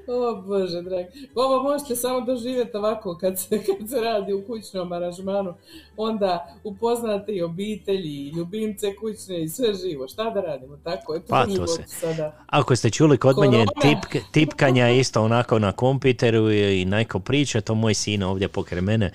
O 0.07 0.43
Bože, 0.43 0.83
dragi. 0.83 1.09
Ovo 1.35 1.63
možete 1.63 1.97
samo 1.97 2.21
doživjeti 2.21 2.77
ovako 2.77 3.19
kad 3.21 3.39
se, 3.41 3.49
kad 3.79 3.89
se 3.89 4.01
radi 4.01 4.33
u 4.33 4.45
kućnom 4.47 4.93
aranžmanu. 4.93 5.55
Onda 5.97 6.59
upoznate 6.65 7.33
i 7.33 7.43
obitelji, 7.43 8.11
i 8.11 8.29
ljubimce 8.29 8.95
kućne 8.97 9.43
i 9.43 9.49
sve 9.49 9.75
živo. 9.75 10.09
Šta 10.09 10.31
da 10.31 10.41
radimo? 10.41 10.77
Tako 10.77 11.15
je 11.15 11.21
to 11.21 11.27
Pa, 11.29 11.47
to 11.47 11.67
se. 11.67 11.83
sada. 11.87 12.45
Ako 12.47 12.77
ste 12.77 12.91
čuli 12.91 13.19
kod 13.19 13.39
mene 13.39 13.67
Korona. 13.67 13.97
tipk, 14.01 14.25
tipkanja 14.33 14.91
isto 14.91 15.23
onako 15.23 15.59
na 15.59 15.73
kompiteru 15.73 16.51
i, 16.51 16.81
i 16.83 16.85
neko 16.85 17.19
priča, 17.19 17.61
to 17.61 17.75
moj 17.75 17.95
sin 17.95 18.23
ovdje 18.23 18.49
pokraj 18.49 18.81
mene, 18.81 19.11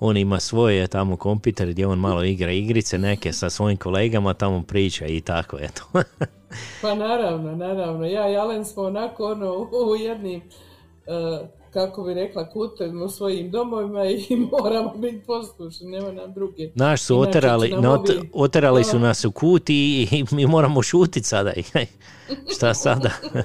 on 0.00 0.16
ima 0.16 0.40
svoje 0.40 0.86
tamo 0.86 1.16
kompiter 1.16 1.68
gdje 1.68 1.86
on 1.86 1.98
malo 1.98 2.24
igra 2.24 2.52
igrice 2.52 2.98
neke 2.98 3.32
sa 3.32 3.50
svojim 3.50 3.76
kolegama, 3.76 4.34
tamo 4.34 4.62
priča 4.62 5.06
i 5.06 5.20
tako, 5.20 5.58
eto. 5.60 5.82
Pa 6.82 6.94
naravno, 6.94 7.56
naravno. 7.56 8.06
Ja 8.06 8.28
i 8.28 8.36
Alen 8.36 8.64
smo 8.64 8.82
onako 8.82 9.24
ono, 9.24 9.52
u- 9.54 9.96
jednim, 9.96 10.40
e, 11.06 11.46
kako 11.72 12.02
bi 12.02 12.14
rekla, 12.14 12.50
kutovima 12.50 13.04
u 13.04 13.08
svojim 13.08 13.50
domovima 13.50 14.04
i 14.04 14.18
moramo 14.52 14.94
biti 14.94 15.20
poslušni, 15.20 15.86
nema 15.86 16.12
nam 16.12 16.32
druge. 16.32 16.70
Naš 16.74 17.02
su 17.02 17.14
Inače 17.14 17.28
oterali, 17.28 17.70
not- 17.70 18.10
ovi- 18.10 18.30
oterali 18.34 18.84
su 18.84 18.98
nas 18.98 19.24
u 19.24 19.32
kut 19.32 19.70
i, 19.70 19.74
i 20.10 20.24
mi 20.30 20.46
moramo 20.46 20.82
šutit 20.82 21.24
sada. 21.24 21.52
Šta 22.54 22.74
sada? 22.74 23.10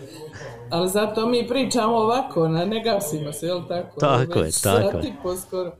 Ali 0.69 0.89
zato 0.89 1.25
mi 1.25 1.47
pričamo 1.47 1.95
ovako, 1.95 2.47
ne, 2.47 2.83
gasimo 2.83 3.33
se, 3.33 3.45
jel 3.45 3.61
tako? 3.67 3.99
Tako 3.99 4.39
je, 4.39 4.51
tako 4.63 4.97
je. 4.97 5.71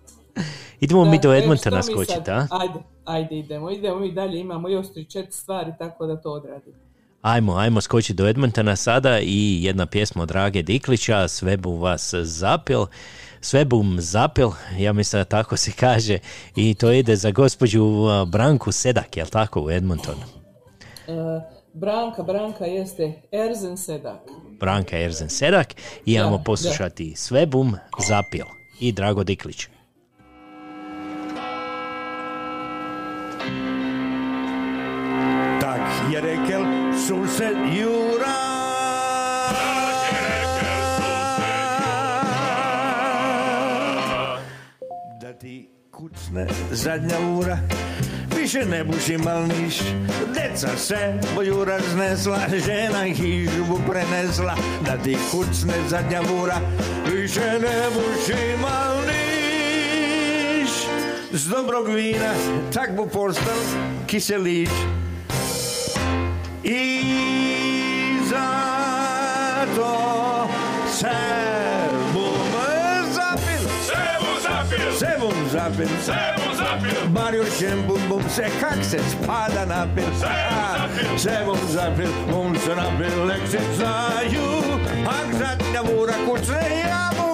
Idemo 0.79 1.05
mi 1.05 1.19
do 1.19 1.33
e, 1.33 1.37
Edmontona 1.37 1.83
skočiti, 1.83 2.31
a? 2.31 2.47
Ajde, 2.51 2.73
ajde 3.05 3.35
idemo, 3.37 3.71
idemo 3.71 3.99
mi 3.99 4.11
dalje, 4.11 4.39
imamo 4.39 4.69
još 4.69 4.93
tri 4.93 5.05
četiri 5.05 5.31
stvari, 5.31 5.71
tako 5.79 6.05
da 6.05 6.15
to 6.15 6.31
odradimo. 6.31 6.77
Ajmo, 7.21 7.55
ajmo 7.55 7.81
skočiti 7.81 8.13
do 8.13 8.27
Edmontona 8.27 8.75
sada 8.75 9.19
i 9.19 9.63
jedna 9.63 9.85
pjesma 9.85 10.23
od 10.23 10.27
Drage 10.27 10.61
Diklića, 10.61 11.27
Sve 11.27 11.57
bu 11.57 11.75
vas 11.75 12.13
zapil. 12.13 12.85
Sve 13.41 13.65
bum 13.65 13.97
zapil, 13.99 14.49
ja 14.77 14.93
mislim 14.93 15.19
da 15.19 15.25
tako 15.25 15.57
se 15.57 15.71
kaže, 15.71 16.19
i 16.55 16.73
to 16.73 16.91
ide 16.91 17.15
za 17.15 17.31
gospođu 17.31 17.83
a, 18.09 18.25
Branku 18.25 18.71
Sedak, 18.71 19.17
jel 19.17 19.27
tako, 19.27 19.61
u 19.61 19.71
Edmontonu? 19.71 20.21
E, 21.07 21.11
Branka, 21.73 22.23
Branka 22.23 22.65
jeste 22.65 23.21
Erzen 23.31 23.77
Sedak. 23.77 24.19
Branka 24.59 24.97
Erzen 24.97 25.29
Sedak 25.29 25.75
i 26.05 26.19
ajmo 26.19 26.37
da. 26.37 26.43
poslušati 26.43 27.13
Sve 27.15 27.45
bum 27.45 27.75
zapil 28.07 28.45
i 28.79 28.91
Drago 28.91 29.23
Diklić. 29.23 29.67
Tak 35.61 36.13
je 36.13 36.21
rekel 36.21 36.78
sused 37.07 37.57
Jura. 37.73 38.35
Da 45.21 45.33
ti 45.33 45.69
kucne 45.91 46.47
zadnja 46.71 47.19
ura, 47.39 47.57
više 48.37 48.65
ne 48.65 48.83
buš 48.83 49.09
imal 49.09 49.43
niš. 49.43 49.79
Deca 50.33 50.77
se 50.77 51.19
boju 51.35 51.65
raznesla, 51.65 52.39
žena 52.65 53.03
hižu 53.03 53.65
prenesla. 53.89 54.55
Da 54.85 54.97
ti 54.97 55.17
kucne 55.31 55.73
zadnja 55.87 56.21
ura, 56.43 56.57
više 57.13 57.59
ne 57.61 57.89
buš 57.93 58.37
imal 58.55 58.97
niš. 59.07 60.71
Z 61.31 61.49
dobrog 61.49 61.87
vina 61.87 62.33
tak 62.73 62.95
bu 62.95 63.07
postal 63.07 63.57
kiselić. 64.07 64.69
I 66.71 68.19
zato 68.29 70.47
se 70.87 71.09
bum 72.13 72.51
zapil. 73.11 73.69
Se 73.81 73.97
bum 74.19 74.39
zapil. 74.41 74.91
Se 74.93 75.15
bum 75.19 75.49
zapil. 75.49 75.87
Se 76.03 76.13
bum 76.37 76.55
zapil 76.55 77.09
Marjušem 77.09 77.87
bum 77.87 78.01
bum 78.09 78.29
se 78.29 78.49
kak 78.61 78.83
se 78.83 78.99
spada 79.09 79.65
napil 79.65 80.03
Se 80.19 80.25
bum 80.25 80.29
zapil. 80.77 81.17
Se 81.17 81.43
bum 81.45 81.57
zapil 81.69 82.11
Bum 82.31 82.55
se 82.55 82.75
napil 82.75 83.25
Lek 83.25 83.47
se 83.47 83.59
znaju 83.75 84.63
Ak 85.07 85.33
zadnja 85.33 85.81
vura 85.81 86.13
kucne 86.25 86.81
Ja 86.85 87.09
mu 87.17 87.28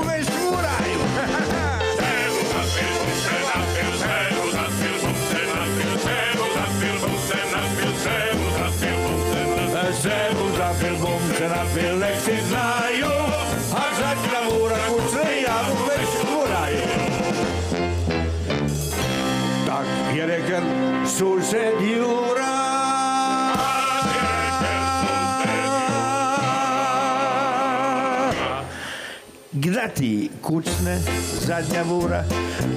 napil 11.47 11.99
Lek 11.99 12.17
se 12.26 12.35
znaju 12.47 13.13
Ak 13.76 13.91
zadnja 13.99 14.39
vura 14.49 14.77
kucne 14.89 15.41
Ja 15.41 15.57
mu 15.67 15.76
već 15.88 16.11
vuraju 16.30 16.88
Tak 19.67 19.85
je 20.15 20.26
rekel 20.26 20.63
sused 21.05 21.81
Jura. 21.81 22.55
Gda 29.57 29.88
ti 29.88 30.30
kucne 30.41 30.99
zadnja 31.39 31.84
vura, 31.84 32.23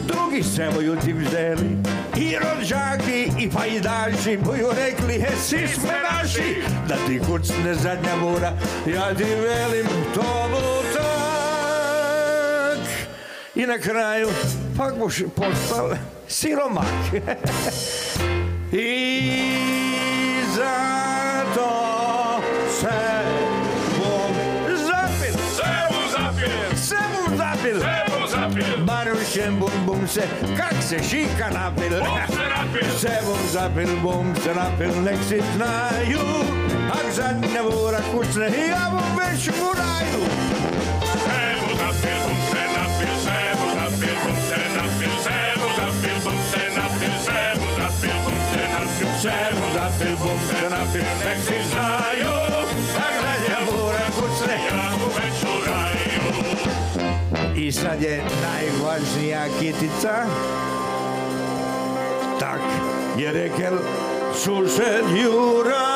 drugi 0.06 0.42
se 0.42 0.70
boju 0.74 0.96
ti 0.96 1.12
vzeli, 1.12 1.76
i 2.18 2.36
rođaki 2.36 3.30
i 3.38 3.50
pajdaši 3.50 4.38
boju 4.44 4.68
rekli, 4.76 5.20
he 5.20 5.36
si 5.36 5.68
smo 5.74 5.90
naši, 6.12 6.62
da 6.88 6.94
ti 7.06 7.20
kucne 7.26 7.74
zadnja 7.74 8.14
vura, 8.22 8.52
ja 8.86 9.14
ti 9.14 9.24
velim 9.24 9.86
to 10.14 10.48
bu 10.50 10.82
tak. 10.94 11.08
I 13.54 13.66
na 13.66 13.78
kraju, 13.78 14.28
pak 14.76 14.98
boš 14.98 15.22
postal 15.36 15.90
siromak. 16.28 16.84
I 18.72 19.50
zato 20.54 21.70
se 22.80 22.88
bom 23.98 24.32
zapil. 24.86 25.32
Se 25.56 25.64
bom 25.90 26.04
zapil. 26.12 26.52
Se 26.76 26.96
bom 27.12 27.36
zapil. 27.36 27.80
Se 27.80 28.04
bom 28.10 28.28
zapil. 28.28 28.84
Marušem 28.84 29.58
bum 29.58 29.70
bum 29.86 29.87
se, 30.08 30.22
kak 30.56 30.82
se 30.82 30.98
šika 31.10 31.50
napil. 31.50 31.90
Bum 31.90 32.20
se 32.28 32.44
napil. 32.56 32.98
Se 32.98 33.18
bom 33.26 33.38
zapil, 33.52 33.96
bum 34.02 34.34
se 34.44 34.54
napil, 34.54 35.02
nek 35.02 35.18
si 35.28 35.42
znaju. 35.56 36.24
Ak 36.92 37.12
zadnja 37.12 37.62
vora 37.62 38.00
kucne, 38.12 38.46
ja 38.68 38.88
bom 38.90 39.10
već 39.18 39.48
u 39.48 39.68
raju. 39.80 40.22
Se 41.24 41.40
bom 41.60 41.76
se 42.00 42.62
napil, 42.74 43.14
se 43.22 43.42
bom 43.58 43.70
se 44.48 44.62
napil, 44.78 45.14
se 45.24 45.38
bom 45.60 45.70
zapil, 45.78 46.16
bum 46.24 46.38
se 46.50 46.62
napil, 46.76 47.14
se 47.24 47.38
bom 47.58 47.70
zapil, 47.78 48.18
bum 48.24 48.38
se 48.52 48.62
napil, 48.74 49.12
se 49.22 49.36
bom 49.60 49.70
zapil, 49.74 50.16
bum 50.16 50.38
se 50.48 50.70
napil, 50.70 51.04
nek 51.24 51.38
si 51.46 51.58
znaju. 51.70 52.47
I 57.58 57.72
sad 57.72 58.02
je 58.02 58.22
najvažnija 58.42 59.44
kitica. 59.60 60.24
Tak 62.40 62.60
je 63.18 63.32
rekel 63.32 63.78
sused 64.34 65.04
Jura. 65.22 65.88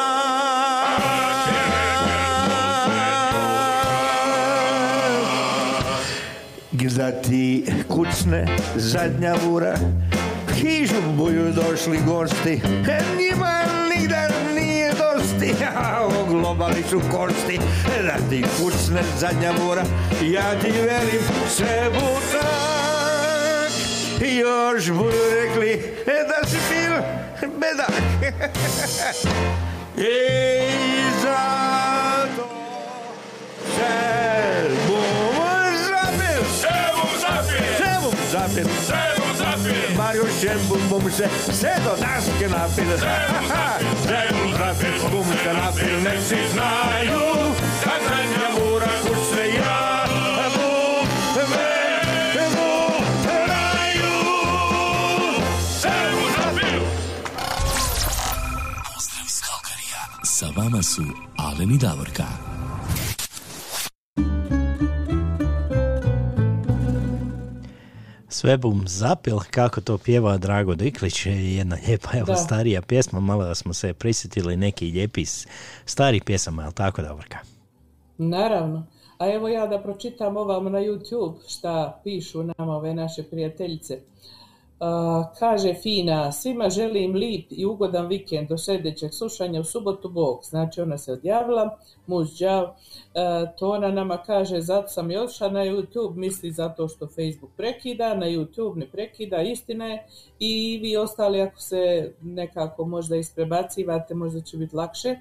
Gda 6.72 7.10
ti 7.10 7.64
kucne 7.89 8.47
zadnja 8.76 9.34
vura, 9.44 9.76
hižu 10.55 11.02
buju 11.16 11.52
došli 11.52 11.98
gosti, 12.06 12.60
e, 12.89 13.01
njima 13.18 13.62
nigda 13.97 14.32
nije 15.43 15.55
dosti, 15.55 15.64
a 15.77 16.09
oglobali 16.23 16.85
su 16.90 17.01
kosti, 17.10 17.59
da 18.02 18.16
ti 18.31 18.44
kucne 18.59 19.02
zadnja 19.19 19.52
vura, 19.64 19.82
ja 20.23 20.60
ti 20.60 20.70
velim 20.70 21.23
se 21.48 21.90
butak, 21.93 23.73
još 24.20 24.90
budu 24.90 25.19
rekli 25.35 25.70
e, 26.06 26.24
da 26.28 26.48
si 26.48 26.56
bil 26.70 26.93
bedak. 27.60 27.93
I 29.97 30.19
zato 31.23 32.48
se 33.77 34.61
zapil. 38.43 38.66
Sebu 38.86 39.27
zapil. 39.39 39.97
Mariušem 39.97 40.60
bum 40.69 40.82
bum 40.90 41.10
se, 41.10 41.28
se 41.52 41.73
do 41.85 41.94
daske 42.01 42.48
napil. 42.48 42.90
Sebu 44.06 44.44
zapil, 44.59 45.10
bum 45.10 45.27
se 45.43 45.52
napil, 45.52 45.97
nek 46.02 46.19
si 46.28 46.39
znaju, 46.52 47.23
kad 47.85 48.01
zadnja 48.09 48.48
mura 48.59 48.93
ja. 49.56 50.02
Iz 59.27 59.40
Kalkarija. 59.40 60.02
Sa 60.24 60.47
vama 60.56 60.82
su 60.82 61.02
Alen 61.36 61.70
i 61.70 61.78
Davorka. 61.78 62.52
Sve 68.43 68.56
bum 68.56 68.82
zapil, 68.86 69.39
kako 69.51 69.81
to 69.81 69.98
pjeva 69.98 70.36
Drago 70.39 70.74
Diklić, 70.74 71.27
je 71.27 71.56
jedna 71.56 71.77
lijepa, 71.77 72.09
evo, 72.14 72.27
Da. 72.27 72.36
starija 72.36 72.82
pjesma, 72.82 73.20
malo 73.20 73.44
da 73.44 73.55
smo 73.55 73.73
se 73.74 73.94
prisjetili 73.94 74.56
neki 74.56 74.85
lijepi 74.86 75.24
s- 75.24 75.47
starih 75.85 76.23
pjesama, 76.24 76.62
jel 76.62 76.73
tako, 76.73 77.02
Davorka? 77.02 77.39
Naravno. 78.19 78.86
A 79.19 79.32
evo 79.32 79.48
ja 79.48 79.66
da 79.66 79.82
pročitam 79.82 80.36
ovamo 80.36 80.70
na 80.70 80.78
YouTube 80.78 81.35
šta 81.48 82.01
pišu 82.05 82.43
nama 82.43 82.77
ove 82.77 82.94
naše 82.94 83.23
prijateljice. 83.23 83.98
Kaže 85.39 85.75
Fina, 85.75 86.33
svima 86.33 86.71
želim 86.71 87.15
lip 87.15 87.47
i 87.51 87.67
ugodan 87.67 88.07
vikend 88.07 88.49
do 88.49 88.59
sljedećeg 88.59 89.15
slušanja 89.15 89.61
u 89.61 89.65
subotu 89.65 90.09
Bog. 90.09 90.41
Znači 90.45 90.81
ona 90.81 90.99
se 90.99 91.13
odjavila, 91.13 91.79
muž 92.07 92.39
đav. 92.39 92.65
E, 92.65 92.73
Tona 93.59 93.91
nama 93.91 94.23
kaže, 94.27 94.61
zato 94.61 94.89
sam 94.89 95.11
i 95.11 95.17
otišla 95.17 95.49
na 95.49 95.61
YouTube, 95.61 96.15
misli 96.15 96.53
zato 96.53 96.89
što 96.89 97.07
Facebook 97.07 97.53
prekida, 97.57 98.15
na 98.15 98.27
YouTube 98.27 98.77
ne 98.77 98.87
prekida, 98.87 99.43
istina 99.43 99.87
je. 99.87 100.07
I 100.39 100.79
vi 100.83 100.97
ostali 100.97 101.41
ako 101.41 101.61
se 101.61 102.13
nekako 102.23 102.85
možda 102.85 103.17
isprebacivate, 103.17 104.15
možda 104.15 104.41
će 104.41 104.57
biti 104.57 104.77
lakše. 104.77 105.17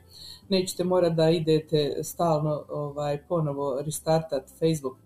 Nećete 0.49 0.83
morati 0.83 1.15
da 1.15 1.29
idete 1.29 2.03
stalno 2.03 2.63
ovaj, 2.69 3.17
ponovo 3.27 3.81
restartat 3.81 4.43
Facebook. 4.59 4.97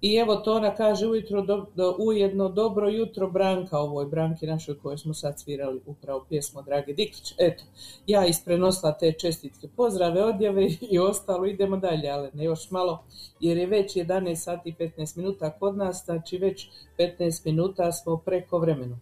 I 0.00 0.14
evo 0.16 0.36
Tona 0.36 0.74
kaže 0.74 1.06
ujutro 1.06 1.42
do, 1.42 1.66
do- 1.74 1.96
ujedno 1.98 2.48
dobro 2.48 2.88
jutro 2.88 3.30
Branka, 3.30 3.78
ovoj 3.78 4.06
Branki 4.06 4.46
našoj 4.46 4.78
kojoj 4.78 4.98
smo 4.98 5.14
sad 5.14 5.40
svirali 5.40 5.80
upravo 5.86 6.24
pjesmu 6.28 6.62
Drage 6.62 6.92
Dikić. 6.92 7.34
Eto, 7.38 7.64
ja 8.06 8.26
isprenosila 8.26 8.92
te 8.92 9.12
čestitke, 9.12 9.68
pozdrave, 9.76 10.24
odjave 10.24 10.68
i 10.90 10.98
ostalo, 10.98 11.46
idemo 11.46 11.76
dalje, 11.76 12.10
ali 12.10 12.30
ne 12.32 12.44
još 12.44 12.70
malo, 12.70 13.04
jer 13.40 13.56
je 13.56 13.66
već 13.66 13.96
11 13.96 14.34
sati 14.34 14.68
i 14.68 14.74
15 14.74 15.16
minuta 15.16 15.50
kod 15.50 15.76
nas, 15.76 16.02
znači 16.04 16.38
već 16.38 16.68
15 16.98 17.46
minuta 17.46 17.92
smo 17.92 18.16
preko 18.16 18.58
vremenu. 18.58 18.98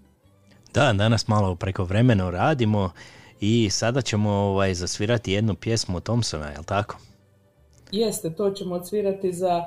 Da, 0.75 0.93
danas 0.93 1.29
malo 1.29 1.55
preko 1.55 1.85
vremeno 1.85 2.31
radimo 2.31 2.91
i 3.41 3.71
sada 3.71 4.03
ćemo 4.03 4.31
ovaj, 4.31 4.75
zasvirati 4.75 5.33
jednu 5.33 5.55
pjesmu 5.55 6.01
Thompsona, 6.01 6.49
jel 6.49 6.65
tako? 6.65 6.97
Jeste, 7.93 8.35
to 8.35 8.51
ćemo 8.51 8.75
odsvirati 8.75 9.33
za 9.33 9.65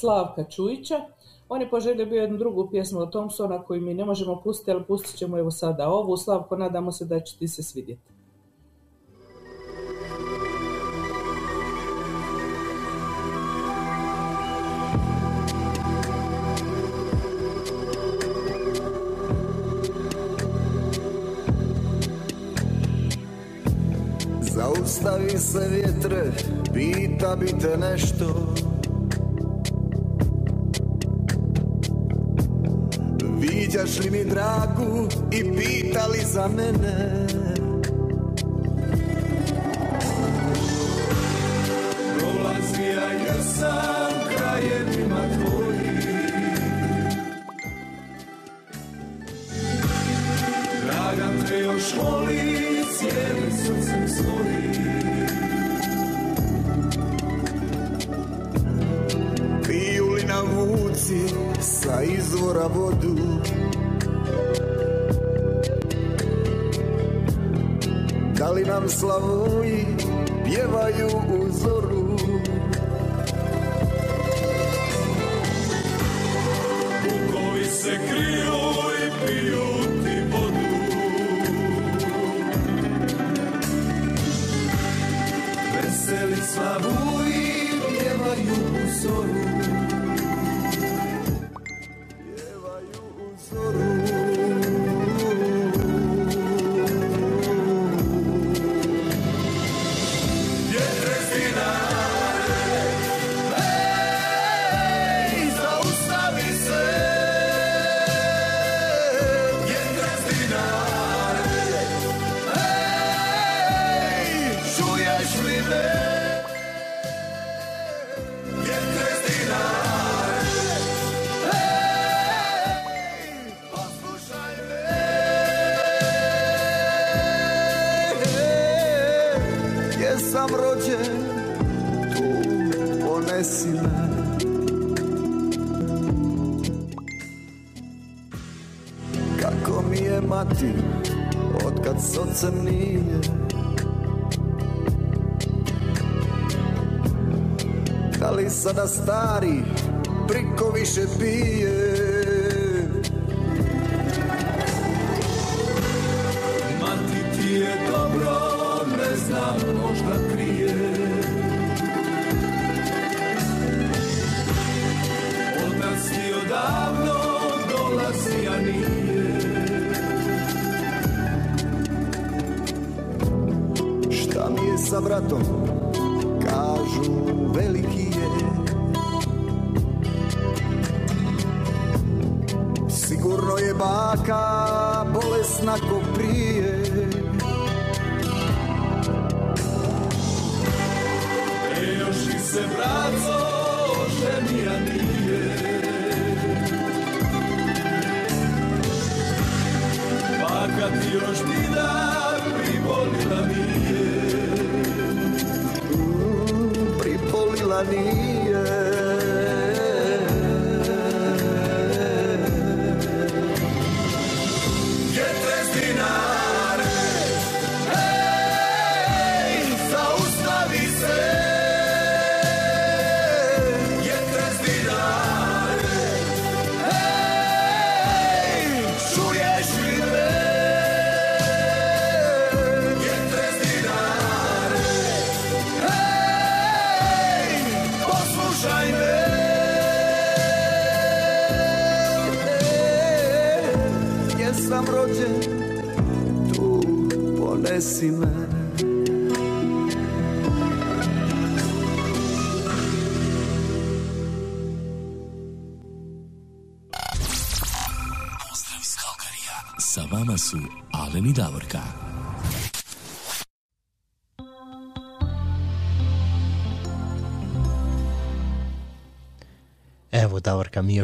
Slavka 0.00 0.44
Čujića. 0.44 1.00
On 1.48 1.60
je 1.60 1.70
poželio 1.70 2.06
bio 2.06 2.22
jednu 2.22 2.38
drugu 2.38 2.68
pjesmu 2.70 3.00
od 3.00 3.10
Thompsona 3.10 3.62
koju 3.62 3.80
mi 3.80 3.94
ne 3.94 4.04
možemo 4.04 4.40
pustiti, 4.44 4.70
ali 4.70 4.84
pustit 4.84 5.16
ćemo 5.16 5.38
evo 5.38 5.50
sada 5.50 5.88
ovu. 5.88 6.16
Slavko, 6.16 6.56
nadamo 6.56 6.92
se 6.92 7.04
da 7.04 7.20
će 7.20 7.38
ti 7.38 7.48
se 7.48 7.62
svidjeti. 7.62 8.02
Zaustavi 24.40 25.30
se 25.30 25.68
vjetre, 25.68 26.32
pita 26.74 27.36
bi 27.36 27.46
te 27.46 27.76
nešto 27.76 28.24
li 33.86 34.10
mi 34.10 34.24
dragu 34.24 35.06
i 35.30 35.40
pita 35.56 36.06
li 36.06 36.22
za 36.24 36.48
mene 36.48 37.26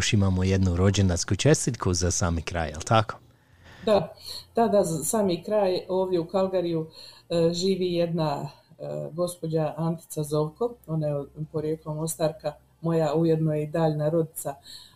još 0.03 0.13
imamo 0.13 0.45
jednu 0.45 0.77
rođendansku 0.77 1.37
čestitku 1.37 1.95
za 1.95 2.11
sami 2.11 2.43
kraj, 2.43 2.69
jel 2.69 2.81
tako? 2.81 3.19
Da, 3.87 4.15
da, 4.55 4.69
da, 4.69 4.85
sami 4.85 5.43
kraj 5.45 5.81
ovdje 5.89 6.21
u 6.21 6.27
Kalgariju 6.27 6.87
e, 7.31 7.53
živi 7.53 7.93
jedna 7.93 8.49
e, 8.79 8.85
gospođa 9.13 9.75
Antica 9.77 10.23
Zovko, 10.23 10.75
ona 10.87 11.07
je 11.07 11.25
porijeklom 11.53 11.99
Ostarka, 11.99 12.53
moja 12.81 13.15
ujedno 13.15 13.55
je 13.55 13.63
i 13.63 13.67
daljna 13.67 14.09
rodica 14.09 14.55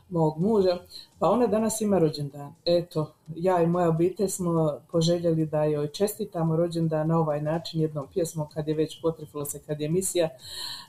mog 0.09 0.39
muža, 0.39 0.79
pa 1.19 1.31
ona 1.31 1.47
danas 1.47 1.81
ima 1.81 1.99
rođendan. 1.99 2.55
Eto, 2.65 3.13
ja 3.37 3.63
i 3.63 3.67
moja 3.67 3.89
obitelj 3.89 4.29
smo 4.29 4.81
poželjeli 4.91 5.47
da 5.47 5.65
joj 5.65 5.89
čestitamo 5.89 6.57
rođendan 6.57 7.09
na 7.09 7.19
ovaj 7.19 7.43
način 7.43 7.81
jednom 7.81 8.07
pjesmom 8.15 8.47
kad 8.55 8.69
je 8.69 8.75
već 8.75 9.03
potrefilo 9.03 9.45
se 9.45 9.59
kad 9.67 9.81
je 9.81 9.87
emisija. 9.87 10.29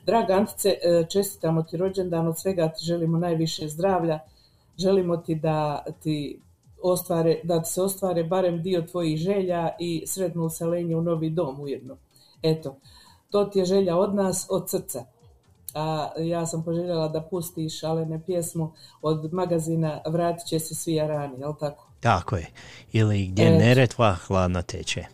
Draga 0.05 0.33
Antice, 0.33 0.69
e, 0.69 1.05
čestitamo 1.09 1.63
ti 1.63 1.77
rođendan, 1.77 2.27
od 2.27 2.39
svega 2.39 2.69
ti 2.69 2.85
želimo 2.85 3.17
najviše 3.17 3.67
zdravlja, 3.67 4.19
želimo 4.77 5.17
ti 5.17 5.35
da 5.35 5.85
ti 6.03 6.41
ostvare, 6.83 7.39
da 7.43 7.61
ti 7.61 7.69
se 7.69 7.81
ostvare 7.81 8.23
barem 8.23 8.61
dio 8.61 8.81
tvojih 8.81 9.17
želja 9.17 9.69
i 9.79 10.03
sretno 10.07 10.45
uselenje 10.45 10.95
u 10.95 11.01
novi 11.01 11.29
dom 11.29 11.59
ujedno. 11.59 11.97
Eto, 12.41 12.75
to 13.29 13.45
ti 13.45 13.59
je 13.59 13.65
želja 13.65 13.97
od 13.97 14.15
nas, 14.15 14.47
od 14.49 14.69
srca. 14.69 15.05
A 15.73 16.09
ja 16.17 16.45
sam 16.45 16.63
poželjela 16.63 17.07
da 17.07 17.21
pustiš 17.21 17.83
Alene 17.83 18.21
pjesmu 18.25 18.73
od 19.01 19.33
magazina 19.33 20.01
Vratit 20.07 20.47
će 20.47 20.59
se 20.59 20.75
svi 20.75 20.93
jarani, 20.93 21.39
jel 21.39 21.53
tako? 21.59 21.87
Tako 21.99 22.35
je. 22.37 22.47
Ili 22.91 23.27
gdje 23.27 23.47
Eto. 23.47 23.57
neretva 23.57 24.13
hladna 24.13 24.61
teče. 24.61 25.05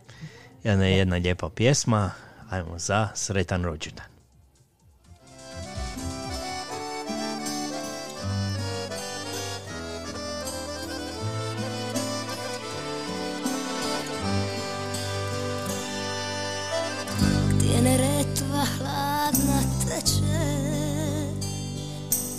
Jedna, 0.64 0.86
jedna 0.86 1.16
lijepa 1.16 1.50
pjesma, 1.50 2.12
ajmo 2.50 2.80
za 2.80 3.08
sretan 3.14 3.64
rođendan. 3.64 4.13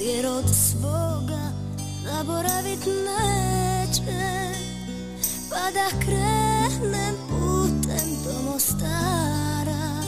Gdje 0.04 0.22
rod 0.22 0.44
svoga 0.70 1.52
zaboravit 2.04 2.86
neće 2.86 4.02
Pa 5.50 5.70
da 5.70 6.04
krenem 6.04 7.14
putem 7.28 8.08
do 8.24 8.50
Mostara 8.50 10.02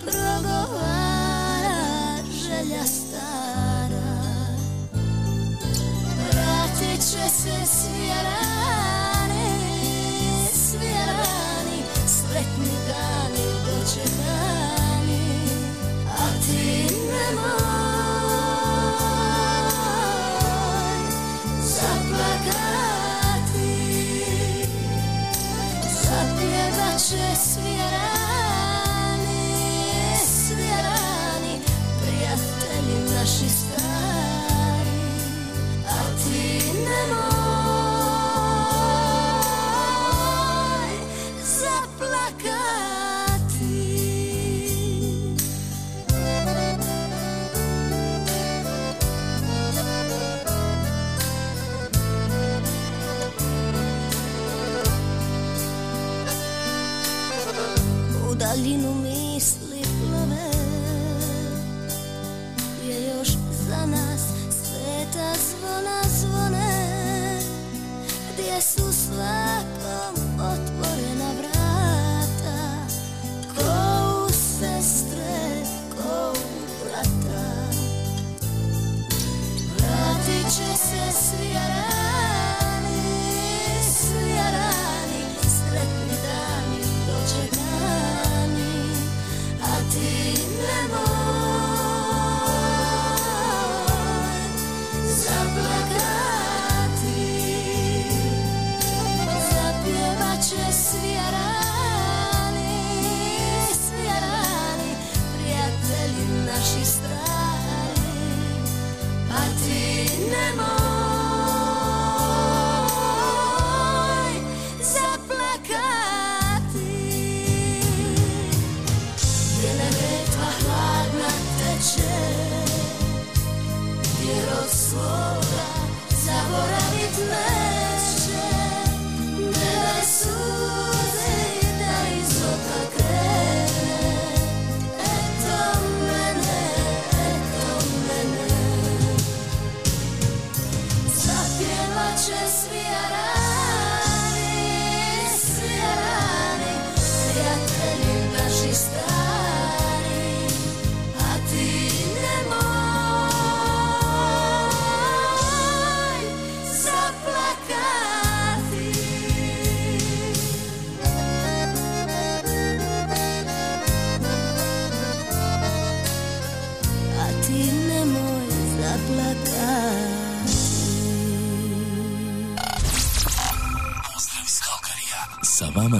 Progovara 0.00 0.62
želja 2.32 2.84
stara. 2.84 4.16
Vratit 6.32 7.00
će 7.00 7.28
se 7.28 7.66
svi 7.66 8.10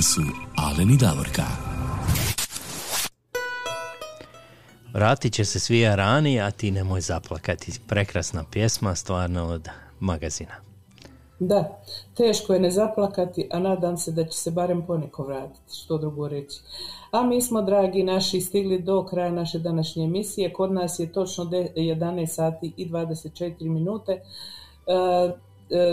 Su 0.02 0.20
Alen 0.56 0.90
i 0.90 0.96
Davorka. 0.96 1.42
Vratit 4.94 5.32
će 5.32 5.44
se 5.44 5.60
svi 5.60 5.84
rani, 5.84 6.40
a 6.40 6.50
ti 6.50 6.70
nemoj 6.70 7.00
zaplakati. 7.00 7.80
Prekrasna 7.86 8.44
pjesma, 8.52 8.94
stvarno 8.94 9.44
od 9.46 9.68
magazina. 10.00 10.54
Da, 11.38 11.82
teško 12.16 12.54
je 12.54 12.60
ne 12.60 12.70
zaplakati, 12.70 13.48
a 13.52 13.58
nadam 13.58 13.96
se 13.96 14.12
da 14.12 14.24
će 14.24 14.38
se 14.38 14.50
barem 14.50 14.86
poneko 14.86 15.22
vratiti, 15.22 15.76
što 15.76 15.98
drugo 15.98 16.28
reći. 16.28 16.60
A 17.10 17.22
mi 17.22 17.42
smo, 17.42 17.62
dragi 17.62 18.02
naši, 18.02 18.40
stigli 18.40 18.82
do 18.82 19.06
kraja 19.06 19.30
naše 19.32 19.58
današnje 19.58 20.04
emisije. 20.04 20.52
Kod 20.52 20.72
nas 20.72 20.98
je 20.98 21.12
točno 21.12 21.44
de- 21.44 21.72
11 21.76 22.26
sati 22.26 22.72
i 22.76 22.88
24 22.90 23.68
minute. 23.68 24.12
E, 24.12 24.22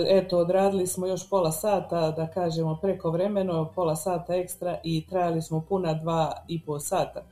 eto, 0.07 0.37
odradili 0.37 0.87
smo 0.87 1.07
još 1.07 1.29
pola 1.29 1.51
sata, 1.51 2.11
da 2.11 2.27
kažemo 2.27 2.77
preko 2.81 3.11
vremeno, 3.11 3.71
pola 3.75 3.95
sata 3.95 4.35
ekstra 4.35 4.79
i 4.83 5.05
trajali 5.09 5.41
smo 5.41 5.65
puna 5.69 5.93
dva 5.93 6.43
i 6.47 6.61
pol 6.61 6.79
sata. 6.79 7.23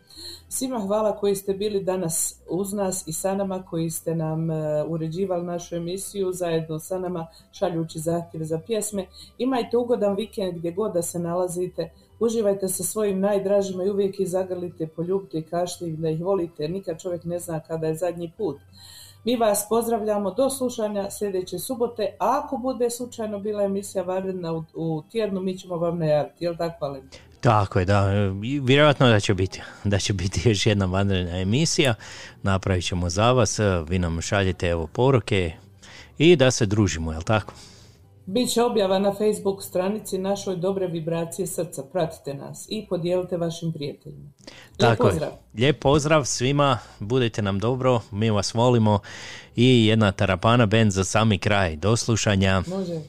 Svima 0.49 0.79
hvala 0.79 1.17
koji 1.17 1.35
ste 1.35 1.53
bili 1.53 1.83
danas 1.83 2.41
uz 2.49 2.73
nas 2.73 3.07
i 3.07 3.13
sa 3.13 3.35
nama, 3.35 3.63
koji 3.69 3.89
ste 3.89 4.15
nam 4.15 4.51
e, 4.51 4.83
uređivali 4.87 5.45
našu 5.45 5.75
emisiju 5.75 6.33
zajedno 6.33 6.79
sa 6.79 6.99
nama, 6.99 7.27
šaljući 7.51 7.99
zahtjeve 7.99 8.45
za 8.45 8.59
pjesme. 8.67 9.05
Imajte 9.37 9.77
ugodan 9.77 10.15
vikend 10.15 10.57
gdje 10.57 10.71
god 10.71 10.93
da 10.93 11.01
se 11.01 11.19
nalazite. 11.19 11.91
Uživajte 12.19 12.67
sa 12.67 12.83
svojim 12.83 13.19
najdražima 13.19 13.83
i 13.83 13.89
uvijek 13.89 14.19
ih 14.19 14.29
zagrlite, 14.29 14.87
poljubite 14.87 15.37
i 15.81 15.91
da 15.91 16.09
ih 16.09 16.23
volite, 16.23 16.67
nikad 16.67 17.01
čovjek 17.01 17.23
ne 17.23 17.39
zna 17.39 17.59
kada 17.59 17.87
je 17.87 17.95
zadnji 17.95 18.31
put. 18.37 18.57
Mi 19.27 19.35
vas 19.35 19.65
pozdravljamo 19.69 20.31
do 20.31 20.49
slušanja 20.49 21.11
sljedeće 21.11 21.59
subote, 21.59 22.15
ako 22.19 22.57
bude 22.57 22.89
slučajno 22.89 23.39
bila 23.39 23.63
emisija 23.63 24.03
vanredna 24.03 24.53
u, 24.53 24.63
u 24.73 25.03
tjednu, 25.11 25.41
mi 25.41 25.57
ćemo 25.57 25.77
vam 25.77 25.99
najaviti, 25.99 26.45
jel 26.45 26.57
tako, 26.57 26.85
Alen? 26.85 27.09
Tako 27.41 27.79
je, 27.79 27.85
da. 27.85 28.07
Vjerojatno 28.61 29.07
da 29.07 29.19
će 29.19 29.33
biti, 29.33 29.61
da 29.83 29.99
će 29.99 30.13
biti 30.13 30.49
još 30.49 30.65
jedna 30.65 30.85
vanredna 30.85 31.39
emisija. 31.39 31.93
Napravit 32.43 32.85
ćemo 32.85 33.09
za 33.09 33.31
vas, 33.31 33.59
vi 33.87 33.99
nam 33.99 34.21
šaljete 34.21 34.67
evo 34.67 34.87
poruke 34.87 35.51
i 36.17 36.35
da 36.35 36.51
se 36.51 36.65
družimo, 36.65 37.11
jel 37.11 37.21
tako? 37.21 37.53
Biće 38.29 38.63
objava 38.63 38.99
na 38.99 39.11
Facebook 39.13 39.63
stranici 39.63 40.17
našoj 40.17 40.55
Dobre 40.55 40.87
vibracije 40.87 41.47
srca. 41.47 41.83
Pratite 41.91 42.33
nas 42.33 42.65
i 42.69 42.85
podijelite 42.89 43.37
vašim 43.37 43.73
prijateljima. 43.73 44.29
Lijep 44.79 44.97
Tako 44.97 45.03
pozdrav. 45.03 45.29
je. 45.29 45.37
Lijep 45.61 45.79
pozdrav 45.79 46.25
svima, 46.25 46.79
budite 46.99 47.41
nam 47.41 47.59
dobro, 47.59 48.01
mi 48.11 48.29
vas 48.29 48.53
volimo 48.53 48.99
i 49.55 49.85
jedna 49.85 50.11
tarapana 50.11 50.65
band 50.65 50.91
za 50.91 51.03
sami 51.03 51.37
kraj. 51.37 51.75
Do 51.75 51.95
slušanja. 51.95 52.63
Može. 52.67 53.01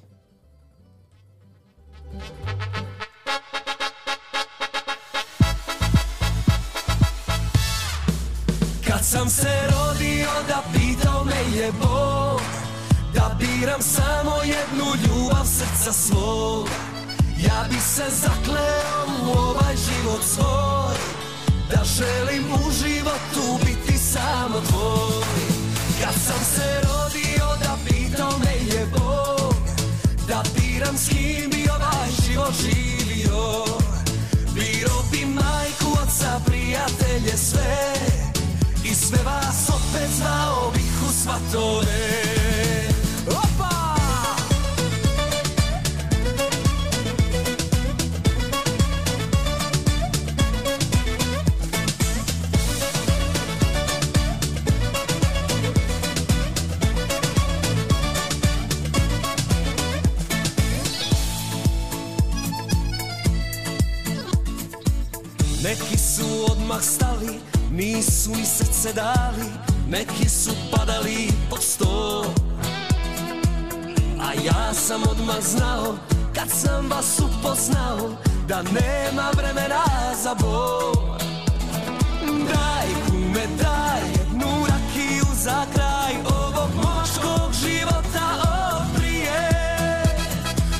Kad 8.86 9.04
sam 9.04 9.28
se 9.28 9.77
biram 13.60 13.82
samo 13.82 14.36
jednu 14.42 14.86
ljubav 15.04 15.46
srca 15.46 15.92
svog. 15.92 16.68
Ja 17.38 17.66
bi 17.70 17.80
se 17.80 18.04
zakleo 18.10 19.06
u 19.24 19.38
ovaj 19.38 19.76
život 19.76 20.22
svoj. 20.24 20.96
Da 21.70 21.84
želim 21.84 22.44
u 22.52 22.70
životu 22.70 23.64
biti 23.66 23.98
samo 23.98 24.60
tvoj. 24.68 25.24
Kad 26.00 26.14
sam 26.14 26.44
se 26.54 26.80
rodio 26.88 27.46
da 27.62 27.76
pitao 27.88 28.38
me 28.38 28.76
je 28.76 28.86
Bog 28.86 29.54
Da 30.28 30.42
biram 30.54 30.96
s 30.96 31.08
kim 31.08 31.50
bi 31.50 31.68
ovaj 31.70 32.08
život 32.26 32.54
živio. 32.62 33.64
Biro 34.54 35.02
bi 35.12 35.26
majku, 35.26 36.02
oca, 36.02 36.40
prijatelje 36.46 37.36
sve. 37.36 37.94
I 38.84 38.94
sve 38.94 39.18
vas 39.24 39.68
opet 39.68 40.10
zvao 40.16 40.70
bih 40.74 41.08
u 41.08 41.12
svatove 41.22 42.37
su 66.38 66.52
odmah 66.52 66.82
stali, 66.82 67.40
nisu 67.70 68.30
ni 68.30 68.44
srce 68.46 68.92
dali 68.92 69.48
Neki 69.88 70.28
su 70.28 70.50
padali 70.70 71.28
pod 71.50 71.62
sto. 71.62 72.24
A 74.20 74.32
ja 74.44 74.74
sam 74.74 75.02
odmah 75.10 75.40
znao, 75.40 75.94
kad 76.34 76.50
sam 76.50 76.90
vas 76.90 77.20
upoznao 77.20 78.10
Da 78.48 78.62
nema 78.62 79.30
vremena 79.36 79.84
za 80.22 80.34
bol. 80.34 81.18
Daj 82.22 82.88
kume, 83.06 83.46
daj 83.62 84.00
jednu 84.18 84.66
rakiju 84.66 85.26
za 85.34 85.66
kraj 85.74 86.14
Ovog 86.42 86.70
moškog 86.74 87.52
života 87.64 88.26
oprije. 88.80 89.50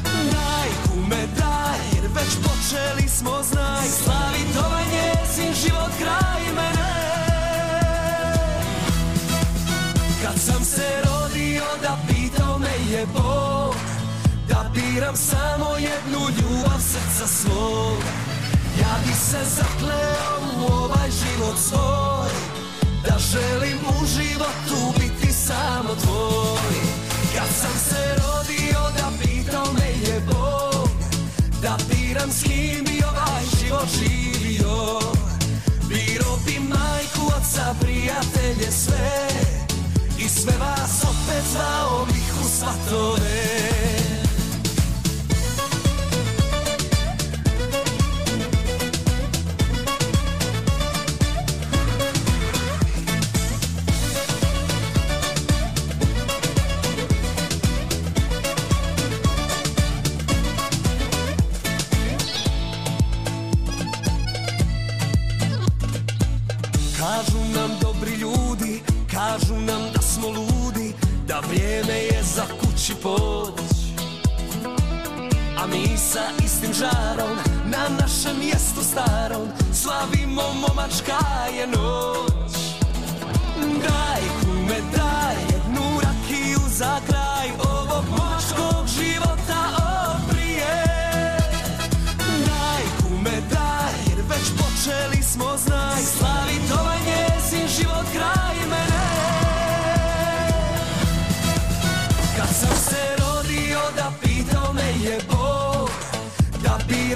Daj 0.05 0.69
kume, 0.87 1.27
daj, 1.39 1.79
jer 1.95 2.11
već 2.15 2.37
počeli 2.43 3.09
smo 3.09 3.43
znaj 3.43 3.87
Slavit 4.05 4.57
ovaj 4.67 4.85
život 4.85 5.18
kraj 5.99 6.43
mene. 6.57 6.89
Kad 10.23 10.41
sam 10.41 10.65
se 10.65 10.89
rodio 11.05 11.65
da 11.83 11.99
pitao 12.09 12.59
me 12.59 12.93
je 12.93 13.07
Bog 13.07 13.75
Da 14.49 14.71
biram 14.75 15.17
samo 15.17 15.77
jednu 15.77 16.21
ljubav 16.39 16.81
srca 16.81 17.27
svog. 17.27 18.03
Ja 18.81 18.95
bi 19.07 19.13
se 19.13 19.39
zakleo 19.57 20.39
u 20.59 20.73
ovaj 20.73 21.11
život 21.11 21.57
svoj 21.59 22.31
Da 23.05 23.19
želim 23.19 23.79
u 23.89 24.07
životu 24.07 25.01
biti 25.01 25.33
samo 25.33 25.95
tvoj. 26.03 26.79
Kad 27.35 27.49
sam 27.61 27.79
se 27.89 28.17
rodio 28.23 28.81
da 28.97 29.11
pitao 29.23 29.73
me 29.73 30.11
je 30.11 30.21
Bog 30.21 30.91
Da 31.63 31.77
biram 31.91 32.31
s 32.33 32.43
kim 32.43 32.85
bi 32.85 33.03
ovaj 33.05 33.43
život 33.61 33.89
živio 33.99 34.99
prijatelje 37.81 38.71
sve. 38.71 39.29
I 40.19 40.29
sve 40.29 40.53
vas 40.61 41.03
opet 41.03 41.45
zvao 41.53 42.07
bih 42.07 42.35
u 42.45 42.49
svatove 42.49 43.88
vrijeme 71.41 71.99
je 71.99 72.23
za 72.23 72.43
kući 72.61 72.95
poć. 73.03 73.79
A 75.59 75.67
mi 75.67 75.97
sa 75.97 76.23
istim 76.45 76.73
žarom 76.73 77.37
na 77.65 77.89
našem 78.01 78.39
mjestu 78.39 78.83
starom 78.83 79.49
Slavimo 79.73 80.43
momačka 80.55 81.19
je 81.59 81.67
noć. 81.67 82.53
Daj 83.57 84.23
kume, 84.41 84.81
daj 84.97 85.37
jednu 85.53 86.01
rakiju 86.03 86.61
za 86.69 87.01
kraj 87.07 87.49
Ovog 87.71 88.05
momačkog 88.11 88.87
života 88.99 89.61
oprije. 90.15 90.85
Daj 92.47 92.83
kume, 93.03 93.41
daj, 93.51 93.93
jer 94.09 94.19
već 94.29 94.49
počeli 94.59 95.23
smo 95.23 95.57
znaj 95.57 95.78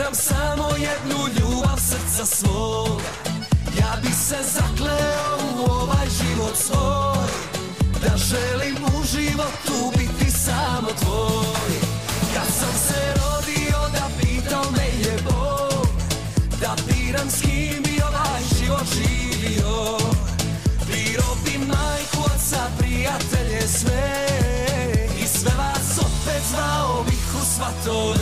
biram 0.02 0.14
samo 0.14 0.68
jednu 0.68 1.18
ljubav 1.38 1.78
srca 1.78 2.26
svog. 2.26 3.00
Ja 3.78 3.96
bi 4.02 4.12
se 4.12 4.36
zakleo 4.54 5.38
u 5.58 5.70
ovaj 5.70 6.06
život 6.20 6.56
svoj. 6.56 7.28
Da 8.02 8.16
želim 8.16 8.76
u 8.84 9.04
životu 9.04 9.98
biti 9.98 10.30
samo 10.30 10.88
tvoj. 11.02 11.74
Kad 12.34 12.46
sam 12.60 12.74
se 12.86 13.14
rodio 13.20 13.78
da 13.92 14.08
pitao 14.20 14.70
me 14.70 14.86
je 14.86 15.18
Bog. 15.24 15.86
Da 16.60 16.76
biram 16.86 17.30
s 17.30 17.40
kim 17.40 17.82
bi 17.82 18.02
ovaj 18.02 18.42
život 18.58 18.86
živio. 18.94 19.98
Biro 20.86 21.36
bi 21.44 21.58
majku, 21.58 22.18
oca, 22.24 22.62
prijatelje 22.78 23.68
sve. 23.68 24.26
I 25.22 25.26
sve 25.26 25.52
vas 25.58 25.98
opet 25.98 26.42
zvao 26.50 27.04
bi 27.04 27.12
sva 27.56 27.68
to 27.84 28.14